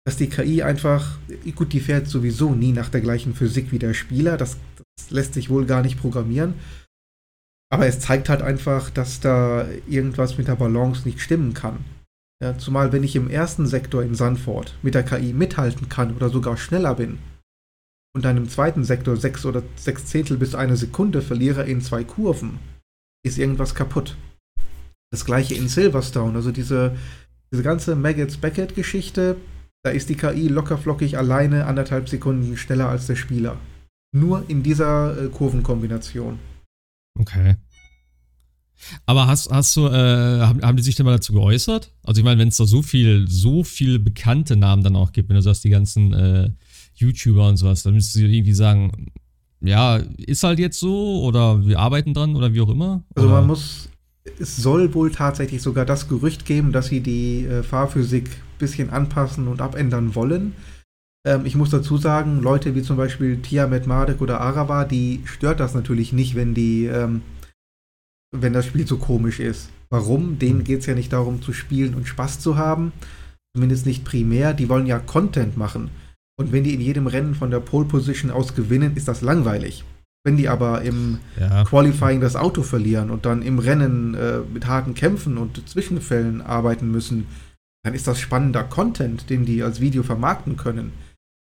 dass 0.07 0.17
die 0.17 0.29
KI 0.29 0.63
einfach, 0.63 1.19
gut, 1.57 1.73
die 1.73 1.81
fährt 1.81 2.07
sowieso 2.07 2.55
nie 2.55 2.71
nach 2.71 2.89
der 2.89 3.01
gleichen 3.01 3.35
Physik 3.35 3.73
wie 3.73 3.81
der 3.81 3.93
Spieler, 3.93 4.37
das, 4.37 4.57
das 4.77 5.11
lässt 5.11 5.35
sich 5.35 5.51
wohl 5.51 5.67
gar 5.67 5.83
nicht 5.83 6.01
programmieren. 6.01 6.55
Aber 7.73 7.89
es 7.89 7.99
zeigt 7.99 8.29
halt 8.29 8.41
einfach, 8.41 8.91
dass 8.91 9.19
da 9.19 9.67
irgendwas 9.89 10.39
mit 10.39 10.47
der 10.47 10.55
Balance 10.55 11.03
nicht 11.09 11.21
stimmen 11.21 11.55
kann. 11.55 11.85
Ja, 12.41 12.57
zumal 12.57 12.93
wenn 12.93 13.03
ich 13.03 13.17
im 13.17 13.29
ersten 13.29 13.67
Sektor 13.67 14.05
in 14.05 14.15
Sanford 14.15 14.77
mit 14.83 14.95
der 14.95 15.03
KI 15.03 15.33
mithalten 15.33 15.89
kann 15.89 16.15
oder 16.15 16.29
sogar 16.29 16.57
schneller 16.57 16.95
bin 16.95 17.19
und 18.17 18.25
im 18.25 18.49
zweiten 18.49 18.83
Sektor 18.83 19.19
sechs 19.19 19.45
oder 19.45 19.63
sechs 19.77 20.07
Zehntel 20.07 20.39
bis 20.39 20.55
eine 20.55 20.79
Sekunde 20.79 21.21
verliere 21.21 21.65
in 21.65 21.83
zwei 21.83 22.03
Kurven, 22.03 22.59
ist 23.23 23.37
irgendwas 23.37 23.75
kaputt. 23.75 24.17
Das 25.11 25.27
gleiche 25.27 25.55
in 25.55 25.69
Silverstone, 25.69 26.35
also 26.35 26.51
diese, 26.51 26.97
diese 27.53 27.63
ganze 27.63 27.95
Maggots-Beckett-Geschichte, 27.95 29.37
da 29.85 29.91
ist 29.91 30.09
die 30.09 30.15
KI 30.15 30.49
lockerflockig 30.49 31.19
alleine 31.19 31.67
anderthalb 31.67 32.09
Sekunden 32.09 32.57
schneller 32.57 32.89
als 32.89 33.07
der 33.07 33.17
Spieler. 33.17 33.59
Nur 34.15 34.49
in 34.49 34.63
dieser 34.63 35.25
äh, 35.25 35.29
Kurvenkombination. 35.29 36.39
Okay. 37.19 37.57
Aber 39.05 39.27
hast, 39.27 39.51
hast 39.51 39.77
du, 39.77 39.89
äh, 39.89 40.41
haben, 40.41 40.63
haben 40.63 40.77
die 40.77 40.83
sich 40.83 40.95
denn 40.95 41.05
mal 41.05 41.13
dazu 41.13 41.35
geäußert? 41.35 41.93
Also 42.03 42.21
ich 42.21 42.25
meine, 42.25 42.41
wenn 42.41 42.49
es 42.49 42.57
da 42.57 42.65
so 42.65 42.81
viel, 42.81 43.27
so 43.29 43.63
viele 43.63 43.99
bekannte 43.99 44.57
Namen 44.57 44.83
dann 44.83 44.97
auch 44.97 45.13
gibt, 45.13 45.29
wenn 45.29 45.37
du 45.37 45.43
sagst, 45.43 45.65
die 45.65 45.71
ganzen 45.71 46.15
äh, 46.15 46.51
YouTuber 47.01 47.49
und 47.49 47.57
sowas, 47.57 47.83
dann 47.83 47.95
müsstest 47.95 48.17
du 48.17 48.21
irgendwie 48.21 48.53
sagen, 48.53 49.13
ja, 49.61 49.97
ist 50.19 50.43
halt 50.43 50.59
jetzt 50.59 50.79
so 50.79 51.23
oder 51.23 51.67
wir 51.67 51.79
arbeiten 51.79 52.15
dran 52.15 52.37
oder 52.37 52.53
wie 52.53 52.61
auch 52.61 52.69
immer? 52.69 53.03
Also 53.15 53.29
man 53.29 53.47
muss, 53.47 53.89
es 54.39 54.57
soll 54.57 54.95
wohl 54.95 55.11
tatsächlich 55.11 55.63
sogar 55.63 55.85
das 55.85 56.09
Gerücht 56.09 56.45
geben, 56.45 56.73
dass 56.73 56.87
sie 56.89 57.01
die 57.01 57.45
äh, 57.45 57.63
Fahrphysik 57.63 58.31
bisschen 58.59 58.91
anpassen 58.91 59.49
und 59.49 59.61
abändern 59.61 60.15
wollen. 60.15 60.55
Ähm, 61.27 61.45
ich 61.45 61.57
muss 61.57 61.71
dazu 61.71 61.97
sagen, 61.99 62.41
Leute 62.41 62.75
wie 62.75 62.83
zum 62.83 62.97
Beispiel 62.97 63.41
Tiamat 63.43 63.87
Madek 63.87 64.21
oder 64.21 64.41
Arava, 64.41 64.85
die 64.85 65.23
stört 65.25 65.61
das 65.61 65.75
natürlich 65.75 66.13
nicht, 66.13 66.35
wenn 66.35 66.55
die, 66.55 66.87
ähm, 66.87 67.23
wenn 68.33 68.53
das 68.53 68.67
Spiel 68.67 68.87
so 68.87 68.97
komisch 68.97 69.41
ist. 69.41 69.71
Warum? 69.91 70.39
Denen 70.39 70.61
hm. 70.61 70.65
geht 70.65 70.81
es 70.81 70.87
ja 70.87 70.95
nicht 70.95 71.13
darum 71.13 71.43
zu 71.43 71.53
spielen 71.53 71.95
und 71.95 72.09
Spaß 72.09 72.41
zu 72.41 72.57
haben. 72.57 72.93
Zumindest 73.55 73.87
nicht 73.87 74.05
primär. 74.05 74.53
Die 74.53 74.69
wollen 74.69 74.87
ja 74.87 74.99
Content 74.99 75.57
machen. 75.57 75.91
Und 76.39 76.53
wenn 76.53 76.65
die 76.65 76.75
in 76.75 76.81
jedem 76.81 77.07
Rennen 77.07 77.35
von 77.35 77.51
der 77.51 77.61
Pole 77.61 77.87
Position 77.87 78.31
aus 78.31 78.55
gewinnen, 78.55 78.97
ist 78.97 79.09
das 79.09 79.23
langweilig. 79.23 79.85
Wenn 80.25 80.37
die 80.37 80.49
aber 80.49 80.83
im 80.83 81.19
ja. 81.39 81.65
Qualifying 81.65 82.21
das 82.21 82.37
Auto 82.37 82.63
verlieren 82.63 83.11
und 83.11 83.25
dann 83.27 83.43
im 83.43 83.59
Rennen 83.59 84.15
äh, 84.15 84.41
mit 84.41 84.67
harten 84.67 84.95
Kämpfen 84.95 85.39
und 85.39 85.69
Zwischenfällen 85.69 86.43
arbeiten 86.43 86.91
müssen, 86.91 87.27
dann 87.85 87.95
ist 87.95 88.09
das 88.09 88.19
spannender 88.19 88.65
Content, 88.65 89.31
den 89.31 89.47
die 89.47 89.63
als 89.63 89.81
Video 89.81 90.03
vermarkten 90.03 90.57
können. 90.57 90.93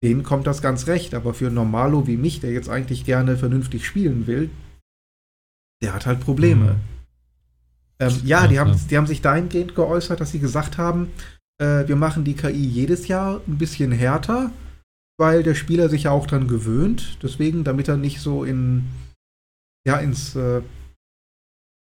Denen 0.02 0.24
kommt 0.24 0.48
das 0.48 0.62
ganz 0.62 0.88
recht, 0.88 1.14
aber 1.14 1.34
für 1.34 1.52
Normalo 1.52 2.08
wie 2.08 2.18
mich, 2.18 2.40
der 2.40 2.54
jetzt 2.54 2.70
eigentlich 2.70 3.04
gerne 3.06 3.38
vernünftig 3.38 3.86
spielen 3.86 4.26
will, 4.26 4.50
der 5.84 5.94
hat 5.94 6.06
halt 6.06 6.22
Probleme. 6.22 6.66
Mhm. 6.66 6.80
Ähm, 8.00 8.22
ja, 8.24 8.48
die 8.48 8.60
haben, 8.60 8.80
die 8.90 8.98
haben 8.98 9.06
sich 9.06 9.22
dahingehend 9.22 9.76
geäußert, 9.76 10.20
dass 10.20 10.32
sie 10.32 10.40
gesagt 10.40 10.78
haben, 10.78 11.12
äh, 11.60 11.88
wir 11.88 11.96
machen 11.96 12.24
die 12.24 12.36
KI 12.36 12.66
jedes 12.66 13.08
Jahr 13.08 13.42
ein 13.48 13.58
bisschen 13.58 13.92
härter, 13.92 14.52
weil 15.18 15.44
der 15.44 15.56
Spieler 15.56 15.90
sich 15.90 16.04
ja 16.04 16.12
auch 16.12 16.28
dran 16.28 16.48
gewöhnt. 16.48 17.18
Deswegen, 17.22 17.64
damit 17.64 17.88
er 17.88 17.98
nicht 17.98 18.20
so 18.20 18.44
in, 18.44 18.86
ja, 19.86 19.98
ins, 19.98 20.36
äh, 20.36 20.62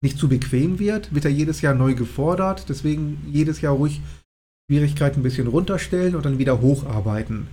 nicht 0.02 0.18
zu 0.18 0.28
bequem 0.28 0.78
wird, 0.78 1.14
wird 1.14 1.24
er 1.24 1.30
jedes 1.30 1.60
Jahr 1.60 1.74
neu 1.74 1.94
gefordert. 1.94 2.68
Deswegen 2.68 3.26
jedes 3.30 3.60
Jahr 3.60 3.74
ruhig 3.74 4.00
Schwierigkeit 4.68 5.16
ein 5.16 5.22
bisschen 5.22 5.46
runterstellen 5.46 6.14
und 6.14 6.24
dann 6.24 6.38
wieder 6.38 6.60
hocharbeiten. 6.60 7.46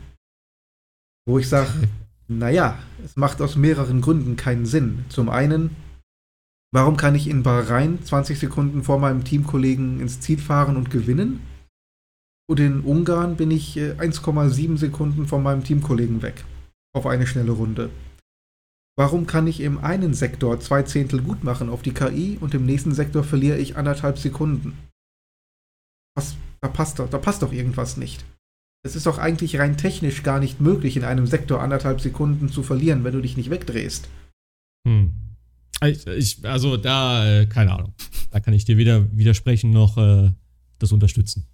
Wo 1.26 1.40
ich 1.40 1.50
sage, 1.50 1.70
naja, 2.28 2.80
es 3.04 3.16
macht 3.16 3.41
aus 3.41 3.56
mehreren 3.56 4.02
Gründen 4.02 4.36
keinen 4.36 4.66
Sinn. 4.66 5.06
Zum 5.10 5.30
einen, 5.30 5.76
warum 6.72 6.98
kann 6.98 7.16
ich 7.16 7.28
in 7.28 7.44
Bahrain 7.44 8.04
20 8.04 8.40
Sekunden 8.40 8.84
vor 8.84 9.00
meinem 9.00 9.24
Teamkollegen 9.24 10.00
ins 10.00 10.20
Ziel 10.20 10.40
fahren 10.40 10.76
und 10.76 10.90
gewinnen? 10.90 11.41
Und 12.50 12.60
in 12.60 12.82
Ungarn 12.82 13.36
bin 13.36 13.52
ich 13.52 13.78
1,7 13.78 14.74
äh, 14.74 14.78
Sekunden 14.78 15.28
von 15.28 15.44
meinem 15.44 15.64
Teamkollegen 15.64 16.24
weg. 16.24 16.44
Auf 16.94 17.06
eine 17.06 17.28
schnelle 17.28 17.52
Runde. 17.52 17.92
Warum 18.98 19.28
kann 19.28 19.46
ich 19.46 19.60
im 19.62 19.78
einen 19.78 20.16
Sektor 20.16 20.60
zwei 20.60 20.82
Zehntel 20.82 21.22
gut 21.22 21.44
machen 21.44 21.70
auf 21.70 21.84
die 21.84 21.94
KI 21.94 22.38
und 22.42 22.56
im 22.56 22.66
nächsten 22.66 22.94
Sektor 22.94 23.24
verliere 23.24 23.60
ich 23.60 23.78
anderthalb 23.78 24.18
Sekunden? 24.18 24.78
Was 26.16 26.38
da 26.62 26.68
passt 26.68 26.98
doch, 26.98 27.08
da 27.10 27.20
passt 27.20 27.44
doch 27.44 27.54
irgendwas 27.54 27.98
nicht. 27.98 28.26
Es 28.84 28.96
ist 28.96 29.06
doch 29.06 29.20
eigentlich 29.20 29.60
rein 29.60 29.78
technisch 29.78 30.24
gar 30.24 30.40
nicht 30.40 30.60
möglich, 30.60 30.98
in 30.98 31.04
einem 31.04 31.28
Sektor 31.28 31.62
anderthalb 31.62 32.02
Sekunden 32.02 32.50
zu 32.50 32.64
verlieren, 32.64 33.04
wenn 33.04 33.14
du 33.14 33.22
dich 33.22 33.38
nicht 33.38 33.52
wegdrehst. 33.52 34.10
Hm. 34.88 35.14
Ich, 35.84 36.44
also 36.44 36.78
da, 36.78 37.42
äh, 37.42 37.46
keine 37.46 37.74
Ahnung. 37.74 37.94
Da 38.32 38.40
kann 38.40 38.54
ich 38.54 38.66
dir 38.66 38.78
weder 38.78 39.16
widersprechen 39.16 39.70
noch 39.70 39.98
äh, 39.98 40.32
das 40.80 40.92
unterstützen. 40.92 41.46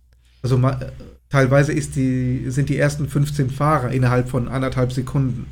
Also 0.45 0.59
äh, 0.61 0.91
teilweise 1.29 1.73
ist 1.73 1.95
die, 1.95 2.51
sind 2.51 2.69
die 2.69 2.77
ersten 2.77 3.09
15 3.09 3.49
Fahrer 3.49 3.91
innerhalb 3.91 4.29
von 4.29 4.47
anderthalb 4.47 4.91
Sekunden. 4.91 5.47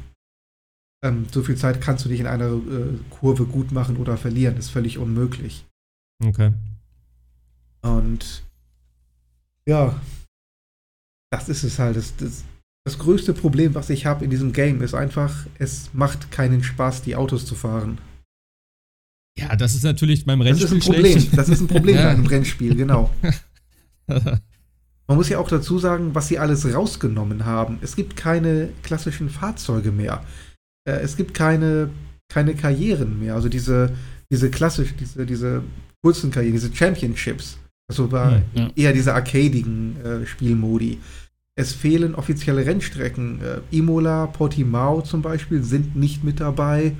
Ähm, 1.04 1.26
so 1.32 1.42
viel 1.42 1.58
Zeit 1.58 1.82
kannst 1.82 2.06
du 2.06 2.10
dich 2.10 2.20
in 2.20 2.28
einer 2.28 2.52
äh, 2.52 3.00
Kurve 3.10 3.46
gut 3.46 3.72
machen 3.72 3.98
oder 3.98 4.18
verlieren. 4.18 4.56
Das 4.56 4.66
ist 4.66 4.72
völlig 4.72 5.00
unmöglich. 5.00 5.66
Okay. 6.24 6.54
Und 7.82 8.44
ja, 9.68 10.00
das 11.32 11.50
ist 11.50 11.64
es 11.64 11.80
halt. 11.80 11.98
Das, 11.98 12.16
das, 12.18 12.44
das 12.86 13.00
größte 13.00 13.34
Problem, 13.34 13.74
was 13.74 13.90
ich 13.90 14.06
habe 14.06 14.24
in 14.26 14.30
diesem 14.30 14.54
Game, 14.54 14.84
ist 14.84 14.94
einfach, 14.94 15.48
es 15.58 15.92
macht 15.94 16.30
keinen 16.30 16.64
Spaß, 16.64 17.02
die 17.02 17.16
Autos 17.16 17.48
zu 17.48 17.56
fahren. 17.56 17.98
Ja, 19.40 19.56
das 19.56 19.74
ist 19.74 19.84
natürlich 19.86 20.24
beim 20.24 20.42
Rennspiel 20.42 20.68
Das 20.68 20.78
ist 20.78 20.88
ein 20.88 20.94
Problem. 20.94 21.12
schlecht. 21.20 21.36
Das 21.36 21.50
ist 21.50 21.62
ein 21.62 21.68
Problem 21.68 21.96
Ja. 21.96 22.04
bei 22.04 22.10
einem 22.12 22.28
Rennspiel, 22.28 22.76
genau. 22.76 23.10
Man 25.08 25.18
muss 25.18 25.30
ja 25.30 25.38
auch 25.40 25.50
dazu 25.50 25.80
sagen, 25.80 26.16
was 26.16 26.28
sie 26.28 26.40
alles 26.40 26.72
rausgenommen 26.74 27.46
haben. 27.46 27.80
Es 27.82 27.96
gibt 27.96 28.16
keine 28.16 28.70
klassischen 28.84 29.30
Fahrzeuge 29.30 29.92
mehr. 29.92 30.24
Äh, 30.88 31.00
es 31.02 31.18
gibt 31.18 31.34
keine, 31.34 31.90
keine 32.30 32.56
Karrieren 32.56 33.20
mehr. 33.20 33.36
Also 33.36 33.50
diese, 33.50 33.92
diese 34.32 34.50
klassisch, 34.50 34.94
diese, 35.00 35.26
diese 35.26 35.64
kurzen 36.02 36.32
Karrieren, 36.32 36.54
diese 36.54 36.74
Championships. 36.74 37.58
Also 37.90 38.12
war 38.12 38.32
Hm, 38.32 38.44
ja. 38.54 38.70
eher 38.76 38.94
diese 38.94 39.14
arcadigen 39.14 39.98
äh, 40.04 40.26
Spielmodi. 40.26 41.00
Es 41.56 41.74
fehlen 41.74 42.16
offizielle 42.16 42.66
Rennstrecken. 42.66 43.42
Äh, 43.42 43.60
Imola, 43.78 44.28
Portimao 44.28 45.02
zum 45.02 45.22
Beispiel 45.22 45.64
sind 45.64 45.96
nicht 45.96 46.24
mit 46.24 46.40
dabei. 46.40 46.96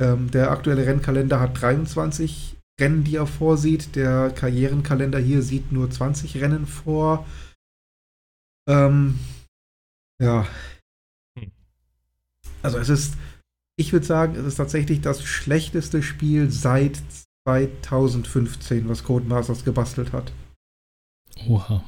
Ähm, 0.00 0.30
der 0.30 0.50
aktuelle 0.50 0.86
Rennkalender 0.86 1.40
hat 1.40 1.60
23 1.60 2.56
Rennen, 2.80 3.04
die 3.04 3.16
er 3.16 3.26
vorsieht. 3.26 3.96
Der 3.96 4.30
Karrierenkalender 4.30 5.18
hier 5.18 5.42
sieht 5.42 5.72
nur 5.72 5.90
20 5.90 6.36
Rennen 6.36 6.66
vor. 6.66 7.26
Ähm, 8.68 9.18
ja. 10.22 10.46
Hm. 11.38 11.50
Also 12.62 12.78
es 12.78 12.88
ist, 12.88 13.14
ich 13.76 13.92
würde 13.92 14.06
sagen, 14.06 14.34
es 14.36 14.44
ist 14.44 14.56
tatsächlich 14.56 15.00
das 15.00 15.22
schlechteste 15.22 16.02
Spiel 16.02 16.50
seit 16.50 17.00
2015, 17.46 18.88
was 18.88 19.04
Codemasters 19.04 19.64
gebastelt 19.64 20.12
hat. 20.12 20.32
Oha. 21.46 21.84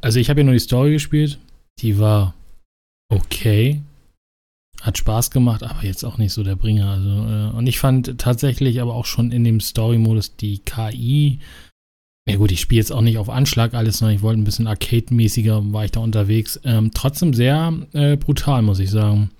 Also 0.00 0.18
ich 0.18 0.28
habe 0.28 0.40
ja 0.40 0.44
nur 0.44 0.54
die 0.54 0.60
Story 0.60 0.92
gespielt. 0.92 1.38
Die 1.78 1.98
war 1.98 2.34
okay. 3.08 3.82
Hat 4.86 4.98
Spaß 4.98 5.32
gemacht, 5.32 5.64
aber 5.64 5.82
jetzt 5.82 6.04
auch 6.04 6.16
nicht 6.16 6.32
so 6.32 6.44
der 6.44 6.54
Bringer. 6.54 6.88
Also, 6.88 7.08
äh, 7.08 7.58
und 7.58 7.66
ich 7.66 7.80
fand 7.80 8.18
tatsächlich 8.18 8.80
aber 8.80 8.94
auch 8.94 9.04
schon 9.04 9.32
in 9.32 9.42
dem 9.42 9.58
Story-Modus 9.58 10.36
die 10.36 10.60
KI. 10.60 11.40
Ja 12.28 12.36
gut, 12.36 12.52
ich 12.52 12.60
spiele 12.60 12.82
jetzt 12.82 12.92
auch 12.92 13.00
nicht 13.00 13.18
auf 13.18 13.28
Anschlag 13.28 13.74
alles, 13.74 13.98
sondern 13.98 14.14
ich 14.14 14.22
wollte 14.22 14.40
ein 14.40 14.44
bisschen 14.44 14.68
Arcade-mäßiger, 14.68 15.72
war 15.72 15.84
ich 15.84 15.90
da 15.90 15.98
unterwegs. 15.98 16.60
Ähm, 16.62 16.92
trotzdem 16.94 17.34
sehr 17.34 17.74
äh, 17.94 18.16
brutal, 18.16 18.62
muss 18.62 18.78
ich 18.78 18.90
sagen. 18.90 19.30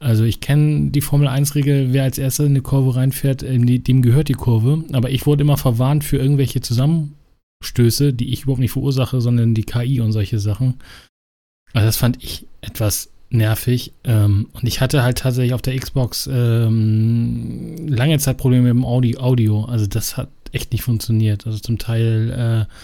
Also 0.00 0.24
ich 0.24 0.40
kenne 0.40 0.90
die 0.90 1.00
Formel 1.00 1.28
1-Regel, 1.28 1.92
wer 1.92 2.02
als 2.02 2.18
erster 2.18 2.42
in 2.42 2.50
eine 2.50 2.62
Kurve 2.62 2.96
reinfährt, 2.96 3.44
ähm, 3.44 3.66
dem 3.84 4.02
gehört 4.02 4.28
die 4.28 4.32
Kurve. 4.32 4.84
Aber 4.92 5.10
ich 5.10 5.24
wurde 5.24 5.42
immer 5.42 5.56
verwarnt 5.56 6.02
für 6.02 6.16
irgendwelche 6.16 6.60
Zusammenstöße, 6.60 8.12
die 8.12 8.32
ich 8.32 8.42
überhaupt 8.42 8.60
nicht 8.60 8.72
verursache, 8.72 9.20
sondern 9.20 9.54
die 9.54 9.62
KI 9.62 10.00
und 10.00 10.10
solche 10.10 10.40
Sachen. 10.40 10.80
Also 11.72 11.86
das 11.86 11.96
fand 11.96 12.24
ich 12.24 12.46
etwas 12.60 13.13
nervig. 13.34 13.92
Ähm, 14.04 14.48
und 14.52 14.66
ich 14.66 14.80
hatte 14.80 15.02
halt 15.02 15.18
tatsächlich 15.18 15.54
auf 15.54 15.62
der 15.62 15.78
Xbox 15.78 16.28
ähm, 16.32 17.86
lange 17.88 18.18
Zeit 18.18 18.38
Probleme 18.38 18.62
mit 18.62 18.70
dem 18.70 18.84
Audi 18.84 19.16
Audio. 19.18 19.64
Also 19.64 19.86
das 19.86 20.16
hat 20.16 20.28
echt 20.52 20.72
nicht 20.72 20.82
funktioniert. 20.82 21.46
Also 21.46 21.58
zum 21.58 21.78
Teil 21.78 22.66
äh, 22.68 22.74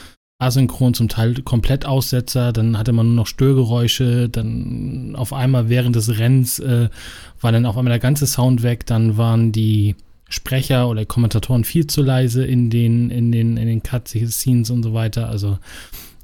asynchron, 0.41 0.95
zum 0.95 1.09
Teil 1.09 1.35
komplett 1.43 1.85
Aussetzer, 1.85 2.53
dann 2.53 2.79
hatte 2.79 2.93
man 2.93 3.07
nur 3.07 3.15
noch 3.15 3.27
Störgeräusche, 3.27 4.29
dann 4.29 5.15
auf 5.15 5.33
einmal 5.33 5.69
während 5.69 5.97
des 5.97 6.19
Rennens 6.19 6.59
äh, 6.59 6.89
war 7.41 7.53
dann 7.53 7.67
auf 7.67 7.77
einmal 7.77 7.93
der 7.93 7.99
ganze 7.99 8.27
Sound 8.27 8.63
weg, 8.63 8.87
dann 8.87 9.19
waren 9.19 9.53
die 9.53 9.97
Sprecher 10.31 10.89
oder 10.89 11.05
Kommentatoren 11.05 11.65
viel 11.65 11.87
zu 11.89 12.03
leise 12.03 12.45
in 12.45 12.71
den, 12.71 13.11
in 13.11 13.33
den, 13.33 13.57
in 13.57 13.67
den 13.67 13.83
Cutscenes 13.83 14.71
und 14.71 14.83
so 14.83 14.95
weiter. 14.95 15.29
Also 15.29 15.59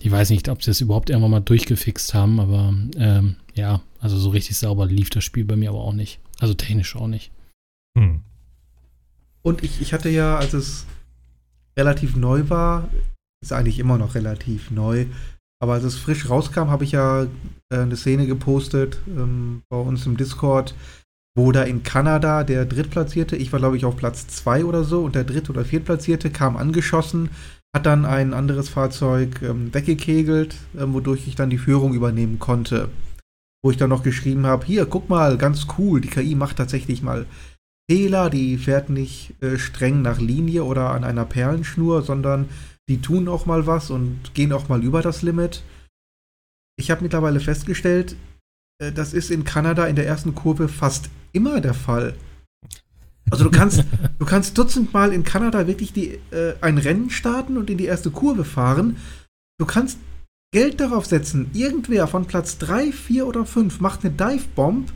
ich 0.06 0.12
weiß 0.12 0.30
nicht, 0.30 0.48
ob 0.48 0.62
sie 0.62 0.70
das 0.70 0.80
überhaupt 0.80 1.10
irgendwann 1.10 1.32
mal 1.32 1.40
durchgefixt 1.40 2.14
haben, 2.14 2.38
aber 2.38 2.72
ähm, 2.96 3.34
ja, 3.54 3.80
also 3.98 4.16
so 4.16 4.30
richtig 4.30 4.56
sauber 4.56 4.86
lief 4.86 5.10
das 5.10 5.24
Spiel 5.24 5.44
bei 5.44 5.56
mir 5.56 5.70
aber 5.70 5.80
auch 5.80 5.92
nicht. 5.92 6.20
Also 6.38 6.54
technisch 6.54 6.94
auch 6.94 7.08
nicht. 7.08 7.32
Hm. 7.98 8.20
Und 9.42 9.64
ich, 9.64 9.80
ich 9.80 9.92
hatte 9.92 10.08
ja, 10.08 10.38
als 10.38 10.52
es 10.52 10.86
relativ 11.76 12.14
neu 12.14 12.48
war, 12.48 12.88
ist 13.42 13.52
eigentlich 13.52 13.80
immer 13.80 13.98
noch 13.98 14.14
relativ 14.14 14.70
neu, 14.70 15.06
aber 15.60 15.72
als 15.72 15.82
es 15.82 15.96
frisch 15.96 16.30
rauskam, 16.30 16.68
habe 16.68 16.84
ich 16.84 16.92
ja 16.92 17.24
äh, 17.24 17.78
eine 17.78 17.96
Szene 17.96 18.28
gepostet 18.28 18.98
ähm, 19.08 19.62
bei 19.68 19.76
uns 19.76 20.06
im 20.06 20.16
Discord, 20.16 20.76
wo 21.36 21.50
da 21.50 21.64
in 21.64 21.82
Kanada 21.82 22.44
der 22.44 22.64
Drittplatzierte, 22.64 23.34
ich 23.34 23.52
war 23.52 23.58
glaube 23.58 23.76
ich 23.76 23.84
auf 23.84 23.96
Platz 23.96 24.28
2 24.28 24.66
oder 24.66 24.84
so, 24.84 25.02
und 25.02 25.16
der 25.16 25.24
Dritt- 25.24 25.50
oder 25.50 25.64
Viertplatzierte 25.64 26.30
kam 26.30 26.56
angeschossen, 26.56 27.30
hat 27.76 27.84
dann 27.84 28.06
ein 28.06 28.32
anderes 28.32 28.70
Fahrzeug 28.70 29.42
ähm, 29.42 29.72
weggekegelt, 29.74 30.56
ähm, 30.78 30.94
wodurch 30.94 31.28
ich 31.28 31.34
dann 31.34 31.50
die 31.50 31.58
Führung 31.58 31.92
übernehmen 31.92 32.38
konnte. 32.38 32.88
Wo 33.62 33.70
ich 33.70 33.76
dann 33.76 33.90
noch 33.90 34.02
geschrieben 34.02 34.46
habe, 34.46 34.64
hier, 34.64 34.86
guck 34.86 35.10
mal, 35.10 35.36
ganz 35.36 35.66
cool, 35.76 36.00
die 36.00 36.08
KI 36.08 36.34
macht 36.34 36.56
tatsächlich 36.56 37.02
mal 37.02 37.26
Fehler, 37.90 38.30
die 38.30 38.56
fährt 38.56 38.88
nicht 38.88 39.34
äh, 39.42 39.58
streng 39.58 40.00
nach 40.00 40.18
Linie 40.18 40.64
oder 40.64 40.92
an 40.92 41.04
einer 41.04 41.26
Perlenschnur, 41.26 42.00
sondern 42.00 42.48
die 42.88 43.02
tun 43.02 43.28
auch 43.28 43.44
mal 43.44 43.66
was 43.66 43.90
und 43.90 44.32
gehen 44.32 44.54
auch 44.54 44.70
mal 44.70 44.82
über 44.82 45.02
das 45.02 45.20
Limit. 45.20 45.62
Ich 46.78 46.90
habe 46.90 47.02
mittlerweile 47.02 47.40
festgestellt, 47.40 48.16
äh, 48.80 48.90
das 48.90 49.12
ist 49.12 49.30
in 49.30 49.44
Kanada 49.44 49.86
in 49.86 49.96
der 49.96 50.06
ersten 50.06 50.34
Kurve 50.34 50.68
fast 50.68 51.10
immer 51.34 51.60
der 51.60 51.74
Fall. 51.74 52.14
Also 53.30 53.44
du 53.44 53.50
kannst, 53.50 53.84
du 54.18 54.24
kannst 54.24 54.56
dutzendmal 54.56 55.12
in 55.12 55.24
Kanada 55.24 55.66
wirklich 55.66 55.92
die, 55.92 56.18
äh, 56.30 56.54
ein 56.60 56.78
Rennen 56.78 57.10
starten 57.10 57.56
und 57.56 57.70
in 57.70 57.78
die 57.78 57.86
erste 57.86 58.10
Kurve 58.10 58.44
fahren. 58.44 58.96
Du 59.58 59.66
kannst 59.66 59.98
Geld 60.52 60.80
darauf 60.80 61.06
setzen, 61.06 61.50
irgendwer 61.52 62.06
von 62.06 62.26
Platz 62.26 62.58
3, 62.58 62.92
4 62.92 63.26
oder 63.26 63.44
5 63.44 63.80
macht 63.80 64.04
eine 64.04 64.14
Dive-Bomb, 64.14 64.92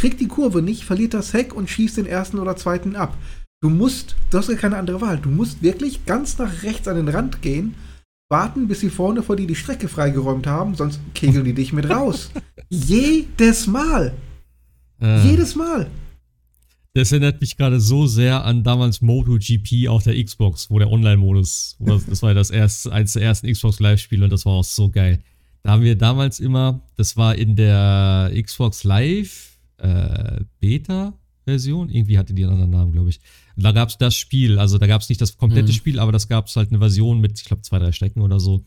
kriegt 0.00 0.20
die 0.20 0.28
Kurve 0.28 0.62
nicht, 0.62 0.84
verliert 0.84 1.14
das 1.14 1.32
Heck 1.32 1.54
und 1.54 1.68
schießt 1.68 1.98
den 1.98 2.06
ersten 2.06 2.38
oder 2.38 2.56
zweiten 2.56 2.96
ab. 2.96 3.16
Du 3.62 3.70
musst, 3.70 4.16
du 4.30 4.38
hast 4.38 4.48
ja 4.48 4.56
keine 4.56 4.76
andere 4.76 5.00
Wahl, 5.00 5.18
du 5.18 5.28
musst 5.28 5.62
wirklich 5.62 6.06
ganz 6.06 6.38
nach 6.38 6.62
rechts 6.62 6.88
an 6.88 6.96
den 6.96 7.08
Rand 7.08 7.42
gehen, 7.42 7.74
warten, 8.30 8.66
bis 8.66 8.80
sie 8.80 8.90
vorne 8.90 9.22
vor 9.22 9.36
dir 9.36 9.46
die 9.46 9.54
Strecke 9.54 9.88
freigeräumt 9.88 10.46
haben, 10.46 10.74
sonst 10.74 11.00
kegeln 11.14 11.44
die 11.44 11.54
dich 11.54 11.72
mit 11.72 11.88
raus. 11.88 12.30
Jedes 12.68 13.66
Mal. 13.66 14.14
Äh, 15.00 15.20
Jedes 15.20 15.54
Mal. 15.54 15.86
Das 16.94 17.10
erinnert 17.10 17.40
mich 17.40 17.56
gerade 17.56 17.80
so 17.80 18.06
sehr 18.06 18.44
an 18.44 18.62
damals 18.62 19.00
MotoGP 19.00 19.88
auf 19.88 20.04
der 20.04 20.22
Xbox, 20.22 20.70
wo 20.70 20.78
der 20.78 20.90
Online-Modus, 20.90 21.76
das, 21.80 22.22
war 22.22 22.30
ja 22.30 22.34
das 22.34 22.50
erste, 22.50 22.92
eins 22.92 23.14
der 23.14 23.22
ersten 23.22 23.50
Xbox 23.50 23.80
Live-Spiele 23.80 24.24
und 24.24 24.32
das 24.32 24.46
war 24.46 24.52
auch 24.52 24.64
so 24.64 24.88
geil. 24.88 25.18
Da 25.64 25.72
haben 25.72 25.82
wir 25.82 25.96
damals 25.96 26.38
immer, 26.38 26.82
das 26.96 27.16
war 27.16 27.34
in 27.34 27.56
der 27.56 28.30
Xbox 28.40 28.84
Live 28.84 29.58
äh, 29.78 30.42
Beta-Version, 30.60 31.88
irgendwie 31.88 32.16
hatte 32.16 32.32
die 32.32 32.44
einen 32.44 32.52
anderen 32.52 32.70
Namen, 32.70 32.92
glaube 32.92 33.10
ich. 33.10 33.18
Da 33.56 33.72
gab 33.72 33.88
es 33.88 33.98
das 33.98 34.14
Spiel, 34.14 34.60
also 34.60 34.78
da 34.78 34.86
gab 34.86 35.02
es 35.02 35.08
nicht 35.08 35.20
das 35.20 35.36
komplette 35.36 35.72
Mhm. 35.72 35.74
Spiel, 35.74 35.98
aber 35.98 36.12
das 36.12 36.28
gab 36.28 36.46
es 36.46 36.54
halt 36.54 36.70
eine 36.70 36.78
Version 36.78 37.20
mit, 37.20 37.40
ich 37.40 37.44
glaube, 37.44 37.62
zwei, 37.62 37.80
drei 37.80 37.90
Strecken 37.90 38.20
oder 38.20 38.38
so. 38.38 38.64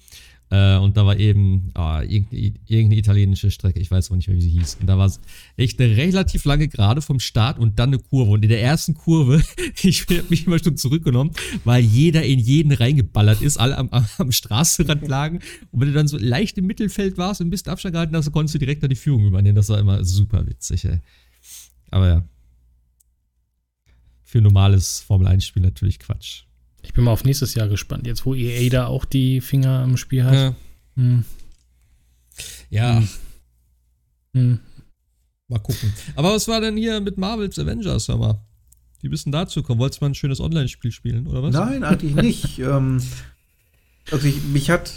Äh, 0.50 0.78
und 0.78 0.96
da 0.96 1.06
war 1.06 1.18
eben 1.18 1.72
ah, 1.74 2.02
irgendeine, 2.02 2.96
italienische 2.96 3.52
Strecke, 3.52 3.80
ich 3.80 3.92
weiß 3.92 4.08
aber 4.08 4.16
nicht 4.16 4.30
mehr, 4.30 4.38
wie 4.38 4.42
sie 4.42 4.50
hieß. 4.52 4.78
Und 4.80 4.88
da 4.88 4.98
war 4.98 5.08
es 5.08 5.20
echt 5.58 5.80
eine 5.82 5.98
relativ 5.98 6.46
lange 6.46 6.68
Gerade 6.70 7.02
vom 7.02 7.20
Start 7.20 7.60
und 7.60 7.80
dann 7.80 7.90
eine 7.90 8.00
Kurve. 8.00 8.32
Und 8.32 8.44
in 8.44 8.50
der 8.50 8.62
ersten 8.62 8.94
Kurve, 8.94 9.44
ich 9.82 10.04
habe 10.04 10.24
mich 10.30 10.48
immer 10.48 10.60
schon 10.60 10.78
zurückgenommen, 10.78 11.32
weil 11.66 11.84
jeder 11.84 12.24
in 12.24 12.40
jeden 12.40 12.72
reingeballert 12.72 13.42
ist, 13.42 13.58
alle 13.58 13.78
am, 13.78 13.90
am, 13.90 14.32
Straßenrand 14.32 15.08
lagen. 15.08 15.40
Und 15.72 15.82
wenn 15.82 15.90
du 15.90 15.94
dann 15.94 16.08
so 16.08 16.18
leicht 16.18 16.58
im 16.58 16.66
Mittelfeld 16.66 17.18
warst 17.18 17.42
und 17.42 17.48
ein 17.48 17.52
bisschen 17.52 17.72
Abstand 17.72 17.94
gehalten 17.94 18.16
hast, 18.16 18.26
dann 18.26 18.34
konntest 18.34 18.56
du 18.56 18.60
direkt 18.60 18.84
dann 18.84 18.90
die 18.90 18.96
Führung 18.96 19.26
übernehmen. 19.26 19.56
Das 19.56 19.70
war 19.70 19.80
immer 19.80 20.04
super 20.06 20.48
witzig, 20.48 20.86
ey. 20.86 21.00
Aber 21.92 22.08
ja. 22.08 22.24
Für 24.24 24.42
normales 24.42 25.02
Formel-1-Spiel 25.02 25.64
natürlich 25.64 26.00
Quatsch. 26.00 26.47
Ich 26.88 26.94
bin 26.94 27.04
mal 27.04 27.12
auf 27.12 27.26
nächstes 27.26 27.54
Jahr 27.54 27.68
gespannt, 27.68 28.08
jetzt 28.08 28.26
wo 28.26 28.34
EA 28.34 28.70
da 28.70 28.88
auch 28.88 29.04
die 29.04 29.42
Finger 29.42 29.84
im 29.84 29.98
Spiel 29.98 30.24
hat. 30.24 30.56
Hm. 30.96 31.26
ja. 32.70 33.00
Hm. 33.00 33.08
Hm. 34.34 34.60
Mal 35.50 35.60
gucken. 35.60 35.94
Aber 36.16 36.34
was 36.34 36.48
war 36.48 36.62
denn 36.62 36.78
hier 36.78 37.02
mit 37.02 37.18
Marvel's 37.18 37.60
Avengers, 37.60 38.08
hör 38.08 38.18
mal? 38.18 38.42
Wie 39.02 39.10
bist 39.10 39.26
du 39.26 39.32
denn 39.32 39.40
dazu 39.40 39.62
gekommen? 39.62 39.82
Wolltest 39.82 40.00
du 40.00 40.06
mal 40.06 40.12
ein 40.12 40.16
schönes 40.16 40.40
Online-Spiel 40.40 40.92
spielen, 40.92 41.28
oder 41.28 41.44
was? 41.44 41.54
Nein, 41.54 41.84
eigentlich 41.84 42.16
nicht. 42.16 42.60
ähm, 42.60 43.04
also 44.10 44.26
ich, 44.26 44.42
mich 44.46 44.70
hat 44.70 44.92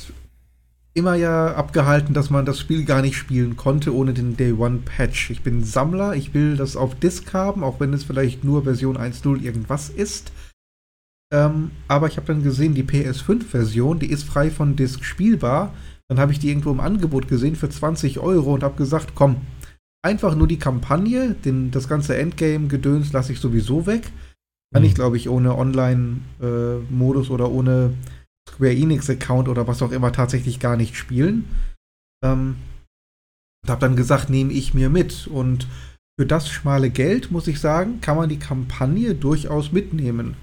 immer 0.95 1.17
ja 1.17 1.55
abgehalten, 1.55 2.15
dass 2.15 2.31
man 2.31 2.47
das 2.47 2.61
Spiel 2.61 2.85
gar 2.85 3.03
nicht 3.03 3.17
spielen 3.17 3.57
konnte 3.57 3.95
ohne 3.95 4.15
den 4.15 4.37
Day 4.37 4.53
One 4.53 4.79
Patch. 4.85 5.31
Ich 5.31 5.43
bin 5.43 5.65
Sammler, 5.65 6.15
ich 6.15 6.35
will 6.35 6.57
das 6.57 6.77
auf 6.77 6.95
Disk 6.95 7.35
haben, 7.35 7.65
auch 7.65 7.81
wenn 7.81 7.93
es 7.93 8.05
vielleicht 8.05 8.45
nur 8.45 8.63
Version 8.63 8.97
1.0 8.97 9.43
irgendwas 9.43 9.89
ist. 9.89 10.31
Ähm, 11.33 11.71
aber 11.89 12.09
ich 12.09 12.17
habe 12.17 12.27
dann 12.27 12.43
gesehen, 12.43 12.75
die 12.75 12.83
PS5-Version, 12.83 13.99
die 14.01 14.11
ist 14.11 14.25
frei 14.25 14.51
von 14.51 14.77
Disk 14.77 15.05
spielbar. 15.05 15.73
Dann 16.09 16.19
habe 16.19 16.33
ich 16.33 16.41
die 16.41 16.49
irgendwo 16.49 16.73
im 16.73 16.81
Angebot 16.81 17.29
gesehen 17.29 17.55
für 17.55 17.69
20 17.71 18.19
Euro 18.19 18.55
und 18.55 18.65
habe 18.65 18.77
gesagt, 18.77 19.13
komm, 19.15 19.37
einfach 20.03 20.35
nur 20.35 20.49
die 20.49 20.59
Kampagne, 20.59 21.35
den, 21.45 21.71
das 21.71 21.89
ganze 21.89 22.17
Endgame-Gedöns 22.17 23.13
lasse 23.13 23.33
ich 23.33 23.41
sowieso 23.41 23.87
weg. 23.87 24.11
Kann 24.73 24.83
Mhm. 24.83 24.89
ich, 24.89 24.95
glaube 24.95 25.17
ich, 25.17 25.29
ohne 25.29 25.57
Online-Modus 25.57 27.31
oder 27.31 27.51
ohne 27.51 27.95
Square 28.49 28.75
Enix-Account 28.75 29.49
oder 29.49 29.69
was 29.69 29.83
auch 29.83 29.93
immer 29.93 30.13
tatsächlich 30.13 30.59
gar 30.59 30.77
nicht 30.77 30.97
spielen. 30.97 31.45
Ähm, 32.25 32.57
und 33.63 33.71
habe 33.71 33.81
dann 33.81 33.95
gesagt, 33.95 34.31
nehme 34.31 34.53
ich 34.53 34.75
mir 34.75 34.91
mit. 34.91 35.29
Und 35.29 35.69
für 36.19 36.27
das 36.27 36.49
schmale 36.49 36.91
Geld, 36.91 37.31
muss 37.31 37.47
ich 37.47 37.61
sagen, 37.61 38.01
kann 38.01 38.17
man 38.17 38.29
die 38.29 38.39
Kampagne 38.39 39.15
durchaus 39.15 39.71
mitnehmen. 39.71 40.35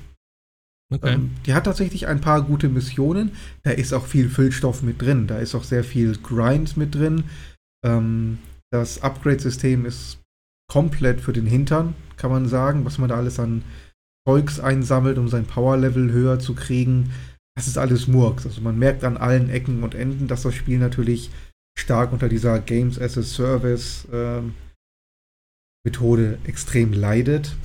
Okay. 0.93 1.15
Ähm, 1.15 1.31
die 1.45 1.53
hat 1.53 1.65
tatsächlich 1.65 2.07
ein 2.07 2.21
paar 2.21 2.41
gute 2.41 2.69
Missionen. 2.69 3.31
Da 3.63 3.71
ist 3.71 3.93
auch 3.93 4.05
viel 4.05 4.29
Füllstoff 4.29 4.83
mit 4.83 5.01
drin. 5.01 5.27
Da 5.27 5.39
ist 5.39 5.53
auch 5.55 5.63
sehr 5.63 5.83
viel 5.83 6.17
Grind 6.17 6.77
mit 6.77 6.95
drin. 6.95 7.25
Ähm, 7.85 8.39
das 8.71 9.01
Upgrade-System 9.01 9.85
ist 9.85 10.19
komplett 10.69 11.21
für 11.21 11.33
den 11.33 11.45
Hintern, 11.45 11.95
kann 12.17 12.31
man 12.31 12.47
sagen, 12.47 12.83
was 12.85 12.97
man 12.97 13.09
da 13.09 13.15
alles 13.15 13.39
an 13.39 13.63
Zeugs 14.27 14.59
einsammelt, 14.59 15.17
um 15.17 15.29
sein 15.29 15.45
Power-Level 15.45 16.11
höher 16.11 16.39
zu 16.39 16.53
kriegen. 16.53 17.11
Das 17.55 17.67
ist 17.67 17.77
alles 17.77 18.07
Murks. 18.07 18.45
Also 18.45 18.61
man 18.61 18.77
merkt 18.77 19.03
an 19.03 19.17
allen 19.17 19.49
Ecken 19.49 19.83
und 19.83 19.95
Enden, 19.95 20.27
dass 20.27 20.43
das 20.43 20.53
Spiel 20.53 20.79
natürlich 20.79 21.31
stark 21.79 22.11
unter 22.11 22.27
dieser 22.27 22.59
Games 22.59 22.99
as 22.99 23.17
a 23.17 23.23
Service 23.23 24.05
äh, 24.11 24.41
Methode 25.85 26.39
extrem 26.43 26.91
leidet. 26.91 27.55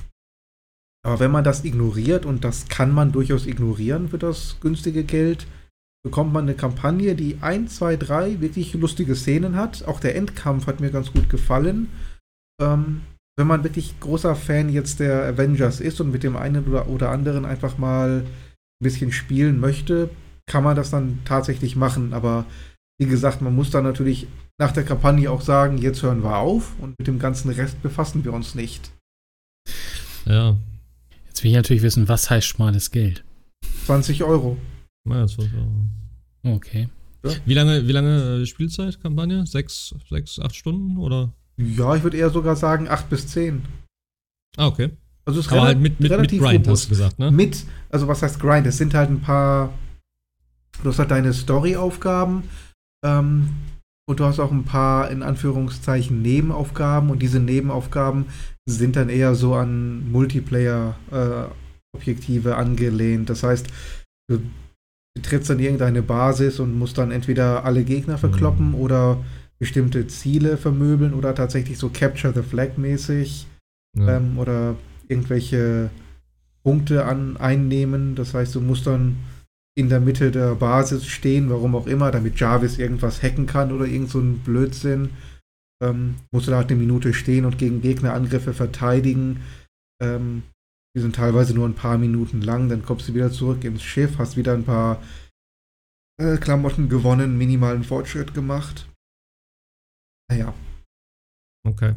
Aber 1.05 1.19
wenn 1.19 1.31
man 1.31 1.43
das 1.43 1.65
ignoriert, 1.65 2.25
und 2.25 2.43
das 2.43 2.67
kann 2.67 2.91
man 2.91 3.11
durchaus 3.11 3.45
ignorieren 3.45 4.09
für 4.09 4.17
das 4.17 4.57
günstige 4.61 5.03
Geld, 5.03 5.45
bekommt 6.03 6.33
man 6.33 6.43
eine 6.43 6.55
Kampagne, 6.55 7.15
die 7.15 7.37
1, 7.41 7.75
2, 7.75 7.97
3 7.97 8.41
wirklich 8.41 8.73
lustige 8.73 9.15
Szenen 9.15 9.55
hat. 9.55 9.85
Auch 9.85 9.99
der 9.99 10.15
Endkampf 10.15 10.67
hat 10.67 10.79
mir 10.79 10.91
ganz 10.91 11.11
gut 11.11 11.29
gefallen. 11.29 11.89
Ähm, 12.61 13.01
wenn 13.37 13.47
man 13.47 13.63
wirklich 13.63 13.99
großer 13.99 14.35
Fan 14.35 14.69
jetzt 14.69 14.99
der 14.99 15.25
Avengers 15.25 15.79
ist 15.79 15.99
und 15.99 16.11
mit 16.11 16.23
dem 16.23 16.35
einen 16.35 16.65
oder, 16.67 17.09
anderen 17.09 17.45
einfach 17.45 17.77
mal 17.77 18.19
ein 18.19 18.83
bisschen 18.83 19.11
spielen 19.11 19.59
möchte, 19.59 20.09
kann 20.45 20.63
man 20.63 20.75
das 20.75 20.91
dann 20.91 21.19
tatsächlich 21.25 21.75
machen. 21.75 22.13
Aber 22.13 22.45
wie 22.99 23.07
gesagt, 23.07 23.41
man 23.41 23.55
muss 23.55 23.71
dann 23.71 23.85
natürlich 23.85 24.27
nach 24.59 24.71
der 24.71 24.83
Kampagne 24.83 25.31
auch 25.31 25.41
sagen, 25.41 25.77
jetzt 25.77 26.03
hören 26.03 26.23
wir 26.23 26.37
auf 26.37 26.73
und 26.79 26.97
mit 26.99 27.07
dem 27.07 27.17
ganzen 27.17 27.49
Rest 27.49 27.81
befassen 27.81 28.23
wir 28.23 28.33
uns 28.33 28.55
nicht. 28.55 28.91
Ja. 30.25 30.57
Jetzt 31.33 31.43
will 31.43 31.49
ich 31.49 31.57
natürlich 31.57 31.81
wissen, 31.81 32.07
was 32.07 32.29
heißt 32.29 32.45
schmales 32.45 32.91
Geld? 32.91 33.23
20 33.87 34.23
Euro. 34.23 34.55
Ja, 35.09 35.25
20 35.25 35.55
Euro. 35.55 36.55
Okay. 36.55 36.89
Ja. 37.25 37.31
Wie 37.43 37.55
lange, 37.55 37.87
wie 37.87 37.91
lange 37.91 38.41
äh, 38.43 38.45
Spielzeit, 38.45 39.01
Kampagne? 39.01 39.47
Sechs, 39.47 39.95
sechs, 40.11 40.37
acht 40.37 40.55
Stunden 40.55 40.99
oder? 40.99 41.33
Ja, 41.57 41.95
ich 41.95 42.03
würde 42.03 42.17
eher 42.17 42.29
sogar 42.29 42.55
sagen 42.55 42.87
acht 42.87 43.09
bis 43.09 43.25
zehn. 43.25 43.63
Ah, 44.57 44.67
okay. 44.67 44.91
Also 45.25 45.39
es 45.39 45.47
ist 45.47 45.51
Aber 45.51 45.63
halt 45.63 45.79
mit, 45.79 45.99
mit, 45.99 46.15
mit 46.15 46.29
Grind, 46.29 46.67
hast 46.67 46.85
du 46.85 46.89
gesagt, 46.89 47.17
ne? 47.17 47.31
Mit, 47.31 47.65
also 47.89 48.07
was 48.07 48.21
heißt 48.21 48.39
Grind? 48.39 48.67
Es 48.67 48.77
sind 48.77 48.93
halt 48.93 49.09
ein 49.09 49.21
paar, 49.21 49.73
du 50.83 50.89
hast 50.89 50.99
halt 50.99 51.09
deine 51.09 51.33
Story-Aufgaben, 51.33 52.43
ähm, 53.03 53.49
und 54.05 54.19
du 54.19 54.25
hast 54.25 54.39
auch 54.39 54.51
ein 54.51 54.65
paar, 54.65 55.09
in 55.09 55.23
Anführungszeichen, 55.23 56.21
Nebenaufgaben. 56.21 57.09
Und 57.09 57.23
diese 57.23 57.39
Nebenaufgaben 57.39 58.25
sind 58.65 58.95
dann 58.95 59.09
eher 59.09 59.35
so 59.35 59.55
an 59.55 60.09
Multiplayer-Objektive 60.11 62.49
äh, 62.49 62.53
angelehnt. 62.53 63.29
Das 63.29 63.43
heißt, 63.43 63.67
du 64.29 64.39
betrittst 65.15 65.49
dann 65.49 65.59
irgendeine 65.59 66.01
Basis 66.01 66.59
und 66.59 66.77
musst 66.77 66.97
dann 66.97 67.11
entweder 67.11 67.65
alle 67.65 67.83
Gegner 67.83 68.17
verkloppen 68.17 68.69
mhm. 68.69 68.75
oder 68.75 69.23
bestimmte 69.59 70.07
Ziele 70.07 70.57
vermöbeln 70.57 71.13
oder 71.13 71.35
tatsächlich 71.35 71.77
so 71.77 71.89
Capture 71.89 72.33
the 72.33 72.41
Flag 72.41 72.77
mäßig 72.77 73.47
ja. 73.97 74.17
ähm, 74.17 74.39
oder 74.39 74.75
irgendwelche 75.07 75.89
Punkte 76.63 77.05
an, 77.05 77.37
einnehmen. 77.37 78.15
Das 78.15 78.33
heißt, 78.33 78.55
du 78.55 78.61
musst 78.61 78.87
dann 78.87 79.17
in 79.75 79.89
der 79.89 79.99
Mitte 79.99 80.31
der 80.31 80.55
Basis 80.55 81.05
stehen, 81.05 81.49
warum 81.49 81.75
auch 81.75 81.87
immer, 81.87 82.11
damit 82.11 82.39
Jarvis 82.39 82.77
irgendwas 82.77 83.23
hacken 83.23 83.45
kann 83.45 83.71
oder 83.71 83.85
irgend 83.85 84.09
so 84.09 84.19
ein 84.19 84.39
Blödsinn. 84.39 85.09
Ähm, 85.83 86.15
musst 86.31 86.47
du 86.47 86.51
da 86.51 86.57
halt 86.57 86.71
eine 86.71 86.79
Minute 86.79 87.13
stehen 87.13 87.45
und 87.45 87.57
gegen 87.57 87.81
Gegnerangriffe 87.81 88.53
verteidigen. 88.53 89.41
Ähm, 90.01 90.43
die 90.95 91.01
sind 91.01 91.15
teilweise 91.15 91.53
nur 91.53 91.67
ein 91.67 91.75
paar 91.75 91.97
Minuten 91.97 92.41
lang, 92.41 92.69
dann 92.69 92.83
kommst 92.83 93.07
du 93.07 93.13
wieder 93.13 93.31
zurück 93.31 93.63
ins 93.63 93.83
Schiff, 93.83 94.17
hast 94.17 94.37
wieder 94.37 94.53
ein 94.53 94.63
paar 94.63 95.01
äh, 96.19 96.37
Klamotten 96.37 96.87
gewonnen, 96.87 97.37
minimalen 97.37 97.83
Fortschritt 97.83 98.33
gemacht. 98.33 98.87
Naja. 100.29 100.53
Okay. 101.65 101.95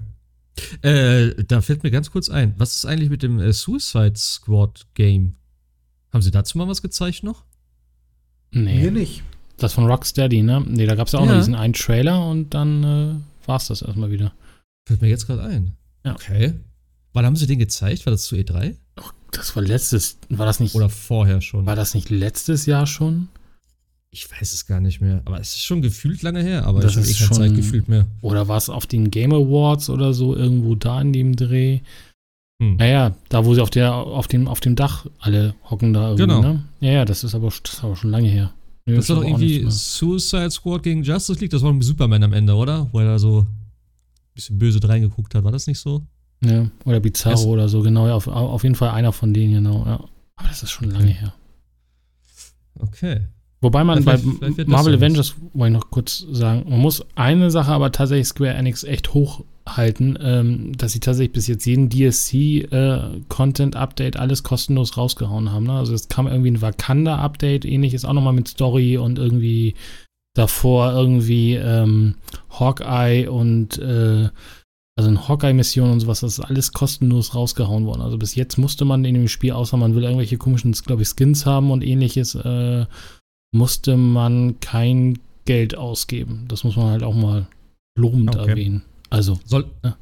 Äh, 0.82 1.44
da 1.44 1.60
fällt 1.60 1.82
mir 1.82 1.90
ganz 1.90 2.10
kurz 2.10 2.30
ein, 2.30 2.54
was 2.56 2.76
ist 2.76 2.86
eigentlich 2.86 3.10
mit 3.10 3.22
dem 3.22 3.38
äh, 3.38 3.52
Suicide 3.52 4.16
Squad 4.16 4.86
Game? 4.94 5.36
Haben 6.12 6.22
Sie 6.22 6.30
dazu 6.30 6.56
mal 6.56 6.66
was 6.66 6.80
gezeigt 6.80 7.22
noch? 7.22 7.44
Nee. 8.52 8.80
Mir 8.80 8.90
nicht. 8.90 9.22
Das 9.58 9.74
von 9.74 9.86
Rocksteady, 9.86 10.42
ne? 10.42 10.64
Nee, 10.66 10.86
da 10.86 10.94
gab 10.94 11.06
es 11.06 11.12
ja 11.12 11.18
auch 11.18 11.26
ja. 11.26 11.32
noch 11.32 11.38
diesen 11.38 11.54
einen 11.54 11.74
Trailer 11.74 12.26
und 12.26 12.54
dann 12.54 12.84
äh, 12.84 13.35
war 13.48 13.56
es 13.56 13.68
das 13.68 13.82
erstmal 13.82 14.10
wieder. 14.10 14.32
Fällt 14.86 15.02
mir 15.02 15.08
jetzt 15.08 15.26
gerade 15.26 15.42
ein. 15.42 15.72
Ja. 16.04 16.14
Okay. 16.14 16.54
Wann 17.12 17.24
haben 17.24 17.36
sie 17.36 17.46
den 17.46 17.58
gezeigt? 17.58 18.06
War 18.06 18.10
das 18.10 18.24
zu 18.24 18.36
E3? 18.36 18.76
Oh, 19.00 19.10
das 19.32 19.56
war 19.56 19.62
letztes, 19.62 20.18
war 20.28 20.46
das 20.46 20.60
nicht? 20.60 20.74
Oder 20.74 20.88
vorher 20.88 21.40
schon? 21.40 21.66
War 21.66 21.76
das 21.76 21.94
nicht 21.94 22.10
letztes 22.10 22.66
Jahr 22.66 22.86
schon? 22.86 23.28
Ich 24.10 24.30
weiß 24.30 24.54
es 24.54 24.66
gar 24.66 24.80
nicht 24.80 25.00
mehr. 25.00 25.22
Aber 25.24 25.40
es 25.40 25.56
ist 25.56 25.64
schon 25.64 25.82
gefühlt 25.82 26.22
lange 26.22 26.42
her. 26.42 26.64
Aber 26.66 26.80
das 26.80 26.92
ich 26.92 26.98
habe 26.98 27.10
eh 27.10 27.14
keine 27.14 27.48
Zeit 27.48 27.56
gefühlt 27.56 27.88
mehr. 27.88 28.06
Oder 28.22 28.48
war 28.48 28.56
es 28.56 28.70
auf 28.70 28.86
den 28.86 29.10
Game 29.10 29.32
Awards 29.32 29.90
oder 29.90 30.14
so 30.14 30.34
irgendwo 30.34 30.74
da 30.74 31.00
in 31.00 31.12
dem 31.12 31.36
Dreh? 31.36 31.80
Hm. 32.62 32.76
Naja, 32.76 33.14
da 33.28 33.44
wo 33.44 33.54
sie 33.54 33.60
auf, 33.60 33.70
der, 33.70 33.94
auf, 33.94 34.28
dem, 34.28 34.48
auf 34.48 34.60
dem 34.60 34.76
Dach 34.76 35.06
alle 35.18 35.54
hocken 35.68 35.92
da 35.92 36.12
irgendwie, 36.12 36.22
genau. 36.22 36.40
ne? 36.40 36.64
Ja, 36.80 36.92
ja, 36.92 37.04
das 37.04 37.24
ist 37.24 37.34
aber, 37.34 37.48
das 37.48 37.74
ist 37.74 37.84
aber 37.84 37.96
schon 37.96 38.10
lange 38.10 38.28
her. 38.28 38.52
Nee, 38.86 38.96
das 38.96 39.08
war 39.08 39.16
doch 39.16 39.24
irgendwie 39.24 39.66
Suicide 39.68 40.50
Squad 40.50 40.82
gegen 40.82 41.02
Justice 41.02 41.40
League, 41.40 41.50
das 41.50 41.62
war 41.62 41.72
ein 41.72 41.82
Superman 41.82 42.22
am 42.22 42.32
Ende, 42.32 42.54
oder? 42.54 42.88
Wo 42.92 43.00
er 43.00 43.06
da 43.06 43.18
so 43.18 43.40
ein 43.40 43.46
bisschen 44.34 44.58
böse 44.58 44.80
reingeguckt 44.88 45.34
hat, 45.34 45.42
war 45.42 45.52
das 45.52 45.66
nicht 45.66 45.80
so? 45.80 46.06
Ja, 46.44 46.70
oder 46.84 47.00
Bizarro 47.00 47.34
es 47.34 47.44
oder 47.44 47.68
so, 47.68 47.82
genau, 47.82 48.06
ja, 48.06 48.14
auf, 48.14 48.28
auf 48.28 48.62
jeden 48.62 48.74
Fall 48.74 48.90
einer 48.90 49.12
von 49.12 49.34
denen, 49.34 49.54
genau, 49.54 49.84
ja. 49.84 50.04
Aber 50.36 50.48
das 50.48 50.62
ist 50.62 50.70
schon 50.70 50.90
lange 50.90 51.10
her. 51.10 51.34
Okay. 52.78 53.26
Wobei 53.66 53.82
man 53.82 54.04
ja, 54.04 54.04
bei 54.04 54.20
Marvel 54.66 54.94
Avengers, 54.94 55.34
wollte 55.52 55.74
ich 55.74 55.80
noch 55.80 55.90
kurz 55.90 56.24
sagen, 56.30 56.66
man 56.68 56.78
muss 56.78 57.04
eine 57.16 57.50
Sache 57.50 57.72
aber 57.72 57.90
tatsächlich 57.90 58.28
Square 58.28 58.54
Enix 58.54 58.84
echt 58.84 59.12
hochhalten, 59.12 60.16
ähm, 60.22 60.70
dass 60.78 60.92
sie 60.92 61.00
tatsächlich 61.00 61.32
bis 61.32 61.48
jetzt 61.48 61.66
jeden 61.66 61.88
DLC-Content-Update 61.88 64.14
äh, 64.14 64.18
alles 64.20 64.44
kostenlos 64.44 64.96
rausgehauen 64.96 65.50
haben. 65.50 65.64
Ne? 65.64 65.72
Also 65.72 65.94
es 65.94 66.08
kam 66.08 66.28
irgendwie 66.28 66.52
ein 66.52 66.62
Wakanda-Update, 66.62 67.64
ähnliches 67.64 68.04
auch 68.04 68.12
nochmal 68.12 68.34
mit 68.34 68.46
Story 68.46 68.98
und 68.98 69.18
irgendwie 69.18 69.74
davor 70.36 70.92
irgendwie 70.92 71.54
ähm, 71.54 72.14
Hawkeye 72.50 73.26
und 73.26 73.78
äh, 73.78 74.28
also 74.96 75.10
eine 75.10 75.26
Hawkeye-Mission 75.26 75.90
und 75.90 75.98
sowas, 75.98 76.20
das 76.20 76.38
ist 76.38 76.44
alles 76.44 76.72
kostenlos 76.72 77.34
rausgehauen 77.34 77.84
worden. 77.84 78.02
Also 78.02 78.16
bis 78.16 78.36
jetzt 78.36 78.58
musste 78.58 78.84
man 78.84 79.04
in 79.04 79.14
dem 79.14 79.26
Spiel, 79.26 79.50
außer 79.50 79.76
man 79.76 79.96
will 79.96 80.04
irgendwelche 80.04 80.38
komischen, 80.38 80.70
glaube 80.70 81.02
ich, 81.02 81.08
Skins 81.08 81.46
haben 81.46 81.72
und 81.72 81.82
ähnliches, 81.82 82.36
äh, 82.36 82.86
musste 83.52 83.96
man 83.96 84.60
kein 84.60 85.18
Geld 85.44 85.76
ausgeben. 85.76 86.44
Das 86.48 86.64
muss 86.64 86.76
man 86.76 86.90
halt 86.90 87.02
auch 87.02 87.14
mal 87.14 87.46
lobend 87.98 88.36
okay. 88.36 88.50
erwähnen. 88.50 88.82
Also. 89.10 89.38
Soll, 89.44 89.70
ja. 89.84 89.96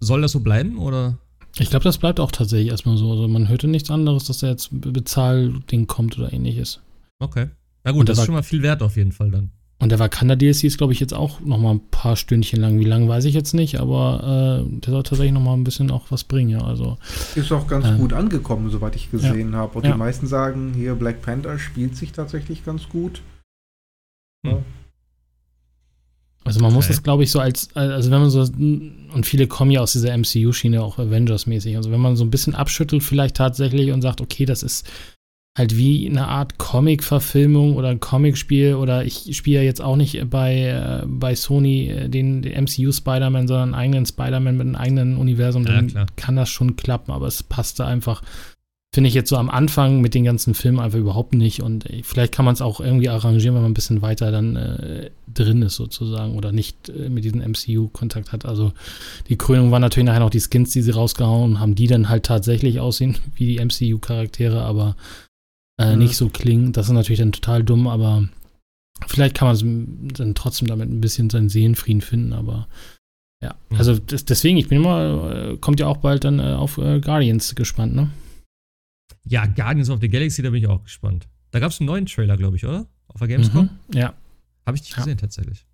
soll 0.00 0.22
das 0.22 0.32
so 0.32 0.40
bleiben 0.40 0.78
oder? 0.78 1.18
Ich 1.58 1.70
glaube, 1.70 1.84
das 1.84 1.98
bleibt 1.98 2.20
auch 2.20 2.32
tatsächlich 2.32 2.68
erstmal 2.68 2.96
so. 2.96 3.10
Also 3.10 3.28
man 3.28 3.48
hörte 3.48 3.68
nichts 3.68 3.90
anderes, 3.90 4.24
dass 4.24 4.38
da 4.38 4.48
jetzt 4.48 4.68
Bezahlding 4.72 5.86
kommt 5.86 6.18
oder 6.18 6.32
ähnliches. 6.32 6.80
Okay. 7.18 7.48
Na 7.84 7.92
gut, 7.92 8.08
das 8.08 8.18
ist 8.18 8.26
schon 8.26 8.34
mal 8.34 8.42
viel 8.42 8.62
wert 8.62 8.82
auf 8.82 8.96
jeden 8.96 9.12
Fall 9.12 9.30
dann. 9.30 9.50
Und 9.78 9.90
der 9.90 9.98
Wakanda 9.98 10.36
DLC 10.36 10.64
ist, 10.64 10.78
glaube 10.78 10.94
ich, 10.94 11.00
jetzt 11.00 11.12
auch 11.12 11.40
noch 11.40 11.58
mal 11.58 11.72
ein 11.72 11.90
paar 11.90 12.16
Stündchen 12.16 12.60
lang. 12.60 12.78
Wie 12.78 12.84
lang 12.84 13.08
weiß 13.08 13.26
ich 13.26 13.34
jetzt 13.34 13.52
nicht, 13.52 13.78
aber 13.78 14.64
äh, 14.64 14.80
der 14.80 14.90
soll 14.90 15.02
tatsächlich 15.02 15.34
noch 15.34 15.42
mal 15.42 15.52
ein 15.52 15.64
bisschen 15.64 15.90
auch 15.90 16.10
was 16.10 16.24
bringen. 16.24 16.48
Ja, 16.48 16.64
also 16.64 16.96
ist 17.34 17.52
auch 17.52 17.66
ganz 17.66 17.86
äh, 17.86 17.96
gut 17.96 18.14
angekommen, 18.14 18.70
soweit 18.70 18.96
ich 18.96 19.10
gesehen 19.10 19.52
ja. 19.52 19.58
habe. 19.58 19.76
Und 19.76 19.84
ja. 19.84 19.92
die 19.92 19.98
meisten 19.98 20.26
sagen, 20.26 20.72
hier 20.74 20.94
Black 20.94 21.20
Panther 21.20 21.58
spielt 21.58 21.94
sich 21.94 22.12
tatsächlich 22.12 22.64
ganz 22.64 22.88
gut. 22.88 23.20
Hm. 24.46 24.64
Also 26.46 26.60
man 26.60 26.68
okay. 26.68 26.76
muss 26.76 26.88
das, 26.88 27.02
glaube 27.02 27.24
ich, 27.24 27.30
so 27.30 27.40
als, 27.40 27.74
also 27.74 28.10
wenn 28.10 28.20
man 28.20 28.30
so, 28.30 28.40
und 28.40 29.26
viele 29.26 29.48
kommen 29.48 29.72
ja 29.72 29.80
aus 29.80 29.92
dieser 29.92 30.16
MCU-Schiene, 30.16 30.80
auch 30.80 30.96
Avengers-mäßig. 30.98 31.76
Also 31.76 31.90
wenn 31.90 32.00
man 32.00 32.16
so 32.16 32.24
ein 32.24 32.30
bisschen 32.30 32.54
abschüttelt 32.54 33.02
vielleicht 33.02 33.36
tatsächlich 33.36 33.90
und 33.90 34.00
sagt, 34.00 34.20
okay, 34.20 34.46
das 34.46 34.62
ist 34.62 34.88
halt 35.56 35.76
wie 35.76 36.06
eine 36.08 36.28
Art 36.28 36.58
Comic-Verfilmung 36.58 37.76
oder 37.76 37.88
ein 37.88 37.98
Comicspiel 37.98 38.74
oder 38.74 39.04
ich 39.04 39.34
spiele 39.34 39.60
ja 39.60 39.62
jetzt 39.62 39.80
auch 39.80 39.96
nicht 39.96 40.28
bei, 40.28 40.60
äh, 40.60 41.06
bei 41.06 41.34
Sony 41.34 41.88
äh, 41.88 42.08
den, 42.10 42.42
den 42.42 42.64
MCU 42.64 42.92
Spider-Man, 42.92 43.48
sondern 43.48 43.72
einen 43.72 43.80
eigenen 43.82 44.06
Spider-Man 44.06 44.56
mit 44.58 44.66
einem 44.66 44.76
eigenen 44.76 45.16
Universum, 45.16 45.64
ja, 45.64 45.72
dann 45.72 45.86
klar. 45.88 46.06
kann 46.16 46.36
das 46.36 46.50
schon 46.50 46.76
klappen, 46.76 47.10
aber 47.10 47.26
es 47.26 47.42
passte 47.42 47.86
einfach, 47.86 48.22
finde 48.94 49.08
ich 49.08 49.14
jetzt 49.14 49.30
so 49.30 49.38
am 49.38 49.48
Anfang 49.48 50.02
mit 50.02 50.14
den 50.14 50.24
ganzen 50.24 50.52
Filmen 50.52 50.78
einfach 50.78 50.98
überhaupt 50.98 51.34
nicht 51.34 51.62
und 51.62 51.88
äh, 51.88 52.02
vielleicht 52.02 52.34
kann 52.34 52.44
man 52.44 52.52
es 52.52 52.60
auch 52.60 52.78
irgendwie 52.78 53.08
arrangieren, 53.08 53.54
wenn 53.54 53.62
man 53.62 53.70
ein 53.70 53.74
bisschen 53.74 54.02
weiter 54.02 54.30
dann 54.30 54.56
äh, 54.56 55.10
drin 55.32 55.62
ist 55.62 55.76
sozusagen 55.76 56.36
oder 56.36 56.52
nicht 56.52 56.90
äh, 56.90 57.08
mit 57.08 57.24
diesem 57.24 57.40
MCU 57.40 57.88
Kontakt 57.88 58.32
hat. 58.32 58.44
Also 58.44 58.72
die 59.30 59.38
Krönung 59.38 59.70
war 59.70 59.80
natürlich 59.80 60.06
nachher 60.06 60.20
noch 60.20 60.28
die 60.28 60.40
Skins, 60.40 60.70
die 60.72 60.82
sie 60.82 60.90
rausgehauen 60.90 61.60
haben, 61.60 61.74
die 61.74 61.86
dann 61.86 62.10
halt 62.10 62.24
tatsächlich 62.24 62.78
aussehen 62.78 63.16
wie 63.36 63.56
die 63.56 63.64
MCU 63.64 63.98
Charaktere, 63.98 64.60
aber 64.60 64.96
äh, 65.78 65.92
mhm. 65.92 65.98
nicht 65.98 66.16
so 66.16 66.28
klingen. 66.28 66.72
Das 66.72 66.86
ist 66.86 66.92
natürlich 66.92 67.20
dann 67.20 67.32
total 67.32 67.62
dumm, 67.64 67.86
aber 67.86 68.28
Vielleicht 69.06 69.36
kann 69.36 69.48
man 69.48 70.08
dann 70.08 70.34
trotzdem 70.34 70.68
damit 70.68 70.88
ein 70.88 71.00
bisschen 71.00 71.28
seinen 71.28 71.48
Seelenfrieden 71.48 72.00
finden, 72.00 72.32
aber 72.32 72.66
ja. 73.42 73.54
Ja. 73.70 73.78
Also 73.78 73.98
das, 73.98 74.24
deswegen, 74.24 74.56
ich 74.56 74.68
bin 74.68 74.78
immer, 74.78 75.50
äh, 75.52 75.56
kommt 75.58 75.80
ja 75.80 75.86
auch 75.86 75.98
bald 75.98 76.24
dann 76.24 76.38
äh, 76.38 76.54
auf 76.54 76.78
äh, 76.78 77.00
Guardians 77.00 77.54
gespannt, 77.54 77.94
ne? 77.94 78.10
Ja, 79.24 79.44
Guardians 79.44 79.90
of 79.90 80.00
the 80.00 80.08
Galaxy, 80.08 80.40
da 80.40 80.50
bin 80.50 80.62
ich 80.62 80.68
auch 80.68 80.82
gespannt. 80.82 81.28
Da 81.50 81.58
gab 81.60 81.72
es 81.72 81.80
einen 81.80 81.88
neuen 81.88 82.06
Trailer, 82.06 82.36
glaube 82.36 82.56
ich, 82.56 82.64
oder? 82.64 82.86
Auf 83.08 83.18
der 83.18 83.28
Gamescom? 83.28 83.68
Mhm. 83.88 83.98
Ja. 83.98 84.14
Habe 84.64 84.76
ich 84.76 84.82
nicht 84.82 84.92
Ja. 84.92 84.98
gesehen, 84.98 85.18
tatsächlich. 85.18 85.66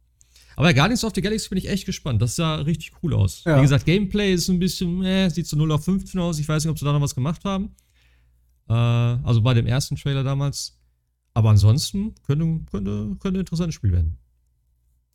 Aber 0.57 0.75
Guardians 0.75 1.05
of 1.05 1.13
the 1.15 1.23
Galaxy 1.23 1.49
bin 1.49 1.59
ich 1.59 1.69
echt 1.69 1.87
gespannt. 1.87 2.21
Das 2.21 2.37
sah 2.37 2.57
richtig 2.57 2.93
cool 3.03 3.15
aus. 3.15 3.45
Ja. 3.45 3.59
Wie 3.59 3.63
gesagt, 3.63 3.87
Gameplay 3.87 4.35
ist 4.35 4.49
ein 4.49 4.59
bisschen, 4.59 5.03
äh, 5.05 5.31
sieht 5.31 5.47
so 5.47 5.57
0 5.57 5.71
auf 5.73 5.85
15 5.85 6.21
aus. 6.21 6.39
Ich 6.39 6.49
weiß 6.49 6.65
nicht, 6.65 6.71
ob 6.71 6.79
sie 6.79 6.85
da 6.85 6.93
noch 6.93 7.01
was 7.01 7.15
gemacht 7.15 7.45
haben. 7.45 7.71
Äh, 8.73 9.27
also 9.27 9.43
bei 9.43 9.55
dem 9.55 9.67
ersten 9.67 9.97
Trailer 9.97 10.25
damals. 10.25 10.79
Aber 11.35 11.51
ansonsten 11.51 12.15
könnte, 12.27 12.45
könnte, 12.71 13.17
könnte 13.21 13.39
ein 13.39 13.41
interessantes 13.41 13.75
Spiel 13.75 13.93
werden. 13.93 14.19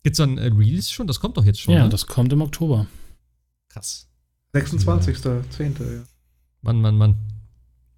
Gibt's 0.02 0.18
dann 0.18 0.36
äh, 0.38 0.46
Release 0.46 0.92
schon? 0.92 1.06
Das 1.06 1.20
kommt 1.20 1.36
doch 1.36 1.44
jetzt 1.44 1.60
schon. 1.60 1.74
ja, 1.74 1.84
ne? 1.84 1.88
das 1.88 2.06
kommt 2.06 2.32
im 2.32 2.42
Oktober. 2.42 2.86
krass. 3.68 4.08
26.10. 4.54 5.80
Ja. 5.80 6.02
Mann, 6.62 6.80
Mann, 6.80 6.96
Mann. 6.96 7.16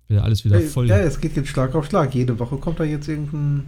Wieder 0.09 0.24
alles 0.24 0.45
wieder 0.45 0.61
voll. 0.61 0.89
Ja, 0.89 0.99
es 0.99 1.20
geht 1.20 1.37
jetzt 1.37 1.49
Schlag 1.49 1.74
auf 1.74 1.87
Schlag. 1.87 2.15
Jede 2.15 2.39
Woche 2.39 2.57
kommt 2.57 2.81
da 2.81 2.85
jetzt 2.85 3.07
irgendein, 3.09 3.66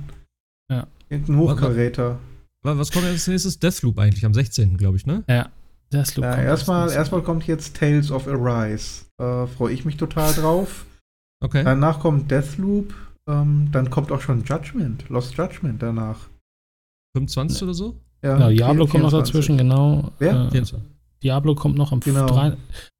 Ja. 0.68 0.86
irgendein 1.08 1.36
Hochkaräter. 1.38 2.18
Wa- 2.62 2.76
Was 2.78 2.90
kommt 2.90 3.06
als 3.06 3.26
nächstes? 3.28 3.58
Deathloop 3.58 3.98
eigentlich, 3.98 4.24
am 4.26 4.34
16. 4.34 4.76
glaube 4.76 4.96
ich, 4.96 5.06
ne? 5.06 5.22
Ja. 5.28 5.50
Das 5.90 6.16
Ja, 6.16 6.34
erstmal, 6.36 6.90
erstmal 6.90 7.22
kommt 7.22 7.46
jetzt 7.46 7.76
Tales 7.76 8.10
of 8.10 8.26
Arise. 8.26 9.04
Äh, 9.18 9.46
Freue 9.46 9.72
ich 9.74 9.84
mich 9.84 9.96
total 9.98 10.32
drauf. 10.34 10.84
Okay. 11.42 11.64
Danach 11.64 12.00
kommt 12.00 12.30
Deathloop. 12.30 12.94
Ähm, 13.28 13.68
dann 13.70 13.88
kommt 13.90 14.10
auch 14.10 14.20
schon 14.20 14.42
Judgment, 14.44 15.08
Lost 15.08 15.36
Judgment 15.36 15.80
danach. 15.82 16.18
25 17.16 17.62
oder 17.62 17.74
so? 17.74 18.00
Ja, 18.22 18.34
Genau, 18.34 18.50
Diablo 18.50 18.86
kommt 18.86 19.02
noch 19.04 19.10
24. 19.10 19.32
dazwischen, 19.32 19.58
genau. 19.58 20.10
Wer? 20.18 20.46
Äh, 20.46 20.50
24. 20.50 20.88
Diablo 21.22 21.54
kommt 21.54 21.76
noch 21.76 21.92
am 21.92 22.00
Genau. 22.00 22.26
drei- 22.26 22.50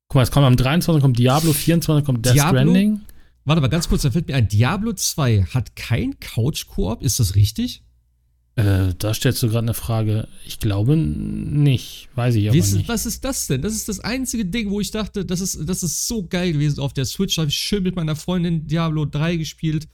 Guck 0.09 0.14
mal, 0.16 0.23
es 0.23 0.31
kommt 0.31 0.47
am 0.47 0.56
23. 0.56 1.01
kommt 1.02 1.19
Diablo, 1.19 1.52
24 1.52 2.05
kommt 2.05 2.24
Death 2.27 2.35
Diablo? 2.35 2.60
Stranding. 2.60 3.01
Warte 3.44 3.60
mal 3.62 3.69
ganz 3.69 3.89
kurz, 3.89 4.02
da 4.02 4.10
fällt 4.10 4.28
mir 4.28 4.36
ein. 4.36 4.47
Diablo 4.47 4.93
2 4.93 5.43
hat 5.44 5.74
kein 5.74 6.19
Couch-Koop, 6.20 7.02
ist 7.02 7.19
das 7.19 7.35
richtig? 7.35 7.82
Äh, 8.54 8.92
da 8.98 9.14
stellst 9.14 9.42
du 9.42 9.46
gerade 9.48 9.64
eine 9.64 9.74
Frage. 9.74 10.28
Ich 10.46 10.58
glaube 10.58 10.96
nicht. 10.96 12.08
Weiß 12.14 12.34
ich 12.34 12.48
aber 12.48 12.56
ist, 12.58 12.74
nicht. 12.74 12.88
was 12.88 13.06
ist 13.06 13.24
das 13.24 13.46
denn? 13.46 13.62
Das 13.62 13.72
ist 13.72 13.88
das 13.88 14.00
einzige 14.00 14.44
Ding, 14.44 14.70
wo 14.70 14.80
ich 14.80 14.90
dachte, 14.90 15.24
das 15.24 15.40
ist, 15.40 15.58
das 15.66 15.82
ist 15.82 16.06
so 16.06 16.26
geil 16.26 16.52
gewesen. 16.52 16.80
Auf 16.80 16.92
der 16.92 17.06
Switch 17.06 17.38
habe 17.38 17.48
ich 17.48 17.54
schön 17.54 17.82
mit 17.82 17.96
meiner 17.96 18.14
Freundin 18.14 18.66
Diablo 18.66 19.06
3 19.06 19.36
gespielt. 19.36 19.88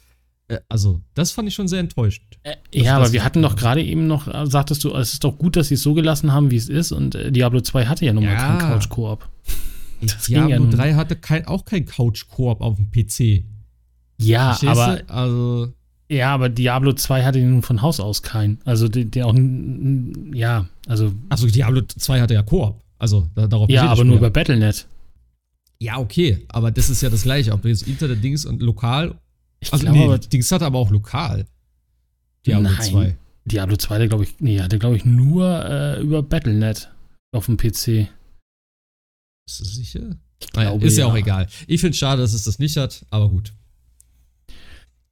Äh, 0.48 0.58
also, 0.68 1.00
das 1.14 1.30
fand 1.30 1.46
ich 1.46 1.54
schon 1.54 1.68
sehr 1.68 1.78
enttäuschend. 1.78 2.38
Äh, 2.42 2.56
ja, 2.74 2.96
aber 2.96 3.12
wir 3.12 3.22
hatten 3.24 3.42
doch 3.42 3.54
gerade 3.54 3.82
eben 3.84 4.08
noch, 4.08 4.26
äh, 4.26 4.46
sagtest 4.46 4.82
du, 4.82 4.92
es 4.92 5.12
ist 5.12 5.22
doch 5.22 5.38
gut, 5.38 5.54
dass 5.54 5.68
sie 5.68 5.74
es 5.74 5.82
so 5.82 5.94
gelassen 5.94 6.32
haben, 6.32 6.50
wie 6.50 6.56
es 6.56 6.68
ist. 6.68 6.90
Und 6.90 7.16
Diablo 7.30 7.60
2 7.60 7.86
hatte 7.86 8.06
ja 8.06 8.12
nun 8.12 8.24
mal 8.24 8.32
Ja. 8.32 8.56
keinen 8.56 8.58
Couch-Koop. 8.72 9.28
Diablo 10.28 10.48
ja 10.50 10.58
nun- 10.58 10.70
3 10.72 10.94
hatte 10.94 11.14
kein, 11.14 11.46
auch 11.46 11.64
kein 11.64 11.84
Couch-Koop 11.86 12.60
auf 12.60 12.76
dem 12.76 12.90
PC. 12.90 13.44
Ja, 14.20 14.54
Verstehst 14.54 14.72
aber, 14.72 14.96
du? 14.96 15.10
Also, 15.10 15.72
ja, 16.08 16.32
aber 16.34 16.48
Diablo 16.48 16.92
2 16.92 17.24
hatte 17.24 17.38
nun 17.40 17.62
von 17.62 17.82
Haus 17.82 18.00
aus 18.00 18.22
keinen. 18.22 18.58
Also, 18.64 18.88
den, 18.88 19.10
den 19.10 19.22
auch, 19.22 20.34
ja, 20.36 20.66
also, 20.86 21.12
also 21.28 21.46
Diablo 21.46 21.82
2 21.82 22.20
hatte 22.20 22.34
ja 22.34 22.42
Koop. 22.42 22.80
Also, 22.98 23.28
da, 23.34 23.46
darauf 23.46 23.68
ja, 23.68 23.86
aber 23.88 24.04
nur 24.04 24.16
über 24.16 24.30
Battlenet. 24.30 24.86
Ja, 25.80 25.98
okay, 25.98 26.44
aber 26.48 26.70
das 26.70 26.90
ist 26.90 27.02
ja 27.02 27.10
das 27.10 27.22
gleiche, 27.22 27.52
ob 27.52 27.62
du 27.62 27.68
jetzt 27.68 27.86
Internet-Dings 27.86 28.46
und 28.46 28.62
lokal. 28.62 29.14
Ich 29.60 29.72
Also, 29.72 29.84
glaube, 29.84 30.18
nee, 30.18 30.28
Dings 30.28 30.50
hat 30.50 30.62
aber 30.62 30.78
auch 30.78 30.90
lokal. 30.90 31.46
Diablo 32.46 32.70
Nein. 32.70 32.82
2. 32.82 33.16
Diablo 33.44 33.76
2, 33.76 33.98
der 33.98 34.08
glaube 34.08 34.24
ich, 34.24 34.34
nee, 34.40 34.60
hatte 34.60 34.78
glaube 34.78 34.96
ich 34.96 35.04
nur 35.04 35.64
äh, 35.64 36.00
über 36.00 36.22
Battlenet 36.22 36.90
auf 37.32 37.46
dem 37.46 37.56
PC. 37.56 38.08
Bist 39.46 39.60
du 39.60 39.64
sicher? 39.64 40.16
Ich 40.40 40.52
Naja, 40.54 40.70
glaube, 40.70 40.86
ist 40.86 40.96
ja, 40.96 41.06
ja. 41.06 41.12
auch 41.12 41.16
egal. 41.16 41.46
Ich 41.66 41.80
finde 41.80 41.92
es 41.92 41.98
schade, 41.98 42.22
dass 42.22 42.32
es 42.32 42.44
das 42.44 42.58
nicht 42.58 42.76
hat, 42.76 43.04
aber 43.10 43.28
gut. 43.28 43.52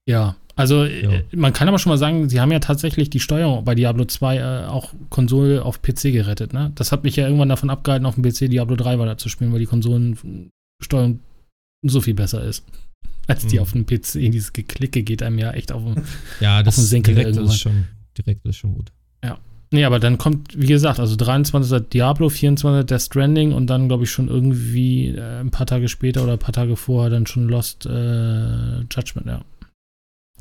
Ja, 0.09 0.37
also 0.57 0.85
Ja. 0.85 1.11
äh, 1.13 1.23
man 1.37 1.53
kann 1.53 1.69
aber 1.69 1.79
schon 1.79 1.91
mal 1.91 1.97
sagen, 1.99 2.29
sie 2.29 2.41
haben 2.41 2.51
ja 2.51 2.59
tatsächlich 2.59 3.09
die 3.11 3.21
Steuerung 3.21 3.65
bei 3.65 3.75
Diablo 3.75 4.05
2 4.07 4.37
äh, 4.37 4.67
auch 4.67 4.93
Konsole 5.11 5.63
auf 5.65 5.83
PC 5.83 6.11
gerettet, 6.13 6.53
ne? 6.53 6.73
Das 6.75 6.91
hat 6.93 7.05
mich 7.05 7.15
ja 7.17 7.27
irgendwann 7.27 7.49
davon 7.51 7.71
abgehalten, 7.71 8.07
auf 8.07 8.15
dem 8.17 8.25
PC 8.25 8.51
Diablo 8.51 8.75
3 8.77 8.99
weiter 8.99 9.19
zu 9.19 9.29
spielen, 9.29 9.53
weil 9.53 9.61
die 9.61 9.67
Konsolensteuerung 9.67 11.21
so 11.87 12.01
viel 12.01 12.15
besser 12.15 12.43
ist. 12.43 12.65
Als 13.29 13.47
die 13.47 13.57
Mhm. 13.57 13.63
auf 13.63 13.73
dem 13.73 13.87
PC, 13.87 14.31
dieses 14.31 14.53
Geklicke 14.53 15.03
geht 15.03 15.23
einem 15.23 15.39
ja 15.39 15.51
echt 15.53 15.73
auf 15.73 15.83
den. 15.85 16.03
Ja, 16.41 16.63
das 16.63 16.77
den 16.77 16.85
Senkel 16.85 17.15
direkt 17.15 17.37
irgendwann. 17.37 17.55
ist 17.55 17.61
schon, 17.61 17.85
direkt 18.19 18.45
ist 18.47 18.57
schon 18.57 18.75
gut. 18.75 18.93
Nee, 19.73 19.85
aber 19.85 19.99
dann 19.99 20.17
kommt, 20.17 20.57
wie 20.57 20.69
gesagt, 20.69 21.01
also 21.01 21.17
23. 21.17 21.89
Diablo, 21.93 22.29
24. 22.29 22.87
Death 22.87 23.03
Stranding 23.03 23.51
und 23.53 23.67
dann, 23.67 23.89
glaube 23.89 24.05
ich, 24.05 24.11
schon 24.13 24.29
irgendwie 24.29 25.09
äh, 25.09 25.41
ein 25.41 25.51
paar 25.51 25.67
Tage 25.67 25.89
später 25.89 26.23
oder 26.23 26.35
ein 26.35 26.39
paar 26.39 26.53
Tage 26.53 26.77
vorher 26.77 27.11
dann 27.11 27.27
schon 27.27 27.49
Lost 27.49 27.85
äh, 27.85 28.83
Judgment, 28.83 29.27
ja. 29.27 29.41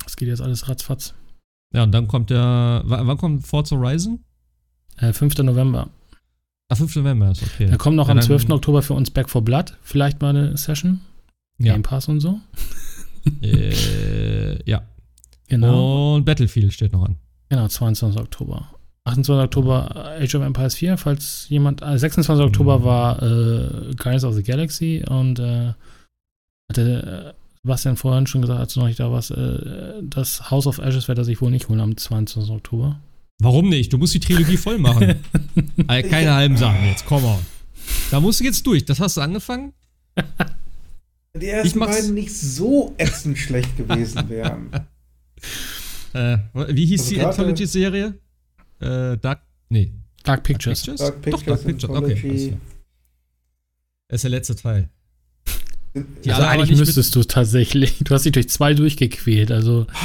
Das 0.05 0.15
geht 0.15 0.27
jetzt 0.29 0.41
alles 0.41 0.69
ratzfatz. 0.69 1.13
Ja, 1.73 1.83
und 1.83 1.91
dann 1.91 2.07
kommt 2.07 2.29
der. 2.29 2.81
Wann, 2.85 3.17
kommt 3.17 3.45
Forza 3.45 3.75
Horizon? 3.75 4.23
Äh, 4.97 5.11
5. 5.11 5.37
November. 5.39 5.89
Ah, 6.69 6.75
5. 6.75 6.95
November 6.95 7.31
ist 7.31 7.43
okay. 7.43 7.67
Da 7.69 7.75
kommt 7.77 7.95
noch 7.97 8.07
Ja, 8.07 8.11
am 8.11 8.17
dann- 8.17 8.25
12. 8.25 8.49
Oktober 8.51 8.81
für 8.81 8.93
uns 8.93 9.11
Back 9.11 9.29
for 9.29 9.41
Blood. 9.43 9.77
Vielleicht 9.81 10.21
mal 10.21 10.29
eine 10.29 10.55
Session. 10.57 11.01
Ja. 11.57 11.73
Game 11.73 11.83
Pass 11.83 12.07
und 12.07 12.21
so. 12.21 12.39
äh, 13.41 14.69
ja. 14.69 14.83
Genau. 15.47 16.15
Und 16.15 16.25
Battlefield 16.25 16.73
steht 16.73 16.93
noch 16.93 17.03
an. 17.03 17.17
Genau, 17.49 17.67
22. 17.67 18.19
Oktober. 18.19 18.69
28. 19.03 19.43
Oktober 19.45 20.15
äh, 20.19 20.23
Age 20.23 20.35
of 20.35 20.43
Empires 20.43 20.75
4, 20.75 20.97
falls 20.97 21.47
jemand. 21.49 21.81
Äh, 21.81 21.97
26. 21.99 22.43
Oktober 22.45 22.79
Mhm. 22.79 22.83
war 22.83 23.21
äh, 23.21 23.93
Guardians 23.95 24.23
of 24.23 24.33
the 24.33 24.43
Galaxy 24.43 25.03
und 25.07 25.39
äh, 25.39 25.73
hatte 26.69 27.35
äh, 27.65 27.67
Sebastian 27.67 27.97
vorhin 27.97 28.27
schon 28.27 28.41
gesagt, 28.41 28.59
als 28.59 28.73
du 28.73 28.79
noch 28.79 28.87
nicht 28.87 28.99
da 28.99 29.11
warst, 29.11 29.31
äh, 29.31 30.01
das 30.03 30.51
House 30.51 30.67
of 30.67 30.77
Ashes 30.77 31.07
wird 31.07 31.17
er 31.17 31.23
sich 31.25 31.41
wohl 31.41 31.51
nicht 31.51 31.67
holen 31.67 31.79
am 31.79 31.97
22. 31.97 32.51
Oktober. 32.51 32.99
Warum 33.39 33.69
nicht? 33.69 33.91
Du 33.91 33.97
musst 33.97 34.13
die 34.13 34.19
Trilogie 34.19 34.57
voll 34.57 34.77
machen. 34.77 35.15
Äh, 35.87 36.01
Keine 36.03 36.33
halben 36.33 36.57
Sachen 36.57 36.83
jetzt, 36.85 37.05
komm 37.05 37.23
on. 37.25 37.39
Da 38.09 38.19
musst 38.19 38.39
du 38.39 38.43
jetzt 38.43 38.65
durch. 38.65 38.85
Das 38.85 38.99
hast 38.99 39.17
du 39.17 39.21
angefangen? 39.21 39.73
Die 41.39 41.47
ersten 41.47 41.79
beiden 41.79 42.13
nicht 42.13 42.33
so 42.35 42.95
ätzend 42.97 43.37
schlecht 43.37 43.75
gewesen 43.77 44.27
wären. 44.29 44.69
Äh, 46.13 46.37
wie 46.69 46.85
hieß 46.85 47.01
Also 47.01 47.13
die 47.13 47.21
Anthology-Serie? 47.21 48.17
Äh, 48.79 49.17
Dark. 49.17 49.41
Nee. 49.69 49.91
Dark 50.23 50.43
Pictures. 50.43 50.83
Dark 50.83 50.97
Doch, 50.97 51.21
Pictures, 51.21 51.45
Dark 51.45 51.65
Pictures. 51.65 51.89
Okay. 51.91 52.13
Anthology. 52.13 52.29
alles 52.29 52.47
klar. 52.47 52.59
Das 54.07 54.15
ist 54.15 54.23
der 54.23 54.31
letzte 54.31 54.55
Teil. 54.55 54.89
Die 55.95 56.31
also 56.31 56.43
eigentlich 56.43 56.77
müsstest 56.77 57.15
du 57.15 57.23
tatsächlich. 57.23 57.99
Du 58.03 58.13
hast 58.13 58.25
dich 58.25 58.33
durch 58.33 58.49
zwei 58.49 58.73
durchgequält. 58.73 59.51
Also 59.51 59.87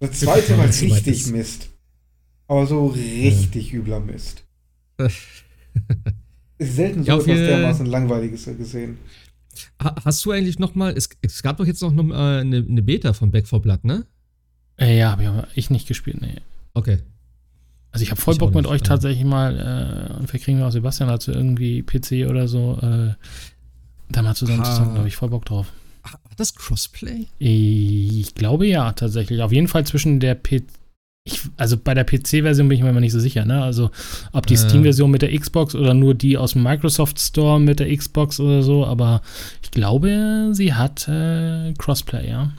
Das 0.00 0.20
zweite 0.20 0.56
war 0.58 0.70
soweit 0.70 0.96
richtig 0.96 1.06
ist. 1.20 1.32
Mist. 1.32 1.68
Aber 2.48 2.66
so 2.66 2.86
richtig 2.86 3.72
übler 3.72 4.00
Mist. 4.00 4.44
Ist 6.58 6.76
selten 6.76 7.02
so 7.04 7.08
Ja, 7.10 7.14
etwas 7.16 7.26
dermaßen 7.26 7.86
Langweiliges 7.86 8.44
gesehen. 8.44 8.98
Ha- 9.82 9.96
Hast 10.04 10.24
du 10.24 10.30
eigentlich 10.30 10.58
noch 10.58 10.74
mal, 10.74 10.94
es, 10.96 11.08
es 11.22 11.42
gab 11.42 11.56
doch 11.58 11.66
jetzt 11.66 11.82
noch 11.82 11.92
eine, 11.92 12.12
äh, 12.14 12.40
eine, 12.40 12.56
eine 12.58 12.82
Beta 12.82 13.12
von 13.12 13.30
Back 13.30 13.46
4 13.48 13.58
Blood, 13.58 13.84
ne? 13.84 14.06
äh, 14.78 14.96
ja, 14.98 15.10
habe 15.12 15.22
ich 15.22 15.28
aber 15.28 15.48
ich 15.54 15.70
nicht 15.70 15.88
gespielt. 15.88 16.20
Nee. 16.20 16.36
Okay. 16.74 16.98
Also 17.92 18.02
ich 18.02 18.10
habe 18.10 18.20
voll 18.20 18.34
Ich 18.34 18.40
Bock 18.40 18.54
mit 18.54 18.66
euch 18.66 18.80
ja. 18.82 18.86
tatsächlich 18.86 19.24
mal, 19.24 20.10
äh, 20.10 20.14
und 20.18 20.30
wir 20.32 20.38
kriegen 20.40 20.62
auch 20.62 20.70
Sebastian 20.70 21.08
dazu 21.08 21.32
irgendwie 21.32 21.82
PC 21.82 22.28
oder 22.28 22.46
so, 22.48 22.78
äh, 22.82 23.14
da 24.10 24.22
mal 24.22 24.34
zusammen 24.34 24.64
zu 24.64 24.70
Ah. 24.70 24.74
zocken, 24.76 24.92
da 24.92 24.98
habe 24.98 25.08
ich 25.08 25.16
voll 25.16 25.30
Bock 25.30 25.44
drauf. 25.46 25.72
Hat 26.04 26.20
das 26.36 26.54
Crossplay? 26.54 27.26
Ich 27.38 28.34
glaube 28.34 28.66
ja, 28.66 28.92
tatsächlich. 28.92 29.40
Auf 29.42 29.50
jeden 29.52 29.66
Fall 29.68 29.84
zwischen 29.86 30.20
der 30.20 30.34
PC. 30.34 30.64
Ich, 31.28 31.40
also 31.56 31.76
bei 31.76 31.92
der 31.92 32.04
PC-Version 32.04 32.68
bin 32.68 32.76
ich 32.78 32.84
mir 32.84 32.90
immer 32.90 33.00
nicht 33.00 33.10
so 33.10 33.18
sicher, 33.18 33.44
ne? 33.44 33.60
Also 33.60 33.90
ob 34.32 34.46
die 34.46 34.54
Äh. 34.54 34.58
Steam-Version 34.58 35.10
mit 35.10 35.22
der 35.22 35.36
Xbox 35.36 35.74
oder 35.74 35.92
nur 35.92 36.14
die 36.14 36.36
aus 36.38 36.52
dem 36.52 36.62
Microsoft 36.62 37.18
Store 37.18 37.58
mit 37.58 37.80
der 37.80 37.96
Xbox 37.96 38.38
oder 38.38 38.62
so, 38.62 38.86
aber 38.86 39.22
ich 39.64 39.72
glaube, 39.72 40.50
sie 40.52 40.74
hat 40.74 41.08
äh, 41.08 41.72
Crossplay, 41.78 42.28
ja. 42.28 42.52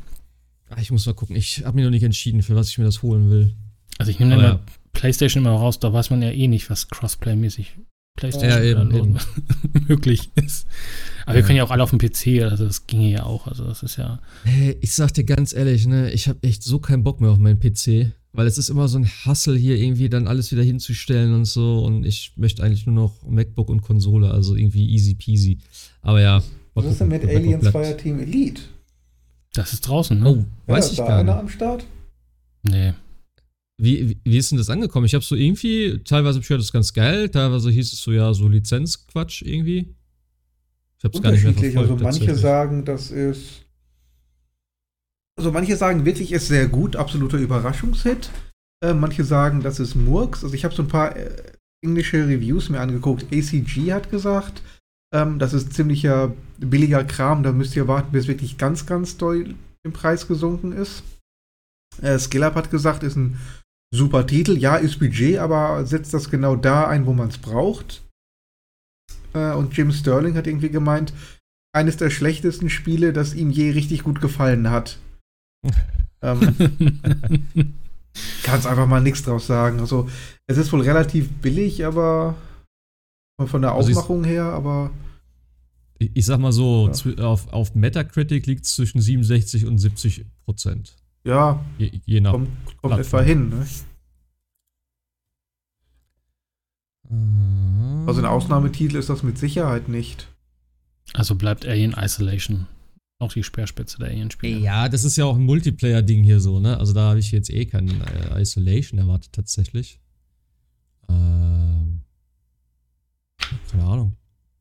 Ah, 0.69 0.75
ich 0.81 0.91
muss 0.91 1.05
mal 1.05 1.13
gucken. 1.13 1.37
Ich 1.37 1.63
habe 1.65 1.77
mir 1.77 1.85
noch 1.85 1.91
nicht 1.91 2.03
entschieden, 2.03 2.41
für 2.41 2.55
was 2.57 2.67
ich 2.67 2.77
mir 2.77 2.83
das 2.83 3.01
holen 3.03 3.29
will. 3.29 3.53
Also 3.99 4.11
ich 4.11 4.19
nehme 4.19 4.31
dann 4.31 4.41
mal 4.41 4.59
PlayStation 4.98 5.44
immer 5.45 5.56
raus, 5.56 5.80
da 5.80 5.94
weiß 5.94 6.10
man 6.10 6.22
ja 6.22 6.32
eh 6.32 6.48
nicht, 6.48 6.69
was 6.69 6.90
Crossplay-mäßig 6.90 7.68
PlayStation 8.15 8.49
Ja, 8.49 8.64
eben, 8.64 8.88
oder 8.88 8.98
eben. 8.98 9.18
möglich 9.88 10.32
ist. 10.36 10.65
Aber 11.26 11.36
wir 11.36 11.41
Ja. 11.41 11.45
können 11.48 11.57
ja 11.57 11.64
auch 11.64 11.72
alle 11.72 11.84
auf 11.84 11.91
dem 11.91 11.99
PC, 11.99 12.41
also 12.44 12.65
das 12.65 12.88
ginge 12.88 13.11
ja 13.11 13.24
auch. 13.24 13.48
Also 13.48 13.64
das 13.64 13.84
ist 13.84 13.98
ja. 13.98 14.19
Hey, 14.44 14.76
ich 14.82 14.94
sag 14.95 15.14
dir 15.14 15.24
ganz 15.24 15.53
ehrlich, 15.53 15.86
ne, 15.86 16.11
ich 16.11 16.28
habe 16.28 16.40
echt 16.41 16.64
so 16.64 16.80
keinen 16.80 17.03
Bock 17.03 17.22
mehr 17.22 17.30
auf 17.30 17.38
meinen 17.38 17.60
PC, 17.60 18.11
weil 18.34 18.48
es 18.48 18.57
ist 18.57 18.69
immer 18.69 18.88
so 18.88 18.98
ein 18.98 19.07
Hassel 19.07 19.56
hier 19.57 19.78
irgendwie 19.78 20.10
dann 20.10 20.28
alles 20.28 20.52
wieder 20.52 20.64
hinzustellen 20.64 21.34
und 21.34 21.45
so 21.45 21.84
und 21.86 22.06
ich 22.06 22.34
möchte 22.38 22.64
eigentlich 22.64 22.86
nur 22.88 22.95
noch 22.95 23.24
MacBook 23.28 23.69
und 23.69 23.82
Konsole, 23.84 24.32
also 24.32 24.56
irgendwie 24.56 24.90
easy 24.90 25.14
peasy. 25.14 25.60
Aber 26.02 26.19
ja. 26.22 26.41
Was 26.74 26.86
ist 26.86 26.99
denn 27.02 27.07
mit 27.10 27.24
ob 27.24 27.30
Back 27.30 27.44
4 27.44 27.56
Aliens. 27.56 27.68
Fireteam 27.69 28.19
Elite? 28.19 28.61
Das 29.53 29.74
ist 29.74 29.82
draußen, 29.88 30.19
ne? 30.19 30.28
Oh, 30.68 30.72
weiß 30.72 30.86
ja, 30.88 30.91
ich 30.91 30.98
da 30.98 31.07
gar 31.07 31.19
einer 31.19 31.34
nicht. 31.34 31.41
am 31.41 31.49
Start? 31.49 31.86
Nee. 32.64 32.94
Wie, 33.79 34.17
wie, 34.23 34.37
ist 34.37 34.51
denn 34.51 34.57
das 34.57 34.71
angekommen? 34.71 35.05
Ich 35.05 35.13
habe 35.13 35.23
so 35.23 35.35
irgendwie, 35.35 35.99
teilweise 36.03 36.39
hab 36.39 36.49
ich 36.49 36.57
das 36.57 36.71
ganz 36.71 36.93
geil, 36.93 37.29
teilweise 37.29 37.69
hieß 37.69 37.93
es 37.93 38.01
so, 38.01 38.11
ja, 38.11 38.33
so 38.33 38.47
Lizenzquatsch 38.47 39.43
irgendwie. 39.43 39.95
Ich 40.97 41.03
hab's 41.03 41.21
gar 41.21 41.31
nicht 41.31 41.43
mehr 41.43 41.49
Unterschiedlich. 41.49 41.73
verfolgt. 41.73 42.03
Also 42.03 42.19
manche 42.19 42.35
sagen, 42.35 42.85
das 42.85 43.11
ist. 43.11 43.65
Also 45.37 45.51
manche 45.51 45.77
sagen 45.77 46.05
wirklich, 46.05 46.31
ist 46.31 46.47
sehr 46.47 46.67
gut, 46.67 46.95
absoluter 46.95 47.37
Überraschungshit. 47.37 48.31
Äh, 48.83 48.93
manche 48.93 49.23
sagen, 49.23 49.61
das 49.61 49.79
ist 49.79 49.93
Murks. 49.93 50.43
Also 50.43 50.55
ich 50.55 50.65
habe 50.65 50.73
so 50.73 50.81
ein 50.81 50.87
paar 50.87 51.15
äh, 51.15 51.29
englische 51.83 52.27
Reviews 52.27 52.69
mir 52.69 52.79
angeguckt. 52.79 53.25
ACG 53.31 53.93
hat 53.93 54.09
gesagt, 54.09 54.63
ähm, 55.13 55.37
das 55.37 55.53
ist 55.53 55.73
ziemlicher 55.73 56.33
billiger 56.57 57.03
Kram, 57.03 57.43
da 57.43 57.51
müsst 57.51 57.75
ihr 57.75 57.87
warten, 57.87 58.11
bis 58.11 58.27
wirklich 58.27 58.57
ganz, 58.57 58.87
ganz 58.87 59.17
doll 59.17 59.53
im 59.83 59.93
Preis 59.93 60.27
gesunken 60.27 60.71
ist. 60.71 61.03
Äh, 62.01 62.17
SkillUp 62.19 62.55
hat 62.55 62.71
gesagt, 62.71 63.03
ist 63.03 63.15
ein 63.15 63.39
super 63.93 64.26
Titel. 64.27 64.57
Ja, 64.57 64.76
ist 64.76 64.99
Budget, 64.99 65.38
aber 65.38 65.85
setzt 65.85 66.14
das 66.14 66.30
genau 66.30 66.55
da 66.55 66.88
ein, 66.88 67.05
wo 67.05 67.14
man 67.14 67.30
es 67.30 67.38
braucht. 67.38 68.03
Äh, 69.34 69.53
und 69.53 69.76
Jim 69.76 69.91
Sterling 69.91 70.35
hat 70.35 70.47
irgendwie 70.47 70.69
gemeint, 70.69 71.14
eines 71.76 71.97
der 71.97 72.09
schlechtesten 72.09 72.69
Spiele, 72.69 73.14
das 73.14 73.34
ihm 73.34 73.51
je 73.51 73.72
richtig 73.72 74.03
gut 74.03 74.22
gefallen 74.22 74.69
hat. 74.69 74.99
ähm, 76.22 76.55
kannst 78.43 78.65
einfach 78.68 78.88
mal 78.88 79.01
nichts 79.01 79.23
draus 79.23 79.47
sagen. 79.47 79.80
Also, 79.80 80.09
es 80.47 80.57
ist 80.57 80.72
wohl 80.73 80.81
relativ 80.81 81.30
billig, 81.41 81.85
aber 81.85 82.35
von 83.45 83.61
der 83.61 83.73
Also 83.73 83.91
Aufmachung 83.91 84.23
her, 84.23 84.45
aber 84.45 84.91
Ich, 85.99 86.11
ich 86.15 86.26
sag 86.26 86.39
mal 86.39 86.51
so, 86.51 86.89
Ja. 86.89 87.26
auf, 87.26 87.47
auf 87.53 87.76
Metacritic 87.76 88.47
liegt 88.47 88.65
es 88.65 88.76
zwischen 88.76 88.99
67 89.01 89.65
und 89.65 89.77
70 89.77 90.26
Prozent. 90.45 90.95
Ja, 91.27 91.63
Je, 91.77 91.91
je 92.05 92.21
nach. 92.21 92.31
kommt, 92.31 92.49
kommt 92.81 92.97
etwa 92.99 93.21
hin. 93.21 93.49
Ne? 93.49 93.65
Äh, 97.09 98.07
Also 98.07 98.21
ein 98.21 98.25
Ausnahmetitel 98.25 98.95
ist 98.95 99.09
das 99.09 99.23
mit 99.23 99.37
Sicherheit 99.37 99.89
nicht. 99.89 100.27
Also 101.13 101.35
bleibt 101.35 101.65
Alien 101.65 101.93
Isolation. 101.93 102.67
Auch 103.19 103.33
die 103.33 103.43
Speerspitze 103.43 103.97
der 103.97 104.09
Alien-Spiele. 104.09 104.59
Ja, 104.59 104.89
das 104.89 105.03
ist 105.03 105.17
ja 105.17 105.25
auch 105.25 105.35
ein 105.35 105.43
Multiplayer-Ding 105.43 106.23
hier 106.23 106.39
so, 106.39 106.59
ne? 106.59 106.77
Also 106.77 106.93
da 106.93 107.09
habe 107.09 107.19
ich 107.19 107.31
jetzt 107.31 107.49
eh 107.49 107.65
kein 107.65 107.87
äh, 108.01 108.39
Isolation 108.41 108.99
erwartet 108.99 109.33
tatsächlich. 109.33 109.99
Ähm, 111.09 112.01
keine 113.71 113.83
Ahnung. 113.85 114.15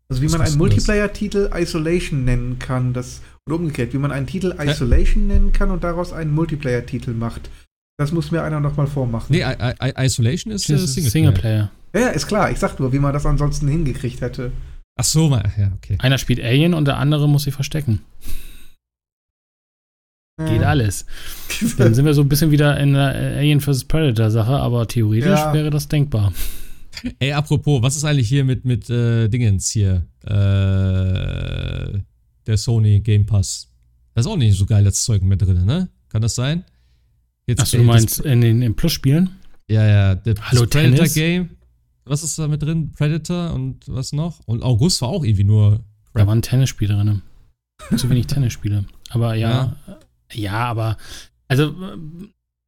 Also 0.08 0.22
wie 0.22 0.28
man 0.28 0.40
einen? 0.40 0.56
Multiplayer-Titel 0.58 1.50
Isolation 1.54 2.24
nennen 2.24 2.58
kann, 2.58 2.92
das 2.92 3.22
oder 3.48 3.56
umgekehrt, 3.56 3.92
wie 3.92 3.98
man 3.98 4.12
einen 4.12 4.26
Titel 4.26 4.54
Isolation 4.58 5.26
nennen 5.26 5.52
kann 5.52 5.70
und 5.70 5.82
daraus 5.84 6.12
einen 6.12 6.32
Multiplayer-Titel 6.32 7.12
macht. 7.12 7.50
Das 7.98 8.12
muss 8.12 8.30
mir 8.30 8.42
einer 8.42 8.60
nochmal 8.60 8.86
vormachen. 8.86 9.26
Nee, 9.30 9.42
I 9.42 9.72
I 9.82 9.92
Isolation 10.04 10.52
ist, 10.52 10.68
äh, 10.68 10.74
Das 10.74 10.82
ist 10.82 10.94
Singleplayer. 10.94 11.10
Singleplayer. 11.10 11.70
Ja, 11.94 12.00
ja, 12.00 12.08
ist 12.08 12.26
klar. 12.26 12.50
Ich 12.50 12.58
sag 12.58 12.78
nur, 12.78 12.92
wie 12.92 12.98
man 12.98 13.12
das 13.12 13.24
ansonsten 13.26 13.68
hingekriegt 13.68 14.20
hätte. 14.20 14.52
Ach 14.98 15.04
so, 15.04 15.28
mal, 15.28 15.50
ja, 15.58 15.72
okay. 15.76 15.96
Einer 16.00 16.18
spielt 16.18 16.40
Alien 16.40 16.74
und 16.74 16.84
der 16.86 16.98
andere 16.98 17.28
muss 17.28 17.44
sich 17.44 17.54
verstecken. 17.54 18.00
Geht 20.38 20.62
alles. 20.62 21.06
Dann 21.78 21.94
sind 21.94 22.04
wir 22.04 22.12
so 22.12 22.20
ein 22.20 22.28
bisschen 22.28 22.50
wieder 22.50 22.78
in 22.78 22.92
der 22.92 23.14
Alien 23.38 23.60
vs. 23.62 23.84
Predator-Sache, 23.84 24.52
aber 24.52 24.86
theoretisch 24.86 25.30
Ja. 25.30 25.54
wäre 25.54 25.70
das 25.70 25.88
denkbar. 25.88 26.32
Ey, 27.18 27.32
apropos, 27.32 27.82
was 27.82 27.96
ist 27.96 28.04
eigentlich 28.04 28.28
hier 28.28 28.44
mit, 28.44 28.64
mit 28.64 28.88
äh, 28.90 29.28
Dingens 29.28 29.70
hier? 29.70 30.06
Äh, 30.24 31.98
der 32.46 32.56
Sony 32.56 33.00
Game 33.00 33.26
Pass. 33.26 33.68
Da 34.14 34.20
ist 34.20 34.26
auch 34.26 34.36
nicht 34.36 34.56
so 34.56 34.66
geiles 34.66 35.04
Zeug 35.04 35.22
mit 35.22 35.42
drin, 35.42 35.64
ne? 35.64 35.88
Kann 36.08 36.22
das 36.22 36.34
sein? 36.34 36.64
Jetzt, 37.46 37.60
Achso, 37.62 37.76
du 37.76 37.82
äh, 37.82 37.86
das- 37.86 37.94
meinst 37.94 38.20
in 38.20 38.40
den 38.40 38.62
in 38.62 38.74
Plus-Spielen? 38.74 39.30
Ja, 39.68 39.84
ja, 39.86 40.14
der, 40.14 40.34
Hallo, 40.40 40.62
das 40.64 40.70
Predator 40.70 40.96
Tennis? 40.96 41.14
Game. 41.14 41.50
Was 42.04 42.22
ist 42.22 42.38
da 42.38 42.46
mit 42.46 42.62
drin? 42.62 42.92
Predator 42.92 43.52
und 43.52 43.80
was 43.88 44.12
noch? 44.12 44.40
Und 44.46 44.62
August 44.62 45.02
war 45.02 45.08
auch 45.08 45.24
irgendwie 45.24 45.42
nur. 45.44 45.84
Da 46.14 46.26
waren 46.26 46.40
Tennisspiele 46.40 46.94
drin. 46.94 47.22
Zu 47.96 48.08
wenig 48.08 48.26
Tennisspiele. 48.28 48.84
Aber 49.10 49.34
ja, 49.34 49.76
ja, 50.32 50.52
aber 50.52 50.96
also 51.48 51.74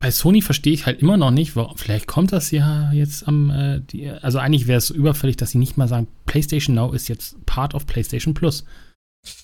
bei 0.01 0.11
Sony 0.11 0.43
verstehe 0.43 0.73
ich 0.73 0.87
halt 0.87 1.03
immer 1.03 1.17
noch 1.17 1.31
nicht, 1.31 1.57
warum, 1.57 1.77
vielleicht 1.77 2.07
kommt 2.07 2.33
das 2.33 2.51
ja 2.51 2.93
jetzt 2.93 3.27
am, 3.27 3.51
äh, 3.51 3.81
die, 3.81 4.09
also 4.09 4.39
eigentlich 4.39 4.67
wäre 4.67 4.79
es 4.79 4.89
so 4.89 4.95
überfällig, 4.95 5.37
dass 5.37 5.51
sie 5.51 5.59
nicht 5.59 5.77
mal 5.77 5.89
sagen, 5.89 6.07
PlayStation 6.27 6.77
Now 6.77 6.93
ist 6.93 7.09
jetzt 7.09 7.45
Part 7.47 7.75
of 7.75 7.87
PlayStation 7.87 8.35
Plus. 8.35 8.65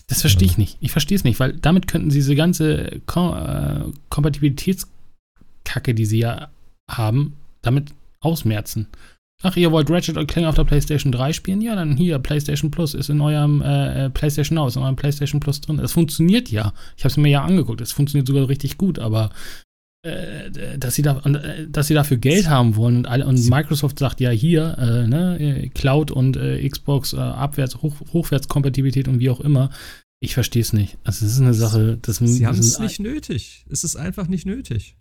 Das 0.06 0.20
verstehe 0.20 0.46
ich 0.46 0.56
nicht. 0.56 0.78
Ich 0.80 0.92
verstehe 0.92 1.16
es 1.16 1.24
nicht, 1.24 1.40
weil 1.40 1.54
damit 1.54 1.88
könnten 1.88 2.10
sie 2.10 2.18
diese 2.18 2.36
ganze 2.36 3.00
Ko 3.06 3.34
äh, 3.34 3.80
Kompatibilitätskacke, 4.08 5.94
die 5.94 6.06
sie 6.06 6.20
ja 6.20 6.48
haben, 6.88 7.34
damit 7.62 7.92
ausmerzen. 8.20 8.86
Ach, 9.42 9.56
ihr 9.56 9.72
wollt 9.72 9.90
Ratchet 9.90 10.16
und 10.16 10.26
Clank 10.28 10.46
auf 10.46 10.54
der 10.54 10.64
PlayStation 10.64 11.12
3 11.12 11.32
spielen? 11.32 11.60
Ja, 11.60 11.74
dann 11.74 11.96
hier, 11.96 12.18
PlayStation 12.18 12.70
Plus 12.70 12.94
ist 12.94 13.10
in 13.10 13.20
eurem 13.20 13.60
äh, 13.60 14.06
äh, 14.06 14.10
PlayStation 14.10 14.54
Now, 14.56 14.68
ist 14.68 14.76
in 14.76 14.82
eurem 14.82 14.96
PlayStation 14.96 15.40
Plus 15.40 15.60
drin. 15.60 15.80
Es 15.80 15.92
funktioniert 15.92 16.50
ja. 16.50 16.72
Ich 16.96 17.04
habe 17.04 17.10
es 17.10 17.16
mir 17.16 17.28
ja 17.28 17.42
angeguckt. 17.42 17.80
Es 17.80 17.92
funktioniert 17.92 18.28
sogar 18.28 18.48
richtig 18.48 18.78
gut, 18.78 18.98
aber 18.98 19.30
dass, 20.78 20.94
sie 20.94 21.02
da, 21.02 21.18
äh, 21.20 21.66
dass 21.68 21.86
sie 21.86 21.94
dafür 21.94 22.18
Geld 22.18 22.48
haben 22.48 22.76
wollen 22.76 22.96
und, 22.98 23.06
alle, 23.06 23.26
und 23.26 23.48
Microsoft 23.48 23.98
sagt 23.98 24.20
ja 24.20 24.30
hier, 24.30 24.76
äh, 24.78 25.06
ne, 25.06 25.38
äh, 25.40 25.68
Cloud 25.68 26.10
und 26.10 26.36
äh, 26.36 26.68
Xbox 26.68 27.12
äh, 27.12 27.16
Abwärts, 27.16 27.82
Hoch, 27.82 27.94
Hochwärtskompatibilität 28.12 29.08
und 29.08 29.18
wie 29.18 29.30
auch 29.30 29.40
immer. 29.40 29.70
Ich 30.20 30.34
verstehe 30.34 30.62
es 30.62 30.72
nicht. 30.72 30.96
Also 31.04 31.26
es 31.26 31.32
ist 31.32 31.40
eine 31.40 31.54
Sache, 31.54 31.98
das 32.00 32.16
Sie 32.16 32.46
haben 32.46 32.58
es 32.58 32.78
nicht 32.78 33.00
nötig. 33.00 33.64
Es 33.70 33.84
ist 33.84 33.96
einfach 33.96 34.28
nicht 34.28 34.46
nötig. 34.46 34.96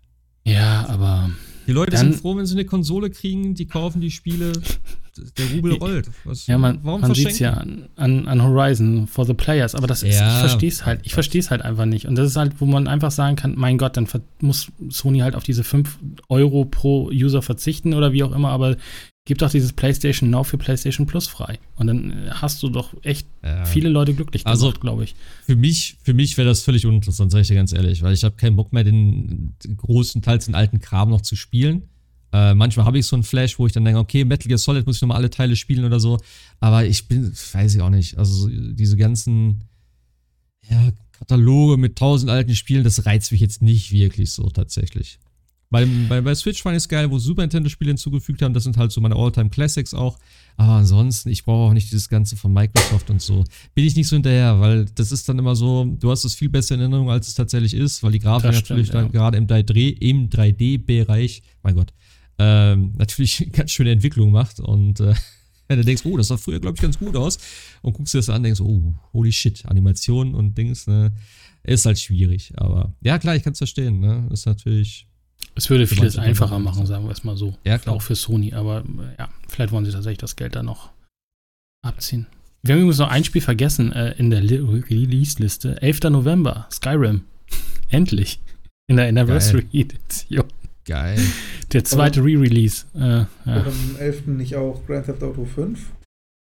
Ja, 0.46 0.86
aber 0.88 1.30
Die 1.66 1.72
Leute 1.72 1.92
Dann- 1.92 2.12
sind 2.12 2.20
froh, 2.20 2.36
wenn 2.36 2.46
sie 2.46 2.54
eine 2.54 2.66
Konsole 2.66 3.10
kriegen, 3.10 3.54
die 3.54 3.66
kaufen 3.66 4.00
die 4.00 4.10
Spiele. 4.10 4.52
Der 5.38 5.46
Rubel 5.54 5.72
rollt. 5.74 6.10
Was, 6.24 6.46
Ja, 6.46 6.58
man, 6.58 6.80
warum 6.82 7.00
man 7.00 7.14
sieht 7.14 7.28
es 7.28 7.38
ja 7.38 7.52
an, 7.54 7.88
an, 7.96 8.26
an 8.26 8.42
Horizon 8.42 9.06
for 9.06 9.24
the 9.24 9.34
Players, 9.34 9.74
aber 9.74 9.86
das 9.86 10.02
ist, 10.02 10.18
Ja, 10.18 10.34
ich 10.34 10.40
verstehe 10.48 10.68
es 10.68 10.84
halt, 10.86 11.00
ich 11.04 11.14
verstehe 11.14 11.40
es 11.40 11.50
halt 11.50 11.62
einfach 11.62 11.84
nicht. 11.86 12.06
Und 12.06 12.16
das 12.16 12.26
ist 12.28 12.36
halt, 12.36 12.60
wo 12.60 12.66
man 12.66 12.88
einfach 12.88 13.10
sagen 13.10 13.36
kann, 13.36 13.54
mein 13.56 13.78
Gott, 13.78 13.96
dann 13.96 14.08
muss 14.40 14.72
Sony 14.88 15.20
halt 15.20 15.34
auf 15.36 15.44
diese 15.44 15.62
5 15.64 15.98
Euro 16.28 16.64
pro 16.64 17.08
User 17.12 17.42
verzichten 17.42 17.94
oder 17.94 18.12
wie 18.12 18.22
auch 18.24 18.32
immer, 18.32 18.48
aber 18.50 18.76
gib 19.26 19.38
doch 19.38 19.50
dieses 19.50 19.72
PlayStation 19.72 20.28
Now 20.30 20.44
für 20.44 20.58
PlayStation 20.58 21.06
Plus 21.06 21.26
frei. 21.26 21.58
Und 21.76 21.86
dann 21.86 22.28
hast 22.30 22.62
du 22.62 22.68
doch 22.68 22.92
echt 23.02 23.26
Ja. 23.42 23.64
viele 23.64 23.88
Leute 23.88 24.12
glücklich 24.14 24.46
Also- 24.46 24.66
gemacht, 24.66 24.80
glaube 24.80 25.04
ich. 25.04 25.14
Für 25.46 25.56
mich, 25.56 25.96
für 26.02 26.12
mich 26.12 26.36
wäre 26.36 26.48
das 26.48 26.60
völlig 26.62 26.84
uninteressant, 26.86 27.30
sage 27.30 27.42
ich 27.42 27.48
dir 27.48 27.54
ganz 27.54 27.72
ehrlich, 27.72 28.02
weil 28.02 28.12
ich 28.12 28.22
habe 28.24 28.36
keinen 28.36 28.56
Bock 28.56 28.72
mehr, 28.72 28.84
den, 28.84 29.54
den 29.64 29.76
größtenteils 29.76 30.46
den 30.46 30.54
alten 30.54 30.80
Kram 30.80 31.08
noch 31.10 31.22
zu 31.22 31.36
spielen. 31.36 31.82
Äh, 32.34 32.52
manchmal 32.52 32.84
habe 32.84 32.98
ich 32.98 33.06
so 33.06 33.14
einen 33.14 33.22
Flash, 33.22 33.60
wo 33.60 33.66
ich 33.68 33.72
dann 33.72 33.84
denke, 33.84 34.00
okay, 34.00 34.24
Metal 34.24 34.48
Gear 34.48 34.58
Solid 34.58 34.84
muss 34.86 34.96
ich 34.96 35.02
nochmal 35.02 35.18
alle 35.18 35.30
Teile 35.30 35.54
spielen 35.54 35.84
oder 35.84 36.00
so. 36.00 36.18
Aber 36.58 36.84
ich 36.84 37.06
bin, 37.06 37.32
weiß 37.52 37.76
ich 37.76 37.80
auch 37.80 37.90
nicht. 37.90 38.18
Also 38.18 38.34
so 38.34 38.48
diese 38.48 38.96
ganzen 38.96 39.62
ja, 40.68 40.90
Kataloge 41.12 41.76
mit 41.76 41.96
tausend 41.96 42.32
alten 42.32 42.56
Spielen, 42.56 42.82
das 42.82 43.06
reizt 43.06 43.30
mich 43.30 43.40
jetzt 43.40 43.62
nicht 43.62 43.92
wirklich 43.92 44.32
so 44.32 44.50
tatsächlich. 44.50 45.20
Bei, 45.70 45.86
bei, 46.08 46.20
bei 46.20 46.34
Switch 46.34 46.60
fand 46.60 46.74
ich 46.74 46.82
es 46.82 46.88
geil, 46.88 47.08
wo 47.08 47.20
Super 47.20 47.42
Nintendo-Spiele 47.42 47.90
hinzugefügt 47.90 48.42
haben. 48.42 48.52
Das 48.52 48.64
sind 48.64 48.76
halt 48.78 48.90
so 48.90 49.00
meine 49.00 49.14
All-Time 49.14 49.50
Classics 49.50 49.94
auch. 49.94 50.18
Aber 50.56 50.72
ansonsten, 50.72 51.28
ich 51.28 51.44
brauche 51.44 51.70
auch 51.70 51.72
nicht 51.72 51.90
dieses 51.92 52.08
Ganze 52.08 52.36
von 52.36 52.52
Microsoft 52.52 53.10
und 53.10 53.22
so. 53.22 53.44
Bin 53.74 53.84
ich 53.84 53.94
nicht 53.94 54.08
so 54.08 54.16
hinterher, 54.16 54.58
weil 54.58 54.86
das 54.86 55.12
ist 55.12 55.28
dann 55.28 55.38
immer 55.38 55.54
so, 55.54 55.84
du 55.84 56.10
hast 56.10 56.24
es 56.24 56.34
viel 56.34 56.48
besser 56.48 56.74
in 56.74 56.80
Erinnerung, 56.80 57.10
als 57.10 57.28
es 57.28 57.34
tatsächlich 57.34 57.74
ist, 57.74 58.02
weil 58.02 58.10
die 58.10 58.18
Grafik 58.18 58.52
natürlich 58.52 58.88
stimmt, 58.88 59.04
dann 59.04 59.12
gerade 59.12 59.38
im 59.38 59.46
3D, 59.46 60.00
im 60.00 60.30
3D-Bereich, 60.30 61.42
mein 61.62 61.74
Gott, 61.74 61.92
ähm, 62.38 62.92
natürlich 62.96 63.48
ganz 63.52 63.70
schöne 63.70 63.90
Entwicklung 63.92 64.30
macht. 64.32 64.60
Und 64.60 65.00
äh, 65.00 65.14
wenn 65.68 65.78
du 65.78 65.84
denkst, 65.84 66.02
oh, 66.04 66.16
das 66.16 66.28
sah 66.28 66.36
früher, 66.36 66.60
glaube 66.60 66.76
ich, 66.76 66.82
ganz 66.82 66.98
gut 66.98 67.16
aus, 67.16 67.38
und 67.82 67.92
guckst 67.94 68.14
dir 68.14 68.18
das 68.18 68.28
an, 68.30 68.42
denkst, 68.42 68.60
oh, 68.60 68.94
holy 69.12 69.32
shit, 69.32 69.64
Animation 69.66 70.34
und 70.34 70.56
Dings, 70.56 70.86
ne, 70.86 71.12
ist 71.62 71.86
halt 71.86 71.98
schwierig. 71.98 72.52
Aber 72.56 72.92
ja, 73.00 73.18
klar, 73.18 73.36
ich 73.36 73.42
kann 73.42 73.52
es 73.52 73.58
verstehen, 73.58 74.00
ne, 74.00 74.28
ist 74.32 74.46
natürlich. 74.46 75.06
Es 75.56 75.70
würde 75.70 75.86
vieles 75.86 76.16
einfacher 76.18 76.58
machen, 76.58 76.86
sagen 76.86 77.04
wir 77.04 77.12
es 77.12 77.22
mal 77.22 77.36
so. 77.36 77.56
Ja, 77.64 77.78
klar. 77.78 77.94
Auch 77.94 78.02
für 78.02 78.16
Sony, 78.16 78.52
aber 78.54 78.80
äh, 78.80 79.18
ja, 79.18 79.28
vielleicht 79.48 79.72
wollen 79.72 79.84
sie 79.84 79.92
tatsächlich 79.92 80.18
das 80.18 80.36
Geld 80.36 80.56
da 80.56 80.62
noch 80.62 80.90
abziehen. 81.82 82.26
Wir 82.62 82.74
haben 82.74 82.80
übrigens 82.80 82.98
noch 82.98 83.10
ein 83.10 83.24
Spiel 83.24 83.42
vergessen 83.42 83.92
äh, 83.92 84.12
in 84.12 84.30
der 84.30 84.40
Li- 84.40 84.56
Release-Liste. 84.56 85.82
11. 85.82 86.00
November, 86.04 86.66
Skyrim. 86.72 87.24
Endlich. 87.90 88.40
In 88.86 88.96
der 88.96 89.06
Anniversary 89.08 89.66
Edition. 89.72 90.44
Geil. 90.84 91.18
Der 91.72 91.84
zweite 91.84 92.20
Re-Release. 92.20 92.84
Äh, 92.94 93.00
ja. 93.00 93.26
am 93.46 93.96
11. 93.98 94.26
nicht 94.26 94.54
auch 94.56 94.84
Grand 94.86 95.06
Theft 95.06 95.22
Auto 95.22 95.44
5? 95.44 95.80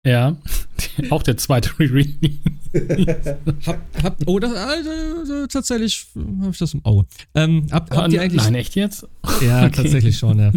ja. 0.07 0.37
Auch 1.11 1.23
der 1.23 1.37
zweite 1.37 1.71
Re-Release. 1.79 2.41
Hab, 3.67 4.03
hab, 4.03 4.17
oh, 4.27 4.39
das, 4.41 4.53
also, 4.55 5.47
tatsächlich 5.47 6.07
habe 6.17 6.51
ich 6.51 6.59
das 6.59 6.75
im 6.75 6.85
Auge. 6.85 7.07
Ähm, 7.35 7.67
hab, 7.71 7.95
habt 7.95 8.13
ihr 8.13 8.21
eigentlich. 8.21 8.43
Nein, 8.43 8.55
echt 8.57 8.75
jetzt? 8.75 9.07
Ja, 9.41 9.67
Okay. 9.67 9.77
tatsächlich 9.83 10.19
schon, 10.19 10.39
ja. 10.39 10.53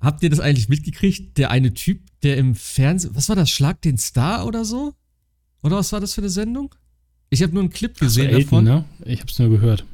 Habt 0.00 0.22
ihr 0.22 0.30
das 0.30 0.38
eigentlich 0.40 0.68
mitgekriegt? 0.68 1.36
Der 1.38 1.50
eine 1.50 1.74
Typ, 1.74 2.00
der 2.22 2.36
im 2.36 2.54
Fernsehen. 2.54 3.16
Was 3.16 3.28
war 3.28 3.36
das? 3.36 3.50
Schlag 3.50 3.80
den 3.82 3.98
Star 3.98 4.46
oder 4.46 4.64
so? 4.64 4.94
Oder 5.62 5.76
was 5.76 5.90
war 5.92 6.00
das 6.00 6.14
für 6.14 6.20
eine 6.20 6.30
Sendung? 6.30 6.72
Ich 7.30 7.42
habe 7.42 7.52
nur 7.52 7.62
einen 7.62 7.70
Clip 7.70 7.98
gesehen 7.98 8.28
Elton, 8.28 8.64
davon. 8.64 8.64
ne? 8.64 8.84
Ich 9.06 9.20
hab's 9.20 9.38
nur 9.38 9.48
gehört. 9.50 9.84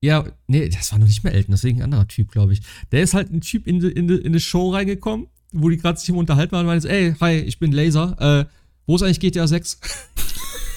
Ja, 0.00 0.24
nee, 0.46 0.68
das 0.68 0.92
war 0.92 0.98
noch 1.00 1.08
nicht 1.08 1.24
mehr 1.24 1.34
Elton, 1.34 1.52
deswegen 1.52 1.78
ein 1.78 1.84
anderer 1.84 2.06
Typ, 2.06 2.30
glaube 2.30 2.52
ich. 2.52 2.60
Der 2.92 3.02
ist 3.02 3.14
halt 3.14 3.32
ein 3.32 3.40
Typ 3.40 3.66
in 3.66 3.80
in 3.82 4.08
in 4.08 4.32
die 4.32 4.40
Show 4.40 4.70
reingekommen, 4.70 5.26
wo 5.52 5.68
die 5.68 5.76
gerade 5.76 5.98
sich 5.98 6.08
im 6.08 6.16
Unterhalten 6.16 6.52
waren 6.52 6.66
und 6.66 6.66
meinte, 6.66 6.88
ey, 6.88 7.14
hi, 7.20 7.38
ich 7.38 7.58
bin 7.58 7.72
Laser, 7.72 8.16
äh, 8.20 8.44
wo 8.86 8.96
ist 8.96 9.02
eigentlich 9.02 9.20
GTA 9.20 9.46
6? 9.46 9.80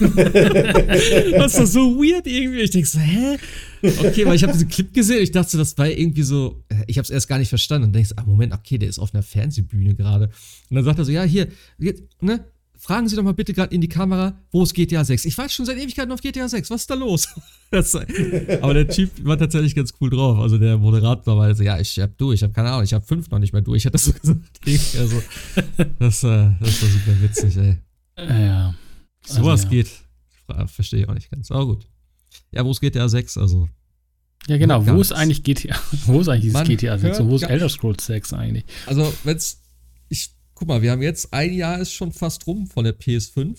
das 0.00 1.58
ist 1.58 1.72
so 1.72 1.96
weird 1.96 2.26
irgendwie. 2.26 2.60
Ich 2.60 2.70
denke 2.70 2.88
so, 2.88 2.98
hä? 2.98 3.38
Okay, 3.82 4.26
weil 4.26 4.34
ich 4.34 4.42
habe 4.42 4.52
diesen 4.52 4.68
Clip 4.68 4.92
gesehen, 4.92 5.22
ich 5.22 5.30
dachte, 5.30 5.56
das 5.56 5.76
war 5.78 5.88
irgendwie 5.88 6.22
so, 6.22 6.64
äh, 6.68 6.84
ich 6.88 6.98
habe 6.98 7.04
es 7.04 7.10
erst 7.10 7.28
gar 7.28 7.38
nicht 7.38 7.48
verstanden 7.48 7.86
und 7.86 7.92
denkst, 7.94 8.12
ah, 8.16 8.24
Moment, 8.24 8.52
okay, 8.52 8.78
der 8.78 8.88
ist 8.88 8.98
auf 8.98 9.14
einer 9.14 9.22
Fernsehbühne 9.22 9.94
gerade. 9.94 10.30
Und 10.70 10.76
dann 10.76 10.84
sagt 10.84 10.98
er 10.98 11.04
so, 11.04 11.12
ja, 11.12 11.22
hier, 11.22 11.48
ne, 12.20 12.44
fragen 12.82 13.08
Sie 13.08 13.14
doch 13.14 13.22
mal 13.22 13.32
bitte 13.32 13.54
gerade 13.54 13.72
in 13.72 13.80
die 13.80 13.88
Kamera, 13.88 14.36
wo 14.50 14.64
ist 14.64 14.74
GTA 14.74 15.04
6? 15.04 15.24
Ich 15.24 15.38
warte 15.38 15.54
schon 15.54 15.64
seit 15.64 15.78
Ewigkeiten 15.78 16.10
auf 16.10 16.20
GTA 16.20 16.48
6. 16.48 16.68
Was 16.68 16.82
ist 16.82 16.90
da 16.90 16.94
los? 16.94 17.28
Das, 17.70 17.94
aber 17.94 18.74
der 18.74 18.86
Typ 18.86 19.24
war 19.24 19.38
tatsächlich 19.38 19.74
ganz 19.74 19.94
cool 19.98 20.10
drauf. 20.10 20.38
Also 20.40 20.58
der 20.58 20.76
Moderator 20.76 21.38
war 21.38 21.54
so, 21.54 21.62
ja, 21.62 21.80
ich 21.80 21.98
hab 21.98 22.18
du, 22.18 22.32
ich 22.32 22.42
hab 22.42 22.52
keine 22.52 22.68
Ahnung, 22.68 22.84
ich 22.84 22.92
hab 22.92 23.08
fünf 23.08 23.30
noch 23.30 23.38
nicht 23.38 23.54
mehr 23.54 23.62
durch. 23.62 23.78
Ich 23.78 23.86
hatte 23.86 23.92
das 23.92 24.04
so 24.04 24.12
gesagt. 24.62 24.96
Also, 24.98 25.22
das, 25.98 26.20
das 26.20 26.22
war 26.22 26.58
super 26.60 27.22
witzig, 27.22 27.56
ey. 27.56 27.78
Ja. 28.18 28.74
Also, 29.26 29.40
Sowas 29.40 29.62
ja. 29.62 29.70
geht. 29.70 29.90
Verstehe 30.66 31.00
ich 31.00 31.08
auch 31.08 31.14
nicht 31.14 31.30
ganz. 31.30 31.50
Aber 31.50 31.64
gut. 31.64 31.86
Ja, 32.50 32.62
wo 32.62 32.72
ist 32.72 32.82
GTA 32.82 33.08
6? 33.08 33.38
Also. 33.38 33.70
Ja, 34.48 34.58
genau. 34.58 34.86
Wo 34.86 35.00
ist 35.00 35.12
eigentlich 35.12 35.42
GTA? 35.42 35.74
Wo 36.04 36.20
ist 36.20 36.28
eigentlich 36.28 36.52
dieses 36.52 36.64
GTA 36.64 36.98
6 36.98 37.20
und 37.20 37.30
wo 37.30 37.36
ist 37.36 37.44
Elder 37.44 37.70
Scrolls 37.70 38.04
6 38.04 38.34
eigentlich? 38.34 38.64
Also, 38.84 39.14
wenn's. 39.24 39.62
Ich 40.10 40.28
guck 40.62 40.68
mal, 40.68 40.80
wir 40.80 40.92
haben 40.92 41.02
jetzt 41.02 41.34
ein 41.34 41.52
Jahr 41.52 41.80
ist 41.80 41.92
schon 41.92 42.12
fast 42.12 42.46
rum 42.46 42.68
von 42.68 42.84
der 42.84 42.96
PS5. 42.96 43.58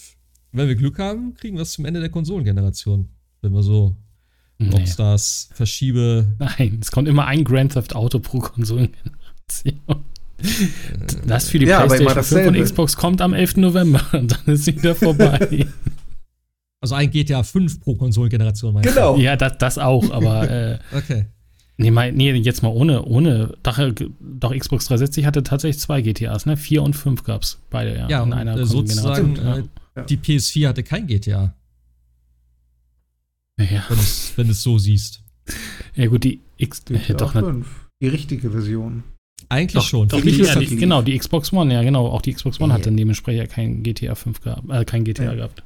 Wenn 0.54 0.70
wir 0.70 0.76
Glück 0.76 1.00
haben, 1.00 1.34
kriegen 1.34 1.58
wir 1.58 1.64
es 1.64 1.74
zum 1.74 1.84
Ende 1.84 2.00
der 2.00 2.08
Konsolengeneration. 2.08 3.10
Wenn 3.42 3.52
wir 3.52 3.62
so 3.62 3.94
nee. 4.58 4.70
Rockstars 4.70 5.50
verschiebe. 5.54 6.34
Nein, 6.40 6.80
es 6.82 6.92
kommt 6.92 7.10
immer 7.10 7.26
ein 7.26 7.44
Grand 7.44 7.74
Theft 7.74 7.94
Auto 7.94 8.20
pro 8.20 8.40
Konsolengeneration. 8.40 9.82
Das 11.28 11.50
für 11.50 11.60
die 11.60 11.66
ja, 11.66 11.86
PlayStation 11.86 12.24
5 12.24 12.48
und 12.48 12.64
Xbox 12.64 12.96
kommt 12.96 13.20
am 13.20 13.34
11. 13.34 13.58
November 13.58 14.02
und 14.14 14.32
dann 14.32 14.54
ist 14.54 14.64
sie 14.64 14.78
wieder 14.78 14.96
vorbei. 14.96 15.68
Also 16.80 16.96
ein 16.96 17.12
GTA 17.12 17.44
5 17.44 17.82
pro 17.82 17.96
Konsolengeneration 17.96 18.76
meinst 18.76 18.94
Genau. 18.94 19.18
Ja, 19.18 19.36
das, 19.36 19.58
das 19.58 19.78
auch, 19.78 20.10
aber 20.10 20.50
äh, 20.50 20.80
Okay. 20.94 21.26
Nee, 21.78 21.92
mein, 21.92 22.16
nee, 22.16 22.32
jetzt 22.34 22.62
mal 22.62 22.70
ohne, 22.70 23.04
ohne. 23.04 23.58
Doch, 23.64 23.80
doch, 24.20 24.56
Xbox 24.56 24.86
360 24.86 25.26
hatte 25.26 25.42
tatsächlich 25.42 25.82
zwei 25.82 26.02
GTAs, 26.02 26.46
ne? 26.46 26.56
Vier 26.56 26.84
und 26.84 26.96
fünf 26.96 27.24
gab 27.24 27.42
es 27.42 27.60
beide, 27.72 27.98
ja. 27.98 28.08
Ja, 28.10 28.24
in 28.24 28.34
einer 28.34 28.58
äh, 28.58 28.66
sozusagen, 28.66 29.36
äh, 29.38 29.64
ja. 29.96 30.04
die 30.04 30.18
PS4 30.18 30.68
hatte 30.68 30.84
kein 30.84 31.08
GTA. 31.08 31.56
Ja. 33.60 33.86
Wenn, 33.90 34.00
es, 34.00 34.34
wenn 34.36 34.48
du 34.48 34.52
es 34.52 34.62
so 34.62 34.78
siehst. 34.78 35.24
Ja, 35.96 36.08
gut, 36.08 36.24
die 36.24 36.42
X. 36.58 36.86
GTA 36.86 37.14
doch 37.14 37.34
5, 37.34 37.68
die 38.02 38.08
richtige 38.08 38.52
Version. 38.52 39.04
Eigentlich 39.50 39.74
doch, 39.74 39.90
schon. 39.90 40.08
Doch, 40.08 40.22
die, 40.22 40.30
ja, 40.30 40.56
die, 40.56 40.76
genau, 40.76 41.02
die 41.02 41.18
Xbox 41.18 41.52
One, 41.54 41.74
ja, 41.74 41.82
genau. 41.84 42.08
Auch 42.08 42.22
die 42.22 42.34
Xbox 42.34 42.60
One 42.60 42.70
ja. 42.70 42.80
hatte 42.80 42.92
dementsprechend 42.92 43.50
kein 43.50 43.84
GTA 43.84 44.16
5 44.16 44.42
gehabt, 44.42 44.70
äh, 44.70 44.86
kein 44.86 45.04
GTA 45.04 45.24
ja. 45.24 45.36
gehabt. 45.36 45.64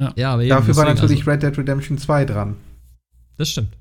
Ja, 0.00 0.12
ja 0.16 0.32
aber 0.34 0.46
Dafür 0.46 0.76
war 0.76 0.84
natürlich 0.84 1.20
also, 1.20 1.30
Red 1.30 1.42
Dead 1.42 1.58
Redemption 1.58 1.98
2 1.98 2.24
dran. 2.24 2.56
Das 3.36 3.48
stimmt. 3.48 3.76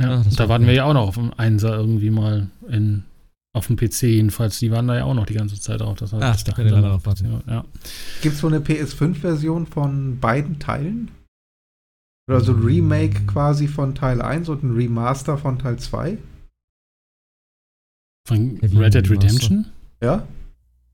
Ja, 0.00 0.22
Ach, 0.26 0.34
da 0.34 0.48
warten 0.48 0.66
wir 0.66 0.74
ja 0.74 0.84
auch 0.84 0.94
noch 0.94 1.08
auf 1.08 1.18
einen 1.18 1.32
Einser 1.34 1.76
irgendwie 1.76 2.10
mal 2.10 2.48
in, 2.68 3.04
auf 3.52 3.68
dem 3.68 3.76
PC 3.76 4.02
jedenfalls. 4.02 4.58
Die 4.58 4.70
waren 4.70 4.88
da 4.88 4.96
ja 4.96 5.04
auch 5.04 5.14
noch 5.14 5.26
die 5.26 5.34
ganze 5.34 5.60
Zeit 5.60 5.80
drauf. 5.80 5.98
Das 5.98 6.12
heißt, 6.12 6.22
Ach, 6.22 6.42
da 6.42 6.52
können 6.52 6.74
wir 6.74 6.82
darauf 6.82 7.06
warten. 7.06 7.42
Ja. 7.46 7.64
Gibt 8.22 8.34
es 8.34 8.40
so 8.40 8.48
eine 8.48 8.58
PS5-Version 8.58 9.66
von 9.66 10.18
beiden 10.18 10.58
Teilen? 10.58 11.10
Oder 12.28 12.40
so 12.40 12.52
ein 12.52 12.62
Remake 12.62 13.26
quasi 13.26 13.68
von 13.68 13.94
Teil 13.94 14.22
1 14.22 14.48
und 14.48 14.62
ein 14.62 14.74
Remaster 14.74 15.36
von 15.36 15.58
Teil 15.58 15.78
2? 15.78 16.16
Von 18.26 18.58
Red 18.62 18.94
Dead 18.94 19.10
Redemption? 19.10 19.66
Ja. 20.02 20.26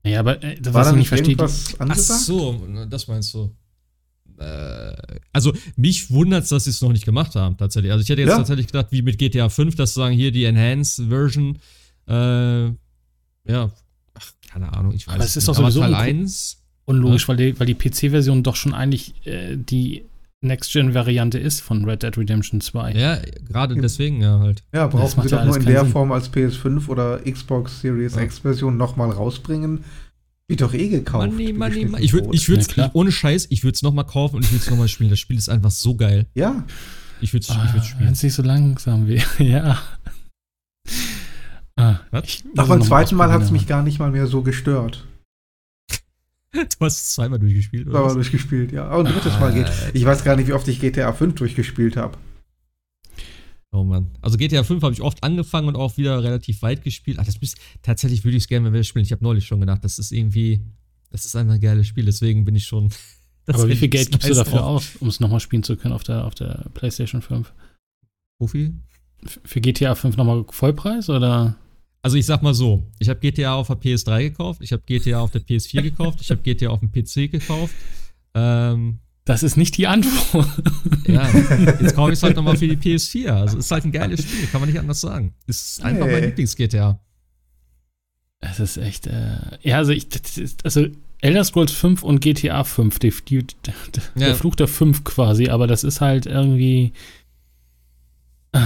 Ja, 0.03 0.19
aber 0.19 0.43
äh, 0.43 0.59
das, 0.59 0.73
War 0.73 0.81
was 0.81 0.91
ich 0.91 0.97
nicht 0.97 1.07
verstehe. 1.07 1.37
Ach 1.39 1.95
so, 1.95 2.67
das 2.89 3.07
meinst 3.07 3.33
du 3.33 3.55
also 5.33 5.53
mich 5.75 6.11
wundert 6.11 6.43
es, 6.43 6.49
dass 6.49 6.65
sie 6.65 6.69
es 6.71 6.81
noch 6.81 6.91
nicht 6.91 7.05
gemacht 7.05 7.35
haben, 7.35 7.57
tatsächlich. 7.57 7.91
Also 7.91 8.03
ich 8.03 8.09
hätte 8.09 8.21
jetzt 8.21 8.31
ja. 8.31 8.37
tatsächlich 8.37 8.67
gedacht, 8.67 8.87
wie 8.91 9.01
mit 9.01 9.17
GTA 9.17 9.49
5, 9.49 9.75
dass 9.75 9.93
sie 9.93 9.99
sagen, 9.99 10.15
hier 10.15 10.31
die 10.31 10.45
Enhanced 10.45 11.07
Version, 11.09 11.57
äh, 12.07 12.65
ja, 12.65 13.71
ach, 14.13 14.31
keine 14.51 14.73
Ahnung, 14.73 14.93
ich 14.93 15.07
weiß 15.07 15.15
Aber 15.15 15.23
es 15.23 15.37
ist 15.37 15.47
doch 15.47 15.55
sowieso 15.55 15.81
Teil 15.81 15.95
1. 15.95 16.57
Unlogisch, 16.85 17.23
ja? 17.23 17.27
weil 17.29 17.37
die, 17.37 17.59
weil 17.59 17.67
die 17.67 17.75
PC-Version 17.75 18.43
doch 18.43 18.55
schon 18.55 18.73
eigentlich 18.73 19.25
äh, 19.25 19.55
die 19.55 20.03
Next-Gen-Variante 20.41 21.37
ist 21.37 21.61
von 21.61 21.85
Red 21.85 22.01
Dead 22.01 22.17
Redemption 22.17 22.61
2. 22.61 22.93
Ja, 22.93 23.19
gerade 23.47 23.75
deswegen 23.75 24.21
ja 24.21 24.39
halt. 24.39 24.63
Ja, 24.73 24.87
brauchen 24.87 25.21
sie 25.21 25.29
doch 25.29 25.45
nur 25.45 25.57
in 25.57 25.65
der 25.65 25.81
Sinn. 25.81 25.91
Form 25.91 26.11
als 26.11 26.33
PS5 26.33 26.87
oder 26.87 27.19
Xbox 27.19 27.81
Series 27.81 28.15
ja. 28.15 28.21
X-Version 28.21 28.75
nochmal 28.75 29.11
rausbringen. 29.11 29.83
Wird 30.51 30.59
doch 30.59 30.73
eh 30.73 30.89
gekauft. 30.89 31.31
Money, 31.31 31.53
money, 31.53 31.85
money. 31.85 32.03
Ich 32.03 32.11
würde 32.11 32.27
ich 32.33 32.49
würd's, 32.49 32.75
ja, 32.75 32.89
ohne 32.91 33.09
Scheiß, 33.09 33.47
ich 33.51 33.63
würde 33.63 33.73
es 33.75 33.83
nochmal 33.83 34.05
kaufen 34.05 34.35
und 34.35 34.43
ich 34.43 34.51
würde 34.51 34.61
es 34.61 34.69
nochmal 34.69 34.89
spielen. 34.89 35.09
Das 35.09 35.17
Spiel 35.17 35.37
ist 35.37 35.47
einfach 35.47 35.71
so 35.71 35.95
geil. 35.95 36.27
Ja. 36.33 36.65
Ich 37.21 37.31
würde 37.31 37.45
es 37.45 37.49
ah, 37.51 37.81
spielen. 37.81 38.07
Wenn 38.07 38.11
es 38.11 38.21
nicht 38.21 38.33
so 38.33 38.43
langsam 38.43 39.07
wäre, 39.07 39.25
ja. 39.41 39.81
Ah, 41.77 41.99
ich, 42.21 42.43
Ach, 42.57 42.67
beim 42.67 42.81
zweiten 42.81 43.15
Mal 43.15 43.31
hat 43.31 43.41
es 43.41 43.51
mich 43.51 43.65
gar 43.65 43.81
nicht 43.81 43.97
mal 43.99 44.11
mehr 44.11 44.27
so 44.27 44.41
gestört. 44.41 45.07
Du 46.53 46.85
hast 46.85 46.99
es 47.01 47.13
zweimal 47.13 47.39
durchgespielt, 47.39 47.87
oder? 47.87 47.99
Zweimal 47.99 48.15
durchgespielt, 48.15 48.73
ja. 48.73 48.93
Und 48.93 49.07
ein 49.07 49.13
drittes 49.13 49.35
ah, 49.35 49.39
Mal 49.39 49.53
geht. 49.53 49.71
Ich 49.93 50.03
weiß 50.03 50.25
gar 50.25 50.35
nicht, 50.35 50.49
wie 50.49 50.53
oft 50.53 50.67
ich 50.67 50.81
GTA 50.81 51.13
5 51.13 51.35
durchgespielt 51.35 51.95
habe. 51.95 52.17
Oh 53.73 53.83
Mann. 53.83 54.11
Also 54.21 54.37
GTA 54.37 54.63
5 54.63 54.83
habe 54.83 54.93
ich 54.93 55.01
oft 55.01 55.23
angefangen 55.23 55.69
und 55.69 55.75
auch 55.77 55.97
wieder 55.97 56.21
relativ 56.23 56.61
weit 56.61 56.83
gespielt. 56.83 57.17
Ach, 57.19 57.25
das 57.25 57.39
müsst, 57.39 57.57
tatsächlich 57.81 58.23
würde 58.25 58.35
ich 58.35 58.43
es 58.43 58.47
gerne 58.49 58.67
mal 58.67 58.73
wieder 58.73 58.83
spielen. 58.83 59.05
Ich 59.05 59.11
habe 59.13 59.23
neulich 59.23 59.45
schon 59.45 59.61
gedacht, 59.61 59.83
das 59.83 59.97
ist 59.97 60.11
irgendwie, 60.11 60.61
das 61.09 61.25
ist 61.25 61.35
einfach 61.35 61.53
ein 61.53 61.61
geiles 61.61 61.87
Spiel, 61.87 62.05
deswegen 62.05 62.43
bin 62.43 62.55
ich 62.55 62.65
schon. 62.65 62.89
Aber 63.47 63.67
wie 63.67 63.75
viel 63.75 63.87
Geld 63.87 64.11
gibst 64.11 64.29
du 64.29 64.33
dafür 64.33 64.65
aus, 64.65 64.97
um 64.99 65.07
es 65.07 65.19
nochmal 65.19 65.39
spielen 65.39 65.63
zu 65.63 65.75
können 65.75 65.93
auf 65.93 66.03
der, 66.03 66.25
auf 66.25 66.35
der 66.35 66.69
PlayStation 66.73 67.21
5? 67.21 67.51
Wo 68.39 68.47
viel? 68.47 68.75
Für 69.23 69.61
GTA 69.61 69.95
5 69.95 70.17
nochmal 70.17 70.45
Vollpreis 70.49 71.09
oder? 71.09 71.55
Also 72.01 72.17
ich 72.17 72.25
sag 72.25 72.41
mal 72.41 72.53
so, 72.53 72.83
ich 72.99 73.09
habe 73.09 73.19
GTA 73.19 73.53
auf 73.53 73.67
der 73.67 73.77
PS3 73.77 74.23
gekauft, 74.23 74.61
ich 74.63 74.71
habe 74.73 74.83
GTA 74.85 75.19
auf 75.19 75.31
der 75.31 75.41
PS4 75.41 75.81
gekauft, 75.81 76.19
ich 76.21 76.31
habe 76.31 76.41
GTA 76.41 76.69
auf 76.69 76.79
dem 76.79 76.91
PC 76.91 77.31
gekauft. 77.31 77.75
Ähm, 78.33 78.99
das 79.31 79.43
ist 79.43 79.55
nicht 79.55 79.77
die 79.77 79.87
Antwort. 79.87 80.45
Ja, 81.07 81.25
jetzt 81.79 81.95
kaufe 81.95 82.11
ich 82.11 82.17
es 82.17 82.23
halt 82.23 82.35
nochmal 82.35 82.57
für 82.57 82.67
die 82.67 82.75
PS4. 82.75 83.29
Also 83.29 83.59
ist 83.59 83.71
halt 83.71 83.85
ein 83.85 83.93
geiles 83.93 84.23
Spiel, 84.23 84.45
kann 84.47 84.59
man 84.59 84.69
nicht 84.69 84.77
anders 84.77 84.99
sagen. 84.99 85.33
Ist 85.47 85.81
einfach 85.81 86.05
hey. 86.05 86.15
mein 86.15 86.23
Lieblings-GTA. 86.25 86.99
Es 88.41 88.59
ist 88.59 88.75
echt, 88.75 89.07
äh, 89.07 89.37
ja, 89.61 89.77
also 89.77 89.93
ich, 89.93 90.07
also 90.65 90.85
Elder 91.21 91.45
Scrolls 91.45 91.71
5 91.71 92.03
und 92.03 92.19
GTA 92.19 92.65
5, 92.65 92.99
die, 92.99 93.13
die, 93.29 93.45
der 94.17 94.27
ja. 94.27 94.33
Fluch 94.33 94.57
der 94.57 94.67
5 94.67 95.05
quasi, 95.05 95.47
aber 95.47 95.65
das 95.65 95.85
ist 95.85 96.01
halt 96.01 96.25
irgendwie. 96.25 96.91
Äh, 98.51 98.59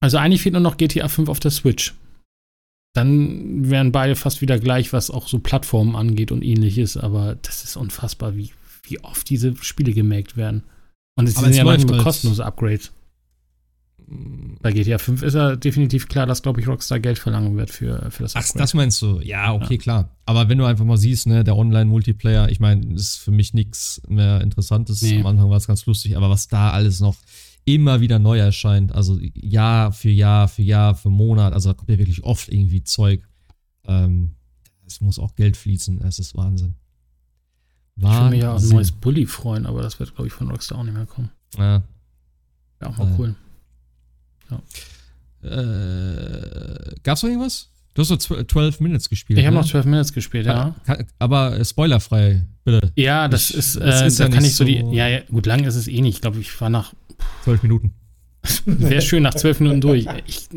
also 0.00 0.18
eigentlich 0.18 0.42
fehlt 0.42 0.52
nur 0.52 0.60
noch 0.60 0.76
GTA 0.76 1.08
5 1.08 1.30
auf 1.30 1.40
der 1.40 1.50
Switch. 1.50 1.94
Dann 2.92 3.70
wären 3.70 3.90
beide 3.90 4.16
fast 4.16 4.42
wieder 4.42 4.58
gleich, 4.58 4.92
was 4.92 5.10
auch 5.10 5.28
so 5.28 5.38
Plattformen 5.38 5.96
angeht 5.96 6.30
und 6.30 6.42
ähnliches, 6.44 6.98
aber 6.98 7.36
das 7.36 7.64
ist 7.64 7.76
unfassbar, 7.76 8.36
wie 8.36 8.50
wie 8.88 9.00
oft 9.00 9.28
diese 9.28 9.54
Spiele 9.62 9.92
gemaked 9.92 10.36
werden. 10.36 10.62
Und 11.16 11.28
es 11.28 11.34
sind 11.34 11.54
ja 11.54 11.64
nur 11.64 11.98
kostenlose 11.98 12.44
Upgrades. 12.44 12.92
Bei 14.62 14.70
GTA 14.70 14.98
5 14.98 15.22
ist 15.22 15.34
ja 15.34 15.56
definitiv 15.56 16.06
klar, 16.06 16.26
dass, 16.26 16.42
glaube 16.42 16.60
ich, 16.60 16.68
Rockstar 16.68 17.00
Geld 17.00 17.18
verlangen 17.18 17.56
wird 17.56 17.70
für, 17.70 18.08
für 18.10 18.22
das 18.22 18.36
Upgrade. 18.36 18.54
Ach, 18.54 18.60
das 18.60 18.74
meinst 18.74 19.02
du? 19.02 19.20
Ja, 19.20 19.52
okay, 19.52 19.74
ja. 19.74 19.80
klar. 19.80 20.16
Aber 20.26 20.48
wenn 20.48 20.58
du 20.58 20.64
einfach 20.64 20.84
mal 20.84 20.96
siehst, 20.96 21.26
ne, 21.26 21.42
der 21.42 21.56
Online-Multiplayer, 21.56 22.48
ich 22.50 22.60
meine, 22.60 22.94
ist 22.94 23.16
für 23.16 23.32
mich 23.32 23.52
nichts 23.52 24.00
mehr 24.08 24.42
Interessantes. 24.42 25.02
Nee. 25.02 25.18
Am 25.18 25.26
Anfang 25.26 25.50
war 25.50 25.56
es 25.56 25.66
ganz 25.66 25.86
lustig, 25.86 26.16
aber 26.16 26.30
was 26.30 26.46
da 26.46 26.70
alles 26.70 27.00
noch 27.00 27.16
immer 27.64 28.00
wieder 28.00 28.20
neu 28.20 28.38
erscheint, 28.38 28.94
also 28.94 29.18
Jahr 29.34 29.90
für 29.90 30.10
Jahr 30.10 30.46
für 30.46 30.62
Jahr 30.62 30.94
für 30.94 31.10
Monat, 31.10 31.52
also 31.52 31.70
da 31.70 31.74
kommt 31.74 31.90
ja 31.90 31.98
wirklich 31.98 32.22
oft 32.22 32.48
irgendwie 32.48 32.84
Zeug. 32.84 33.28
Ähm, 33.84 34.36
es 34.86 35.00
muss 35.00 35.18
auch 35.18 35.34
Geld 35.34 35.56
fließen, 35.56 36.00
es 36.02 36.20
ist 36.20 36.36
Wahnsinn. 36.36 36.76
Wahnsinn. 37.96 38.16
Ich 38.16 38.20
würde 38.20 38.30
mich 38.30 38.42
ja 38.42 38.52
auf 38.52 38.62
ein 38.62 38.68
neues 38.68 38.92
Bully 38.92 39.26
freuen, 39.26 39.66
aber 39.66 39.82
das 39.82 39.98
wird, 39.98 40.14
glaube 40.14 40.28
ich, 40.28 40.32
von 40.32 40.50
Rockstar 40.50 40.78
auch 40.78 40.84
nicht 40.84 40.94
mehr 40.94 41.06
kommen. 41.06 41.30
Ja. 41.56 41.82
Ja, 42.82 42.88
auch 42.88 42.96
mal 42.98 43.08
ja. 43.08 43.16
cool. 43.18 43.34
Ja. 44.50 44.62
Äh, 45.48 46.94
gab's 47.02 47.22
noch 47.22 47.30
irgendwas? 47.30 47.70
Du 47.94 48.02
hast 48.02 48.08
so 48.08 48.16
12 48.16 48.80
Minutes 48.80 49.08
gespielt. 49.08 49.38
Ich 49.38 49.46
habe 49.46 49.54
ne? 49.54 49.62
noch 49.62 49.68
12 49.68 49.86
Minutes 49.86 50.12
gespielt, 50.12 50.44
ja. 50.44 50.74
Aber 51.18 51.64
spoilerfrei, 51.64 52.46
bitte. 52.62 52.92
Ja, 52.94 53.26
das 53.26 53.48
ich, 53.48 53.56
ist, 53.56 53.76
äh, 53.76 53.86
das 53.86 54.02
ist 54.02 54.20
da 54.20 54.24
ja 54.24 54.30
kann 54.30 54.44
ich 54.44 54.54
so 54.54 54.64
die. 54.64 54.84
Ja, 54.92 55.08
ja, 55.08 55.20
gut, 55.30 55.46
lang 55.46 55.64
ist 55.64 55.76
es 55.76 55.88
eh 55.88 56.02
nicht. 56.02 56.16
Ich 56.16 56.20
glaube, 56.20 56.38
ich 56.38 56.60
war 56.60 56.68
nach. 56.68 56.92
12 57.44 57.62
Minuten. 57.62 57.94
Wäre 58.66 59.00
schön 59.00 59.22
nach 59.22 59.34
12 59.34 59.60
Minuten 59.60 59.80
durch. 59.80 60.06
Ich, 60.26 60.48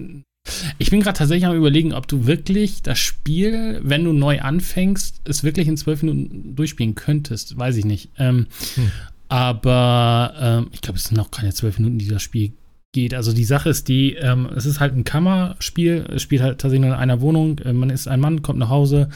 ich 0.77 0.89
bin 0.89 1.01
gerade 1.01 1.17
tatsächlich 1.17 1.45
am 1.45 1.55
überlegen, 1.55 1.93
ob 1.93 2.07
du 2.07 2.25
wirklich 2.25 2.81
das 2.81 2.99
Spiel, 2.99 3.79
wenn 3.83 4.03
du 4.03 4.13
neu 4.13 4.41
anfängst, 4.41 5.21
es 5.25 5.43
wirklich 5.43 5.67
in 5.67 5.77
zwölf 5.77 6.01
Minuten 6.01 6.55
durchspielen 6.55 6.95
könntest. 6.95 7.57
Weiß 7.57 7.75
ich 7.77 7.85
nicht. 7.85 8.09
Ähm, 8.17 8.47
hm. 8.75 8.91
Aber 9.29 10.33
ähm, 10.39 10.67
ich 10.71 10.81
glaube, 10.81 10.97
es 10.97 11.05
sind 11.05 11.17
noch 11.17 11.31
keine 11.31 11.53
zwölf 11.53 11.77
Minuten, 11.77 11.99
die 11.99 12.07
das 12.07 12.23
Spiel 12.23 12.53
geht. 12.91 13.13
Also 13.13 13.33
die 13.33 13.43
Sache 13.43 13.69
ist 13.69 13.87
die, 13.87 14.15
ähm, 14.15 14.49
es 14.55 14.65
ist 14.65 14.79
halt 14.79 14.95
ein 14.95 15.03
Kammerspiel, 15.03 16.05
es 16.15 16.23
spielt 16.23 16.41
halt 16.41 16.59
tatsächlich 16.59 16.85
nur 16.85 16.95
in 16.95 16.99
einer 16.99 17.21
Wohnung. 17.21 17.59
Äh, 17.59 17.73
man 17.73 17.89
ist 17.89 18.07
ein 18.07 18.19
Mann, 18.19 18.41
kommt 18.41 18.59
nach 18.59 18.69
Hause, 18.69 19.09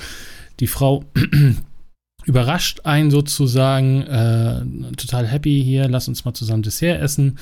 die 0.59 0.67
Frau 0.67 1.03
überrascht 2.25 2.81
einen 2.83 3.11
sozusagen, 3.11 4.03
äh, 4.03 4.61
total 4.95 5.27
happy 5.27 5.61
hier, 5.63 5.89
lass 5.89 6.07
uns 6.07 6.25
mal 6.25 6.33
zusammen 6.33 6.63
Dessert 6.63 7.01
essen, 7.01 7.39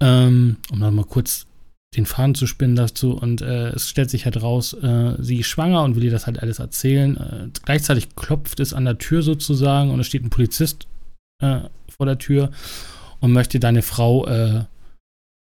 ähm, 0.00 0.56
um 0.70 0.80
dann 0.80 0.94
mal 0.94 1.04
kurz 1.04 1.46
den 1.96 2.06
Faden 2.06 2.34
zu 2.34 2.46
spinnen 2.46 2.76
dazu 2.76 3.12
und 3.12 3.40
äh, 3.40 3.70
es 3.70 3.88
stellt 3.88 4.10
sich 4.10 4.24
halt 4.24 4.40
raus, 4.42 4.74
äh, 4.74 5.14
sie 5.18 5.40
ist 5.40 5.46
schwanger 5.46 5.82
und 5.82 5.96
will 5.96 6.04
ihr 6.04 6.10
das 6.10 6.26
halt 6.26 6.40
alles 6.40 6.58
erzählen. 6.58 7.16
Äh, 7.16 7.48
gleichzeitig 7.64 8.14
klopft 8.14 8.60
es 8.60 8.74
an 8.74 8.84
der 8.84 8.98
Tür 8.98 9.22
sozusagen 9.22 9.90
und 9.90 10.00
es 10.00 10.06
steht 10.06 10.24
ein 10.24 10.30
Polizist 10.30 10.86
äh, 11.42 11.60
vor 11.88 12.06
der 12.06 12.18
Tür 12.18 12.50
und 13.20 13.32
möchte 13.32 13.60
deine 13.60 13.82
Frau 13.82 14.26
äh, 14.26 14.64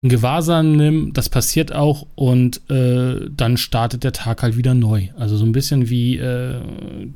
in 0.02 0.10
Gewahrsam 0.10 0.76
nehmen. 0.76 1.12
Das 1.14 1.30
passiert 1.30 1.72
auch 1.72 2.06
und 2.16 2.60
äh, 2.70 3.30
dann 3.30 3.56
startet 3.56 4.04
der 4.04 4.12
Tag 4.12 4.42
halt 4.42 4.56
wieder 4.56 4.74
neu. 4.74 5.08
Also 5.16 5.36
so 5.36 5.46
ein 5.46 5.52
bisschen 5.52 5.88
wie 5.88 6.18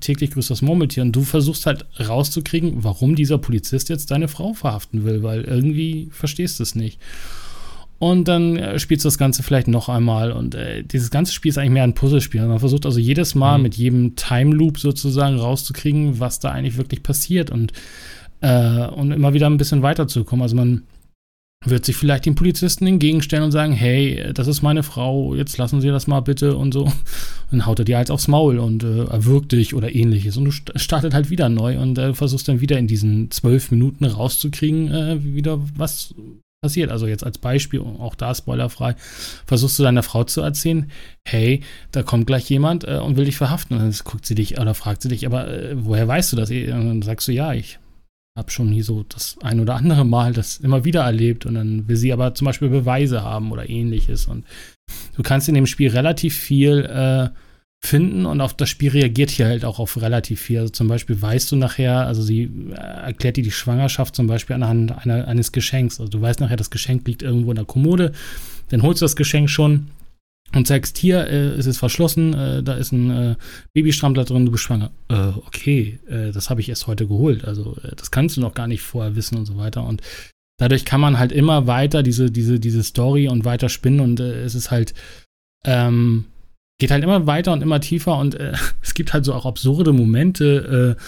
täglich 0.00 0.30
grüßt 0.30 0.50
das 0.50 0.62
Murmeltier 0.62 1.02
und 1.02 1.12
du 1.12 1.22
versuchst 1.22 1.66
halt 1.66 1.84
rauszukriegen, 2.00 2.84
warum 2.84 3.16
dieser 3.16 3.38
Polizist 3.38 3.90
jetzt 3.90 4.10
deine 4.10 4.28
Frau 4.28 4.54
verhaften 4.54 5.04
will, 5.04 5.22
weil 5.22 5.42
irgendwie 5.42 6.08
verstehst 6.10 6.58
du 6.58 6.62
es 6.62 6.74
nicht. 6.74 7.00
Und 7.98 8.28
dann 8.28 8.56
äh, 8.56 8.78
spielst 8.78 9.04
du 9.04 9.08
das 9.08 9.18
Ganze 9.18 9.42
vielleicht 9.42 9.68
noch 9.68 9.88
einmal. 9.88 10.32
Und 10.32 10.54
äh, 10.54 10.82
dieses 10.82 11.10
ganze 11.10 11.32
Spiel 11.32 11.50
ist 11.50 11.58
eigentlich 11.58 11.70
mehr 11.70 11.84
ein 11.84 11.94
Puzzlespiel. 11.94 12.44
Man 12.46 12.58
versucht 12.58 12.84
also 12.84 12.98
jedes 12.98 13.34
Mal 13.34 13.56
mhm. 13.56 13.62
mit 13.62 13.74
jedem 13.74 14.16
Time 14.16 14.54
Loop 14.54 14.78
sozusagen 14.78 15.38
rauszukriegen, 15.38 16.20
was 16.20 16.38
da 16.38 16.50
eigentlich 16.50 16.76
wirklich 16.76 17.02
passiert 17.02 17.50
und, 17.50 17.72
äh, 18.42 18.86
und 18.86 19.12
immer 19.12 19.32
wieder 19.32 19.46
ein 19.46 19.56
bisschen 19.56 19.82
weiterzukommen. 19.82 20.42
Also 20.42 20.56
man 20.56 20.82
wird 21.64 21.86
sich 21.86 21.96
vielleicht 21.96 22.26
den 22.26 22.34
Polizisten 22.34 22.86
entgegenstellen 22.86 23.44
und 23.44 23.50
sagen, 23.50 23.72
hey, 23.72 24.30
das 24.34 24.46
ist 24.46 24.60
meine 24.60 24.82
Frau, 24.82 25.34
jetzt 25.34 25.56
lassen 25.56 25.80
Sie 25.80 25.88
das 25.88 26.06
mal 26.06 26.20
bitte 26.20 26.54
und 26.54 26.72
so. 26.72 26.84
Und 26.84 26.94
dann 27.50 27.64
haut 27.64 27.78
er 27.78 27.86
dir 27.86 27.96
halt 27.96 28.10
aufs 28.10 28.28
Maul 28.28 28.58
und 28.58 28.84
äh, 28.84 29.04
erwürgt 29.04 29.52
dich 29.52 29.72
oder 29.74 29.94
ähnliches. 29.94 30.36
Und 30.36 30.44
du 30.44 30.50
startet 30.50 31.14
halt 31.14 31.30
wieder 31.30 31.48
neu 31.48 31.80
und 31.80 31.96
äh, 31.96 32.12
versuchst 32.12 32.46
dann 32.46 32.60
wieder 32.60 32.78
in 32.78 32.88
diesen 32.88 33.30
zwölf 33.30 33.70
Minuten 33.70 34.04
rauszukriegen, 34.04 35.34
wieder 35.34 35.58
was 35.76 36.14
passiert. 36.62 36.90
Also 36.90 37.06
jetzt 37.06 37.24
als 37.24 37.38
Beispiel, 37.38 37.80
auch 37.80 38.14
da 38.14 38.34
spoilerfrei, 38.34 38.96
versuchst 39.46 39.78
du 39.78 39.82
deiner 39.82 40.02
Frau 40.02 40.24
zu 40.24 40.40
erzählen, 40.40 40.90
hey, 41.26 41.62
da 41.92 42.02
kommt 42.02 42.26
gleich 42.26 42.48
jemand 42.48 42.84
äh, 42.84 42.98
und 42.98 43.16
will 43.16 43.24
dich 43.24 43.36
verhaften. 43.36 43.76
Und 43.76 43.82
dann 43.82 43.94
guckt 44.04 44.26
sie 44.26 44.34
dich 44.34 44.58
oder 44.58 44.74
fragt 44.74 45.02
sie 45.02 45.08
dich, 45.08 45.26
aber 45.26 45.48
äh, 45.48 45.74
woher 45.76 46.08
weißt 46.08 46.32
du 46.32 46.36
das? 46.36 46.50
Und 46.50 46.66
dann 46.68 47.02
sagst 47.02 47.28
du, 47.28 47.32
ja, 47.32 47.52
ich 47.54 47.78
habe 48.36 48.50
schon 48.50 48.68
hier 48.68 48.84
so 48.84 49.02
das 49.02 49.36
ein 49.42 49.60
oder 49.60 49.76
andere 49.76 50.04
Mal 50.04 50.32
das 50.32 50.58
immer 50.58 50.84
wieder 50.84 51.02
erlebt. 51.02 51.46
Und 51.46 51.54
dann 51.54 51.88
will 51.88 51.96
sie 51.96 52.12
aber 52.12 52.34
zum 52.34 52.46
Beispiel 52.46 52.68
Beweise 52.68 53.22
haben 53.22 53.52
oder 53.52 53.68
ähnliches. 53.68 54.26
Und 54.26 54.44
du 55.14 55.22
kannst 55.22 55.48
in 55.48 55.54
dem 55.54 55.66
Spiel 55.66 55.90
relativ 55.90 56.34
viel 56.34 56.84
äh, 56.84 57.28
finden 57.86 58.26
und 58.26 58.40
auf 58.40 58.54
das 58.54 58.68
Spiel 58.68 58.90
reagiert 58.90 59.30
hier 59.30 59.46
halt 59.46 59.64
auch 59.64 59.78
auf 59.78 60.00
relativ 60.00 60.40
viel. 60.40 60.58
Also 60.58 60.70
zum 60.70 60.88
Beispiel 60.88 61.20
weißt 61.20 61.50
du 61.52 61.56
nachher, 61.56 62.06
also 62.06 62.22
sie 62.22 62.50
äh, 62.70 62.74
erklärt 62.74 63.36
dir 63.36 63.44
die 63.44 63.50
Schwangerschaft 63.50 64.14
zum 64.14 64.26
Beispiel 64.26 64.54
anhand 64.54 64.92
einer, 64.98 65.26
eines 65.28 65.52
Geschenks. 65.52 66.00
Also 66.00 66.10
du 66.10 66.20
weißt 66.20 66.40
nachher, 66.40 66.56
das 66.56 66.70
Geschenk 66.70 67.06
liegt 67.06 67.22
irgendwo 67.22 67.50
in 67.50 67.56
der 67.56 67.64
Kommode, 67.64 68.12
dann 68.68 68.82
holst 68.82 69.00
du 69.00 69.04
das 69.04 69.16
Geschenk 69.16 69.48
schon 69.48 69.88
und 70.54 70.66
sagst, 70.66 70.98
hier 70.98 71.26
äh, 71.26 71.58
ist 71.58 71.66
es 71.66 71.78
verschlossen, 71.78 72.34
äh, 72.34 72.62
da 72.62 72.74
ist 72.74 72.92
ein 72.92 73.10
äh, 73.10 73.36
Babystrampler 73.74 74.24
drin, 74.24 74.46
du 74.46 74.52
bist 74.52 74.64
schwanger. 74.64 74.90
Äh, 75.08 75.32
okay, 75.46 75.98
äh, 76.08 76.32
das 76.32 76.50
habe 76.50 76.60
ich 76.60 76.68
erst 76.68 76.86
heute 76.86 77.06
geholt. 77.06 77.44
Also 77.44 77.76
äh, 77.82 77.94
das 77.96 78.10
kannst 78.10 78.36
du 78.36 78.40
noch 78.40 78.54
gar 78.54 78.66
nicht 78.66 78.82
vorher 78.82 79.16
wissen 79.16 79.36
und 79.36 79.46
so 79.46 79.56
weiter. 79.56 79.84
Und 79.84 80.02
dadurch 80.58 80.84
kann 80.84 81.00
man 81.00 81.18
halt 81.18 81.32
immer 81.32 81.66
weiter 81.66 82.02
diese, 82.02 82.30
diese, 82.30 82.60
diese 82.60 82.82
Story 82.82 83.28
und 83.28 83.44
weiter 83.44 83.68
spinnen 83.68 84.00
und 84.00 84.20
es 84.20 84.54
ist 84.54 84.70
halt 84.70 84.94
ähm, 85.64 86.26
geht 86.78 86.90
halt 86.90 87.02
immer 87.04 87.26
weiter 87.26 87.52
und 87.52 87.62
immer 87.62 87.80
tiefer 87.80 88.18
und 88.18 88.34
äh, 88.34 88.52
es 88.82 88.94
gibt 88.94 89.12
halt 89.12 89.24
so 89.24 89.34
auch 89.34 89.46
absurde 89.46 89.92
Momente, 89.92 90.96
äh, 90.98 91.02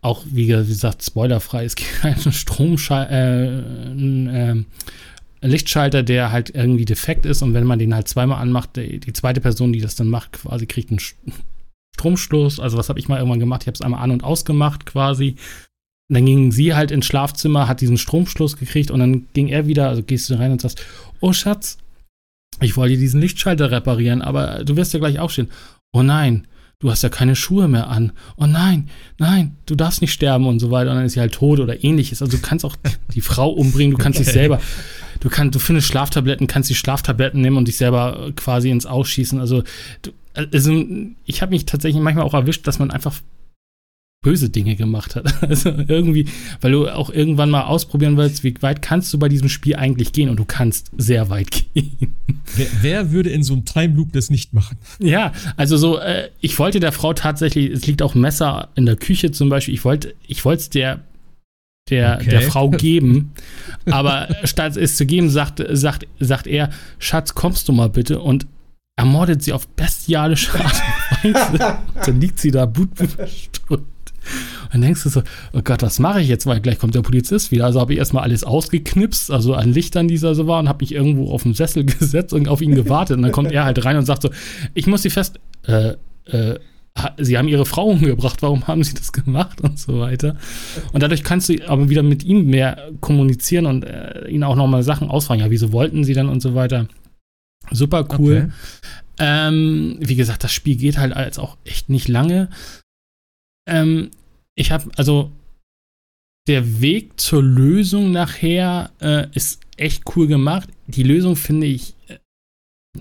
auch 0.00 0.24
wie 0.26 0.46
gesagt, 0.46 1.04
spoilerfrei, 1.04 1.64
es 1.64 1.76
gibt 1.76 1.90
halt 2.02 2.24
einen 2.24 2.32
Stromschalter, 2.32 3.12
äh, 3.12 3.46
ein, 3.92 4.28
äh, 4.28 4.64
Lichtschalter, 5.44 6.04
der 6.04 6.30
halt 6.30 6.54
irgendwie 6.54 6.84
defekt 6.84 7.26
ist 7.26 7.42
und 7.42 7.52
wenn 7.52 7.64
man 7.64 7.80
den 7.80 7.94
halt 7.94 8.06
zweimal 8.06 8.40
anmacht, 8.40 8.76
die, 8.76 9.00
zweite 9.12 9.40
Person, 9.40 9.72
die 9.72 9.80
das 9.80 9.96
dann 9.96 10.08
macht, 10.08 10.32
quasi 10.32 10.66
kriegt 10.66 10.90
einen 10.90 11.00
Stromstoß. 11.96 12.60
Also 12.60 12.78
was 12.78 12.88
habe 12.88 13.00
ich 13.00 13.08
mal 13.08 13.18
irgendwann 13.18 13.40
gemacht? 13.40 13.62
Ich 13.62 13.66
habe 13.66 13.74
es 13.74 13.80
einmal 13.80 14.02
an 14.02 14.12
und 14.12 14.22
ausgemacht 14.22 14.86
quasi. 14.86 15.36
Und 16.08 16.14
dann 16.14 16.26
ging 16.26 16.52
sie 16.52 16.74
halt 16.74 16.90
ins 16.92 17.06
Schlafzimmer, 17.06 17.68
hat 17.68 17.80
diesen 17.80 17.98
Stromstoß 17.98 18.56
gekriegt 18.56 18.90
und 18.90 19.00
dann 19.00 19.26
ging 19.34 19.48
er 19.48 19.66
wieder, 19.66 19.88
also 19.88 20.02
gehst 20.02 20.30
du 20.30 20.34
rein 20.34 20.52
und 20.52 20.60
sagst, 20.60 20.84
oh 21.20 21.32
Schatz, 21.32 21.78
ich 22.60 22.76
wollte 22.76 22.96
diesen 22.96 23.20
Lichtschalter 23.20 23.70
reparieren, 23.70 24.22
aber 24.22 24.64
du 24.64 24.76
wirst 24.76 24.92
ja 24.92 25.00
gleich 25.00 25.18
aufstehen. 25.18 25.48
Oh 25.92 26.02
nein, 26.02 26.46
du 26.78 26.90
hast 26.90 27.02
ja 27.02 27.08
keine 27.08 27.36
Schuhe 27.36 27.68
mehr 27.68 27.88
an. 27.88 28.12
Oh 28.36 28.46
nein, 28.46 28.88
nein, 29.18 29.56
du 29.66 29.74
darfst 29.74 30.00
nicht 30.00 30.12
sterben 30.12 30.46
und 30.46 30.58
so 30.58 30.70
weiter. 30.70 30.90
Und 30.90 30.96
dann 30.96 31.06
ist 31.06 31.12
sie 31.12 31.20
halt 31.20 31.32
tot 31.32 31.60
oder 31.60 31.82
ähnliches. 31.84 32.22
Also 32.22 32.36
du 32.36 32.42
kannst 32.42 32.64
auch 32.64 32.76
die 33.14 33.20
Frau 33.20 33.50
umbringen, 33.50 33.96
du 33.96 34.02
kannst 34.02 34.18
dich 34.18 34.28
selber, 34.28 34.60
du 35.20 35.28
kannst, 35.28 35.54
du 35.54 35.58
findest 35.60 35.88
Schlaftabletten, 35.88 36.46
kannst 36.46 36.70
die 36.70 36.74
Schlaftabletten 36.74 37.40
nehmen 37.40 37.56
und 37.56 37.68
dich 37.68 37.76
selber 37.76 38.32
quasi 38.36 38.70
ins 38.70 38.86
Ausschießen. 38.86 39.38
Also, 39.38 39.62
du, 40.02 40.10
also 40.34 40.84
ich 41.24 41.42
habe 41.42 41.52
mich 41.52 41.66
tatsächlich 41.66 42.02
manchmal 42.02 42.24
auch 42.24 42.34
erwischt, 42.34 42.66
dass 42.66 42.78
man 42.78 42.90
einfach 42.90 43.14
böse 44.22 44.48
Dinge 44.48 44.76
gemacht 44.76 45.16
hat. 45.16 45.32
Also 45.42 45.70
irgendwie, 45.88 46.26
weil 46.60 46.72
du 46.72 46.88
auch 46.88 47.10
irgendwann 47.10 47.50
mal 47.50 47.64
ausprobieren 47.64 48.16
willst, 48.16 48.44
wie 48.44 48.54
weit 48.60 48.80
kannst 48.80 49.12
du 49.12 49.18
bei 49.18 49.28
diesem 49.28 49.48
Spiel 49.48 49.76
eigentlich 49.76 50.12
gehen 50.12 50.28
und 50.28 50.36
du 50.36 50.44
kannst 50.44 50.90
sehr 50.96 51.28
weit 51.28 51.50
gehen. 51.50 52.14
Wer, 52.56 52.66
wer 52.80 53.12
würde 53.12 53.30
in 53.30 53.42
so 53.42 53.52
einem 53.52 53.64
Time 53.64 53.94
Loop 53.94 54.12
das 54.12 54.30
nicht 54.30 54.54
machen? 54.54 54.78
Ja, 54.98 55.32
also 55.56 55.76
so, 55.76 55.98
äh, 55.98 56.30
ich 56.40 56.58
wollte 56.58 56.80
der 56.80 56.92
Frau 56.92 57.12
tatsächlich, 57.12 57.70
es 57.70 57.86
liegt 57.86 58.02
auch 58.02 58.14
Messer 58.14 58.68
in 58.76 58.86
der 58.86 58.96
Küche 58.96 59.32
zum 59.32 59.48
Beispiel, 59.48 59.74
ich 59.74 59.84
wollte, 59.84 60.14
ich 60.26 60.44
wollte 60.44 60.60
es 60.60 60.70
der 60.70 61.00
der, 61.90 62.18
okay. 62.20 62.30
der 62.30 62.42
Frau 62.42 62.70
geben. 62.70 63.32
Aber 63.90 64.28
statt 64.44 64.76
es 64.76 64.96
zu 64.96 65.04
geben, 65.04 65.30
sagt, 65.30 65.62
sagt, 65.70 66.06
sagt 66.20 66.46
er, 66.46 66.70
Schatz, 66.98 67.34
kommst 67.34 67.68
du 67.68 67.72
mal 67.72 67.88
bitte 67.88 68.20
und 68.20 68.46
ermordet 68.96 69.42
sie 69.42 69.52
auf 69.52 69.66
bestialische 69.68 70.54
Art 70.54 70.82
und 71.24 71.34
Weise. 71.34 71.78
Dann 72.06 72.20
liegt 72.20 72.38
sie 72.38 72.50
da 72.50 72.66
blutbeströmt. 72.66 73.86
Und 74.64 74.74
dann 74.74 74.82
denkst 74.82 75.02
du 75.02 75.08
so, 75.08 75.22
oh 75.52 75.60
Gott, 75.62 75.82
was 75.82 75.98
mache 75.98 76.20
ich 76.20 76.28
jetzt? 76.28 76.46
Weil 76.46 76.60
gleich 76.60 76.78
kommt 76.78 76.94
der 76.94 77.02
Polizist 77.02 77.50
wieder. 77.50 77.66
Also 77.66 77.80
habe 77.80 77.92
ich 77.92 77.98
erstmal 77.98 78.24
alles 78.24 78.44
ausgeknipst, 78.44 79.30
also 79.30 79.54
an 79.54 79.72
Lichtern, 79.72 80.08
die 80.08 80.18
da 80.18 80.34
so 80.34 80.46
waren, 80.46 80.68
habe 80.68 80.82
mich 80.82 80.92
irgendwo 80.92 81.30
auf 81.30 81.42
den 81.42 81.54
Sessel 81.54 81.84
gesetzt 81.84 82.32
und 82.32 82.48
auf 82.48 82.60
ihn 82.60 82.74
gewartet. 82.74 83.16
Und 83.16 83.22
dann 83.22 83.32
kommt 83.32 83.52
er 83.52 83.64
halt 83.64 83.84
rein 83.84 83.96
und 83.96 84.06
sagt 84.06 84.22
so, 84.22 84.30
ich 84.74 84.86
muss 84.86 85.02
sie 85.02 85.10
fest, 85.10 85.38
äh, 85.66 85.94
äh, 86.26 86.58
Sie 87.18 87.38
haben 87.38 87.48
ihre 87.48 87.64
Frau 87.64 87.86
umgebracht, 87.86 88.42
warum 88.42 88.66
haben 88.66 88.84
sie 88.84 88.94
das 88.94 89.12
gemacht 89.12 89.62
und 89.62 89.78
so 89.78 90.00
weiter. 90.00 90.36
Und 90.92 91.02
dadurch 91.02 91.24
kannst 91.24 91.48
du 91.48 91.56
aber 91.66 91.88
wieder 91.88 92.02
mit 92.02 92.22
ihm 92.22 92.46
mehr 92.46 92.90
kommunizieren 93.00 93.66
und 93.66 93.84
äh, 93.84 94.28
ihn 94.28 94.44
auch 94.44 94.56
nochmal 94.56 94.82
Sachen 94.82 95.08
ausfragen. 95.08 95.42
Ja, 95.42 95.50
wieso 95.50 95.72
wollten 95.72 96.04
sie 96.04 96.12
dann 96.12 96.28
und 96.28 96.42
so 96.42 96.54
weiter. 96.54 96.88
Super 97.70 98.06
cool. 98.18 98.50
Okay. 98.52 98.52
Ähm, 99.18 99.96
wie 100.00 100.16
gesagt, 100.16 100.44
das 100.44 100.52
Spiel 100.52 100.76
geht 100.76 100.98
halt 100.98 101.14
als 101.14 101.38
auch 101.38 101.56
echt 101.64 101.88
nicht 101.88 102.08
lange. 102.08 102.50
Ähm, 103.66 104.10
ich 104.54 104.70
habe, 104.70 104.90
also, 104.96 105.30
der 106.48 106.80
Weg 106.80 107.20
zur 107.20 107.42
Lösung 107.42 108.10
nachher 108.10 108.90
äh, 109.00 109.26
ist 109.34 109.60
echt 109.76 110.02
cool 110.16 110.26
gemacht. 110.26 110.68
Die 110.86 111.04
Lösung 111.04 111.36
finde 111.36 111.68
ich 111.68 111.94
äh, 112.08 112.18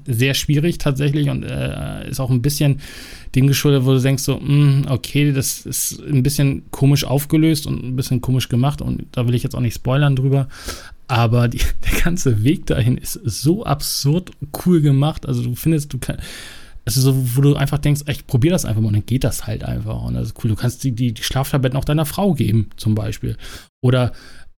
sehr 0.05 0.35
schwierig 0.35 0.77
tatsächlich 0.77 1.29
und 1.29 1.43
äh, 1.43 2.07
ist 2.09 2.19
auch 2.19 2.29
ein 2.29 2.41
bisschen 2.41 2.79
dem 3.35 3.47
geschuldet, 3.47 3.85
wo 3.85 3.93
du 3.93 3.99
denkst 3.99 4.23
so, 4.23 4.37
mh, 4.37 4.47
hm, 4.47 4.85
okay, 4.89 5.31
das 5.31 5.65
ist 5.65 5.99
ein 6.01 6.23
bisschen 6.23 6.69
komisch 6.71 7.03
aufgelöst 7.03 7.65
und 7.65 7.83
ein 7.83 7.95
bisschen 7.95 8.21
komisch 8.21 8.47
gemacht 8.47 8.81
und 8.81 9.05
da 9.11 9.27
will 9.27 9.35
ich 9.35 9.43
jetzt 9.43 9.55
auch 9.55 9.61
nicht 9.61 9.75
spoilern 9.75 10.15
drüber. 10.15 10.47
Aber 11.07 11.47
die, 11.47 11.57
der 11.91 12.01
ganze 12.01 12.43
Weg 12.43 12.67
dahin 12.67 12.97
ist 12.97 13.19
so 13.23 13.65
absurd 13.65 14.31
cool 14.65 14.81
gemacht. 14.81 15.25
Also 15.25 15.43
du 15.43 15.55
findest, 15.55 15.91
du 15.93 15.97
kannst 15.97 16.23
also 16.85 17.01
so, 17.01 17.35
wo 17.35 17.41
du 17.41 17.55
einfach 17.55 17.77
denkst, 17.77 18.01
ich 18.07 18.25
probier 18.25 18.51
das 18.51 18.65
einfach 18.65 18.81
mal 18.81 18.87
und 18.87 18.95
dann 18.95 19.05
geht 19.05 19.23
das 19.23 19.45
halt 19.45 19.63
einfach. 19.63 20.01
Und 20.03 20.15
das 20.15 20.29
ist 20.29 20.43
cool. 20.43 20.49
Du 20.49 20.55
kannst 20.55 20.83
die, 20.83 20.91
die, 20.91 21.13
die 21.13 21.23
Schlaftabletten 21.23 21.77
auch 21.77 21.85
deiner 21.85 22.05
Frau 22.05 22.33
geben, 22.33 22.69
zum 22.75 22.95
Beispiel. 22.95 23.37
Oder 23.81 24.13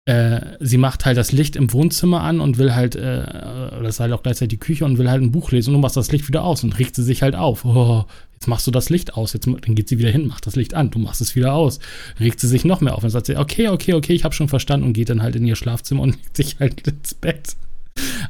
äh, 0.06 0.40
sie 0.60 0.76
macht 0.76 1.06
halt 1.06 1.16
das 1.16 1.32
Licht 1.32 1.56
im 1.56 1.72
Wohnzimmer 1.72 2.22
an 2.22 2.40
und 2.40 2.58
will 2.58 2.74
halt, 2.74 2.94
äh, 2.94 3.24
das 3.24 3.94
ist 3.94 4.00
halt 4.00 4.12
auch 4.12 4.22
gleichzeitig 4.22 4.58
die 4.58 4.64
Küche 4.64 4.84
und 4.84 4.98
will 4.98 5.08
halt 5.08 5.22
ein 5.22 5.32
Buch 5.32 5.50
lesen 5.50 5.70
und 5.70 5.74
du 5.76 5.80
machst 5.80 5.96
das 5.96 6.12
Licht 6.12 6.28
wieder 6.28 6.44
aus 6.44 6.62
und 6.62 6.78
regt 6.78 6.94
sie 6.94 7.02
sich 7.02 7.22
halt 7.22 7.34
auf. 7.34 7.64
Oh, 7.64 8.04
jetzt 8.34 8.46
machst 8.46 8.66
du 8.66 8.70
das 8.70 8.90
Licht 8.90 9.14
aus, 9.14 9.32
jetzt 9.32 9.46
dann 9.46 9.74
geht 9.74 9.88
sie 9.88 9.98
wieder 9.98 10.10
hin, 10.10 10.26
macht 10.26 10.46
das 10.46 10.56
Licht 10.56 10.74
an, 10.74 10.90
du 10.90 10.98
machst 10.98 11.22
es 11.22 11.34
wieder 11.34 11.54
aus. 11.54 11.78
Regt 12.20 12.38
sie 12.38 12.48
sich 12.48 12.66
noch 12.66 12.82
mehr 12.82 12.96
auf 12.96 13.02
und 13.04 13.10
sagt 13.10 13.26
sie, 13.26 13.36
okay, 13.36 13.68
okay, 13.68 13.94
okay, 13.94 14.12
ich 14.12 14.24
habe 14.24 14.34
schon 14.34 14.48
verstanden 14.48 14.86
und 14.86 14.92
geht 14.92 15.08
dann 15.08 15.22
halt 15.22 15.36
in 15.36 15.46
ihr 15.46 15.56
Schlafzimmer 15.56 16.02
und 16.02 16.16
legt 16.22 16.36
sich 16.36 16.56
halt 16.60 16.86
ins 16.86 17.14
Bett. 17.14 17.56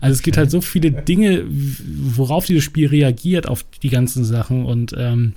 Also 0.00 0.14
es 0.14 0.22
gibt 0.22 0.36
halt 0.36 0.50
so 0.50 0.60
viele 0.60 0.90
Dinge, 0.90 1.44
worauf 1.48 2.46
dieses 2.46 2.64
Spiel 2.64 2.88
reagiert, 2.88 3.48
auf 3.48 3.64
die 3.82 3.88
ganzen 3.88 4.24
Sachen 4.24 4.66
und 4.66 4.94
ähm, 4.96 5.34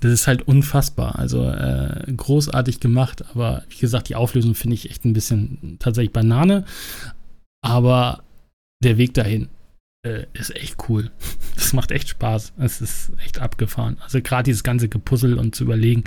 das 0.00 0.12
ist 0.12 0.26
halt 0.26 0.46
unfassbar. 0.46 1.18
Also 1.18 1.44
äh, 1.44 2.04
großartig 2.16 2.80
gemacht, 2.80 3.24
aber 3.30 3.64
wie 3.68 3.78
gesagt, 3.78 4.08
die 4.08 4.14
Auflösung 4.14 4.54
finde 4.54 4.74
ich 4.74 4.90
echt 4.90 5.04
ein 5.04 5.12
bisschen 5.12 5.76
tatsächlich 5.80 6.12
Banane. 6.12 6.64
Aber 7.60 8.22
der 8.84 8.98
Weg 8.98 9.14
dahin 9.14 9.48
äh, 10.02 10.26
ist 10.32 10.54
echt 10.54 10.76
cool. 10.88 11.10
Das 11.58 11.72
macht 11.72 11.90
echt 11.90 12.08
Spaß. 12.08 12.52
Es 12.58 12.80
ist 12.80 13.10
echt 13.22 13.40
abgefahren. 13.40 13.98
Also 14.00 14.22
gerade 14.22 14.44
dieses 14.44 14.62
ganze 14.62 14.88
Gepuzzle 14.88 15.36
und 15.36 15.56
zu 15.56 15.64
überlegen, 15.64 16.04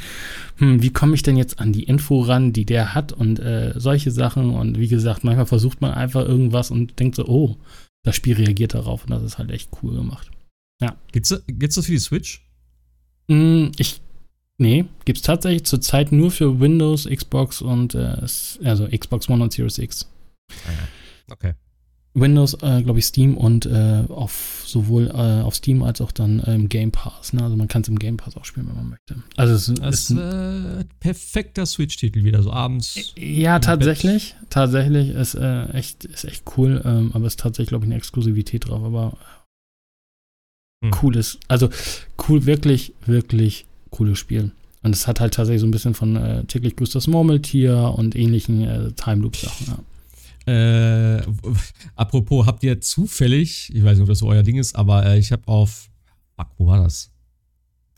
hm, 0.57 0.81
wie 0.81 0.91
komme 0.91 1.13
ich 1.13 1.23
denn 1.23 1.35
jetzt 1.35 1.59
an 1.59 1.73
die 1.73 1.83
Info 1.83 2.21
ran, 2.21 2.53
die 2.53 2.65
der 2.65 2.95
hat 2.95 3.11
und 3.11 3.39
äh, 3.39 3.73
solche 3.75 4.11
Sachen. 4.11 4.51
Und 4.55 4.79
wie 4.79 4.87
gesagt, 4.87 5.23
manchmal 5.25 5.45
versucht 5.45 5.81
man 5.81 5.91
einfach 5.91 6.25
irgendwas 6.25 6.71
und 6.71 6.97
denkt 6.99 7.17
so, 7.17 7.27
oh, 7.27 7.57
das 8.03 8.15
Spiel 8.15 8.35
reagiert 8.35 8.73
darauf 8.73 9.03
und 9.03 9.11
das 9.11 9.23
ist 9.23 9.37
halt 9.37 9.51
echt 9.51 9.69
cool 9.83 9.93
gemacht. 9.93 10.31
Ja. 10.81 10.95
Gibt's, 11.11 11.43
gibt's 11.47 11.75
das 11.75 11.85
für 11.85 11.91
die 11.91 11.99
Switch? 11.99 12.43
Mm, 13.27 13.67
ich. 13.77 14.01
Nee, 14.57 14.85
gibt's 15.05 15.23
tatsächlich 15.23 15.65
zurzeit 15.65 16.11
nur 16.11 16.31
für 16.31 16.59
Windows, 16.59 17.09
Xbox 17.09 17.61
und 17.61 17.93
äh, 17.95 18.25
also 18.63 18.87
Xbox 18.87 19.27
One 19.27 19.43
und 19.43 19.51
Series 19.51 19.79
X. 19.79 20.09
Ah, 20.65 21.33
okay. 21.33 21.53
Windows, 22.13 22.55
äh, 22.61 22.81
glaube 22.81 22.99
ich, 22.99 23.05
Steam 23.05 23.37
und 23.37 23.65
äh, 23.65 24.03
auf 24.09 24.63
sowohl 24.65 25.07
äh, 25.07 25.41
auf 25.41 25.55
Steam 25.55 25.81
als 25.81 26.01
auch 26.01 26.11
dann 26.11 26.39
im 26.39 26.67
Game 26.67 26.91
Pass. 26.91 27.31
Ne? 27.31 27.41
Also 27.41 27.55
man 27.55 27.67
kann 27.67 27.83
es 27.83 27.87
im 27.87 27.99
Game 27.99 28.17
Pass 28.17 28.35
auch 28.35 28.43
spielen, 28.43 28.67
wenn 28.67 28.75
man 28.75 28.89
möchte. 28.89 29.23
Also 29.37 29.53
es 29.53 29.73
das 29.79 29.95
ist 29.95 30.09
ein 30.11 30.79
äh, 30.79 30.85
perfekter 30.99 31.65
Switch-Titel 31.65 32.23
wieder, 32.23 32.43
so 32.43 32.51
abends. 32.51 33.13
Ja, 33.17 33.59
tatsächlich. 33.59 34.35
Bett. 34.39 34.49
Tatsächlich 34.49 35.09
ist 35.09 35.35
äh, 35.35 35.69
echt, 35.69 36.03
ist 36.03 36.25
echt 36.25 36.43
cool, 36.57 36.81
ähm, 36.83 37.11
aber 37.13 37.27
es 37.27 37.33
ist 37.33 37.39
tatsächlich, 37.39 37.69
glaube 37.69 37.85
ich, 37.85 37.89
eine 37.89 37.97
Exklusivität 37.97 38.67
drauf, 38.67 38.83
aber 38.83 39.17
hm. 40.83 40.91
cooles, 40.91 41.39
also 41.47 41.69
cool, 42.27 42.45
wirklich, 42.45 42.93
wirklich 43.05 43.65
cooles 43.89 44.19
Spiel. 44.19 44.51
Und 44.83 44.95
es 44.95 45.07
hat 45.07 45.19
halt 45.19 45.35
tatsächlich 45.35 45.61
so 45.61 45.67
ein 45.67 45.71
bisschen 45.71 45.93
von 45.93 46.15
äh, 46.15 46.43
täglich 46.45 46.75
grüßt 46.75 46.95
das 46.95 47.07
Murmeltier 47.07 47.93
und 47.95 48.15
ähnlichen 48.15 48.63
äh, 48.63 48.91
Time 48.93 49.21
Loop 49.21 49.35
Sachen. 49.35 49.67
Ja. 49.67 49.79
Äh, 50.45 51.21
apropos, 51.95 52.45
habt 52.45 52.63
ihr 52.63 52.81
zufällig, 52.81 53.73
ich 53.73 53.83
weiß 53.83 53.97
nicht, 53.97 54.03
ob 54.03 54.09
das 54.09 54.19
so 54.19 54.27
euer 54.27 54.43
Ding 54.43 54.57
ist, 54.57 54.75
aber 54.75 55.05
äh, 55.05 55.19
ich 55.19 55.31
habe 55.31 55.47
auf, 55.47 55.89
fuck, 56.35 56.47
wo 56.57 56.67
war 56.67 56.83
das? 56.83 57.11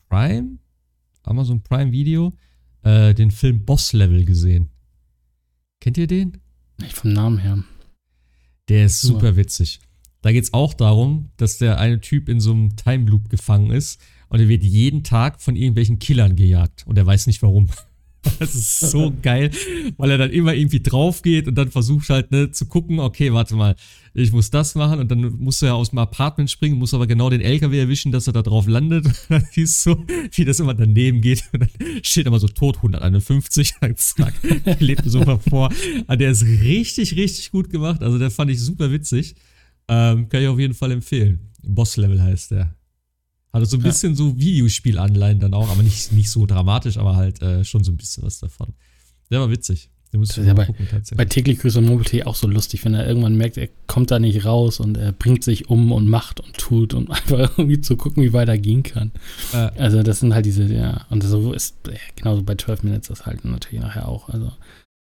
Prime? 0.08 0.58
Amazon 1.22 1.62
Prime 1.62 1.90
Video, 1.90 2.32
äh, 2.82 3.14
den 3.14 3.30
Film 3.30 3.64
Boss 3.64 3.92
Level 3.92 4.24
gesehen. 4.24 4.70
Kennt 5.80 5.96
ihr 5.96 6.06
den? 6.06 6.38
Nicht 6.80 6.96
vom 6.96 7.12
Namen 7.12 7.38
her. 7.38 7.64
Der 8.68 8.86
ist 8.86 9.00
super 9.00 9.30
ja. 9.30 9.36
witzig. 9.36 9.80
Da 10.22 10.32
geht 10.32 10.44
es 10.44 10.54
auch 10.54 10.72
darum, 10.72 11.30
dass 11.36 11.58
der 11.58 11.78
eine 11.78 12.00
Typ 12.00 12.28
in 12.28 12.40
so 12.40 12.52
einem 12.52 12.76
Time 12.76 13.10
Loop 13.10 13.28
gefangen 13.28 13.70
ist 13.70 14.00
und 14.28 14.40
er 14.40 14.48
wird 14.48 14.64
jeden 14.64 15.04
Tag 15.04 15.42
von 15.42 15.56
irgendwelchen 15.56 15.98
Killern 15.98 16.36
gejagt 16.36 16.86
und 16.86 16.96
er 16.96 17.06
weiß 17.06 17.26
nicht 17.26 17.42
warum. 17.42 17.68
Das 18.38 18.54
ist 18.54 18.80
so 18.80 19.12
geil, 19.22 19.50
weil 19.96 20.10
er 20.10 20.18
dann 20.18 20.30
immer 20.30 20.54
irgendwie 20.54 20.80
drauf 20.80 21.22
geht 21.22 21.46
und 21.46 21.54
dann 21.54 21.70
versucht 21.70 22.10
halt 22.10 22.30
ne, 22.30 22.50
zu 22.50 22.66
gucken, 22.66 22.98
okay, 22.98 23.32
warte 23.32 23.54
mal, 23.54 23.76
ich 24.16 24.32
muss 24.32 24.50
das 24.50 24.76
machen 24.76 25.00
und 25.00 25.10
dann 25.10 25.20
musst 25.38 25.60
du 25.60 25.66
ja 25.66 25.74
aus 25.74 25.90
dem 25.90 25.98
Apartment 25.98 26.48
springen, 26.48 26.78
musst 26.78 26.94
aber 26.94 27.06
genau 27.06 27.30
den 27.30 27.40
LKW 27.40 27.78
erwischen, 27.78 28.12
dass 28.12 28.28
er 28.28 28.32
da 28.32 28.42
drauf 28.42 28.68
landet. 28.68 29.06
Und 29.28 29.30
dann 29.30 29.44
siehst 29.50 29.86
wie 29.86 30.44
das 30.44 30.60
immer 30.60 30.74
daneben 30.74 31.20
geht. 31.20 31.42
Und 31.52 31.62
dann 31.62 31.70
steht 32.02 32.26
immer 32.26 32.38
so 32.38 32.46
tot 32.46 32.76
151. 32.76 33.74
Dann 33.80 33.96
zack, 33.96 34.34
lebt 34.78 35.02
so 35.04 35.20
mal 35.20 35.38
vor. 35.38 35.72
Aber 36.06 36.16
der 36.16 36.30
ist 36.30 36.44
richtig, 36.44 37.16
richtig 37.16 37.50
gut 37.50 37.70
gemacht. 37.70 38.02
Also 38.02 38.18
der 38.18 38.30
fand 38.30 38.52
ich 38.52 38.60
super 38.60 38.92
witzig. 38.92 39.34
Ähm, 39.88 40.28
kann 40.28 40.42
ich 40.42 40.48
auf 40.48 40.60
jeden 40.60 40.74
Fall 40.74 40.92
empfehlen. 40.92 41.50
Boss 41.62 41.96
Level 41.96 42.22
heißt 42.22 42.52
der. 42.52 42.76
Also 43.54 43.66
so 43.66 43.76
ein 43.76 43.84
bisschen 43.84 44.10
ja. 44.10 44.16
so 44.16 44.36
Videospielanleihen 44.36 45.38
dann 45.38 45.54
auch, 45.54 45.70
aber 45.70 45.84
nicht, 45.84 46.10
nicht 46.10 46.28
so 46.28 46.44
dramatisch, 46.44 46.96
aber 46.96 47.14
halt 47.14 47.40
äh, 47.40 47.64
schon 47.64 47.84
so 47.84 47.92
ein 47.92 47.96
bisschen 47.96 48.24
was 48.24 48.40
davon. 48.40 48.74
Der 49.30 49.38
war 49.38 49.48
witzig. 49.48 49.90
Den 50.12 50.18
muss 50.18 50.36
ich 50.36 50.44
ja 50.44 50.54
bei, 50.54 50.64
gucken, 50.64 50.88
tatsächlich. 50.90 51.16
Bei 51.16 51.24
täglich 51.24 51.60
grüße 51.60 51.78
und 51.78 51.86
Mobility 51.86 52.24
auch 52.24 52.34
so 52.34 52.48
lustig, 52.48 52.84
wenn 52.84 52.94
er 52.94 53.06
irgendwann 53.06 53.36
merkt, 53.36 53.56
er 53.56 53.68
kommt 53.86 54.10
da 54.10 54.18
nicht 54.18 54.44
raus 54.44 54.80
und 54.80 54.96
er 54.96 55.12
bringt 55.12 55.44
sich 55.44 55.70
um 55.70 55.92
und 55.92 56.08
macht 56.08 56.40
und 56.40 56.58
tut 56.58 56.94
und 56.94 57.08
einfach 57.12 57.56
irgendwie 57.56 57.80
zu 57.80 57.96
gucken, 57.96 58.24
wie 58.24 58.32
weit 58.32 58.48
er 58.48 58.58
gehen 58.58 58.82
kann. 58.82 59.12
Äh. 59.52 59.70
Also 59.78 60.02
das 60.02 60.18
sind 60.18 60.34
halt 60.34 60.46
diese, 60.46 60.64
ja, 60.64 61.06
und 61.10 61.22
so 61.22 61.52
ist 61.52 61.76
genauso 62.16 62.42
bei 62.42 62.56
12 62.56 62.82
Minutes 62.82 63.06
das 63.06 63.24
halt 63.24 63.44
natürlich 63.44 63.84
nachher 63.84 64.08
auch. 64.08 64.30
Also 64.30 64.50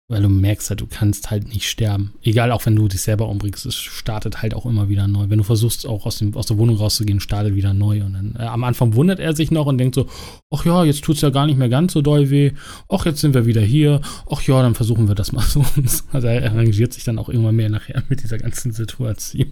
weil 0.09 0.21
du 0.21 0.29
merkst 0.29 0.69
halt, 0.69 0.79
du 0.79 0.87
kannst 0.87 1.31
halt 1.31 1.49
nicht 1.49 1.67
sterben. 1.67 2.13
Egal, 2.21 2.51
auch 2.51 2.65
wenn 2.65 2.77
du 2.77 2.87
dich 2.87 3.01
selber 3.01 3.27
umbringst, 3.27 3.65
es 3.65 3.75
startet 3.75 4.41
halt 4.41 4.53
auch 4.53 4.65
immer 4.65 4.87
wieder 4.87 5.05
neu. 5.05 5.29
Wenn 5.29 5.37
du 5.37 5.43
versuchst, 5.43 5.85
auch 5.85 6.05
aus, 6.05 6.19
dem, 6.19 6.33
aus 6.35 6.45
der 6.45 6.57
Wohnung 6.57 6.77
rauszugehen, 6.77 7.19
startet 7.19 7.55
wieder 7.55 7.73
neu. 7.73 8.03
Und 8.03 8.13
dann 8.13 8.35
äh, 8.39 8.43
am 8.43 8.63
Anfang 8.63 8.95
wundert 8.95 9.19
er 9.19 9.35
sich 9.35 9.51
noch 9.51 9.65
und 9.65 9.77
denkt 9.77 9.95
so, 9.95 10.07
ach 10.49 10.63
ja, 10.65 10.85
jetzt 10.85 11.03
tut 11.03 11.17
es 11.17 11.21
ja 11.21 11.29
gar 11.29 11.45
nicht 11.45 11.57
mehr 11.57 11.67
ganz 11.67 11.91
so 11.91 12.01
doll 12.01 12.29
weh. 12.29 12.53
Ach, 12.87 13.05
jetzt 13.05 13.19
sind 13.19 13.33
wir 13.33 13.45
wieder 13.45 13.61
hier. 13.61 13.99
Ach 14.31 14.41
ja, 14.43 14.61
dann 14.61 14.75
versuchen 14.75 15.09
wir 15.09 15.15
das 15.15 15.33
mal 15.33 15.41
so. 15.45 15.65
Also 16.13 16.27
er 16.27 16.51
arrangiert 16.51 16.93
sich 16.93 17.03
dann 17.03 17.19
auch 17.19 17.27
irgendwann 17.27 17.57
mehr 17.57 17.69
nachher 17.69 18.01
mit 18.07 18.23
dieser 18.23 18.37
ganzen 18.37 18.71
Situation. 18.71 19.47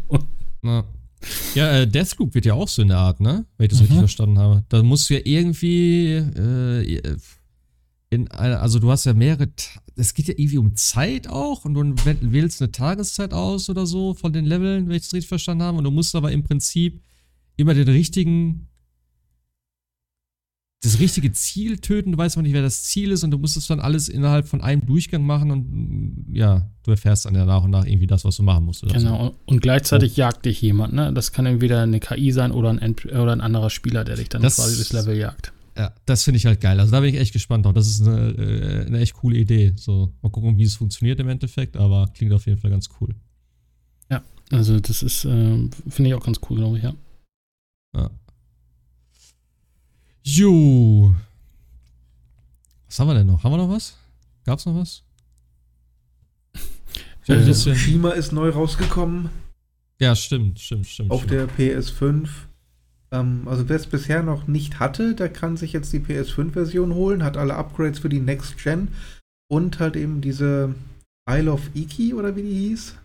Ja. 0.64 0.86
Ja, 1.54 1.72
äh, 1.72 1.88
Deathloop 1.88 2.34
wird 2.34 2.46
ja 2.46 2.54
auch 2.54 2.68
so 2.68 2.82
in 2.82 2.90
der 2.90 2.98
Art, 2.98 3.20
ne? 3.20 3.46
Wenn 3.58 3.66
ich 3.66 3.72
das 3.72 3.80
mhm. 3.80 3.86
richtig 3.86 4.00
verstanden 4.00 4.40
habe. 4.40 4.64
Da 4.70 4.84
musst 4.84 5.10
du 5.10 5.16
ja 5.16 5.22
irgendwie 5.24 6.14
äh, 6.14 7.18
in 8.10 8.30
einer, 8.32 8.62
also 8.62 8.80
du 8.80 8.92
hast 8.92 9.06
ja 9.06 9.14
mehrere, 9.14 9.48
es 9.96 10.14
geht 10.14 10.28
ja 10.28 10.34
irgendwie 10.38 10.58
um 10.58 10.76
Zeit 10.76 11.28
auch 11.28 11.66
und 11.66 11.74
du 11.74 11.96
wählst 12.06 12.62
eine 12.62 12.72
Tageszeit 12.72 13.34
aus 13.34 13.70
oder 13.70 13.86
so 13.86 14.14
von 14.14 14.34
den 14.34 14.46
Leveln, 14.46 14.88
wenn 14.88 14.96
ich 14.96 15.04
das 15.04 15.14
richtig 15.14 15.30
verstanden 15.30 15.64
habe. 15.64 15.78
Und 15.78 15.84
du 15.86 15.92
musst 15.92 16.16
aber 16.16 16.32
im 16.32 16.44
Prinzip 16.44 17.02
immer 17.56 17.74
den 17.74 17.88
richtigen, 17.88 18.68
das 20.84 21.00
richtige 21.00 21.32
Ziel 21.32 21.78
töten. 21.78 22.12
Du 22.12 22.18
weißt 22.18 22.36
aber 22.36 22.44
nicht, 22.44 22.54
wer 22.54 22.62
das 22.62 22.84
Ziel 22.84 23.12
ist 23.12 23.24
und 23.24 23.32
du 23.32 23.38
musst 23.38 23.56
es 23.56 23.68
dann 23.68 23.80
alles 23.80 24.10
innerhalb 24.10 24.48
von 24.48 24.62
einem 24.62 24.86
Durchgang 24.86 25.26
machen 25.26 25.50
und 25.50 26.26
ja, 26.34 26.70
du 26.84 26.92
erfährst 26.92 27.26
dann 27.26 27.36
ja 27.36 27.46
nach 27.46 27.64
und 27.64 27.72
nach 27.72 27.86
irgendwie 27.86 28.08
das, 28.08 28.26
was 28.26 28.36
du 28.36 28.44
machen 28.44 28.66
musst. 28.66 28.82
genau, 28.82 29.28
so. 29.28 29.40
und 29.46 29.62
gleichzeitig 29.62 30.14
oh. 30.14 30.20
jagt 30.20 30.46
dich 30.46 30.62
jemand, 30.62 30.94
ne? 30.94 31.14
Das 31.14 31.32
kann 31.32 31.46
entweder 31.46 31.82
eine 31.82 32.02
KI 32.02 32.34
sein 32.34 32.52
oder 32.52 32.70
ein, 32.70 32.96
oder 33.06 33.32
ein 33.32 33.42
anderer 33.42 33.70
Spieler, 33.70 34.04
der 34.04 34.18
dich 34.18 34.28
dann 34.28 34.42
das, 34.42 34.58
quasi 34.58 34.78
das 34.78 34.92
Level 34.92 35.18
jagt. 35.18 35.54
Ja, 35.78 35.94
das 36.06 36.24
finde 36.24 36.38
ich 36.38 36.46
halt 36.46 36.62
geil. 36.62 36.80
Also 36.80 36.92
da 36.92 37.02
bin 37.02 37.14
ich 37.14 37.20
echt 37.20 37.34
gespannt 37.34 37.66
drauf. 37.66 37.74
Das 37.74 37.88
ist 37.88 38.02
eine, 38.02 38.30
äh, 38.32 38.86
eine 38.86 39.00
echt 39.00 39.14
coole 39.14 39.38
Idee. 39.38 39.74
So, 39.76 40.14
mal 40.22 40.30
gucken, 40.30 40.58
wie 40.58 40.64
es 40.64 40.76
funktioniert 40.76 41.20
im 41.20 41.28
Endeffekt, 41.28 41.76
aber 41.76 42.10
klingt 42.14 42.32
auf 42.32 42.46
jeden 42.46 42.60
Fall 42.60 42.72
ganz 42.72 42.90
cool. 43.02 43.14
Ja, 44.10 44.24
also 44.52 44.80
das 44.80 45.04
ist, 45.04 45.26
äh, 45.26 45.70
finde 45.90 46.10
ich 46.10 46.14
auch 46.14 46.24
ganz 46.24 46.40
cool, 46.50 46.58
glaube 46.58 46.78
ich, 46.78 46.84
ja. 46.84 46.94
Ja. 47.94 48.10
Jo. 50.24 51.14
Was 52.88 53.00
haben 53.00 53.08
wir 53.08 53.16
denn 53.16 53.28
noch? 53.28 53.44
Haben 53.44 53.52
wir 53.52 53.58
noch 53.58 53.70
was? 53.70 53.98
Gab's 54.46 54.66
noch 54.66 54.76
was? 54.76 55.04
Äh, 57.28 57.76
Shima 57.76 58.12
ist 58.12 58.32
neu 58.32 58.50
rausgekommen. 58.50 59.30
Ja, 60.00 60.16
stimmt, 60.16 60.60
stimmt, 60.60 60.86
stimmt. 60.86 61.12
Auf 61.12 61.24
stimmt. 61.24 61.58
der 61.58 61.82
PS5. 61.82 62.30
Ähm, 63.12 63.48
also 63.48 63.70
wer 63.70 63.76
es 63.76 63.88
bisher 63.88 64.24
noch 64.24 64.48
nicht 64.48 64.80
hatte, 64.80 65.16
der 65.16 65.30
kann 65.30 65.58
sich 65.58 65.74
jetzt 65.74 65.94
die 65.94 66.00
PS5-Version 66.00 66.94
holen, 66.94 67.24
hat 67.24 67.38
alle 67.38 67.56
Upgrades 67.56 68.00
für 68.00 68.10
die 68.10 68.20
Next 68.20 68.58
Gen 68.58 68.90
und 69.52 69.80
halt 69.80 69.96
eben 69.96 70.22
diese 70.22 70.76
Isle 71.30 71.52
of 71.52 71.70
Iki 71.74 72.14
oder 72.14 72.36
wie 72.36 72.44
die 72.44 72.70
hieß. 72.70 72.96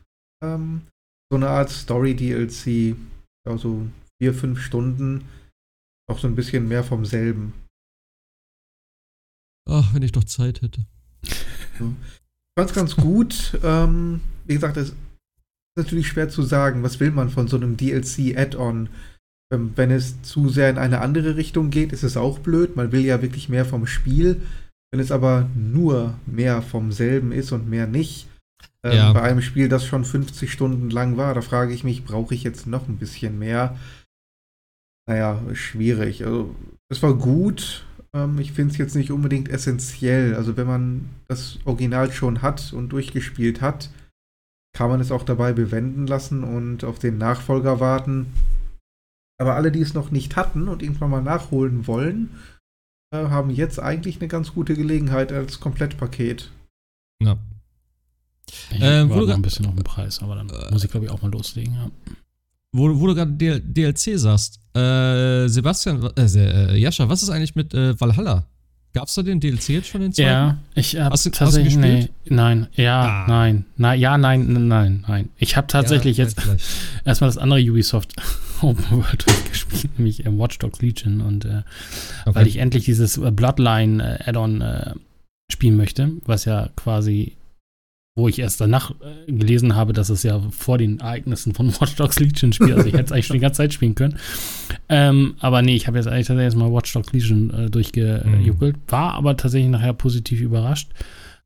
Ähm, 0.43 0.83
so 1.31 1.37
eine 1.37 1.49
Art 1.49 1.71
Story-DLC. 1.71 2.97
Also 3.47 3.87
vier, 4.21 4.35
fünf 4.35 4.61
Stunden. 4.61 5.25
Auch 6.11 6.19
so 6.19 6.27
ein 6.27 6.35
bisschen 6.35 6.69
mehr 6.69 6.85
vom 6.85 7.05
selben. 7.05 7.55
Ach, 9.69 9.95
wenn 9.95 10.03
ich 10.03 10.13
doch 10.13 10.25
Zeit 10.25 10.63
hätte. 10.63 10.85
So. 11.79 11.95
Ganz, 12.59 12.75
ganz 12.75 12.97
gut. 12.97 13.59
Ähm, 13.63 14.21
wie 14.45 14.55
gesagt, 14.55 14.77
es 14.77 14.91
ist 14.91 14.97
natürlich 15.77 16.09
schwer 16.09 16.29
zu 16.29 16.43
sagen, 16.43 16.83
was 16.83 16.99
will 16.99 17.13
man 17.13 17.31
von 17.31 17.47
so 17.47 17.57
einem 17.57 17.77
DLC-Add-on. 17.77 18.89
Ähm, 19.53 19.73
wenn 19.77 19.91
es 19.91 20.23
zu 20.23 20.49
sehr 20.49 20.71
in 20.71 20.79
eine 20.79 21.01
andere 21.01 21.37
Richtung 21.37 21.71
geht, 21.71 21.93
ist 21.93 22.05
es 22.05 22.17
auch 22.17 22.39
blöd. 22.39 22.77
Man 22.77 22.93
will 22.93 23.05
ja 23.05 23.21
wirklich 23.23 23.49
mehr 23.49 23.65
vom 23.65 23.87
Spiel. 23.87 24.41
Wenn 24.93 25.01
es 25.01 25.13
aber 25.13 25.49
nur 25.55 26.15
mehr 26.27 26.63
vom 26.63 26.91
selben 26.93 27.33
ist 27.33 27.53
und 27.53 27.69
mehr 27.69 27.87
nicht, 27.87 28.27
ähm, 28.83 28.93
ja. 28.93 29.13
bei 29.13 29.23
einem 29.23 29.43
Spiel, 29.43 29.69
das 29.69 29.85
schon 29.85 30.05
50 30.05 30.53
Stunden 30.53 30.91
lang 30.91 31.17
war, 31.17 31.35
da 31.35 31.43
frage 31.43 31.73
ich 31.73 31.85
mich, 31.85 32.05
brauche 32.05 32.35
ich 32.35 32.43
jetzt 32.43 32.67
noch 32.67 32.89
ein 32.89 32.97
bisschen 32.97 33.39
mehr? 33.39 33.79
Naja, 35.07 35.41
schwierig. 35.55 36.25
Also, 36.25 36.55
es 36.89 37.03
war 37.03 37.15
gut. 37.15 37.85
Ähm, 38.15 38.39
ich 38.39 38.53
finde 38.53 38.73
es 38.73 38.79
jetzt 38.79 38.97
nicht 38.97 39.11
unbedingt 39.11 39.49
essentiell. 39.49 40.35
Also, 40.35 40.57
wenn 40.57 40.67
man 40.67 41.09
das 41.29 41.59
Original 41.65 42.13
schon 42.13 42.43
hat 42.43 42.73
und 42.73 42.91
durchgespielt 42.91 43.61
hat, 43.61 43.91
kann 44.77 44.89
man 44.89 45.01
es 45.01 45.13
auch 45.13 45.25
dabei 45.25 45.53
bewenden 45.53 46.07
lassen 46.07 46.45
und 46.45 46.85
auf 46.85 46.99
den 46.99 47.19
Nachfolger 47.19 47.81
warten. 47.81 48.27
Aber 49.41 49.55
alle, 49.57 49.73
die 49.73 49.81
es 49.81 49.95
noch 49.95 50.11
nicht 50.11 50.37
hatten 50.37 50.69
und 50.69 50.83
irgendwann 50.83 51.11
mal 51.11 51.23
nachholen 51.23 51.87
wollen, 51.87 52.29
äh, 53.11 53.29
haben 53.29 53.49
jetzt 53.49 53.81
eigentlich 53.81 54.21
eine 54.21 54.29
ganz 54.29 54.53
gute 54.53 54.75
Gelegenheit 54.75 55.33
als 55.33 55.61
Komplettpaket. 55.61 56.51
Ja. 57.23 57.39
Ich 58.71 58.83
ähm, 58.83 59.09
warte 59.09 59.27
noch 59.29 59.35
ein 59.37 59.43
bisschen 59.43 59.67
auf 59.67 59.75
den 59.75 59.85
Preis, 59.85 60.21
aber 60.23 60.35
dann 60.35 60.51
äh, 60.51 60.71
muss 60.71 60.85
ich, 60.85 60.91
glaube 60.91 61.07
ich, 61.07 61.13
auch 61.13 61.23
mal 61.23 61.31
loslegen, 61.31 61.75
ja. 61.75 61.91
wo, 62.73 63.01
wo 63.01 63.07
du 63.07 63.15
gerade 63.15 63.33
DL 63.33 63.61
DLC 63.61 64.19
sagst, 64.19 64.61
äh, 64.77 65.49
Sebastian, 65.49 66.11
äh, 66.17 66.23
äh, 66.23 66.77
Jascha, 66.77 67.09
was 67.09 67.23
ist 67.23 67.31
eigentlich 67.31 67.55
mit 67.55 67.73
äh, 67.73 67.95
Valhalla? 68.93 69.01
Gab's 69.01 69.15
da 69.15 69.23
den 69.23 69.41
DLC 69.41 69.69
jetzt 69.71 69.89
schon 69.89 70.01
den 70.01 70.13
zweiten? 70.13 70.29
Ja, 70.29 70.59
ich 70.75 70.97
habe 70.97 71.07
du- 71.07 71.13
hast 71.13 71.33
tatsächlich 71.35 71.77
nee, 71.77 71.97
gespielt? 71.97 72.13
nein, 72.31 72.67
ja, 72.75 73.01
Ah. 73.03 73.27
nein, 73.29 73.65
na, 73.77 73.95
ja, 73.95 74.19
nein, 74.19 74.53
nein, 74.53 74.69
nein, 74.69 75.05
nein. 75.07 75.29
Ich 75.39 75.57
habe 75.57 75.67
tatsächlich 75.67 76.17
Ja, 76.19 76.25
jetzt 76.25 76.39
erstmal 77.05 77.29
das 77.31 77.39
andere 77.39 77.61
Ubisoft 77.61 78.15
Open 78.63 78.85
World 78.91 79.25
durchgespielt, 79.27 79.99
nämlich 79.99 80.27
äh, 80.27 80.39
Watch 80.39 80.59
Dogs 80.59 80.83
Legion 80.83 81.21
und 81.21 81.45
äh, 81.45 81.63
Okay. 82.27 82.35
weil 82.35 82.47
ich 82.47 82.57
endlich 82.59 82.85
dieses 82.85 83.17
äh, 83.17 83.31
Bloodline 83.31 84.19
äh, 84.21 84.29
Add-on 84.29 84.61
äh, 84.61 84.95
spielen 85.51 85.77
möchte, 85.77 86.11
was 86.25 86.45
ja 86.45 86.69
quasi, 86.77 87.37
wo 88.21 88.29
ich 88.29 88.39
erst 88.39 88.61
danach 88.61 88.93
äh, 88.93 89.33
gelesen 89.33 89.75
habe, 89.75 89.93
dass 89.93 90.09
es 90.11 90.23
ja 90.23 90.41
vor 90.51 90.79
den 90.79 91.01
Ereignissen 91.01 91.55
von 91.55 91.69
Watch 91.81 91.97
Dogs 91.97 92.21
Legion 92.21 92.53
spielt. 92.53 92.75
Also 92.75 92.87
ich 92.87 92.93
hätte 92.95 93.05
es 93.07 93.13
eigentlich 93.13 93.27
schon 93.27 93.35
die 93.35 93.41
ganze 93.41 93.59
Zeit 93.59 93.73
spielen 93.75 93.95
können. 93.95 94.17
Ähm, 94.89 95.35
aber 95.41 95.63
nee, 95.63 95.75
ich 95.77 95.87
habe 95.87 95.99
jetzt 95.99 96.07
eigentlich 96.07 96.27
tatsächlich 96.27 96.45
erstmal 96.45 96.73
Watch 96.73 96.93
Dogs 96.93 97.13
Legion 97.13 97.51
äh, 97.51 97.71
durchgejuckelt, 97.71 98.77
war 98.89 99.15
aber 99.15 99.37
tatsächlich 99.37 99.71
nachher 99.71 99.93
positiv 99.93 100.41
überrascht. 100.41 100.89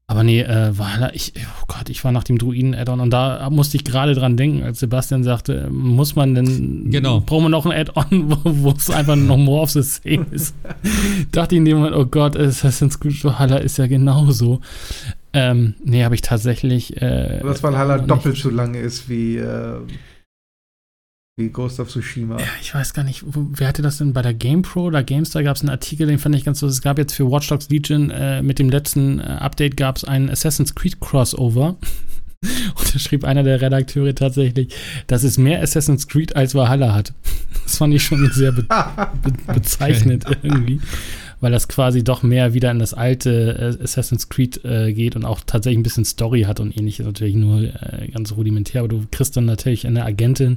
Aber 0.07 0.23
nee, 0.23 0.43
äh, 0.43 0.77
war 0.77 1.15
ich, 1.15 1.33
oh 1.37 1.65
Gott, 1.67 1.89
ich 1.89 2.05
war 2.05 2.13
nach 2.13 2.25
dem 2.25 2.37
Druiden-Add-on 2.37 3.01
und 3.01 3.09
da 3.09 3.49
musste 3.49 3.79
ich 3.79 3.85
gerade 3.85 4.15
dran 4.15 4.37
denken, 4.37 4.63
als 4.63 4.81
Sebastian 4.81 5.25
sagte, 5.25 5.71
muss 5.71 6.15
man 6.15 6.35
denn, 6.35 6.91
Genau. 6.91 7.21
brauchen 7.21 7.45
wir 7.45 7.49
noch 7.49 7.65
ein 7.65 7.73
Add-on, 7.73 8.31
wo, 8.31 8.39
wo 8.45 8.71
es 8.73 8.91
einfach 8.91 9.17
noch 9.17 9.39
more 9.39 9.63
of 9.63 9.71
the 9.71 9.81
same 9.81 10.27
ist. 10.31 10.55
Dachte 11.33 11.55
ich 11.55 11.59
in 11.59 11.65
dem 11.65 11.79
Moment, 11.79 11.97
oh 11.97 12.05
Gott, 12.05 12.37
Assassin's 12.37 13.01
Creed 13.01 13.25
Valhalla 13.25 13.57
ist 13.57 13.79
ja 13.79 13.87
genauso. 13.87 14.61
Ähm, 15.35 15.75
nee, 15.85 16.05
habe 16.05 16.15
ich 16.15 16.23
tatsächlich. 16.23 17.01
Äh, 17.03 17.41
Das 17.43 17.63
Valhalla 17.63 17.99
doppelt 17.99 18.35
nicht. 18.35 18.43
so 18.43 18.51
lange 18.51 18.79
ist 18.79 19.09
wie, 19.09 19.37
äh, 19.37 19.81
wie 21.37 21.49
Ghost 21.49 21.81
of 21.81 21.89
Tsushima. 21.91 22.39
Ja, 22.39 22.47
ich 22.61 22.73
weiß 22.75 22.95
gar 22.95 23.03
nicht, 23.03 23.25
wo, 23.27 23.49
wer 23.51 23.67
hatte 23.69 23.83
das 23.83 23.99
denn 23.99 24.13
bei 24.13 24.23
der 24.23 24.35
GamePro 24.35 24.85
oder 24.85 25.03
GameStar 25.03 25.43
gab 25.43 25.57
es 25.57 25.63
einen 25.63 25.71
Artikel, 25.71 26.07
den 26.07 26.19
fand 26.21 26.37
ich 26.37 26.45
ganz 26.45 26.61
so. 26.61 26.67
Es 26.69 26.81
gab 26.83 26.97
jetzt 26.99 27.15
für 27.15 27.29
Watch 27.31 27.49
Dogs 27.49 27.69
Legion 27.69 28.11
äh, 28.11 28.43
mit 28.43 28.59
dem 28.61 28.71
letzten 28.71 29.19
äh, 29.19 29.25
Update 29.25 29.77
gab 29.77 29.97
es 29.97 30.05
einen 30.05 30.31
Assassin's 30.31 30.75
Creed 30.75 31.01
Crossover. 31.01 31.77
Und 32.77 32.95
da 32.95 32.99
schrieb 32.99 33.25
einer 33.25 33.43
der 33.43 33.61
Redakteure 33.61 34.15
tatsächlich, 34.15 34.73
dass 35.07 35.25
es 35.25 35.39
mehr 35.39 35.63
Assassin's 35.63 36.07
Creed 36.07 36.37
als 36.37 36.55
Valhalla 36.55 36.95
hat. 36.95 37.13
Das 37.65 37.79
fand 37.79 37.95
ich 37.95 38.03
schon 38.05 38.31
sehr 38.31 38.53
be 38.53 38.63
be 38.65 39.33
bezeichnet 39.55 40.27
irgendwie, 40.43 40.81
weil 41.45 41.53
das 41.53 41.69
quasi 41.69 42.03
doch 42.03 42.23
mehr 42.23 42.55
wieder 42.55 42.71
in 42.71 42.79
das 42.79 42.95
alte 42.95 43.77
äh, 43.79 43.83
Assassin's 43.85 44.31
Creed 44.31 44.65
äh, 44.65 44.95
geht 44.95 45.15
und 45.15 45.27
auch 45.27 45.43
tatsächlich 45.45 45.79
ein 45.79 45.83
bisschen 45.83 46.07
Story 46.07 46.45
hat 46.45 46.59
und 46.59 46.75
ähnliches. 46.75 47.05
Natürlich 47.05 47.35
nur 47.35 47.65
äh, 47.65 48.09
ganz 48.09 48.33
rudimentär, 48.33 48.81
aber 48.81 48.89
du 48.89 49.05
kriegst 49.11 49.37
dann 49.37 49.45
natürlich 49.45 49.87
eine 49.87 50.07
Agentin, 50.07 50.57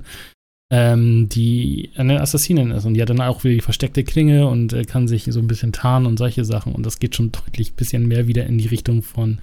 ähm, 0.71 1.27
die 1.27 1.89
eine 1.97 2.21
Assassinin 2.21 2.71
ist 2.71 2.85
und 2.85 2.93
die 2.93 3.01
hat 3.01 3.09
dann 3.09 3.19
auch 3.19 3.43
wieder 3.43 3.55
die 3.55 3.59
versteckte 3.59 4.05
Klinge 4.05 4.47
und 4.47 4.71
äh, 4.71 4.85
kann 4.85 5.09
sich 5.09 5.25
so 5.25 5.41
ein 5.41 5.47
bisschen 5.47 5.73
tarnen 5.73 6.07
und 6.07 6.15
solche 6.15 6.45
Sachen 6.45 6.73
und 6.73 6.85
das 6.85 6.99
geht 6.99 7.17
schon 7.17 7.33
deutlich 7.33 7.73
ein 7.73 7.75
bisschen 7.75 8.07
mehr 8.07 8.27
wieder 8.27 8.45
in 8.45 8.57
die 8.57 8.67
Richtung 8.67 9.03
von 9.03 9.39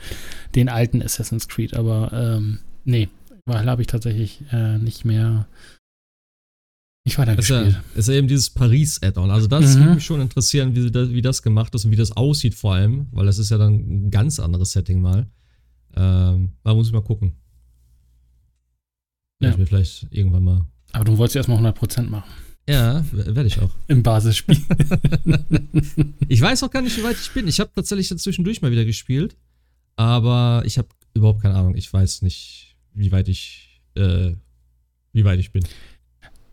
den 0.54 0.70
alten 0.70 1.02
Assassin's 1.02 1.48
Creed, 1.48 1.74
aber 1.74 2.10
ähm, 2.14 2.60
nee, 2.86 3.10
Valhalla 3.44 3.72
habe 3.72 3.82
ich 3.82 3.88
tatsächlich 3.88 4.40
äh, 4.50 4.78
nicht 4.78 5.04
mehr 5.04 5.46
nicht 7.04 7.18
Ist 7.18 7.48
ja, 7.50 7.62
ist 7.94 8.08
ja 8.08 8.14
eben 8.14 8.28
dieses 8.28 8.48
Paris-Add-on. 8.50 9.30
Also 9.30 9.46
das 9.46 9.74
Mhm. 9.76 9.80
würde 9.80 9.94
mich 9.96 10.04
schon 10.06 10.20
interessieren, 10.22 10.74
wie, 10.74 10.90
das, 10.90 11.10
wie 11.10 11.20
das 11.22 11.42
gemacht 11.42 11.74
ist 11.74 11.84
und 11.84 11.90
wie 11.90 11.96
das 11.96 12.12
aussieht 12.12 12.54
vor 12.54 12.74
allem, 12.74 13.08
weil 13.12 13.26
das 13.26 13.38
ist 13.38 13.50
ja 13.50 13.58
dann 13.58 13.74
ein 13.74 14.10
ganz 14.10 14.40
anderes 14.40 14.72
Setting 14.72 15.02
mal. 15.02 15.26
Ähm, 15.96 16.50
da 16.62 16.74
muss 16.74 16.86
ich 16.86 16.92
mal 16.94 17.02
gucken. 17.02 17.34
Ja. 19.40 19.50
Ich 19.50 19.58
mir 19.58 19.66
vielleicht 19.66 20.06
irgendwann 20.10 20.44
mal. 20.44 20.66
Aber 20.92 21.04
du 21.04 21.18
wolltest 21.18 21.34
ja 21.34 21.40
erstmal 21.40 21.58
100% 21.58 22.08
machen 22.08 22.30
Ja, 22.68 23.04
werde 23.12 23.46
ich 23.48 23.60
auch. 23.60 23.70
im 23.88 24.02
Basisspiel. 24.02 24.56
Ich 26.28 26.40
weiß 26.40 26.62
auch 26.62 26.70
gar 26.70 26.82
nicht, 26.82 26.96
wie 26.96 27.02
weit 27.04 27.16
ich 27.20 27.30
bin. 27.32 27.46
Ich 27.48 27.60
habe 27.60 27.70
tatsächlich 27.74 28.08
zwischendurch 28.18 28.62
mal 28.62 28.70
wieder 28.72 28.84
gespielt, 28.84 29.36
aber 29.96 30.62
ich 30.64 30.78
habe 30.78 30.88
überhaupt 31.12 31.42
keine 31.42 31.54
Ahnung. 31.54 31.76
Ich 31.76 31.92
weiß 31.92 32.22
nicht, 32.22 32.76
wie 32.94 33.12
weit 33.12 33.28
ich, 33.28 33.82
äh, 33.94 34.32
wie 35.12 35.24
weit 35.24 35.38
ich 35.38 35.52
bin. 35.52 35.64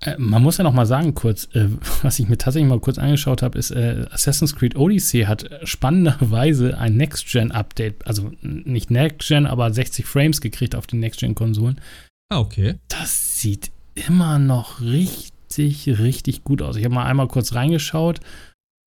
Äh, 0.03 0.15
man 0.18 0.41
muss 0.41 0.57
ja 0.57 0.64
noch 0.64 0.73
mal 0.73 0.86
sagen 0.86 1.14
kurz, 1.14 1.45
äh, 1.53 1.68
was 2.02 2.18
ich 2.19 2.28
mir 2.28 2.38
tatsächlich 2.38 2.69
mal 2.69 2.80
kurz 2.80 2.98
angeschaut 2.98 3.41
habe, 3.41 3.57
ist 3.60 3.72
äh, 3.72 4.06
Assassin's 4.11 4.56
Creed 4.56 4.76
Odyssey 4.76 5.22
hat 5.23 5.44
äh, 5.52 5.65
spannenderweise 5.65 6.78
ein 6.78 6.98
Next-Gen-Update, 6.98 8.06
also 8.07 8.32
nicht 8.41 8.90
Next-Gen, 8.91 9.45
aber 9.45 9.72
60 9.72 10.06
Frames 10.06 10.41
gekriegt 10.41 10.76
auf 10.76 10.88
den 10.88 10.99
Next-Gen-Konsolen. 11.02 11.80
Ah, 12.32 12.40
okay. 12.40 12.76
Das 12.88 13.40
sieht 13.40 13.72
immer 13.94 14.40
noch 14.40 14.82
richtig, 14.82 15.88
richtig 15.99 16.44
gut 16.44 16.61
aus. 16.61 16.78
Ich 16.78 16.84
habe 16.86 16.95
mal 16.95 17.06
einmal 17.06 17.28
kurz 17.28 17.53
reingeschaut, 17.53 18.22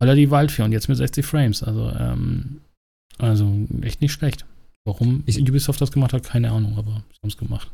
relativ 0.03 0.31
weit 0.31 0.51
für 0.51 0.63
und 0.65 0.71
jetzt 0.73 0.89
mit 0.89 0.97
60 0.97 1.25
Frames. 1.25 1.63
Also, 1.63 1.89
ähm, 1.97 2.61
also 3.17 3.51
echt 3.81 4.01
nicht 4.01 4.11
schlecht. 4.11 4.45
Warum 4.85 5.23
Ich- 5.25 5.39
Ubisoft 5.39 5.79
das 5.81 5.91
gemacht 5.91 6.13
hat, 6.13 6.23
keine 6.23 6.51
Ahnung, 6.51 6.77
aber 6.77 6.91
sie 7.11 7.19
haben 7.21 7.29
es 7.29 7.37
gemacht. 7.37 7.69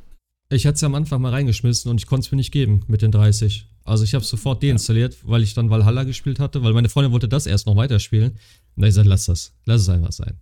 Ich 0.50 0.66
hatte 0.68 0.76
es 0.76 0.82
ja 0.82 0.88
am 0.88 0.96
Anfang 0.96 1.22
mal 1.22 1.32
reingeschmissen 1.32 1.90
und 1.90 1.98
ich 2.00 2.06
konnte 2.06 2.26
es 2.26 2.32
mir 2.32 2.36
nicht 2.38 2.52
geben 2.52 2.82
mit 2.88 3.02
den 3.02 3.12
30. 3.12 3.68
Also 3.86 4.04
ich 4.04 4.14
habe 4.14 4.24
es 4.24 4.30
sofort 4.30 4.62
deinstalliert, 4.64 5.18
weil 5.24 5.42
ich 5.44 5.54
dann 5.54 5.70
Valhalla 5.70 6.04
gespielt 6.04 6.40
hatte, 6.40 6.64
weil 6.64 6.74
meine 6.74 6.90
Freundin 6.90 7.12
wollte 7.12 7.28
das 7.28 7.48
erst 7.48 7.66
noch 7.66 7.76
weiterspielen. 7.76 8.32
Und 8.76 8.82
da 8.82 8.84
ich 8.88 8.92
gesagt, 8.92 9.08
lass 9.08 9.26
das. 9.26 9.54
Lass 9.66 9.82
es 9.82 9.90
einfach 9.90 10.12
sein. 10.12 10.38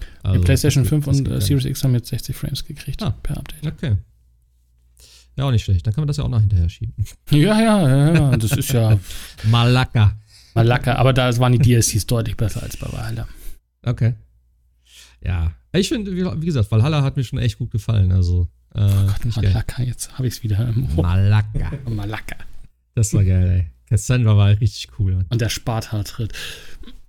Die 0.00 0.06
Also, 0.28 0.40
PlayStation 0.40 0.84
das 0.84 0.88
5 0.88 1.04
geht- 1.04 1.12
das 1.14 1.20
und 1.20 1.28
äh, 1.30 1.40
Series 1.40 1.64
X 1.66 1.84
haben 1.84 1.94
jetzt 1.94 2.08
60 2.08 2.36
Frames 2.36 2.64
gekriegt 2.64 3.02
Ah. 3.02 3.10
per 3.22 3.36
Update. 3.38 3.66
Okay. 3.66 3.96
Ja, 5.36 5.44
auch 5.44 5.50
nicht 5.50 5.64
schlecht. 5.64 5.86
Dann 5.86 5.92
kann 5.94 6.02
man 6.02 6.08
das 6.08 6.16
ja 6.18 6.24
auch 6.24 6.28
noch 6.28 6.40
hinterher 6.40 6.68
schieben. 6.68 6.94
Ja, 7.30 7.60
ja, 7.60 7.88
ja, 7.88 8.14
ja. 8.14 8.36
Das 8.36 8.52
ist 8.52 8.72
ja 8.72 8.98
Malaka. 9.50 10.16
mal 10.54 10.66
lecker. 10.66 10.98
Aber 10.98 11.12
da 11.12 11.36
waren 11.38 11.52
die 11.52 11.58
DLCs 11.58 12.06
deutlich 12.06 12.36
besser 12.36 12.62
als 12.62 12.76
bei 12.76 12.86
Valhalla. 12.92 13.26
Okay. 13.82 14.14
Ja. 15.22 15.52
Ich 15.72 15.88
finde, 15.88 16.14
wie 16.14 16.24
wie 16.40 16.46
gesagt, 16.46 16.70
Valhalla 16.70 17.02
hat 17.02 17.16
mir 17.16 17.24
schon 17.24 17.38
echt 17.40 17.58
gut 17.58 17.70
gefallen. 17.72 18.12
Also, 18.12 18.46
äh, 18.74 18.80
Oh 18.80 19.06
Gott, 19.06 19.34
geil. 19.34 19.52
Malaka, 19.52 19.82
jetzt 19.82 20.12
habe 20.18 20.26
ich 20.26 20.34
es 20.34 20.42
wieder 20.42 20.68
im 20.74 20.86
Ohr. 20.98 21.02
Malaka. 21.02 21.72
Malaka. 21.88 22.36
Das 22.94 23.12
war 23.12 23.24
geil, 23.24 23.48
ey. 23.48 23.70
Cassandra 23.88 24.36
war 24.36 24.48
richtig 24.48 24.88
cool. 24.98 25.24
Und 25.28 25.40
der 25.40 25.48
Sparta-Tritt. 25.48 26.32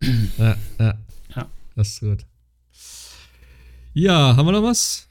Ja, 0.38 0.56
ja. 0.80 0.98
Ja. 1.36 1.50
Das 1.76 1.88
ist 1.88 2.00
gut. 2.02 2.26
Ja, 3.94 4.36
haben 4.36 4.46
wir 4.46 4.52
noch 4.52 4.62
was? 4.62 5.08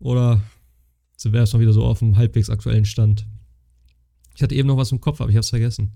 Oder 0.00 0.42
wir 1.22 1.40
erst 1.40 1.54
noch 1.54 1.60
wieder 1.60 1.72
so 1.72 1.84
auf 1.84 2.00
dem 2.00 2.16
halbwegs 2.16 2.50
aktuellen 2.50 2.84
Stand? 2.84 3.26
Ich 4.34 4.42
hatte 4.42 4.54
eben 4.54 4.68
noch 4.68 4.76
was 4.76 4.92
im 4.92 5.00
Kopf, 5.00 5.20
aber 5.20 5.30
ich 5.30 5.36
hab's 5.36 5.50
vergessen. 5.50 5.92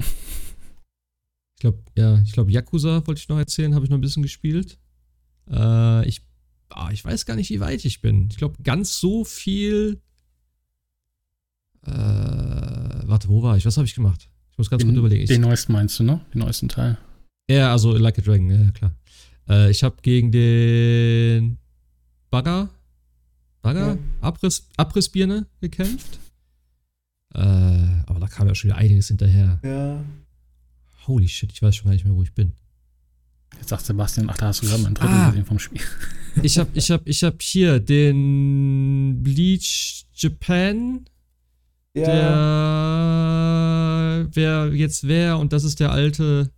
Ich 0.00 1.60
glaube, 1.60 1.78
ja, 1.96 2.20
ich 2.22 2.32
glaube, 2.32 2.50
Yakuza 2.50 3.06
wollte 3.06 3.20
ich 3.20 3.28
noch 3.28 3.38
erzählen, 3.38 3.74
habe 3.74 3.84
ich 3.84 3.90
noch 3.90 3.98
ein 3.98 4.00
bisschen 4.00 4.24
gespielt. 4.24 4.78
Äh, 5.48 6.08
ich, 6.08 6.22
ah, 6.74 6.90
ich 6.92 7.04
weiß 7.04 7.24
gar 7.26 7.36
nicht, 7.36 7.50
wie 7.50 7.60
weit 7.60 7.84
ich 7.84 8.00
bin. 8.00 8.28
Ich 8.30 8.36
glaube, 8.36 8.62
ganz 8.62 8.98
so 8.98 9.24
viel. 9.24 10.00
Äh, 11.84 11.90
warte, 11.92 13.28
wo 13.28 13.42
war 13.42 13.56
ich? 13.56 13.64
Was 13.66 13.76
habe 13.76 13.86
ich 13.86 13.94
gemacht? 13.94 14.28
Ich 14.52 14.58
muss 14.58 14.70
ganz 14.70 14.84
kurz 14.84 14.96
überlegen. 14.96 15.22
Ich, 15.22 15.28
Den 15.28 15.40
neuesten 15.40 15.72
meinst 15.72 15.98
du, 15.98 16.04
ne? 16.04 16.20
Den 16.32 16.40
neuesten 16.40 16.68
Teil. 16.68 16.98
ja, 17.48 17.72
also 17.72 17.96
Like 17.96 18.18
a 18.18 18.22
Dragon, 18.22 18.50
ja, 18.50 18.70
klar. 18.70 18.94
Äh, 19.48 19.70
ich 19.70 19.82
habe 19.82 19.96
gegen 20.02 20.30
den 20.30 21.58
Bagger, 22.30 22.68
Bagger, 23.62 23.94
Ja. 23.94 23.98
Abriss, 24.20 24.68
Abrissbirne 24.76 25.46
gekämpft. 25.60 26.18
Äh, 27.34 27.38
aber 28.06 28.20
da 28.20 28.26
kam 28.28 28.46
ja 28.46 28.54
schon 28.54 28.68
wieder 28.70 28.78
einiges 28.78 29.08
hinterher. 29.08 29.58
Ja. 29.64 30.04
Holy 31.06 31.26
shit, 31.28 31.50
ich 31.52 31.62
weiß 31.62 31.74
schon 31.74 31.86
gar 31.86 31.92
nicht 31.94 32.04
mehr, 32.04 32.14
wo 32.14 32.22
ich 32.22 32.32
bin. 32.32 32.52
Jetzt 33.58 33.70
sagt 33.70 33.84
Sebastian, 33.84 34.30
ach, 34.30 34.36
da 34.36 34.46
hast 34.48 34.62
du 34.62 34.66
gerade 34.66 34.82
mal 34.82 34.88
ein 34.88 34.94
Drittel 34.94 35.14
Ah. 35.14 35.30
gesehen 35.30 35.44
vom 35.46 35.58
Spiel. 35.58 35.80
Ich 36.42 36.58
habe 36.58 36.70
ich 36.74 36.90
hab, 36.90 37.06
ich 37.06 37.22
hab 37.24 37.42
hier 37.42 37.80
den 37.80 39.22
Bleach 39.22 40.04
Japan, 40.14 41.04
Ja. 41.94 42.06
der 42.06 43.02
wer 44.32 44.72
jetzt 44.74 45.06
wer 45.06 45.38
und 45.38 45.52
das 45.52 45.64
ist 45.64 45.80
der 45.80 45.92
alte, 45.92 46.50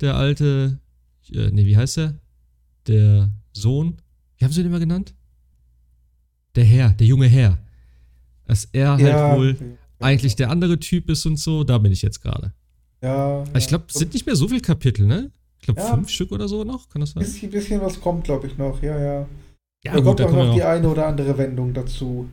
der 0.00 0.16
alte, 0.16 0.78
äh, 1.30 1.50
nee, 1.50 1.66
wie 1.66 1.76
heißt 1.76 1.98
der? 1.98 2.14
Der 2.86 3.30
Sohn. 3.52 3.98
Wie 4.36 4.44
haben 4.44 4.52
sie 4.52 4.62
den 4.62 4.70
immer 4.70 4.80
genannt? 4.80 5.14
Der 6.54 6.64
Herr, 6.64 6.90
der 6.90 7.06
junge 7.06 7.26
Herr. 7.26 7.58
Dass 8.46 8.66
er 8.72 8.98
ja. 8.98 8.98
halt 8.98 9.38
wohl 9.38 9.56
eigentlich 10.00 10.36
der 10.36 10.50
andere 10.50 10.78
Typ 10.78 11.08
ist 11.10 11.26
und 11.26 11.38
so, 11.38 11.64
da 11.64 11.78
bin 11.78 11.92
ich 11.92 12.02
jetzt 12.02 12.20
gerade. 12.20 12.52
Ja. 13.02 13.44
Ich 13.56 13.68
glaube, 13.68 13.84
es 13.88 13.94
sind 13.94 14.12
nicht 14.12 14.26
mehr 14.26 14.36
so 14.36 14.48
viele 14.48 14.60
Kapitel, 14.60 15.06
ne? 15.06 15.30
Ich 15.62 15.66
glaube, 15.66 15.80
Ja. 15.80 15.94
fünf 15.94 16.08
Stück 16.08 16.32
oder 16.32 16.48
so 16.48 16.64
noch, 16.64 16.88
kann 16.88 17.00
das 17.00 17.12
sein? 17.12 17.22
Bisschen, 17.22 17.50
bisschen 17.50 17.80
was 17.80 18.00
kommt, 18.00 18.24
glaube 18.24 18.48
ich, 18.48 18.58
noch. 18.58 18.82
Ja, 18.82 18.98
ja. 19.00 19.26
Ja, 19.84 19.94
da 19.94 20.00
kommt 20.00 20.18
da 20.18 20.26
auch 20.26 20.32
noch 20.32 20.54
die 20.54 20.62
eine 20.64 20.88
oder 20.88 21.06
andere 21.06 21.38
Wendung 21.38 21.72
dazu. 21.72 22.28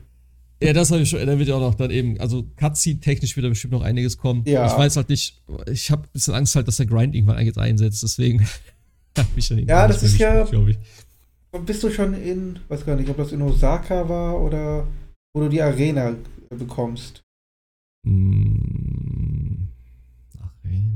Ja, 0.62 0.74
das 0.74 0.90
habe 0.92 1.02
ich 1.04 1.10
schon, 1.10 1.26
da 1.26 1.38
wird 1.38 1.48
ja 1.48 1.56
auch 1.56 1.60
noch 1.62 1.76
dann 1.76 1.92
eben, 1.92 2.20
also 2.20 2.44
Cutscene-technisch 2.58 3.36
wird 3.36 3.46
da 3.46 3.50
bestimmt 3.50 3.74
noch 3.74 3.84
einiges 3.84 4.18
kommen. 4.18 4.42
Ja. 4.46 4.66
Ich 4.68 4.74
weiß 4.78 4.98
halt 4.98 5.10
nicht, 5.10 5.42
ich 5.72 5.90
habe 5.92 6.04
ein 6.04 6.10
bisschen 6.12 6.34
Angst 6.34 6.56
halt, 6.56 6.68
dass 6.68 6.78
der 6.78 6.88
Grind 6.88 7.14
irgendwann 7.16 7.38
einsetzt, 7.38 8.02
deswegen 8.04 8.42
hab 9.18 9.28
ich 9.38 9.48
dann 9.48 9.60
Ja, 9.60 9.88
das 9.88 10.02
ist 10.04 10.18
ja- 10.18 10.42
gespielt, 10.42 10.50
glaub 10.66 10.68
ich. 10.68 11.66
Bist 11.66 11.84
du 11.84 11.92
schon 11.92 12.14
in, 12.16 12.60
weiß 12.68 12.84
gar 12.86 12.96
nicht, 12.96 13.10
ob 13.10 13.18
das 13.18 13.32
in 13.32 13.42
Osaka 13.44 14.10
war 14.10 14.40
oder 14.42 14.86
wo 15.34 15.42
du 15.42 15.50
die 15.50 15.62
Arena 15.62 16.16
bekommst? 16.50 17.22
Mm, 18.06 18.99
Arena. 18.99 18.99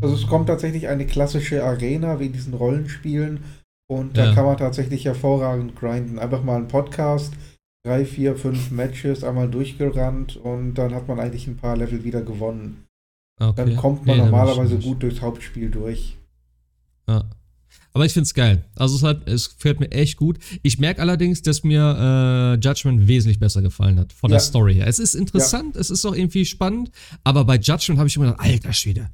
Also 0.04 0.16
es 0.16 0.28
kommt 0.28 0.48
tatsächlich 0.48 0.88
eine 0.88 1.06
klassische 1.06 1.64
Arena 1.64 2.20
wie 2.20 2.26
in 2.28 2.34
diesen 2.34 2.54
Rollenspielen 2.54 3.40
und 3.90 4.18
da 4.18 4.26
Ja. 4.28 4.34
kann 4.36 4.46
man 4.46 4.58
tatsächlich 4.58 5.06
hervorragend 5.06 5.76
grinden. 5.76 6.20
Einfach 6.20 6.44
mal 6.44 6.58
einen 6.58 6.68
Podcast, 6.68 7.34
drei, 7.86 8.06
vier, 8.06 8.36
fünf 8.36 8.72
Matches 8.72 9.24
einmal 9.24 9.50
durchgerannt 9.50 10.36
und 10.38 10.76
dann 10.76 10.94
hat 10.94 11.08
man 11.08 11.20
eigentlich 11.20 11.48
ein 11.48 11.58
paar 11.58 11.78
Level 11.78 12.04
wieder 12.04 12.22
gewonnen. 12.22 12.84
Okay. 13.40 13.54
Dann 13.56 13.76
kommt 13.76 14.06
man 14.06 14.18
Nee, 14.18 14.24
da 14.24 14.30
normalerweise 14.30 14.78
gut 14.78 15.02
durchs 15.04 15.22
Hauptspiel 15.22 15.70
durch. 15.72 16.18
Ja. 17.08 17.24
Aber 17.96 18.06
ich 18.06 18.14
finde 18.14 18.24
es 18.26 18.34
geil. 18.34 18.64
Also 18.76 18.96
es, 18.96 19.04
hat, 19.04 19.28
es 19.28 19.56
gefällt 19.56 19.80
mir 19.80 19.92
echt 19.92 20.18
gut. 20.18 20.40
Ich 20.64 20.80
merke 20.80 21.02
allerdings, 21.02 21.42
dass 21.44 21.64
mir 21.64 22.56
äh, 22.60 22.60
Judgment 22.60 23.08
wesentlich 23.08 23.40
besser 23.40 23.62
gefallen 23.62 24.00
hat. 24.00 24.14
Von 24.14 24.30
Ja. 24.32 24.36
der 24.36 24.40
Story 24.42 24.76
her. 24.76 24.88
Es 24.88 24.98
ist 25.00 25.14
interessant, 25.14 25.76
es 25.76 25.90
ist 25.92 26.04
auch 26.06 26.16
irgendwie 26.16 26.46
spannend. 26.46 26.90
Aber 27.24 27.46
bei 27.46 27.56
Judgment 27.58 28.00
habe 28.00 28.08
ich 28.08 28.16
immer 28.16 28.26
gedacht, 28.32 28.42
alter 28.42 28.74
Schwede, 28.74 29.10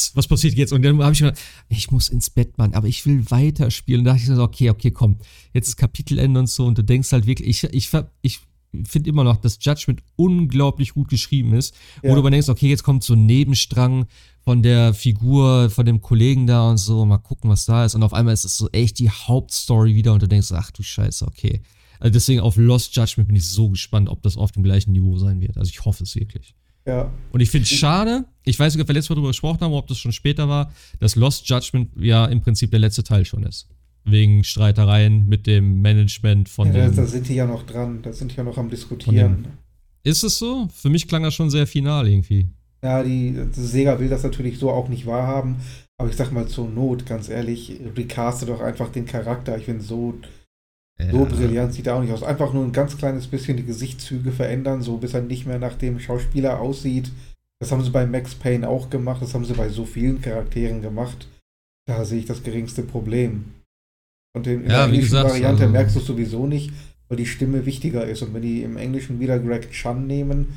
krass, 0.00 0.12
was 0.14 0.26
passiert 0.26 0.54
jetzt? 0.54 0.72
Und 0.72 0.82
dann 0.82 1.02
habe 1.02 1.12
ich 1.12 1.20
mir 1.20 1.28
gedacht, 1.30 1.44
ich 1.68 1.90
muss 1.90 2.08
ins 2.08 2.30
Bett, 2.30 2.58
Mann, 2.58 2.74
aber 2.74 2.88
ich 2.88 3.04
will 3.06 3.30
weiterspielen. 3.30 4.00
Und 4.00 4.04
da 4.06 4.12
dachte 4.12 4.22
ich 4.22 4.36
so, 4.36 4.42
okay, 4.42 4.70
okay, 4.70 4.90
komm, 4.90 5.16
jetzt 5.52 5.68
ist 5.68 5.76
Kapitelende 5.76 6.40
und 6.40 6.48
so. 6.48 6.66
Und 6.66 6.78
du 6.78 6.84
denkst 6.84 7.12
halt 7.12 7.26
wirklich, 7.26 7.48
ich, 7.48 7.64
ich, 7.74 7.90
ich 8.22 8.40
finde 8.84 9.10
immer 9.10 9.24
noch, 9.24 9.36
dass 9.36 9.58
Judgment 9.60 10.02
unglaublich 10.16 10.94
gut 10.94 11.08
geschrieben 11.08 11.54
ist. 11.54 11.74
Wo 12.02 12.08
Ja. 12.08 12.14
du 12.14 12.20
aber 12.20 12.30
denkst, 12.30 12.48
okay, 12.48 12.68
jetzt 12.68 12.82
kommt 12.82 13.02
so 13.04 13.14
ein 13.14 13.26
Nebenstrang 13.26 14.06
von 14.44 14.62
der 14.62 14.94
Figur, 14.94 15.70
von 15.70 15.84
dem 15.86 16.00
Kollegen 16.00 16.46
da 16.46 16.70
und 16.70 16.78
so, 16.78 17.04
mal 17.04 17.18
gucken, 17.18 17.50
was 17.50 17.66
da 17.66 17.84
ist. 17.84 17.94
Und 17.94 18.02
auf 18.02 18.14
einmal 18.14 18.34
ist 18.34 18.44
es 18.44 18.56
so 18.56 18.68
echt 18.70 18.98
die 18.98 19.10
Hauptstory 19.10 19.94
wieder 19.94 20.12
und 20.12 20.22
du 20.22 20.28
denkst, 20.28 20.52
ach 20.52 20.70
du 20.70 20.82
Scheiße, 20.82 21.26
okay. 21.26 21.60
Also 21.98 22.14
deswegen 22.14 22.40
auf 22.40 22.56
Lost 22.56 22.96
Judgment 22.96 23.28
bin 23.28 23.36
ich 23.36 23.46
so 23.46 23.68
gespannt, 23.68 24.08
ob 24.08 24.22
das 24.22 24.38
auf 24.38 24.52
dem 24.52 24.62
gleichen 24.62 24.92
Niveau 24.92 25.18
sein 25.18 25.40
wird. 25.42 25.58
Also 25.58 25.68
ich 25.68 25.84
hoffe 25.84 26.04
es 26.04 26.14
wirklich. 26.16 26.54
Ja, 26.86 27.10
Und 27.30 27.40
ich 27.40 27.50
finde 27.50 27.64
es 27.64 27.70
schade, 27.70 28.24
ich 28.44 28.58
weiß 28.58 28.74
nicht, 28.74 28.82
ob 28.82 28.88
wir 28.88 28.94
letztes 28.94 29.10
Mal 29.10 29.16
darüber 29.16 29.30
gesprochen 29.30 29.60
haben, 29.60 29.72
ob 29.72 29.86
das 29.86 29.98
schon 29.98 30.12
später 30.12 30.48
war, 30.48 30.72
dass 30.98 31.14
Lost 31.14 31.48
Judgment 31.48 31.90
ja 31.96 32.24
im 32.26 32.40
Prinzip 32.40 32.70
der 32.70 32.80
letzte 32.80 33.04
Teil 33.04 33.24
schon 33.24 33.44
ist. 33.44 33.68
Wegen 34.04 34.44
Streitereien 34.44 35.28
mit 35.28 35.46
dem 35.46 35.82
Management 35.82 36.48
von 36.48 36.68
ja 36.68 36.72
da, 36.72 36.86
dem. 36.86 36.96
da 36.96 37.06
sind 37.06 37.28
die 37.28 37.34
ja 37.34 37.46
noch 37.46 37.64
dran, 37.64 38.00
da 38.02 38.12
sind 38.12 38.32
die 38.32 38.36
ja 38.36 38.44
noch 38.44 38.56
am 38.56 38.70
Diskutieren. 38.70 39.46
Ist 40.02 40.22
es 40.22 40.38
so? 40.38 40.68
Für 40.74 40.88
mich 40.88 41.06
klang 41.06 41.22
das 41.22 41.34
schon 41.34 41.50
sehr 41.50 41.66
final 41.66 42.08
irgendwie. 42.08 42.48
Ja, 42.82 43.02
die, 43.02 43.36
die 43.54 43.60
Sega 43.60 44.00
will 44.00 44.08
das 44.08 44.22
natürlich 44.22 44.58
so 44.58 44.70
auch 44.70 44.88
nicht 44.88 45.04
wahrhaben, 45.04 45.56
aber 45.98 46.08
ich 46.08 46.16
sag 46.16 46.32
mal 46.32 46.48
zur 46.48 46.66
Not, 46.66 47.04
ganz 47.04 47.28
ehrlich, 47.28 47.78
recaste 47.94 48.46
doch 48.46 48.62
einfach 48.62 48.90
den 48.90 49.04
Charakter. 49.04 49.58
Ich 49.58 49.66
finde 49.66 49.84
so 49.84 50.14
So 51.10 51.24
brillant 51.24 51.72
sieht 51.72 51.86
er 51.86 51.96
auch 51.96 52.02
nicht 52.02 52.12
aus. 52.12 52.22
Einfach 52.22 52.52
nur 52.52 52.64
ein 52.64 52.72
ganz 52.72 52.96
kleines 52.96 53.26
bisschen 53.26 53.56
die 53.56 53.64
Gesichtszüge 53.64 54.32
verändern, 54.32 54.82
so 54.82 54.96
bis 54.98 55.14
er 55.14 55.22
nicht 55.22 55.46
mehr 55.46 55.58
nach 55.58 55.74
dem 55.76 55.98
Schauspieler 56.00 56.60
aussieht. 56.60 57.10
Das 57.58 57.72
haben 57.72 57.82
sie 57.84 57.90
bei 57.90 58.06
Max 58.06 58.34
Payne 58.34 58.68
auch 58.68 58.88
gemacht, 58.90 59.20
das 59.22 59.34
haben 59.34 59.44
sie 59.44 59.52
bei 59.54 59.68
so 59.68 59.84
vielen 59.84 60.20
Charakteren 60.22 60.80
gemacht. 60.82 61.28
Da 61.86 62.04
sehe 62.04 62.18
ich 62.20 62.26
das 62.26 62.42
geringste 62.42 62.82
Problem. 62.82 63.46
Und 64.34 64.46
in, 64.46 64.62
in 64.64 64.70
Ja, 64.70 64.76
der 64.76 64.84
englischen 64.86 65.02
gesagt, 65.10 65.30
Variante 65.30 65.62
also- 65.64 65.72
merkst 65.72 65.96
du 65.96 66.00
es 66.00 66.06
sowieso 66.06 66.46
nicht, 66.46 66.72
weil 67.08 67.16
die 67.18 67.26
Stimme 67.26 67.66
wichtiger 67.66 68.06
ist. 68.06 68.22
Und 68.22 68.32
wenn 68.34 68.42
die 68.42 68.62
im 68.62 68.76
Englischen 68.76 69.18
wieder 69.20 69.38
Greg 69.38 69.70
Chan 69.72 70.06
nehmen, 70.06 70.54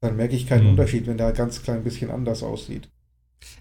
dann 0.00 0.16
merke 0.16 0.36
ich 0.36 0.46
keinen 0.46 0.62
Hm. 0.62 0.70
Unterschied, 0.70 1.06
wenn 1.06 1.18
der 1.18 1.32
ganz 1.32 1.62
klein 1.62 1.82
bisschen 1.82 2.10
anders 2.10 2.42
aussieht. 2.42 2.88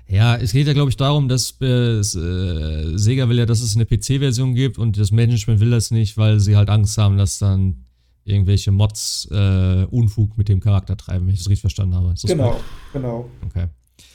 Ja, 0.10 0.36
es 0.38 0.54
geht 0.54 0.68
ja, 0.68 0.74
glaube 0.74 0.90
ich, 0.90 0.96
darum, 0.98 1.28
dass 1.28 1.56
äh, 1.62 1.66
äh, 2.00 2.98
Sega 2.98 3.28
will 3.28 3.38
ja, 3.40 3.46
dass 3.46 3.62
es 3.62 3.76
eine 3.76 3.86
PC-Version 3.86 4.56
gibt 4.56 4.78
und 4.78 4.98
das 4.98 5.12
Management 5.12 5.60
will 5.60 5.70
das 5.72 5.92
nicht, 5.92 6.18
weil 6.18 6.40
sie 6.40 6.56
halt 6.56 6.70
Angst 6.70 6.98
haben, 6.98 7.18
dass 7.18 7.40
dann 7.40 7.84
irgendwelche 8.24 8.72
Mods 8.72 9.28
äh, 9.32 9.84
Unfug 9.90 10.38
mit 10.38 10.48
dem 10.50 10.60
Charakter 10.62 10.96
treiben, 10.98 11.28
wenn 11.28 11.34
ich 11.34 11.40
das 11.42 11.50
richtig 11.50 11.62
verstanden 11.62 11.96
habe. 11.96 12.10
Das 12.12 12.22
Genau, 12.24 12.50
korrekt? 12.52 12.64
genau. 12.94 13.30
Okay. 13.46 13.68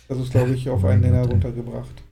Das 0.09 0.19
ist, 0.19 0.31
glaube 0.33 0.55
ich, 0.55 0.69
auf 0.69 0.85
einen 0.85 1.03
Nenner 1.03 1.27
runtergebracht. 1.27 2.03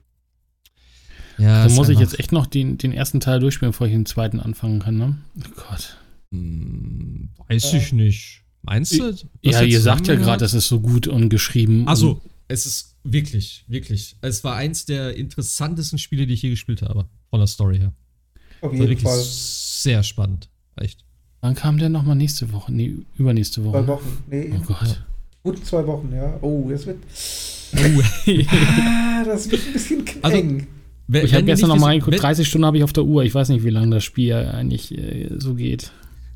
Ja, 1.37 1.59
Dann 1.59 1.67
ist 1.67 1.75
muss 1.75 1.89
ich 1.89 1.99
jetzt 1.99 2.19
echt 2.19 2.31
noch 2.31 2.45
den, 2.45 2.77
den 2.77 2.91
ersten 2.93 3.19
Teil 3.19 3.39
durchspielen, 3.39 3.71
bevor 3.71 3.87
ich 3.87 3.93
den 3.93 4.05
zweiten 4.05 4.39
anfangen 4.39 4.79
kann, 4.79 4.97
ne? 4.97 5.17
Oh 5.39 5.61
Gott. 5.69 5.97
Hm, 6.31 7.29
weiß 7.47 7.71
Ja. 7.71 7.77
ich 7.79 7.93
nicht. 7.93 8.43
Meinst 8.63 8.99
du? 8.99 9.15
Ja, 9.41 9.61
ihr 9.63 9.81
sagt 9.81 10.07
ja 10.07 10.15
gerade, 10.15 10.45
es 10.45 10.53
ist 10.53 10.67
so 10.67 10.79
gut 10.81 11.07
und 11.07 11.29
geschrieben. 11.29 11.87
Also, 11.87 12.21
es 12.47 12.65
ist 12.67 12.90
wirklich, 13.03 13.65
wirklich. 13.67 14.15
Es 14.21 14.43
war 14.43 14.55
eins 14.55 14.85
der 14.85 15.15
interessantesten 15.15 15.99
Spiele, 15.99 16.25
die 16.27 16.33
ich 16.33 16.41
je 16.41 16.49
gespielt 16.49 16.81
habe. 16.81 17.05
Von 17.29 17.39
der 17.39 17.47
Story 17.47 17.77
her. 17.77 17.93
Auf 18.61 18.69
War 18.69 18.73
jeden 18.73 18.89
wirklich 18.89 19.01
Fall. 19.03 19.19
sehr 19.23 20.03
spannend. 20.03 20.49
Echt. 20.75 21.03
Wann 21.41 21.55
kam 21.55 21.77
der 21.79 21.89
nochmal 21.89 22.15
nächste 22.15 22.51
Woche? 22.53 22.71
Nee, 22.71 22.95
übernächste 23.17 23.61
Zwei 23.61 23.67
Woche. 23.73 23.87
Wochen. 23.87 24.23
Nee, 24.29 24.53
Oh 24.55 24.61
Gott. 24.65 25.03
gut 25.43 25.65
zwei 25.65 25.85
Wochen, 25.87 26.11
ja. 26.13 26.37
Oh, 26.41 26.67
das 26.69 26.85
wird. 26.85 26.97
Oh. 27.75 28.01
Ah, 28.85 29.23
das 29.25 29.49
wird 29.49 29.61
ein 29.65 29.73
bisschen 29.73 30.03
Also, 30.21 30.37
eng. 30.37 30.67
Wenn- 31.07 31.25
Ich 31.25 31.33
habe 31.33 31.43
gestern 31.43 31.69
nochmal 31.69 31.89
reingeguckt, 31.89 32.13
wenn- 32.13 32.21
30 32.21 32.47
Stunden 32.47 32.65
habe 32.65 32.77
ich 32.77 32.83
auf 32.83 32.93
der 32.93 33.03
Uhr. 33.05 33.23
Ich 33.23 33.33
weiß 33.33 33.49
nicht, 33.49 33.63
wie 33.63 33.69
lange 33.69 33.95
das 33.95 34.03
Spiel 34.03 34.33
eigentlich 34.33 34.95
äh, 34.97 35.29
so 35.39 35.55
geht. 35.55 35.91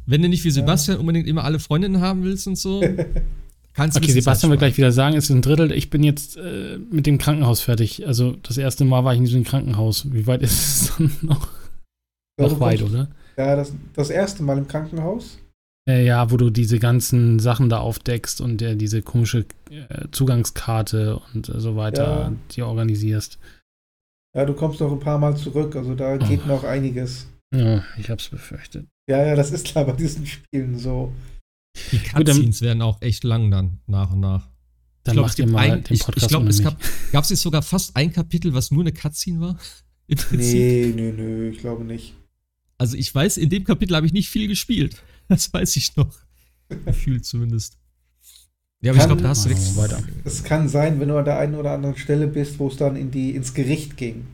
Wenn 0.08 0.22
du 0.22 0.30
nicht 0.30 0.44
wie 0.44 0.52
Sebastian 0.52 0.98
unbedingt 0.98 1.28
immer 1.28 1.44
alle 1.44 1.60
Freundinnen 1.60 2.02
haben 2.02 2.24
willst 2.24 2.48
und 2.48 2.58
so, 2.58 2.82
kannst 3.76 3.97
Okay, 3.97 4.11
Sebastian 4.11 4.49
wird 4.49 4.60
gleich 4.60 4.77
wieder 4.77 4.91
sagen, 4.91 5.15
es 5.15 5.26
ist 5.26 5.30
ein 5.35 5.41
Drittel. 5.41 5.72
Ich 5.72 5.89
bin 5.89 6.03
jetzt 6.03 6.38
äh, 6.38 6.77
mit 6.91 7.06
dem 7.06 7.18
Krankenhaus 7.18 7.61
fertig. 7.61 8.07
Also 8.07 8.38
das 8.43 8.57
erste 8.57 8.85
Mal 8.85 9.03
war 9.03 9.14
ich 9.14 9.19
in 9.19 9.26
diesem 9.26 9.43
Krankenhaus. 9.43 10.11
Wie 10.11 10.26
weit 10.27 10.41
ist 10.41 10.52
es 10.91 10.93
dann 10.97 11.11
noch? 11.22 11.47
Ja, 12.39 12.47
noch 12.47 12.60
weit, 12.60 12.81
oder? 12.81 13.07
Ja, 13.38 13.56
das, 13.56 13.73
das 13.93 14.10
erste 14.10 14.43
Mal 14.43 14.57
im 14.57 14.68
Krankenhaus. 14.68 15.38
Äh, 15.88 16.03
ja, 16.06 16.31
wo 16.31 16.38
du 16.38 16.49
diese 16.49 16.80
ganzen 16.80 17.38
Sachen 17.39 17.69
da 17.69 17.77
aufdeckst 17.80 18.41
und 18.41 18.61
äh, 18.61 18.76
diese 18.76 19.02
komische 19.03 19.45
äh, 19.69 20.07
Zugangskarte 20.11 21.19
und 21.34 21.47
äh, 21.49 21.60
so 21.60 21.76
weiter 21.76 22.03
Ja. 22.03 22.34
dir 22.56 22.68
organisierst. 22.68 23.38
Ja, 24.35 24.45
du 24.45 24.53
kommst 24.53 24.80
noch 24.81 24.91
ein 24.91 24.99
paar 24.99 25.19
Mal 25.19 25.38
zurück, 25.38 25.76
also 25.76 25.93
da 25.95 26.15
Oh. 26.15 26.18
geht 26.27 26.45
noch 26.47 26.64
einiges. 26.64 27.27
Ja, 27.53 27.84
ich 27.97 28.10
hab's 28.10 28.27
befürchtet. 28.30 28.88
Ja, 29.10 29.23
ja, 29.26 29.35
das 29.35 29.52
ist 29.52 29.65
klar 29.68 29.85
bei 29.85 29.91
diesen 29.93 30.26
Spielen 30.26 30.77
so. 30.77 31.14
Die 31.91 31.99
Cutscenes 31.99 32.61
werden 32.61 32.81
auch 32.81 33.02
echt 33.02 33.23
lang 33.23 33.52
dann, 33.52 33.80
nach 33.88 34.11
und 34.11 34.19
nach. 34.22 34.49
Dann 35.03 35.14
glaub, 35.14 35.26
macht 35.27 35.34
es 35.39 35.45
ihr 35.45 35.52
mal 35.52 35.72
ein- 35.72 35.84
den 35.84 35.93
ich- 35.93 35.99
Podcast 36.02 36.23
ich 36.23 36.30
glaub, 36.30 36.41
ohne 36.41 36.49
es 36.49 36.64
gab- 36.64 36.80
Gab 37.11 37.23
es 37.23 37.30
jetzt 37.30 37.41
sogar 37.41 37.61
fast 37.61 37.95
ein 37.95 38.11
Kapitel, 38.11 38.53
was 38.53 38.72
nur 38.72 38.81
eine 38.81 38.91
Cutscene 38.93 39.39
war? 39.39 39.57
Im 40.07 40.18
Prinzip. 40.18 40.53
Nee, 40.56 40.93
nö, 40.95 41.11
nö, 41.14 41.49
ich 41.49 41.60
glaube 41.60 41.84
nicht. 41.84 42.14
Also 42.77 42.95
ich 42.97 43.14
weiß, 43.14 43.38
in 43.38 43.49
dem 43.49 43.64
Kapitel 43.64 43.95
habe 43.95 44.06
ich 44.06 44.14
nicht 44.14 44.30
viel 44.30 44.47
gespielt. 44.47 45.02
Das 45.27 45.52
weiß 45.52 45.76
ich 45.77 45.95
noch. 45.95 46.14
Gefühlt 46.85 47.26
zumindest. 47.26 47.80
Ja, 48.81 48.91
aber 48.91 48.97
ich 48.97 48.99
Kann- 48.99 49.10
glaube, 49.10 49.22
da 49.23 49.30
hast 49.30 49.45
du 49.45 49.49
nichts 49.49 49.76
weiter. 49.76 50.03
Es 50.23 50.43
kann 50.43 50.69
sein, 50.69 50.99
wenn 50.99 51.07
du 51.07 51.18
an 51.18 51.26
der 51.26 51.39
einen 51.39 51.56
oder 51.56 51.72
anderen 51.72 51.97
Stelle 51.97 52.27
bist, 52.27 52.60
wo 52.60 52.68
es 52.68 52.77
dann 52.77 52.95
in 52.95 53.10
die, 53.10 53.31
ins 53.35 53.56
Gericht 53.56 53.97
ging. 53.97 54.27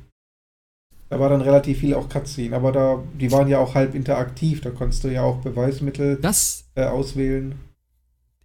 Da 1.12 1.20
war 1.20 1.28
dann 1.28 1.42
relativ 1.42 1.80
viel 1.80 1.94
auch 1.94 2.08
Cutscene, 2.08 2.56
aber 2.56 2.72
da, 2.72 3.04
die 3.20 3.30
waren 3.34 3.50
ja 3.50 3.60
auch 3.60 3.76
halb 3.76 3.96
interaktiv, 3.96 4.62
da 4.62 4.70
konntest 4.72 5.04
du 5.04 5.10
ja 5.10 5.24
auch 5.24 5.42
Beweismittel 5.42 6.18
Das, 6.22 6.64
äh, 6.76 6.86
auswählen. 6.86 7.56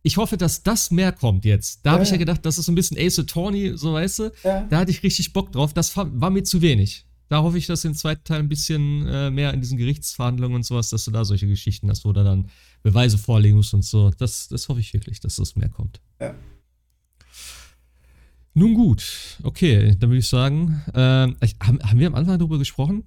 ich 0.02 0.16
hoffe, 0.16 0.36
dass 0.36 0.64
das 0.64 0.90
mehr 0.90 1.12
kommt 1.12 1.44
jetzt. 1.44 1.86
Da 1.86 1.93
habe 1.93 2.01
Ja, 2.01 2.06
ich 2.06 2.10
ja 2.10 2.16
gedacht, 2.16 2.44
das 2.44 2.59
ist 2.59 2.66
so 2.66 2.72
ein 2.72 2.74
bisschen 2.74 2.98
Ace 2.98 3.20
Attorney, 3.20 3.76
so 3.76 3.93
weißt 3.93 4.18
du. 4.18 4.32
Ja. 4.43 4.66
Da 4.68 4.78
hatte 4.78 4.90
ich 4.90 5.01
richtig 5.05 5.32
Bock 5.32 5.52
drauf. 5.52 5.74
Das 5.74 5.97
war, 5.97 6.09
war 6.20 6.30
mir 6.30 6.43
zu 6.43 6.60
wenig. 6.60 7.06
Da 7.28 7.40
hoffe 7.43 7.56
ich, 7.56 7.66
dass 7.68 7.84
im 7.84 7.94
zweiten 7.94 8.24
Teil 8.24 8.40
ein 8.40 8.48
bisschen 8.48 9.06
äh, 9.06 9.30
mehr 9.30 9.55
in 9.55 9.60
diesen 9.60 9.78
Gerichtsverhandlungen 9.78 10.56
und 10.56 10.62
sowas, 10.66 10.90
dass 10.90 11.05
du 11.05 11.12
da 11.12 11.24
solche 11.24 11.47
Geschichten 11.47 11.88
hast, 11.88 12.05
wo 12.05 12.12
du 12.12 12.24
dann 12.24 12.48
Beweise 12.82 13.16
vorlegen 13.16 13.56
musst 13.59 13.74
und 13.74 13.84
so. 13.84 14.10
Das, 14.18 14.48
das 14.48 14.68
hoffe 14.68 14.80
ich 14.80 14.93
wirklich, 14.93 15.20
dass 15.20 15.36
das 15.36 15.55
mehr 15.55 15.68
kommt. 15.68 16.01
Ja. 16.20 16.34
Nun 18.59 18.73
gut, 18.73 19.37
okay, 19.43 19.95
dann 20.01 20.09
würde 20.09 20.20
ich 20.20 20.28
sagen, 20.28 20.83
ähm, 20.95 21.37
ich, 21.43 21.57
haben, 21.62 21.78
haben 21.83 21.99
wir 21.99 22.07
am 22.07 22.15
Anfang 22.15 22.39
darüber 22.39 22.57
gesprochen, 22.57 23.05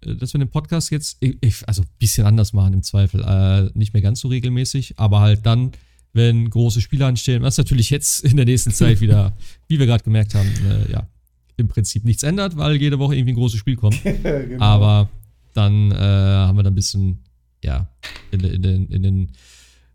äh, 0.00 0.14
dass 0.14 0.32
wir 0.32 0.38
den 0.38 0.48
Podcast 0.48 0.92
jetzt, 0.92 1.16
ich, 1.18 1.66
also 1.66 1.82
ein 1.82 1.88
bisschen 1.98 2.24
anders 2.24 2.52
machen 2.52 2.72
im 2.72 2.84
Zweifel, 2.84 3.20
äh, 3.20 3.76
nicht 3.76 3.94
mehr 3.94 4.00
ganz 4.00 4.20
so 4.20 4.28
regelmäßig, 4.28 5.00
aber 5.00 5.18
halt 5.18 5.44
dann, 5.44 5.72
wenn 6.12 6.48
große 6.48 6.80
Spiele 6.80 7.04
anstehen, 7.04 7.42
was 7.42 7.58
natürlich 7.58 7.90
jetzt 7.90 8.22
in 8.24 8.36
der 8.36 8.46
nächsten 8.46 8.70
Zeit 8.70 9.00
wieder, 9.00 9.36
wie 9.66 9.80
wir 9.80 9.86
gerade 9.86 10.04
gemerkt 10.04 10.36
haben, 10.36 10.48
äh, 10.70 10.92
ja, 10.92 11.08
im 11.56 11.66
Prinzip 11.66 12.04
nichts 12.04 12.22
ändert, 12.22 12.56
weil 12.56 12.76
jede 12.76 13.00
Woche 13.00 13.16
irgendwie 13.16 13.32
ein 13.32 13.36
großes 13.36 13.58
Spiel 13.58 13.74
kommt. 13.74 14.00
genau. 14.22 14.64
Aber 14.64 15.10
dann 15.52 15.90
äh, 15.90 15.96
haben 15.96 16.56
wir 16.56 16.62
dann 16.62 16.74
ein 16.74 16.76
bisschen, 16.76 17.24
ja, 17.64 17.88
in, 18.30 18.38
in, 18.38 18.62
den, 18.62 18.86
in 18.86 19.02
den 19.02 19.32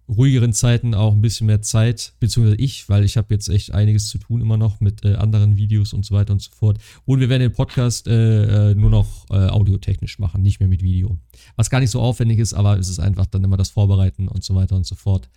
ruhigeren 0.09 0.53
Zeiten 0.53 0.93
auch 0.93 1.13
ein 1.13 1.21
bisschen 1.21 1.47
mehr 1.47 1.61
Zeit, 1.61 2.13
beziehungsweise 2.19 2.55
ich, 2.57 2.87
weil 2.87 3.03
ich 3.03 3.17
habe 3.17 3.33
jetzt 3.33 3.49
echt 3.49 3.73
einiges 3.73 4.07
zu 4.07 4.17
tun 4.17 4.41
immer 4.41 4.57
noch 4.57 4.79
mit 4.79 5.03
äh, 5.03 5.15
anderen 5.15 5.57
Videos 5.57 5.93
und 5.93 6.05
so 6.05 6.15
weiter 6.15 6.33
und 6.33 6.41
so 6.41 6.51
fort. 6.51 6.79
Und 7.05 7.19
wir 7.19 7.29
werden 7.29 7.41
den 7.41 7.51
Podcast 7.51 8.07
äh, 8.07 8.71
äh, 8.71 8.75
nur 8.75 8.89
noch 8.89 9.25
äh, 9.29 9.47
audiotechnisch 9.47 10.19
machen, 10.19 10.41
nicht 10.41 10.59
mehr 10.59 10.69
mit 10.69 10.81
Video. 10.81 11.17
Was 11.55 11.69
gar 11.69 11.79
nicht 11.79 11.91
so 11.91 11.99
aufwendig 11.99 12.39
ist, 12.39 12.53
aber 12.53 12.79
es 12.79 12.89
ist 12.89 12.99
einfach 12.99 13.25
dann 13.25 13.43
immer 13.43 13.57
das 13.57 13.69
Vorbereiten 13.69 14.27
und 14.27 14.43
so 14.43 14.55
weiter 14.55 14.75
und 14.75 14.85
so 14.85 14.95
fort. 14.95 15.29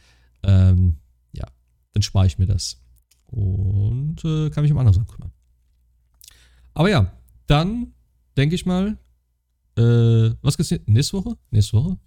Ähm, 0.44 0.98
ja, 1.32 1.46
dann 1.92 2.02
spare 2.02 2.26
ich 2.26 2.38
mir 2.38 2.46
das. 2.46 2.80
Und 3.26 4.24
äh, 4.24 4.50
kann 4.50 4.62
mich 4.62 4.72
um 4.72 4.78
andere 4.78 4.94
Sachen 4.94 5.08
kümmern. 5.08 5.32
Aber 6.74 6.90
ja, 6.90 7.12
dann 7.46 7.92
denke 8.36 8.54
ich 8.54 8.66
mal, 8.66 8.96
äh, 9.76 10.30
was 10.42 10.56
gibt's 10.56 10.74
nächste 10.86 11.16
Woche? 11.16 11.36
Nächste 11.50 11.76
Woche? 11.76 11.98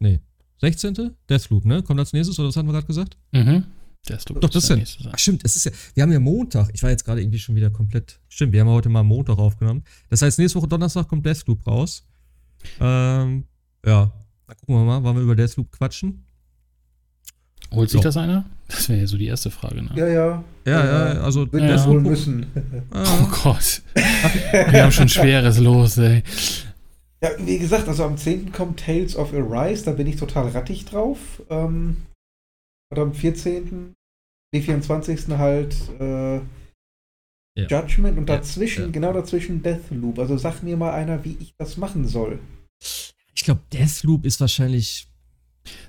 Nee. 0.00 0.20
16. 0.60 1.10
Deathloop, 1.28 1.64
ne? 1.64 1.82
Kommt 1.82 2.00
als 2.00 2.12
nächstes 2.12 2.38
oder 2.38 2.48
was 2.48 2.56
hatten 2.56 2.68
wir 2.68 2.72
gerade 2.72 2.86
gesagt? 2.86 3.16
Mhm. 3.32 3.64
Deathloop 4.08 4.40
Doch, 4.40 4.50
das 4.50 4.68
ist 4.70 4.98
ja. 5.00 5.10
Ach, 5.12 5.18
stimmt, 5.18 5.42
es 5.44 5.56
ist 5.56 5.64
ja. 5.64 5.72
Wir 5.94 6.02
haben 6.02 6.12
ja 6.12 6.20
Montag. 6.20 6.68
Ich 6.74 6.82
war 6.82 6.90
jetzt 6.90 7.04
gerade 7.04 7.22
irgendwie 7.22 7.38
schon 7.38 7.54
wieder 7.56 7.70
komplett. 7.70 8.20
Stimmt, 8.28 8.52
wir 8.52 8.60
haben 8.60 8.68
heute 8.68 8.88
mal 8.88 9.02
Montag 9.02 9.38
aufgenommen. 9.38 9.82
Das 10.10 10.20
heißt, 10.22 10.38
nächste 10.38 10.58
Woche 10.58 10.68
Donnerstag 10.68 11.08
kommt 11.08 11.24
Deathloop 11.24 11.66
raus. 11.66 12.06
Ähm, 12.80 13.44
ja. 13.84 14.12
Dann 14.46 14.56
gucken 14.58 14.74
wir 14.76 14.84
mal, 14.84 15.02
wollen 15.02 15.16
wir 15.16 15.22
über 15.22 15.34
Deathloop 15.36 15.70
quatschen? 15.72 16.24
Holt 17.72 17.88
sich 17.90 17.98
So. 17.98 18.04
das 18.04 18.16
einer? 18.18 18.44
Das 18.68 18.88
wäre 18.90 19.00
ja 19.00 19.06
so 19.06 19.16
die 19.16 19.26
erste 19.26 19.50
Frage, 19.50 19.82
ne? 19.82 19.90
Ja, 19.96 20.06
ja. 20.06 20.44
Ja, 20.66 20.84
ja, 21.14 21.20
also 21.22 21.50
Wird 21.50 21.62
Ja. 21.64 21.68
das 21.70 21.86
wohl 21.86 22.00
müssen. 22.00 22.46
Oh 22.92 23.28
Gott. 23.42 23.82
Wir 23.94 24.82
haben 24.84 24.92
schon 24.92 25.08
Schweres 25.08 25.58
los, 25.58 25.96
ey. 25.98 26.22
Ja, 27.24 27.30
wie 27.38 27.58
gesagt, 27.58 27.88
also 27.88 28.04
am 28.04 28.18
10. 28.18 28.52
kommt 28.52 28.80
Tales 28.80 29.16
of 29.16 29.32
Arise, 29.32 29.82
da 29.86 29.92
bin 29.92 30.06
ich 30.06 30.16
total 30.16 30.48
rattig 30.48 30.84
drauf. 30.84 31.40
Ähm, 31.48 31.96
und 32.90 32.98
am 32.98 33.14
14., 33.14 33.94
die 34.54 34.60
24. 34.60 35.28
halt 35.38 35.74
äh, 36.00 36.36
Ja. 37.56 37.66
Judgment 37.66 38.18
und 38.18 38.28
dazwischen, 38.28 38.84
ja. 38.84 38.90
genau 38.90 39.14
dazwischen 39.14 39.62
Deathloop. 39.62 40.18
Also 40.18 40.36
sag 40.36 40.62
mir 40.62 40.76
mal 40.76 40.92
einer, 40.92 41.24
wie 41.24 41.38
ich 41.40 41.54
das 41.56 41.78
machen 41.78 42.06
soll. 42.06 42.40
ich 43.34 43.42
glaube, 43.42 43.62
Deathloop 43.72 44.26
ist 44.26 44.38
wahrscheinlich. 44.42 45.08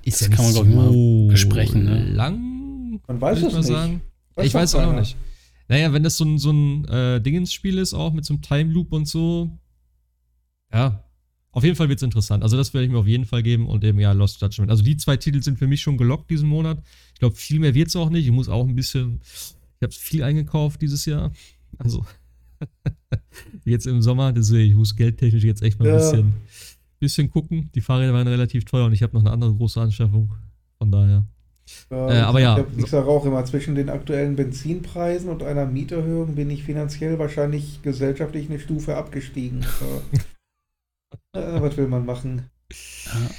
Ist 0.04 0.14
Das 0.14 0.20
ja 0.22 0.28
nicht 0.28 0.36
kann 0.36 0.44
man, 0.46 0.54
glaub 0.54 0.66
ich, 0.66 0.74
mal 0.74 0.90
so 0.90 1.26
besprechen, 1.28 1.84
ne? 1.84 1.90
Man 1.96 2.14
lang. 2.14 3.00
weiß 3.06 3.42
würd 3.42 3.52
es 3.52 3.58
nicht. 3.58 3.66
sagen. 3.66 4.00
Weiß 4.36 4.46
ich 4.46 4.54
weiß 4.54 4.74
auch 4.76 4.86
noch 4.86 4.98
nicht. 5.00 5.18
Naja, 5.68 5.92
wenn 5.92 6.02
das 6.02 6.16
so 6.16 6.24
ein, 6.24 6.38
so 6.38 6.50
ein 6.50 6.86
äh, 6.86 7.20
Dingens-Spiel 7.20 7.76
ist, 7.76 7.92
auch 7.92 8.14
mit 8.14 8.24
so 8.24 8.32
einem 8.32 8.40
Time 8.40 8.72
Loop 8.72 8.90
und 8.92 9.06
so. 9.06 9.50
Ja, 10.72 11.05
auf 11.56 11.64
jeden 11.64 11.74
Fall 11.74 11.88
wird 11.88 11.98
es 11.98 12.02
interessant. 12.02 12.42
Also, 12.42 12.56
das 12.58 12.74
werde 12.74 12.84
ich 12.84 12.90
mir 12.92 12.98
auf 12.98 13.06
jeden 13.06 13.24
Fall 13.24 13.42
geben 13.42 13.66
und 13.66 13.82
eben 13.82 13.98
ja 13.98 14.12
Lost 14.12 14.42
Judgment. 14.42 14.70
Also, 14.70 14.82
die 14.82 14.98
zwei 14.98 15.16
Titel 15.16 15.42
sind 15.42 15.58
für 15.58 15.66
mich 15.66 15.80
schon 15.80 15.96
gelockt 15.96 16.28
diesen 16.30 16.48
Monat. 16.50 16.82
Ich 17.14 17.20
glaube, 17.20 17.34
viel 17.34 17.58
mehr 17.60 17.74
wird 17.74 17.88
es 17.88 17.96
auch 17.96 18.10
nicht. 18.10 18.26
Ich 18.26 18.30
muss 18.30 18.50
auch 18.50 18.68
ein 18.68 18.74
bisschen. 18.74 19.20
Ich 19.78 19.82
habe 19.82 19.92
viel 19.92 20.22
eingekauft 20.22 20.82
dieses 20.82 21.06
Jahr. 21.06 21.32
Also, 21.78 22.04
jetzt 23.64 23.86
im 23.86 24.02
Sommer, 24.02 24.32
deswegen, 24.34 24.70
ich 24.70 24.76
muss 24.76 24.96
geldtechnisch 24.96 25.44
jetzt 25.44 25.62
echt 25.62 25.78
mal 25.78 25.86
ein 25.88 25.94
Ja. 25.94 25.96
bisschen, 25.98 26.32
bisschen 26.98 27.30
gucken. 27.30 27.70
Die 27.74 27.80
Fahrräder 27.80 28.12
waren 28.12 28.28
relativ 28.28 28.66
teuer 28.66 28.84
und 28.86 28.92
ich 28.92 29.02
habe 29.02 29.14
noch 29.14 29.22
eine 29.22 29.30
andere 29.30 29.54
große 29.54 29.80
Anschaffung. 29.80 30.32
Von 30.78 30.90
daher. 30.92 31.26
Äh, 31.90 31.94
Äh, 31.94 32.20
aber 32.20 32.40
ja. 32.40 32.64
Ich, 32.76 32.84
ich 32.84 32.90
sage 32.90 33.06
auch 33.08 33.24
immer, 33.24 33.44
zwischen 33.46 33.74
den 33.74 33.88
aktuellen 33.88 34.36
Benzinpreisen 34.36 35.30
und 35.30 35.42
einer 35.42 35.64
Mieterhöhung 35.66 36.34
bin 36.34 36.50
ich 36.50 36.64
finanziell 36.64 37.18
wahrscheinlich 37.18 37.80
gesellschaftlich 37.82 38.48
eine 38.50 38.60
Stufe 38.60 38.94
abgestiegen. 38.96 39.64
Äh, 41.34 41.38
äh, 41.40 41.62
was 41.62 41.76
will 41.76 41.88
man 41.88 42.04
machen? 42.06 42.50
Ja. 43.06 43.30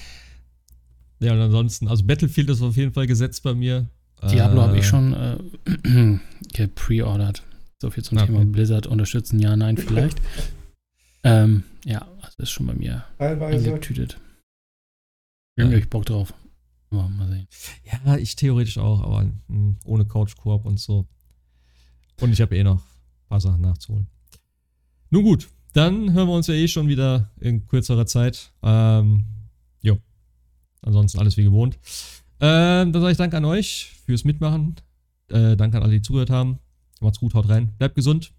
Ja, 1.19 1.34
und 1.34 1.39
ansonsten, 1.41 1.88
also 1.88 2.03
Battlefield 2.06 2.49
ist 2.49 2.61
auf 2.61 2.76
jeden 2.77 2.94
Fall 2.94 3.07
gesetzt 3.07 3.41
bei 3.44 3.53
mir. 3.56 3.89
Diablo 4.30 4.60
Äh, 4.61 4.64
habe 4.64 4.77
ich 4.77 4.85
schon 4.88 5.14
äh, 5.14 6.19
gepreordert. 6.53 7.44
So 7.81 7.89
viel 7.89 8.03
zum 8.03 8.18
Okay. 8.18 8.27
Thema 8.27 8.45
Blizzard 8.45 8.88
unterstützen. 8.88 9.39
Ja, 9.39 9.56
nein, 9.56 9.77
vielleicht. 9.77 10.19
ähm, 11.23 11.64
ja, 11.85 12.07
das 12.22 12.35
ist 12.35 12.49
schon 12.52 12.68
bei 12.68 12.73
mir 12.73 13.03
Teilweise. 13.18 13.68
eingetütet. 13.69 14.19
Irgendwie 15.56 15.73
Ja. 15.76 15.80
hab 15.80 15.84
ich 15.85 15.89
Bock 15.89 16.06
drauf. 16.06 16.34
Aber 16.91 17.10
mal 17.10 17.27
sehen. 17.27 17.48
Ja, 18.06 18.15
ich 18.18 18.35
theoretisch 18.35 18.77
auch, 18.77 19.02
aber 19.02 19.30
mh, 19.48 19.76
ohne 19.85 20.06
Couch-Koop 20.06 20.65
und 20.65 20.80
so. 20.80 21.07
Und 22.22 22.31
ich 22.31 22.41
habe 22.41 22.56
eh 22.56 22.64
noch 22.64 22.77
ein 22.80 23.27
paar 23.27 23.41
Sachen 23.41 23.61
nachzuholen. 23.61 24.07
Nun 25.10 25.23
gut, 25.23 25.49
dann 25.77 26.13
hören 26.13 26.27
wir 26.27 26.33
uns 26.33 26.47
ja 26.47 26.55
eh 26.55 26.67
schon 26.67 26.87
wieder 26.87 27.29
in 27.39 27.67
kürzerer 27.67 28.07
Zeit. 28.07 28.51
Ähm, 28.63 29.25
jo. 29.81 29.97
Ansonsten 30.81 31.19
alles 31.19 31.37
wie 31.37 31.43
gewohnt. 31.43 31.77
Ähm, 32.39 32.91
dann 32.91 33.01
sage 33.01 33.11
ich 33.11 33.17
Danke 33.17 33.37
an 33.37 33.45
euch 33.45 33.91
fürs 34.05 34.23
Mitmachen. 34.23 34.75
Äh, 35.29 35.55
danke 35.55 35.77
an 35.77 35.83
alle, 35.83 35.93
die 35.93 36.01
zugehört 36.01 36.31
haben. 36.31 36.57
Macht's 36.99 37.19
gut, 37.19 37.35
haut 37.35 37.47
rein. 37.47 37.73
Bleibt 37.77 37.93
gesund. 37.93 38.33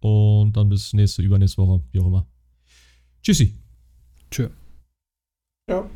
Und 0.00 0.56
dann 0.56 0.70
bis 0.70 0.94
nächste, 0.94 1.22
übernächste 1.22 1.58
Woche, 1.58 1.82
wie 1.92 2.00
auch 2.00 2.06
immer. 2.06 2.26
Tschüssi. 3.22 3.54
Tschö. 4.30 4.48
Ja. 5.68 5.88